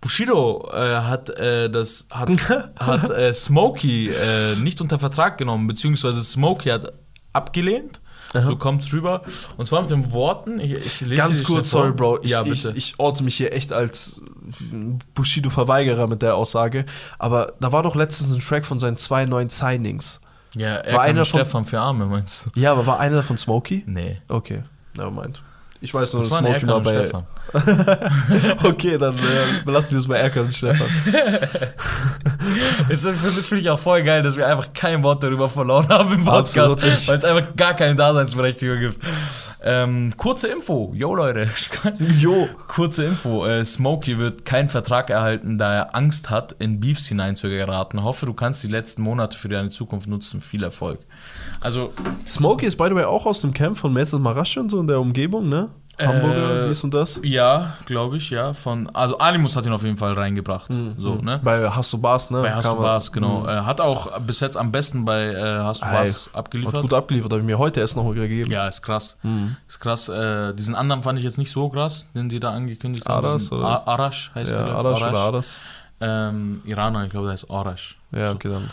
Bushido 0.00 0.70
äh, 0.72 1.02
hat 1.02 1.28
äh, 1.30 1.68
das 1.68 2.06
hat, 2.10 2.30
hat 2.80 3.10
äh, 3.10 3.34
Smokey 3.34 4.08
äh, 4.08 4.56
nicht 4.56 4.80
unter 4.80 4.98
Vertrag 4.98 5.36
genommen, 5.36 5.66
beziehungsweise 5.66 6.22
Smokey 6.22 6.70
hat 6.70 6.92
abgelehnt. 7.32 8.00
So 8.32 8.54
kommt's 8.56 8.92
rüber. 8.92 9.22
Und 9.56 9.64
zwar 9.64 9.80
mit 9.80 9.90
den 9.90 10.12
Worten, 10.12 10.60
ich, 10.60 10.72
ich 10.72 11.00
lese 11.00 11.16
Ganz 11.16 11.42
kurz, 11.42 11.70
sorry, 11.70 11.90
Bro. 11.92 12.20
Ich, 12.22 12.30
ja, 12.30 12.44
ich, 12.44 12.64
ich 12.64 12.94
orte 12.98 13.24
mich 13.24 13.36
hier 13.36 13.52
echt 13.52 13.72
als 13.72 14.20
Bushido-Verweigerer 15.14 16.06
mit 16.06 16.22
der 16.22 16.36
Aussage. 16.36 16.86
Aber 17.18 17.54
da 17.60 17.72
war 17.72 17.82
doch 17.82 17.96
letztens 17.96 18.30
ein 18.30 18.38
Track 18.38 18.66
von 18.66 18.78
seinen 18.78 18.96
zwei 18.98 19.26
neuen 19.26 19.48
Signings. 19.48 20.20
Ja, 20.56 20.76
er 20.76 20.94
war 20.94 21.02
einer 21.02 21.24
von- 21.24 21.40
Stefan 21.40 21.64
für 21.64 21.80
Arme, 21.80 22.06
meinst 22.06 22.46
du? 22.46 22.60
Ja, 22.60 22.72
aber 22.72 22.86
war 22.86 23.00
einer 23.00 23.22
von 23.22 23.36
Smokey? 23.38 23.84
Nee. 23.86 24.20
Okay, 24.28 24.62
nevermind. 24.94 25.42
Ich 25.82 25.94
weiß 25.94 26.12
nur, 26.12 26.22
Das 26.22 26.30
waren 26.30 26.44
Smokey 26.44 26.70
und 26.72 26.82
bei. 26.84 26.92
Stefan. 26.92 27.24
okay, 28.64 28.98
dann 28.98 29.16
äh, 29.16 29.62
belassen 29.64 29.92
wir 29.92 30.00
es 30.00 30.06
bei 30.06 30.18
Erkan 30.18 30.44
und 30.44 30.54
Stefan. 30.54 30.86
Es 32.88 33.04
ist- 33.04 33.20
finde 33.46 33.60
ich 33.62 33.70
auch 33.70 33.78
voll 33.78 34.02
geil, 34.02 34.22
dass 34.22 34.36
wir 34.36 34.46
einfach 34.46 34.72
kein 34.72 35.02
Wort 35.02 35.22
darüber 35.22 35.48
verloren 35.48 35.88
haben 35.88 36.12
im 36.14 36.24
Podcast, 36.24 36.82
weil 37.08 37.18
es 37.18 37.24
einfach 37.24 37.54
gar 37.56 37.74
keine 37.74 37.94
Daseinsberechtigung 37.94 38.80
gibt. 38.80 39.04
Ähm, 39.62 40.14
kurze 40.16 40.48
Info, 40.48 40.92
yo 40.94 41.14
Leute, 41.14 41.48
Jo. 42.18 42.48
kurze 42.68 43.04
Info. 43.04 43.46
Äh, 43.46 43.64
Smokey 43.64 44.18
wird 44.18 44.44
keinen 44.44 44.68
Vertrag 44.68 45.10
erhalten, 45.10 45.58
da 45.58 45.72
er 45.74 45.94
Angst 45.94 46.30
hat, 46.30 46.56
in 46.58 46.80
Beefs 46.80 47.06
hineinzugeraten. 47.08 48.02
Hoffe, 48.02 48.26
du 48.26 48.32
kannst 48.34 48.62
die 48.62 48.68
letzten 48.68 49.02
Monate 49.02 49.36
für 49.38 49.48
deine 49.48 49.68
Zukunft 49.68 50.08
nutzen. 50.08 50.40
Viel 50.40 50.62
Erfolg. 50.64 50.98
Also, 51.60 51.92
Smokey 52.28 52.66
ist 52.66 52.76
by 52.76 52.86
the 52.88 52.94
way 52.94 53.04
auch 53.04 53.26
aus 53.26 53.42
dem 53.42 53.52
Camp 53.52 53.76
von 53.78 53.92
Mesut 53.92 54.20
Marasch 54.22 54.56
und 54.56 54.70
so 54.70 54.80
in 54.80 54.86
der 54.86 54.98
Umgebung, 55.00 55.48
ne? 55.48 55.68
Hamburger, 56.06 56.64
Äh, 56.64 56.68
dies 56.68 56.82
und 56.84 56.94
das. 56.94 57.20
ja, 57.22 57.74
glaube 57.86 58.16
ich, 58.16 58.30
ja. 58.30 58.54
Von, 58.54 58.88
also 58.94 59.18
Animus 59.18 59.56
hat 59.56 59.66
ihn 59.66 59.72
auf 59.72 59.82
jeden 59.84 59.96
Fall 59.96 60.12
reingebracht. 60.14 60.70
So, 60.98 61.14
ne? 61.16 61.40
Bei 61.42 61.68
Hast 61.70 61.92
du 61.92 61.98
Bars, 61.98 62.30
ne? 62.30 62.40
Bei 62.42 62.54
Hast 62.54 62.64
du 62.66 62.76
Bars, 62.76 63.10
genau. 63.12 63.46
Äh, 63.46 63.60
hat 63.62 63.80
auch 63.80 64.18
bis 64.20 64.40
jetzt 64.40 64.56
am 64.56 64.72
besten 64.72 65.04
bei 65.04 65.26
äh, 65.32 65.58
Hast 65.60 65.82
du 65.82 65.86
Ey, 65.86 65.92
Bars 65.92 66.26
Hat 66.28 66.34
abgeliefert. 66.36 66.82
gut 66.82 66.92
abgeliefert, 66.94 67.32
habe 67.32 67.40
ich 67.40 67.46
mir 67.46 67.58
heute 67.58 67.80
erst 67.80 67.96
noch 67.96 68.10
gegeben. 68.12 68.50
Ja, 68.50 68.66
ist 68.68 68.82
krass. 68.82 69.16
Mhm. 69.22 69.56
Ist 69.68 69.80
krass. 69.80 70.08
Äh, 70.08 70.54
diesen 70.54 70.74
anderen 70.74 71.02
fand 71.02 71.18
ich 71.18 71.24
jetzt 71.24 71.38
nicht 71.38 71.50
so 71.50 71.68
krass, 71.68 72.06
den 72.14 72.28
die 72.28 72.40
da 72.40 72.50
angekündigt 72.50 73.08
haben. 73.08 73.26
Aras? 73.26 73.52
A- 73.52 73.82
Arash 73.86 74.30
heißt 74.34 74.54
Ja, 74.54 74.64
der. 74.64 74.74
Arash 74.76 75.02
oder 75.02 75.18
Arash. 75.18 75.46
Ähm, 76.02 76.60
Iraner, 76.64 77.04
ich 77.04 77.10
glaube, 77.10 77.26
der 77.26 77.34
heißt 77.34 77.50
Arash. 77.50 77.98
Ja, 78.12 78.32
okay, 78.32 78.48
dann. 78.48 78.70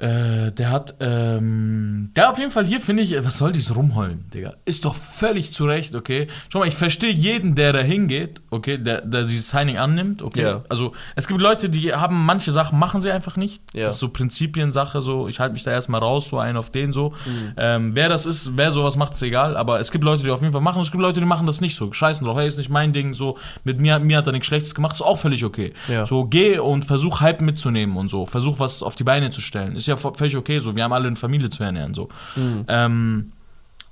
Äh, 0.00 0.52
der 0.52 0.70
hat, 0.70 0.94
ähm, 1.00 2.10
der 2.16 2.30
auf 2.30 2.38
jeden 2.38 2.50
Fall 2.50 2.64
hier 2.64 2.80
finde 2.80 3.02
ich, 3.02 3.22
was 3.22 3.36
soll 3.38 3.52
dieses 3.52 3.76
rumheulen, 3.76 4.30
Digga? 4.32 4.54
Ist 4.64 4.86
doch 4.86 4.94
völlig 4.94 5.52
zu 5.52 5.66
Recht, 5.66 5.94
okay? 5.94 6.26
Schau 6.48 6.60
mal, 6.60 6.68
ich 6.68 6.74
verstehe 6.74 7.12
jeden, 7.12 7.54
der 7.54 7.74
da 7.74 7.80
hingeht, 7.80 8.42
okay, 8.50 8.78
der, 8.78 9.02
der 9.02 9.24
dieses 9.24 9.50
Signing 9.50 9.76
annimmt, 9.76 10.22
okay? 10.22 10.42
Ja. 10.42 10.60
Also, 10.70 10.92
es 11.16 11.28
gibt 11.28 11.40
Leute, 11.40 11.68
die 11.68 11.92
haben 11.92 12.24
manche 12.24 12.50
Sachen, 12.50 12.78
machen 12.78 13.02
sie 13.02 13.10
einfach 13.10 13.36
nicht. 13.36 13.62
Ja. 13.74 13.84
Das 13.84 13.96
ist 13.96 14.00
so 14.00 14.08
Prinzipiensache, 14.08 15.02
so, 15.02 15.28
ich 15.28 15.38
halte 15.38 15.52
mich 15.52 15.64
da 15.64 15.70
erstmal 15.70 16.00
raus, 16.00 16.30
so 16.30 16.38
einen 16.38 16.56
auf 16.56 16.70
den 16.70 16.92
so. 16.92 17.10
Mhm. 17.10 17.52
Ähm, 17.58 17.90
wer 17.94 18.08
das 18.08 18.24
ist, 18.24 18.56
wer 18.56 18.72
sowas 18.72 18.96
macht, 18.96 19.12
ist 19.12 19.22
egal, 19.22 19.54
aber 19.54 19.80
es 19.80 19.90
gibt 19.90 20.04
Leute, 20.04 20.22
die 20.22 20.30
auf 20.30 20.40
jeden 20.40 20.54
Fall 20.54 20.62
machen, 20.62 20.78
und 20.78 20.84
es 20.84 20.92
gibt 20.92 21.02
Leute, 21.02 21.20
die 21.20 21.26
machen 21.26 21.46
das 21.46 21.60
nicht 21.60 21.76
so. 21.76 21.92
Scheißen 21.92 22.26
drauf, 22.26 22.38
hey, 22.38 22.48
ist 22.48 22.56
nicht 22.56 22.70
mein 22.70 22.94
Ding, 22.94 23.12
so, 23.12 23.36
mit 23.64 23.80
mir, 23.80 23.98
mir 23.98 24.16
hat 24.16 24.26
er 24.26 24.32
nichts 24.32 24.46
Schlechtes 24.46 24.74
gemacht, 24.74 24.94
ist 24.94 25.02
auch 25.02 25.18
völlig 25.18 25.44
okay. 25.44 25.74
Ja. 25.88 26.06
So, 26.06 26.24
geh 26.24 26.58
und 26.58 26.86
versuch 26.86 27.20
Hype 27.20 27.42
mitzunehmen 27.42 27.98
und 27.98 28.08
so. 28.08 28.24
Versuch 28.24 28.58
was 28.60 28.82
auf 28.82 28.94
die 28.94 29.04
Beine 29.04 29.30
zu 29.30 29.42
stellen. 29.42 29.76
Ist 29.76 29.89
ja 29.90 29.96
völlig 29.96 30.36
okay, 30.36 30.58
so. 30.60 30.74
Wir 30.74 30.84
haben 30.84 30.92
alle 30.92 31.06
eine 31.08 31.16
Familie 31.16 31.50
zu 31.50 31.62
ernähren, 31.62 31.94
so. 31.94 32.08
Ähm, 32.68 33.32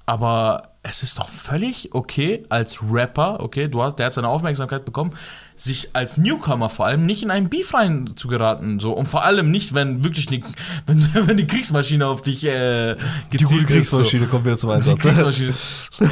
aber 0.06 0.70
es 0.82 1.02
ist 1.02 1.18
doch 1.18 1.28
völlig 1.28 1.94
okay, 1.94 2.44
als 2.48 2.78
Rapper, 2.82 3.40
okay, 3.40 3.68
du 3.68 3.82
hast, 3.82 3.96
der 3.96 4.06
hat 4.06 4.14
seine 4.14 4.28
Aufmerksamkeit 4.28 4.86
bekommen, 4.86 5.10
sich 5.58 5.90
als 5.92 6.16
Newcomer 6.18 6.68
vor 6.68 6.86
allem 6.86 7.04
nicht 7.04 7.22
in 7.22 7.30
einen 7.30 7.48
Beef 7.48 7.74
rein 7.74 8.12
zu 8.14 8.28
geraten, 8.28 8.78
so. 8.78 8.92
Und 8.92 9.06
vor 9.06 9.24
allem 9.24 9.50
nicht, 9.50 9.74
wenn 9.74 10.04
wirklich 10.04 10.28
eine, 10.28 10.40
wenn, 10.86 11.08
wenn 11.28 11.36
die 11.36 11.46
Kriegsmaschine 11.46 12.06
auf 12.06 12.22
dich 12.22 12.44
äh, 12.46 12.96
gezielt 13.30 13.68
ist. 13.70 13.90
So. 13.90 14.04
kommt 14.30 14.44
wieder 14.44 14.56
zum 14.56 14.78
Die 14.80 14.94
Kriegsmaschine 14.96 15.48
ist. 15.48 15.58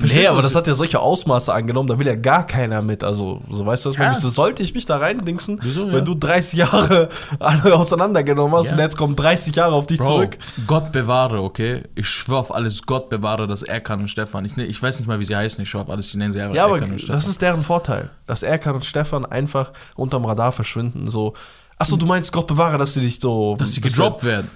Nee, 0.00 0.26
aber 0.26 0.42
das 0.42 0.54
hat 0.54 0.66
ja 0.66 0.74
solche 0.74 1.00
Ausmaße 1.00 1.52
angenommen, 1.52 1.88
da 1.88 1.98
will 1.98 2.06
ja 2.06 2.14
gar 2.16 2.46
keiner 2.46 2.82
mit. 2.82 3.02
Also, 3.04 3.40
so 3.50 3.64
weißt 3.64 3.84
du 3.84 3.88
was, 3.90 3.96
Ja. 3.96 4.12
wieso 4.14 4.28
sollte 4.28 4.62
ich 4.62 4.74
mich 4.74 4.86
da 4.86 4.96
reindingsen, 4.96 5.58
Wieso, 5.62 5.86
ja? 5.86 5.92
wenn 5.94 6.04
du 6.04 6.14
30 6.14 6.58
Jahre 6.58 7.08
alle 7.38 7.74
auseinandergenommen 7.74 8.56
hast 8.56 8.66
Ja. 8.66 8.72
und 8.74 8.78
jetzt 8.78 8.96
kommen 8.96 9.16
30 9.16 9.54
Jahre 9.56 9.74
auf 9.74 9.86
dich 9.86 9.98
Bro, 9.98 10.06
zurück? 10.06 10.38
Gott 10.66 10.92
bewahre, 10.92 11.42
okay? 11.42 11.82
Ich 11.94 12.08
schwör 12.08 12.38
auf 12.38 12.54
alles, 12.54 12.82
Gott 12.84 13.08
bewahre, 13.08 13.46
dass 13.46 13.62
Erkan 13.62 14.00
und 14.00 14.08
Stefan, 14.08 14.44
ich, 14.44 14.56
ne- 14.56 14.64
ich 14.66 14.82
weiß 14.82 14.98
nicht 14.98 15.06
mal, 15.08 15.18
wie 15.20 15.24
sie 15.24 15.36
heißen, 15.36 15.62
ich 15.62 15.68
schwör 15.70 15.82
auf 15.82 15.90
alles, 15.90 16.08
ich 16.08 16.14
nenne 16.16 16.32
sie 16.32 16.40
einfach 16.40 16.54
Ja, 16.56 16.64
aber 16.66 16.74
Erkan 16.76 16.92
und 16.92 16.98
Stefan. 17.00 17.16
das 17.16 17.28
ist 17.28 17.40
deren 17.42 17.62
Vorteil, 17.62 18.10
dass 18.28 18.42
Erkan 18.44 18.76
und 18.76 18.84
Stefan 18.84 19.26
einfach 19.26 19.72
unterm 19.96 20.24
Radar 20.24 20.52
verschwinden. 20.52 21.10
So, 21.10 21.32
achso, 21.78 21.96
du 21.96 22.06
meinst 22.06 22.32
Gott 22.32 22.46
bewahre, 22.46 22.78
dass 22.78 22.94
sie 22.94 23.00
dich 23.00 23.18
so. 23.18 23.56
dass 23.58 23.72
sie 23.72 23.80
gedroppt 23.80 24.22
werden. 24.22 24.48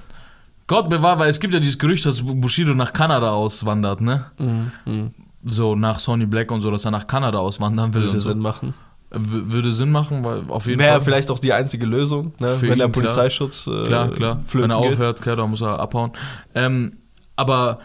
Gott 0.68 0.88
bewahre, 0.88 1.18
weil 1.18 1.30
es 1.30 1.40
gibt 1.40 1.52
ja 1.52 1.60
dieses 1.60 1.78
Gerücht, 1.78 2.06
dass 2.06 2.22
Bushido 2.22 2.72
nach 2.74 2.92
Kanada 2.92 3.32
auswandert, 3.32 4.00
ne? 4.00 4.26
Mhm, 4.38 5.10
So 5.44 5.74
nach 5.74 5.98
Sony 5.98 6.24
Black 6.26 6.52
und 6.52 6.60
so, 6.62 6.70
dass 6.70 6.84
er 6.84 6.92
nach 6.92 7.06
Kanada 7.06 7.38
auswandern 7.38 7.92
will 7.94 8.02
Würde 8.02 8.14
und 8.14 8.20
so. 8.20 8.30
Sinn 8.30 8.38
machen. 8.38 8.74
W- 9.10 9.52
Würde 9.52 9.72
Sinn 9.72 9.90
machen, 9.90 10.24
weil 10.24 10.44
auf 10.48 10.66
jeden 10.66 10.78
Wäre 10.78 10.92
Fall. 10.92 11.02
vielleicht 11.02 11.30
auch 11.30 11.38
die 11.40 11.52
einzige 11.52 11.84
Lösung, 11.84 12.32
ne? 12.38 12.48
Wenn 12.60 12.78
der 12.78 12.86
ihn, 12.86 12.92
klar. 12.92 13.02
Polizeischutz. 13.04 13.66
Äh, 13.66 13.82
Klar, 13.84 14.08
klar. 14.10 14.40
Wenn 14.52 14.70
er 14.70 14.80
geht. 14.80 14.92
aufhört, 14.92 15.20
klar, 15.20 15.36
dann 15.36 15.50
muss 15.50 15.60
er 15.60 15.80
abhauen. 15.80 16.12
Ähm, 16.54 16.92
aber 17.36 17.80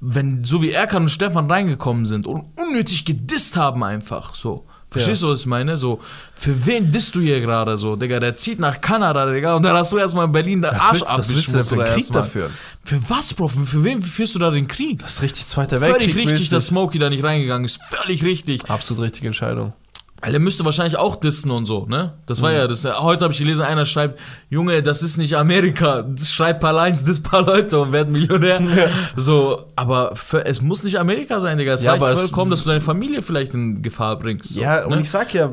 wenn 0.00 0.44
so 0.44 0.62
wie 0.62 0.70
Erkan 0.72 1.02
und 1.04 1.08
Stefan 1.10 1.48
reingekommen 1.50 2.06
sind 2.06 2.26
und 2.26 2.44
unnötig 2.58 3.04
gedisst 3.04 3.56
haben 3.56 3.84
einfach 3.84 4.34
so. 4.34 4.66
Verstehst 4.94 5.22
du, 5.22 5.28
was 5.28 5.40
ich 5.40 5.46
meine? 5.46 5.76
So, 5.76 6.00
für 6.34 6.66
wen 6.66 6.90
disst 6.90 7.14
du 7.14 7.20
hier 7.20 7.40
gerade 7.40 7.76
so, 7.76 7.96
Digga? 7.96 8.20
Der 8.20 8.36
zieht 8.36 8.58
nach 8.58 8.80
Kanada, 8.80 9.26
Digga, 9.26 9.56
und 9.56 9.62
dann 9.62 9.76
hast 9.76 9.92
du 9.92 9.98
erstmal 9.98 10.26
in 10.26 10.32
Berlin 10.32 10.62
den 10.62 10.70
Arsch 10.70 11.00
willst, 11.00 11.12
was 11.12 11.28
willst 11.34 11.48
du 11.48 11.52
denn 11.52 11.62
für 11.62 11.84
einen 11.84 11.94
Krieg 11.94 12.12
dafür? 12.12 12.50
Für 12.84 13.10
was, 13.10 13.34
Bro? 13.34 13.48
Für, 13.48 13.66
für 13.66 13.84
wen 13.84 14.02
führst 14.02 14.34
du 14.34 14.38
da 14.38 14.50
den 14.50 14.68
Krieg? 14.68 15.00
Das 15.00 15.14
ist 15.14 15.22
richtig 15.22 15.46
Zweiter 15.46 15.80
Weltkrieg. 15.80 16.12
Völlig 16.12 16.30
richtig, 16.30 16.48
dass 16.50 16.66
Smokey 16.66 16.98
da 16.98 17.10
nicht 17.10 17.24
reingegangen 17.24 17.64
ist. 17.64 17.80
Völlig 17.88 18.24
richtig. 18.24 18.70
Absolut 18.70 19.04
richtige 19.04 19.28
Entscheidung. 19.28 19.72
Weil 20.20 20.32
er 20.32 20.40
müsste 20.40 20.64
wahrscheinlich 20.64 20.96
auch 20.96 21.16
dissen 21.16 21.50
und 21.50 21.66
so, 21.66 21.84
ne? 21.86 22.14
Das 22.24 22.40
war 22.40 22.50
ja 22.50 22.66
das. 22.66 22.84
Heute 22.84 23.24
habe 23.24 23.34
ich 23.34 23.38
gelesen, 23.38 23.62
einer 23.62 23.84
schreibt, 23.84 24.18
Junge, 24.48 24.82
das 24.82 25.02
ist 25.02 25.18
nicht 25.18 25.36
Amerika. 25.36 26.06
Schreib 26.24 26.60
paar 26.60 26.72
Lines, 26.72 27.04
dis 27.04 27.22
paar 27.22 27.42
Leute 27.42 27.78
und 27.80 27.92
werd 27.92 28.08
Millionär. 28.08 28.54
So, 29.16 29.66
aber 29.76 30.16
für, 30.16 30.46
es 30.46 30.62
muss 30.62 30.82
nicht 30.82 30.98
Amerika 30.98 31.40
sein, 31.40 31.58
Digga. 31.58 31.74
Es 31.74 31.84
Ja, 31.84 31.94
reicht 31.94 32.18
vollkommen, 32.18 32.50
dass 32.50 32.62
du 32.62 32.68
deine 32.68 32.80
Familie 32.80 33.22
vielleicht 33.22 33.54
in 33.54 33.82
Gefahr 33.82 34.18
bringst. 34.18 34.50
So, 34.50 34.60
ja, 34.60 34.84
und 34.84 34.92
ne? 34.92 35.00
ich 35.00 35.10
sag 35.10 35.34
ja, 35.34 35.50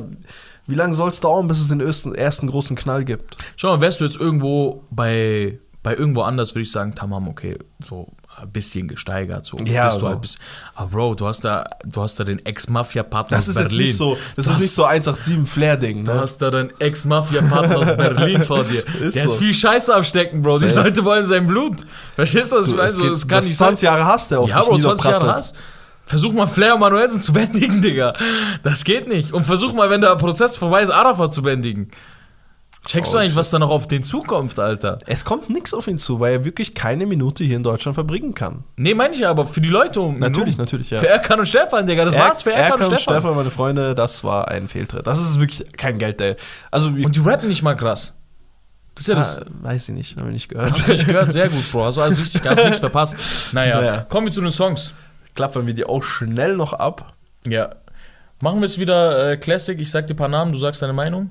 wie 0.66 0.74
lange 0.74 0.94
soll 0.94 1.10
es 1.10 1.20
dauern, 1.20 1.48
bis 1.48 1.60
es 1.60 1.68
den 1.68 1.80
ersten, 1.80 2.14
ersten 2.14 2.46
großen 2.46 2.76
Knall 2.76 3.04
gibt? 3.04 3.36
Schau 3.56 3.68
mal, 3.68 3.80
wärst 3.80 4.00
du 4.00 4.04
jetzt 4.04 4.16
irgendwo 4.16 4.84
bei, 4.90 5.58
bei 5.82 5.94
irgendwo 5.94 6.22
anders, 6.22 6.54
würde 6.54 6.62
ich 6.62 6.72
sagen, 6.72 6.94
tamam, 6.94 7.28
okay, 7.28 7.58
so 7.84 8.08
ein 8.40 8.50
bisschen 8.50 8.88
gesteigert, 8.88 9.46
so. 9.46 9.58
Ja, 9.58 9.84
bist 9.84 9.96
du 9.96 10.00
so. 10.00 10.08
halt 10.08 10.20
bis, 10.20 10.36
aber 10.74 10.88
Bro, 10.88 11.14
du 11.14 11.26
hast 11.26 11.44
da, 11.44 11.64
du 11.84 12.02
hast 12.02 12.18
da 12.18 12.24
den 12.24 12.44
Ex-Mafia-Partner 12.44 13.36
Das 13.36 13.44
aus 13.44 13.48
ist 13.50 13.54
Berlin. 13.56 13.70
jetzt 13.78 13.86
nicht 13.88 13.96
so, 13.96 14.16
das 14.36 14.46
Du 14.46 14.52
ist 14.52 14.60
nicht 14.60 14.74
so 14.74 14.84
187 14.84 15.48
Flair-Ding, 15.52 16.04
Du 16.04 16.12
ne? 16.12 16.20
hast 16.20 16.38
da 16.38 16.50
deinen 16.50 16.72
Ex-Mafia-Partner 16.80 17.78
aus 17.78 17.86
Berlin 17.96 18.42
vor 18.42 18.64
dir. 18.64 18.84
Ist 19.00 19.16
der 19.16 19.24
so. 19.26 19.32
hat 19.32 19.38
viel 19.38 19.54
Scheiße 19.54 19.94
am 19.94 20.02
Stecken, 20.02 20.42
Bro. 20.42 20.58
Die 20.58 20.66
Safe. 20.68 20.76
Leute 20.76 21.04
wollen 21.04 21.26
sein 21.26 21.46
Blut. 21.46 21.76
Verstehst 22.14 22.52
du, 22.52 22.56
was 22.56 22.66
ich 22.66 22.72
Du, 22.72 22.76
meine? 22.78 22.90
So, 22.90 23.04
Es 23.12 23.28
kann 23.28 23.38
das 23.38 23.46
nicht 23.46 23.58
sein. 23.58 23.68
20 23.68 23.84
Jahre 23.86 24.04
hast 24.06 24.30
der 24.30 24.40
auf 24.40 24.48
Ja, 24.48 24.62
Bro, 24.62 24.78
20 24.78 25.10
Jahre. 25.10 25.34
Hass. 25.34 25.54
Versuch 26.04 26.32
mal 26.32 26.46
Flair 26.48 26.74
und 26.74 26.80
Manuelsen 26.80 27.20
zu 27.20 27.32
bändigen, 27.34 27.80
Digga. 27.80 28.12
Das 28.62 28.82
geht 28.82 29.08
nicht. 29.08 29.32
Und 29.32 29.44
versuch 29.44 29.72
mal, 29.72 29.88
wenn 29.88 30.00
der 30.00 30.16
Prozess 30.16 30.56
vorbei 30.56 30.82
ist, 30.82 30.90
Arafat 30.90 31.32
zu 31.32 31.42
bändigen. 31.42 31.90
Checkst 32.84 33.14
du 33.14 33.18
eigentlich, 33.18 33.36
was 33.36 33.50
da 33.50 33.60
noch 33.60 33.70
auf 33.70 33.86
den 33.86 34.02
zukommt, 34.02 34.58
Alter? 34.58 34.98
Es 35.06 35.24
kommt 35.24 35.48
nichts 35.50 35.72
auf 35.72 35.86
ihn 35.86 35.98
zu, 35.98 36.18
weil 36.18 36.32
er 36.32 36.44
wirklich 36.44 36.74
keine 36.74 37.06
Minute 37.06 37.44
hier 37.44 37.56
in 37.56 37.62
Deutschland 37.62 37.94
verbringen 37.94 38.34
kann. 38.34 38.64
Nee, 38.76 38.94
meine 38.94 39.14
ich 39.14 39.20
ja, 39.20 39.30
aber 39.30 39.46
für 39.46 39.60
die 39.60 39.68
Leute 39.68 40.00
um 40.00 40.18
Natürlich, 40.18 40.58
natürlich, 40.58 40.90
ja. 40.90 40.98
Für 40.98 41.08
Erkan 41.08 41.38
und 41.38 41.46
Stefan, 41.46 41.86
Digga. 41.86 42.04
Das 42.04 42.16
war's 42.16 42.42
für 42.42 42.52
Erkan, 42.52 42.80
und 42.80 42.84
Stefan. 42.86 42.98
Stefan, 42.98 43.36
meine 43.36 43.50
Freunde, 43.52 43.94
das 43.94 44.24
war 44.24 44.48
ein 44.48 44.66
Fehltritt. 44.68 45.06
Das 45.06 45.20
ist 45.20 45.38
wirklich 45.38 45.64
kein 45.76 45.98
Geld, 45.98 46.20
ey. 46.20 46.34
Also, 46.72 46.88
Und 46.88 47.14
die 47.14 47.20
rappen 47.20 47.48
nicht 47.48 47.62
mal 47.62 47.76
krass. 47.76 48.14
Das 48.96 49.02
ist 49.02 49.08
ja 49.08 49.14
das. 49.14 49.38
Ah, 49.38 49.44
weiß 49.62 49.88
ich 49.88 49.94
nicht, 49.94 50.16
habe 50.16 50.28
ich 50.28 50.34
nicht 50.34 50.48
gehört. 50.48 50.70
Hast 50.70 50.86
du 50.88 50.92
nicht 50.92 51.06
gehört? 51.06 51.30
Sehr 51.30 51.48
gut, 51.48 51.70
Bro. 51.70 51.84
Hast 51.84 51.96
du 51.98 52.02
alles 52.02 52.18
richtig, 52.18 52.44
hast 52.44 52.64
nichts 52.64 52.80
verpasst. 52.80 53.16
Naja, 53.52 53.80
Naja. 53.80 54.06
kommen 54.08 54.26
wir 54.26 54.32
zu 54.32 54.40
den 54.42 54.50
Songs. 54.50 54.94
Klappern 55.34 55.66
wir 55.66 55.74
die 55.74 55.84
auch 55.84 56.02
schnell 56.02 56.56
noch 56.56 56.72
ab. 56.72 57.14
Ja. 57.46 57.70
Machen 58.40 58.60
wir 58.60 58.66
es 58.66 58.78
wieder 58.78 59.30
äh, 59.30 59.36
Classic. 59.36 59.80
Ich 59.80 59.90
sag 59.90 60.08
dir 60.08 60.14
ein 60.14 60.16
paar 60.16 60.28
Namen, 60.28 60.52
du 60.52 60.58
sagst 60.58 60.82
deine 60.82 60.92
Meinung. 60.92 61.30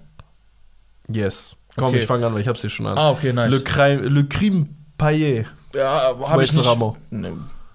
Yes. 1.10 1.56
Komm, 1.76 1.86
Okay. 1.90 2.00
ich 2.00 2.06
fange 2.06 2.26
an, 2.26 2.34
weil 2.34 2.42
ich 2.42 2.48
hab's 2.48 2.62
hier 2.62 2.70
schon 2.70 2.86
an. 2.88 2.98
Ah, 2.98 3.12
okay, 3.12 3.32
nice. 3.34 3.52
Le, 3.52 3.62
Crime, 3.62 4.02
Le 4.02 4.26
Crime 4.26 4.68
Paillet. 4.98 5.46
ja, 5.74 6.14
hab 6.22 6.42
ich 6.42 6.52
nicht. 6.54 6.68
Ramo. 6.68 6.98
Nee. 7.10 7.30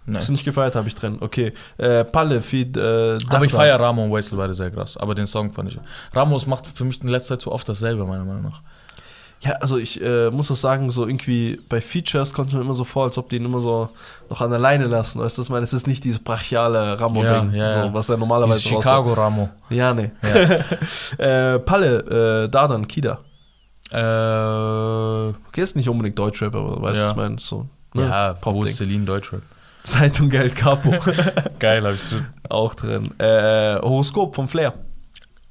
Nein. 0.09 0.19
Hast 0.21 0.29
du 0.29 0.33
nicht 0.33 0.45
gefeiert, 0.45 0.77
habe 0.77 0.87
ich 0.87 0.95
drin. 0.95 1.17
Okay. 1.21 1.53
Äh, 1.79 2.05
Palle, 2.05 2.41
Feed, 2.41 2.77
äh, 2.77 3.19
Aber 3.29 3.45
ich 3.45 3.51
feiere 3.51 3.81
Ramo 3.81 4.05
und 4.05 4.13
Weisel 4.13 4.39
beide 4.39 4.55
sehr 4.55 4.71
krass. 4.71 4.97
Aber 4.97 5.17
den 5.17 5.27
Song 5.27 5.53
fand 5.53 5.71
ich. 5.73 5.79
Ramos 6.15 6.47
macht 6.47 6.65
für 6.67 6.85
mich 6.85 7.03
in 7.03 7.09
letzter 7.09 7.35
Zeit 7.35 7.43
zu 7.43 7.51
oft 7.53 7.69
dasselbe, 7.69 8.05
meiner 8.07 8.25
Meinung 8.25 8.43
nach. 8.45 8.63
Ja, 9.41 9.53
also 9.61 9.77
ich 9.77 10.01
äh, 10.03 10.31
muss 10.31 10.51
auch 10.51 10.57
sagen, 10.57 10.91
so 10.91 11.07
irgendwie 11.07 11.61
bei 11.69 11.81
Features 11.83 12.33
kommt 12.33 12.49
es 12.49 12.55
mir 12.55 12.63
immer 12.63 12.75
so 12.75 12.85
vor, 12.85 13.05
als 13.05 13.19
ob 13.19 13.29
die 13.29 13.37
ihn 13.37 13.45
immer 13.45 13.61
so 13.61 13.91
noch 14.31 14.41
an 14.41 14.49
der 14.51 14.59
Leine 14.59 14.87
lassen. 14.87 15.21
Weißt 15.21 15.37
du, 15.37 15.43
ich 15.43 15.51
meine? 15.51 15.63
Es 15.65 15.75
ist 15.75 15.87
nicht 15.87 16.05
dieses 16.05 16.21
brachiale 16.21 16.99
Ramo-Ding, 16.99 17.53
Ja, 17.53 17.77
ja, 17.77 17.87
so, 17.87 17.95
was 17.95 18.09
er 18.09 18.17
normalerweise 18.17 18.61
Dieses. 18.61 18.77
Chicago 18.77 19.13
Ramo. 19.13 19.51
Ja, 19.69 19.93
nee. 19.93 20.11
Ja. 21.19 21.55
äh, 21.55 21.59
Palle, 21.59 22.45
äh, 22.45 22.49
Dardan, 22.49 22.89
Kida. 22.89 23.19
äh, 23.93 25.33
Okay, 25.49 25.61
ist 25.63 25.77
nicht 25.77 25.89
unbedingt 25.89 26.19
Deutschrap, 26.19 26.55
aber 26.55 26.81
weißt 26.83 27.01
du, 27.01 27.05
was 27.05 27.11
ich 27.11 27.17
meine? 27.17 27.39
So, 27.39 27.69
ne? 27.95 28.05
ja, 28.09 28.35
wo 28.43 28.63
ist 28.65 28.77
Celine 28.77 29.05
Deutschrap? 29.05 29.43
Zeitung 29.83 30.31
Geld 30.31 30.57
Capo. 30.57 30.91
Geil, 31.61 31.85
habe 31.85 31.95
ich 31.95 32.09
drin. 32.09 32.27
auch 32.49 32.75
drin. 32.75 33.11
Äh, 33.19 33.77
Horoskop 33.81 34.35
vom 34.35 34.49
Flair. 34.49 34.73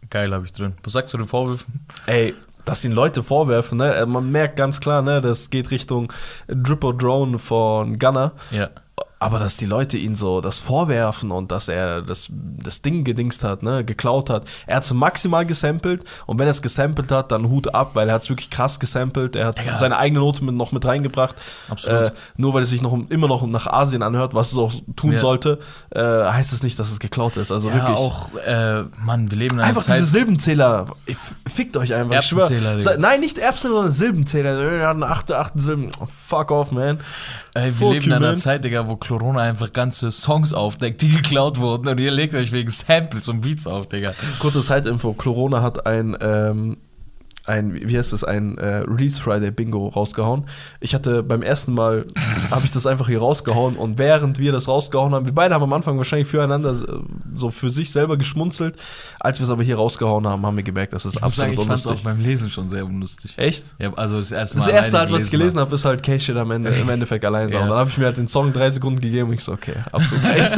Geil, 0.09 0.33
habe 0.33 0.45
ich 0.45 0.51
drin. 0.51 0.73
Was 0.83 0.93
sagst 0.93 1.13
du 1.13 1.17
den 1.17 1.27
Vorwürfen? 1.27 1.85
Ey, 2.05 2.33
dass 2.65 2.83
ihn 2.83 2.91
Leute 2.91 3.23
vorwerfen, 3.23 3.77
ne? 3.77 3.93
äh, 3.95 4.05
Man 4.05 4.31
merkt 4.31 4.57
ganz 4.57 4.79
klar, 4.81 5.01
ne, 5.01 5.21
das 5.21 5.49
geht 5.49 5.71
Richtung 5.71 6.11
Dripper 6.47 6.93
Drone 6.93 7.37
von 7.37 7.99
Gunner. 7.99 8.33
Ja. 8.51 8.69
Aber 9.17 9.39
dass 9.39 9.55
die 9.57 9.65
Leute 9.65 9.97
ihn 9.97 10.15
so 10.15 10.41
das 10.41 10.59
vorwerfen 10.59 11.31
und 11.31 11.51
dass 11.51 11.67
er 11.69 12.01
das, 12.01 12.27
das 12.29 12.81
Ding 12.81 13.03
gedingst 13.05 13.43
hat, 13.45 13.63
ne, 13.63 13.83
geklaut 13.85 14.29
hat. 14.29 14.43
Er 14.67 14.75
hat 14.77 14.83
es 14.83 14.93
maximal 14.93 15.45
gesampelt 15.45 16.03
und 16.25 16.37
wenn 16.37 16.47
er 16.47 16.51
es 16.51 16.61
gesampelt 16.61 17.11
hat, 17.11 17.31
dann 17.31 17.47
Hut 17.49 17.73
ab, 17.73 17.91
weil 17.93 18.09
er 18.09 18.15
hat 18.15 18.23
es 18.23 18.29
wirklich 18.29 18.49
krass 18.49 18.79
gesampelt. 18.79 19.35
Er 19.37 19.47
hat 19.47 19.65
Ja. 19.65 19.77
seine 19.77 19.97
eigene 19.97 20.19
Note 20.19 20.43
mit, 20.43 20.53
noch 20.55 20.73
mit 20.73 20.85
reingebracht. 20.85 21.35
Absolut. 21.69 22.01
Äh, 22.07 22.11
nur 22.37 22.53
weil 22.53 22.63
es 22.63 22.69
sich 22.69 22.81
noch 22.81 22.93
immer 23.09 23.27
noch 23.27 23.45
nach 23.47 23.67
Asien 23.67 24.03
anhört, 24.03 24.33
was 24.33 24.51
es 24.51 24.57
auch 24.57 24.73
tun 24.97 25.13
Ja. 25.13 25.19
sollte, 25.19 25.59
äh, 25.91 26.01
heißt 26.01 26.51
es 26.51 26.61
nicht, 26.61 26.77
dass 26.77 26.91
es 26.91 26.99
geklaut 26.99 27.37
ist. 27.37 27.51
Also 27.51 27.69
ja, 27.69 27.75
wirklich. 27.75 27.97
auch, 27.97 28.33
äh, 28.45 28.83
Mann, 29.01 29.31
wir 29.31 29.37
leben 29.37 29.55
in 29.55 29.59
einer 29.61 29.69
Einfach 29.69 29.83
Zeit. 29.83 29.95
diese 30.01 30.07
Silbenzähler. 30.07 30.87
Fickt 31.47 31.77
euch 31.77 31.93
einfach. 31.93 32.19
ich 32.19 32.25
schwör. 32.25 32.41
Erbsenzähler, 32.43 32.75
Digga. 32.77 32.91
Se- 32.91 32.99
Nein, 32.99 33.21
nicht 33.21 33.37
Erbsenzähler, 33.37 33.73
sondern 33.75 33.91
Silbenzähler. 33.93 34.71
Er 34.73 34.87
hat 34.89 34.95
eine 34.97 35.07
achte, 35.07 35.37
achte 35.39 35.59
Silben. 35.59 35.89
Fuck 36.27 36.51
off, 36.51 36.71
man. 36.71 36.99
Ey, 37.55 37.67
wir 37.67 37.71
Fuck 37.71 37.93
leben 37.93 38.05
in 38.07 38.13
einer 38.13 38.27
man. 38.27 38.37
Zeit, 38.37 38.65
Digga, 38.65 38.89
wo 38.89 38.97
Corona 38.97 39.39
einfach 39.39 39.71
ganze 39.71 40.11
Songs 40.11 40.53
aufdeckt, 40.53 41.01
die 41.01 41.09
geklaut 41.09 41.57
wurden 41.59 41.87
und 41.87 41.97
ihr 41.99 42.11
legt 42.11 42.35
euch 42.35 42.51
wegen 42.51 42.69
Samples 42.69 43.29
und 43.29 43.41
Beats 43.41 43.65
auf, 43.65 43.87
Digga. 43.87 44.13
Kurze 44.39 44.61
Zeitinfo. 44.61 45.13
Corona 45.13 45.61
hat 45.61 45.87
ein, 45.87 46.17
ähm, 46.19 46.77
ein, 47.47 47.73
wie 47.73 47.97
heißt 47.97 48.11
das, 48.13 48.23
ein 48.23 48.57
äh, 48.57 48.77
Release 48.87 49.21
Friday 49.21 49.51
Bingo 49.51 49.87
rausgehauen. 49.87 50.45
Ich 50.79 50.95
hatte 50.95 51.21
beim 51.23 51.41
ersten 51.43 51.73
Mal, 51.73 52.03
habe 52.51 52.65
ich 52.65 52.71
das 52.71 52.85
einfach 52.87 53.07
hier 53.07 53.19
rausgehauen 53.19 53.75
und 53.75 53.97
während 53.97 54.39
wir 54.39 54.51
das 54.51 54.67
rausgehauen 54.67 55.13
haben, 55.13 55.25
wir 55.25 55.33
beide 55.33 55.53
haben 55.53 55.63
am 55.63 55.73
Anfang 55.73 55.97
wahrscheinlich 55.97 56.27
füreinander 56.27 56.75
so 57.35 57.51
für 57.51 57.69
sich 57.69 57.91
selber 57.91 58.17
geschmunzelt. 58.17 58.75
Als 59.19 59.39
wir 59.39 59.43
es 59.45 59.49
aber 59.49 59.63
hier 59.63 59.75
rausgehauen 59.75 60.27
haben, 60.27 60.45
haben 60.45 60.55
wir 60.57 60.63
gemerkt, 60.63 60.93
dass 60.93 61.05
es 61.05 61.15
Ich 61.15 61.21
muss 61.21 61.35
sagen, 61.35 61.51
absolut 61.51 61.65
ich 61.65 61.67
fand 61.67 61.79
es 61.79 61.85
auch 61.87 61.89
unlustig. 61.91 62.03
beim 62.05 62.19
Lesen 62.21 62.49
schon 62.51 62.69
sehr 62.69 62.85
unlustig. 62.85 63.33
Echt? 63.37 63.63
Ja, 63.79 63.93
also 63.95 64.17
das 64.17 64.31
erste 64.31 64.57
Das 64.57 64.67
Mal. 64.67 64.73
erste 64.73 64.97
alleine 64.97 65.11
halt, 65.11 65.19
was 65.21 65.25
ich 65.27 65.31
gelesen 65.31 65.59
habe, 65.59 65.75
ist 65.75 65.85
halt 65.85 66.03
K-Shit 66.03 66.35
am 66.37 66.51
Ende, 66.51 66.69
im 66.81 66.89
Endeffekt 66.89 67.25
allein 67.25 67.49
da. 67.51 67.57
Ja. 67.57 67.63
Und 67.63 67.69
dann 67.69 67.77
habe 67.77 67.89
ich 67.89 67.97
mir 67.97 68.05
halt 68.05 68.17
den 68.17 68.27
Song 68.27 68.53
drei 68.53 68.69
Sekunden 68.69 69.01
gegeben 69.01 69.29
und 69.29 69.35
ich 69.35 69.43
so, 69.43 69.51
okay, 69.53 69.75
absolut 69.91 70.25
recht. 70.25 70.57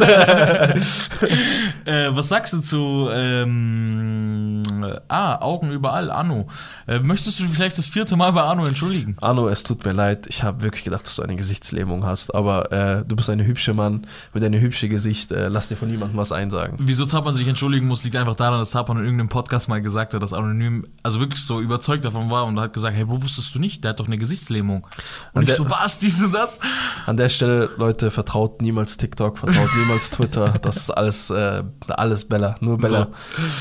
Äh, 1.84 2.08
was 2.14 2.28
sagst 2.28 2.52
du 2.52 2.60
zu 2.60 3.08
ähm, 3.12 4.57
äh, 4.84 5.00
Ah, 5.08 5.36
Augen 5.40 5.70
überall, 5.70 6.10
Anno? 6.10 6.46
Äh, 6.86 6.98
möchtest 7.00 7.40
du 7.40 7.44
vielleicht 7.48 7.78
das 7.78 7.86
vierte 7.86 8.16
Mal 8.16 8.32
bei 8.32 8.42
Anno 8.42 8.64
entschuldigen? 8.64 9.16
Arno, 9.20 9.48
es 9.48 9.62
tut 9.62 9.84
mir 9.84 9.92
leid, 9.92 10.26
ich 10.28 10.42
habe 10.42 10.62
wirklich 10.62 10.84
gedacht, 10.84 11.06
dass 11.06 11.16
du 11.16 11.22
eine 11.22 11.36
Gesichtslähmung 11.36 12.04
hast, 12.04 12.34
aber 12.34 12.72
äh, 12.72 13.04
du 13.06 13.16
bist 13.16 13.30
eine 13.30 13.44
hübsche 13.44 13.74
Mann 13.74 14.06
mit 14.34 14.44
einem 14.44 14.60
hübschen 14.60 14.90
Gesicht, 14.90 15.32
äh, 15.32 15.48
lass 15.48 15.68
dir 15.68 15.76
von 15.76 15.88
niemandem 15.88 16.18
was 16.18 16.32
einsagen. 16.32 16.76
Wieso 16.80 17.04
Zapan 17.06 17.34
sich 17.34 17.46
entschuldigen 17.48 17.86
muss, 17.86 18.04
liegt 18.04 18.16
einfach 18.16 18.34
daran, 18.34 18.58
dass 18.58 18.70
Zapan 18.70 18.98
in 18.98 19.04
irgendeinem 19.04 19.28
Podcast 19.28 19.68
mal 19.68 19.80
gesagt 19.80 20.14
hat, 20.14 20.22
dass 20.22 20.32
Anonym, 20.32 20.84
also 21.02 21.20
wirklich 21.20 21.42
so 21.44 21.60
überzeugt 21.60 22.04
davon 22.04 22.30
war 22.30 22.44
und 22.46 22.58
hat 22.60 22.72
gesagt, 22.72 22.96
hey, 22.96 23.08
wo 23.08 23.22
wusstest 23.22 23.54
du 23.54 23.58
nicht? 23.58 23.84
Der 23.84 23.90
hat 23.90 24.00
doch 24.00 24.06
eine 24.06 24.18
Gesichtslähmung. 24.18 24.86
Und, 25.32 25.42
Und 25.42 25.48
ich 25.48 25.54
so, 25.54 25.68
was, 25.70 25.98
dies 26.00 26.22
und 26.22 26.34
das? 26.34 26.58
An 27.06 27.16
der 27.16 27.28
Stelle, 27.28 27.70
Leute, 27.76 28.10
vertraut 28.10 28.60
niemals 28.62 28.96
TikTok, 28.96 29.38
vertraut 29.38 29.70
niemals 29.78 30.10
Twitter, 30.10 30.54
das 30.62 30.76
ist 30.76 30.90
alles, 30.90 31.30
äh, 31.30 31.62
alles 31.88 32.24
Bella, 32.24 32.56
nur 32.60 32.78
Bella. 32.78 33.08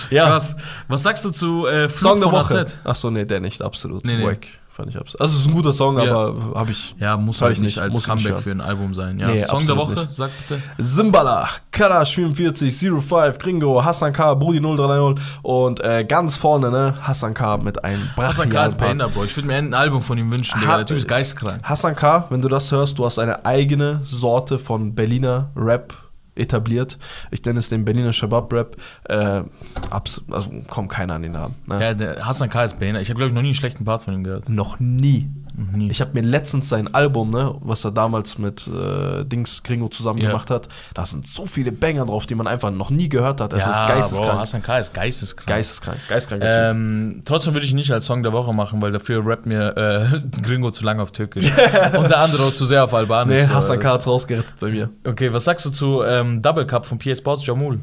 Ja, 0.09 0.27
Krass. 0.27 0.57
Was 0.87 1.03
sagst 1.07 1.25
du 1.25 1.29
zu 1.31 1.65
äh, 1.67 1.87
Flug 1.89 2.11
Song 2.11 2.19
der 2.19 2.31
Woche. 2.31 2.59
AZ? 2.61 2.77
Achso, 2.83 3.09
nee, 3.11 3.25
der 3.25 3.39
nicht, 3.39 3.61
absolut. 3.61 4.05
Nee, 4.05 4.17
nee. 4.17 4.25
Wack, 4.25 4.45
fand 4.69 4.89
ich 4.89 4.97
absolut. 4.97 5.21
Also, 5.21 5.35
es 5.35 5.41
ist 5.41 5.47
ein 5.47 5.53
guter 5.53 5.73
Song, 5.73 5.97
Ja. 5.99 6.03
aber 6.15 6.35
habe 6.59 6.71
ich. 6.71 6.95
Ja, 6.99 7.17
muss 7.17 7.41
halt 7.41 7.53
ich 7.53 7.59
nicht 7.59 7.75
nicht, 7.77 7.79
als 7.83 7.95
nicht 7.95 8.05
Comeback 8.07 8.31
hören. 8.33 8.41
für 8.43 8.51
ein 8.51 8.61
Album 8.61 8.93
sein. 8.93 9.19
Ja, 9.19 9.27
Nee, 9.27 9.39
Song 9.43 9.65
der 9.65 9.75
Woche, 9.77 9.93
nicht. 10.01 10.11
sag 10.13 10.29
bitte. 10.47 10.61
Simbala, 10.77 11.47
Karash 11.71 12.15
44, 12.15 12.73
05, 13.01 13.39
Gringo, 13.39 13.83
Hassan 13.83 14.13
K, 14.13 14.33
Brudi 14.35 14.59
030 14.59 15.23
und 15.43 15.79
äh, 15.83 16.03
ganz 16.05 16.35
vorne, 16.35 16.69
ne, 16.71 16.93
Hassan 17.01 17.33
K 17.33 17.57
mit 17.57 17.83
einem 17.83 18.01
Hassan 18.15 18.49
K. 18.49 18.65
ist 18.65 18.77
Bro. 18.77 19.23
Ich 19.25 19.35
würde 19.35 19.47
mir 19.47 19.55
ein 19.55 19.73
Album 19.73 20.01
von 20.01 20.17
ihm 20.17 20.31
wünschen. 20.31 20.65
Ha- 20.67 20.77
Der 20.77 20.85
Typ 20.85 20.97
ist 20.97 21.07
geistkrank. 21.07 21.61
Hassan 21.63 21.95
K., 21.95 22.25
wenn 22.29 22.41
du 22.41 22.47
das 22.49 22.71
hörst, 22.71 22.97
du 22.99 23.05
hast 23.05 23.19
eine 23.19 23.45
eigene 23.45 24.01
Sorte 24.03 24.59
von 24.59 24.93
Berliner 24.95 25.49
Rap 25.55 25.93
etabliert. 26.37 26.97
Ich 27.31 27.43
nenne 27.43 27.59
es 27.59 27.69
den 27.69 27.85
Berliner 27.85 28.13
Shabab-Rap. 28.13 28.77
Äh, 29.05 29.43
also 29.89 30.21
kommt 30.67 30.89
keiner 30.89 31.15
an 31.15 31.21
den 31.21 31.33
Namen. 31.33 31.55
Ne? 31.65 31.81
Ja, 31.81 31.93
der 31.93 32.25
Hassan 32.25 32.49
K. 32.49 32.63
ist 32.63 32.79
behindert. 32.79 33.03
Ich 33.03 33.09
habe, 33.09 33.17
glaube 33.17 33.29
ich, 33.29 33.35
noch 33.35 33.41
nie 33.41 33.49
einen 33.49 33.55
schlechten 33.55 33.85
Part 33.85 34.03
von 34.03 34.13
ihm 34.13 34.23
gehört. 34.23 34.49
Noch 34.49 34.79
nie. 34.79 35.29
Nie. 35.57 35.89
Ich 35.89 36.01
habe 36.01 36.11
mir 36.13 36.21
letztens 36.21 36.69
sein 36.69 36.93
Album, 36.93 37.31
ne, 37.31 37.55
was 37.61 37.83
er 37.83 37.89
damals 37.91 38.37
mit 38.37 38.67
äh, 38.67 39.25
Dings 39.25 39.63
Gringo 39.63 39.89
zusammen 39.89 40.19
Ja. 40.21 40.27
gemacht 40.29 40.51
hat, 40.51 40.67
da 40.93 41.03
sind 41.03 41.25
so 41.25 41.47
viele 41.47 41.71
Banger 41.71 42.05
drauf, 42.05 42.27
die 42.27 42.35
man 42.35 42.45
einfach 42.45 42.69
noch 42.69 42.91
nie 42.91 43.09
gehört 43.09 43.41
hat. 43.41 43.53
Es 43.53 43.65
ist 43.65 43.71
Bro, 43.79 43.87
geisteskrank. 43.87 44.39
Hassan 44.39 44.61
K. 44.61 44.77
ist 44.77 44.93
geisteskrank. 44.93 45.47
geisteskrank. 45.47 45.97
Geisteskranker 46.07 46.45
Typ. 46.45 46.75
Ähm, 46.77 47.21
trotzdem 47.25 47.55
würde 47.55 47.65
ich 47.65 47.73
nicht 47.73 47.91
als 47.91 48.05
Song 48.05 48.21
der 48.21 48.33
Woche 48.33 48.53
machen, 48.53 48.81
weil 48.83 48.91
dafür 48.91 49.25
rappt 49.25 49.47
mir 49.47 49.75
äh, 49.75 50.21
Gringo 50.43 50.69
zu 50.69 50.85
lang 50.85 50.99
auf 50.99 51.11
Türkisch. 51.11 51.49
Und 51.97 52.09
der 52.09 52.19
andere 52.19 52.43
auch 52.43 52.53
zu 52.53 52.65
sehr 52.65 52.83
auf 52.83 52.93
Albanisch. 52.93 53.35
Nee, 53.35 53.43
So, 53.45 53.53
Hassan 53.55 53.79
äh, 53.79 53.81
K. 53.81 53.89
hat's 53.93 54.05
rausgerettet 54.07 54.55
bei 54.59 54.69
mir. 54.69 54.89
Okay, 55.07 55.33
was 55.33 55.45
sagst 55.45 55.65
du 55.65 55.71
zu 55.71 56.03
ähm, 56.03 56.43
Double 56.43 56.67
Cup 56.67 56.85
von 56.85 56.99
PS 56.99 57.17
Sports 57.17 57.43
Jamul? 57.47 57.79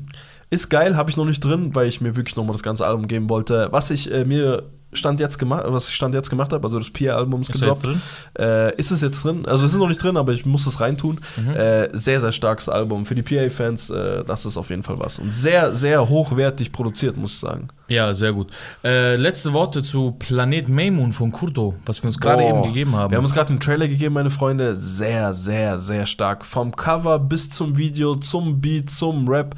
Ist 0.50 0.68
geil, 0.68 0.94
habe 0.94 1.10
ich 1.10 1.16
noch 1.16 1.24
nicht 1.24 1.42
drin, 1.42 1.74
weil 1.74 1.88
ich 1.88 2.00
mir 2.00 2.14
wirklich 2.14 2.36
nochmal 2.36 2.52
das 2.52 2.62
ganze 2.62 2.86
Album 2.86 3.08
geben 3.08 3.28
wollte. 3.28 3.68
Was 3.72 3.90
ich 3.90 4.12
äh, 4.12 4.24
mir 4.24 4.62
stand 4.94 5.20
jetzt 5.20 5.38
gemacht, 5.38 5.64
was 5.68 5.88
ich 5.88 5.94
stand 5.94 6.14
jetzt 6.14 6.30
gemacht 6.30 6.52
habe, 6.52 6.64
also 6.66 6.78
das 6.78 6.90
Pierre-Album 6.90 7.42
ist 7.42 7.52
gedroppt. 7.52 7.84
drin? 7.84 8.02
Äh, 8.38 8.74
ist 8.76 8.90
es 8.90 9.00
jetzt 9.00 9.22
drin? 9.24 9.46
Also 9.46 9.66
es 9.66 9.72
ist 9.72 9.78
noch 9.78 9.88
nicht 9.88 10.02
drin, 10.02 10.16
aber 10.16 10.32
ich 10.32 10.46
muss 10.46 10.66
es 10.66 10.80
reintun. 10.80 11.20
Mhm. 11.36 11.50
Äh, 11.50 11.96
sehr, 11.96 12.20
sehr 12.20 12.32
starkes 12.32 12.68
Album. 12.68 13.06
Für 13.06 13.14
die 13.14 13.22
PA-Fans, 13.22 13.90
äh, 13.90 14.24
das 14.24 14.44
ist 14.44 14.56
auf 14.56 14.70
jeden 14.70 14.82
Fall 14.82 14.98
was. 14.98 15.18
Und 15.18 15.32
sehr, 15.32 15.74
sehr 15.74 16.08
hochwertig 16.08 16.72
produziert, 16.72 17.16
muss 17.16 17.34
ich 17.34 17.40
sagen. 17.40 17.68
Ja, 17.88 18.14
sehr 18.14 18.32
gut. 18.32 18.50
Äh, 18.82 19.16
letzte 19.16 19.52
Worte 19.52 19.82
zu 19.82 20.12
Planet 20.12 20.68
Maymoon 20.68 21.12
von 21.12 21.32
Kurto, 21.32 21.74
was 21.84 22.02
wir 22.02 22.06
uns 22.06 22.18
gerade 22.18 22.44
eben 22.44 22.62
gegeben 22.62 22.96
haben. 22.96 23.10
Wir 23.10 23.18
haben 23.18 23.24
uns 23.24 23.34
gerade 23.34 23.52
den 23.52 23.60
Trailer 23.60 23.88
gegeben, 23.88 24.14
meine 24.14 24.30
Freunde. 24.30 24.74
Sehr, 24.76 25.34
sehr, 25.34 25.78
sehr 25.78 26.06
stark. 26.06 26.44
Vom 26.44 26.74
Cover 26.74 27.18
bis 27.18 27.50
zum 27.50 27.76
Video, 27.76 28.16
zum 28.16 28.60
Beat, 28.60 28.90
zum 28.90 29.28
Rap 29.28 29.54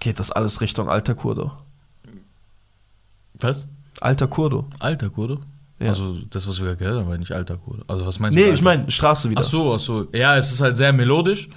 geht 0.00 0.18
das 0.18 0.30
alles 0.30 0.60
Richtung 0.60 0.88
alter 0.88 1.14
Kurdo. 1.14 1.52
was? 3.40 3.68
Alter 4.00 4.26
Kurdo. 4.26 4.66
Alter 4.78 5.10
Kurdo? 5.10 5.40
Ja. 5.80 5.88
Also 5.88 6.18
das, 6.30 6.48
was 6.48 6.60
wir 6.60 6.74
gehört 6.74 6.98
haben, 6.98 7.08
war 7.08 7.18
nicht 7.18 7.32
alter 7.32 7.56
Kurdo. 7.56 7.84
Also 7.86 8.04
was 8.04 8.18
meinst 8.18 8.36
du? 8.36 8.42
Nee, 8.42 8.50
ich 8.50 8.62
meine 8.62 8.90
Straße 8.90 9.30
wieder. 9.30 9.40
Ach 9.40 9.44
so, 9.44 9.74
ach 9.74 9.78
so. 9.78 10.08
Ja, 10.12 10.36
es 10.36 10.52
ist 10.52 10.60
halt 10.60 10.76
sehr 10.76 10.92
melodisch. 10.92 11.48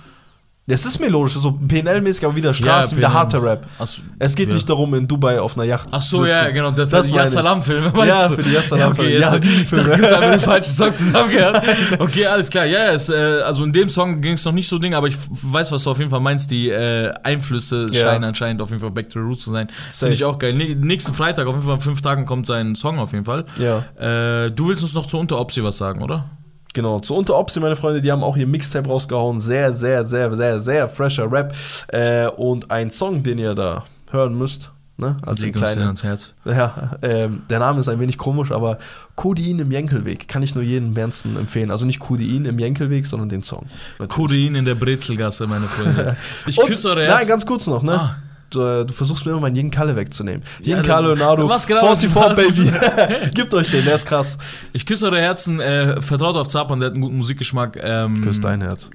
Es 0.71 0.85
ist 0.85 0.99
melodisch, 0.99 1.33
so 1.33 1.51
PNL-mäßig, 1.51 2.23
aber 2.25 2.35
wieder 2.35 2.53
Straße, 2.53 2.91
Ja, 2.91 2.97
wieder 2.97 3.13
harter 3.13 3.43
Rap. 3.43 3.65
So, 3.83 4.01
Es 4.19 4.35
geht 4.35 4.47
ja. 4.49 4.55
nicht 4.55 4.69
darum, 4.69 4.93
in 4.93 5.07
Dubai 5.07 5.39
auf 5.39 5.55
einer 5.57 5.65
Yacht 5.65 5.89
Ach 5.91 6.01
so, 6.01 6.19
zu 6.19 6.25
ja, 6.27 6.41
sitzen. 6.43 6.53
genau, 6.55 6.71
der 6.71 6.85
Das 6.85 7.07
für 7.07 7.11
die. 7.13 7.17
Yassalam-Filme, 7.19 7.91
meinst 7.93 8.07
Ja, 8.07 8.27
du? 8.27 8.35
für 8.35 8.43
die 8.43 8.51
Yassalam-Filme. 8.51 9.11
Ja, 9.19 9.33
okay, 9.33 9.47
jetzt 9.59 9.71
Ja, 9.71 9.81
ich 9.95 10.01
dachte, 10.01 10.29
den 10.31 10.39
falschen 10.39 10.73
Song 10.73 10.95
zusammengehört. 10.95 11.63
Okay, 11.99 12.25
alles 12.25 12.49
klar. 12.49 12.65
Ja, 12.65 12.91
es, 12.91 13.09
äh, 13.09 13.13
also 13.45 13.63
in 13.63 13.73
dem 13.73 13.89
Song 13.89 14.21
ging 14.21 14.33
es 14.33 14.45
noch 14.45 14.51
nicht 14.53 14.67
so 14.67 14.79
Ding, 14.79 14.93
aber 14.93 15.07
ich 15.07 15.17
weiß, 15.29 15.71
was 15.71 15.83
du 15.83 15.91
auf 15.91 15.97
jeden 15.99 16.09
Fall 16.09 16.19
meinst. 16.21 16.51
Die 16.51 16.69
äh, 16.69 17.11
Einflüsse 17.23 17.89
Ja. 17.91 18.01
scheinen 18.01 18.23
anscheinend 18.23 18.61
auf 18.61 18.69
jeden 18.69 18.81
Fall 18.81 18.91
Back 18.91 19.09
to 19.09 19.19
the 19.19 19.25
Roots 19.25 19.43
zu 19.43 19.51
sein. 19.51 19.67
Finde 19.91 20.13
ich 20.15 20.23
auch 20.23 20.39
geil. 20.39 20.53
Nä- 20.53 20.75
nächsten 20.75 21.13
Freitag, 21.13 21.47
auf 21.47 21.53
jeden 21.55 21.65
Fall 21.65 21.75
in 21.75 21.81
fünf 21.81 22.01
Tagen, 22.01 22.25
kommt 22.25 22.45
sein 22.45 22.75
Song 22.75 22.99
auf 22.99 23.11
jeden 23.13 23.25
Fall. 23.25 23.45
Ja, 23.57 23.83
Äh, 23.99 24.51
du 24.51 24.67
willst 24.69 24.83
uns 24.83 24.93
noch 24.93 25.05
zu 25.05 25.17
Unteropsi 25.17 25.63
was 25.63 25.77
sagen, 25.77 26.01
oder? 26.01 26.25
Genau. 26.73 26.99
Zu 26.99 27.15
Unteropsi, 27.15 27.59
meine 27.59 27.75
Freunde, 27.75 28.01
die 28.01 28.11
haben 28.11 28.23
auch 28.23 28.37
ihr 28.37 28.47
Mixtape 28.47 28.87
rausgehauen. 28.87 29.39
Sehr, 29.39 29.73
sehr, 29.73 30.05
sehr, 30.05 30.33
sehr, 30.35 30.59
sehr 30.59 30.89
fresher 30.89 31.31
Rap. 31.31 31.53
Äh, 31.87 32.27
und 32.27 32.71
ein 32.71 32.89
Song, 32.89 33.23
den 33.23 33.37
ihr 33.37 33.55
da 33.55 33.85
hören 34.11 34.37
müsst, 34.37 34.71
ne? 34.97 35.17
Also 35.25 35.45
Leg 35.45 35.55
kleinen. 35.55 35.83
ans 35.83 36.03
Herz. 36.03 36.33
Ja, 36.45 36.97
ähm, 37.01 37.43
der 37.49 37.59
Name 37.59 37.79
ist 37.79 37.89
ein 37.89 37.99
wenig 37.99 38.17
komisch, 38.17 38.51
aber 38.51 38.77
Codein 39.15 39.59
im 39.59 39.71
Jenkelweg 39.71 40.27
kann 40.27 40.43
ich 40.43 40.55
nur 40.55 40.63
jedem 40.63 40.95
wärmsten 40.95 41.37
empfehlen. 41.37 41.71
Also 41.71 41.85
nicht 41.85 41.99
Codein 41.99 42.45
im 42.45 42.59
Jenkelweg, 42.59 43.05
sondern 43.05 43.29
den 43.29 43.43
Song. 43.43 43.65
Natürlich. 43.99 44.09
Codein 44.09 44.55
in 44.55 44.65
der 44.65 44.75
Brezelgasse, 44.75 45.47
meine 45.47 45.65
Freunde. 45.65 46.17
Ich 46.47 46.57
küsse 46.57 46.89
eure 46.89 47.05
Herz. 47.05 47.19
Nein, 47.19 47.27
ganz 47.27 47.45
kurz 47.45 47.67
noch, 47.67 47.83
ne? 47.83 47.99
Ah. 47.99 48.15
Du, 48.51 48.61
äh, 48.61 48.85
du 48.85 48.93
versuchst 48.93 49.25
mir 49.25 49.31
immer 49.31 49.41
meinen 49.41 49.55
Yin 49.55 49.71
Kalle 49.71 49.95
wegzunehmen. 49.95 50.43
Ja, 50.61 50.75
Yin 50.75 50.83
du- 50.83 50.89
Kalle 50.89 51.07
Leonardo, 51.15 51.47
was 51.49 51.65
genau 51.65 51.95
44 51.95 52.13
was? 52.15 52.35
Baby. 52.35 53.29
Gebt 53.33 53.53
euch 53.53 53.69
den, 53.69 53.85
der 53.85 53.95
ist 53.95 54.05
krass. 54.05 54.37
Ich 54.73 54.85
küsse 54.85 55.05
eure 55.05 55.19
Herzen, 55.21 55.59
äh, 55.59 56.01
vertraut 56.01 56.35
auf 56.35 56.47
Zapan, 56.49 56.79
der 56.79 56.87
hat 56.87 56.93
einen 56.93 57.01
guten 57.01 57.17
Musikgeschmack. 57.17 57.79
Ähm, 57.81 58.21
Küss 58.21 58.39
dein 58.41 58.61
Herz. 58.61 58.89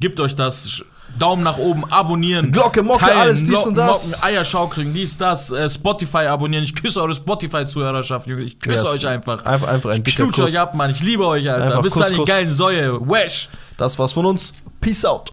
Gebt 0.00 0.18
euch 0.20 0.34
das. 0.34 0.82
Daumen 1.18 1.44
nach 1.44 1.58
oben, 1.58 1.84
abonnieren. 1.92 2.50
Glocke, 2.50 2.82
Mocke, 2.82 3.04
alles, 3.14 3.40
dies 3.40 3.50
Glocken, 3.50 3.68
und 3.68 3.74
das. 3.76 4.10
Mocken, 4.10 4.24
Eier 4.24 4.44
schaukeln, 4.44 4.92
dies, 4.92 5.16
das. 5.16 5.52
Äh, 5.52 5.68
Spotify 5.68 6.26
abonnieren. 6.26 6.64
Ich 6.64 6.74
küsse 6.74 7.00
eure 7.00 7.14
Spotify-Zuhörerschaft, 7.14 8.26
Junge. 8.26 8.42
Ich 8.42 8.58
küsse 8.58 8.76
Yes. 8.78 8.84
euch 8.86 9.06
einfach. 9.06 9.44
Einfach, 9.44 9.68
einfach 9.68 9.90
ein 9.90 10.02
Ich 10.04 10.16
Kuss. 10.16 10.40
euch 10.40 10.58
ab, 10.58 10.74
Mann. 10.74 10.90
Ich 10.90 11.02
liebe 11.02 11.24
euch, 11.26 11.48
Alter. 11.48 11.66
Einfach 11.66 11.82
Bis 11.82 11.92
Kuss, 11.92 12.08
dann, 12.08 12.14
die 12.18 12.24
geilen 12.24 12.48
Säue. 12.50 13.00
Wesh. 13.08 13.48
Das 13.76 13.96
war's 13.98 14.12
von 14.12 14.26
uns. 14.26 14.54
Peace 14.80 15.04
out. 15.04 15.32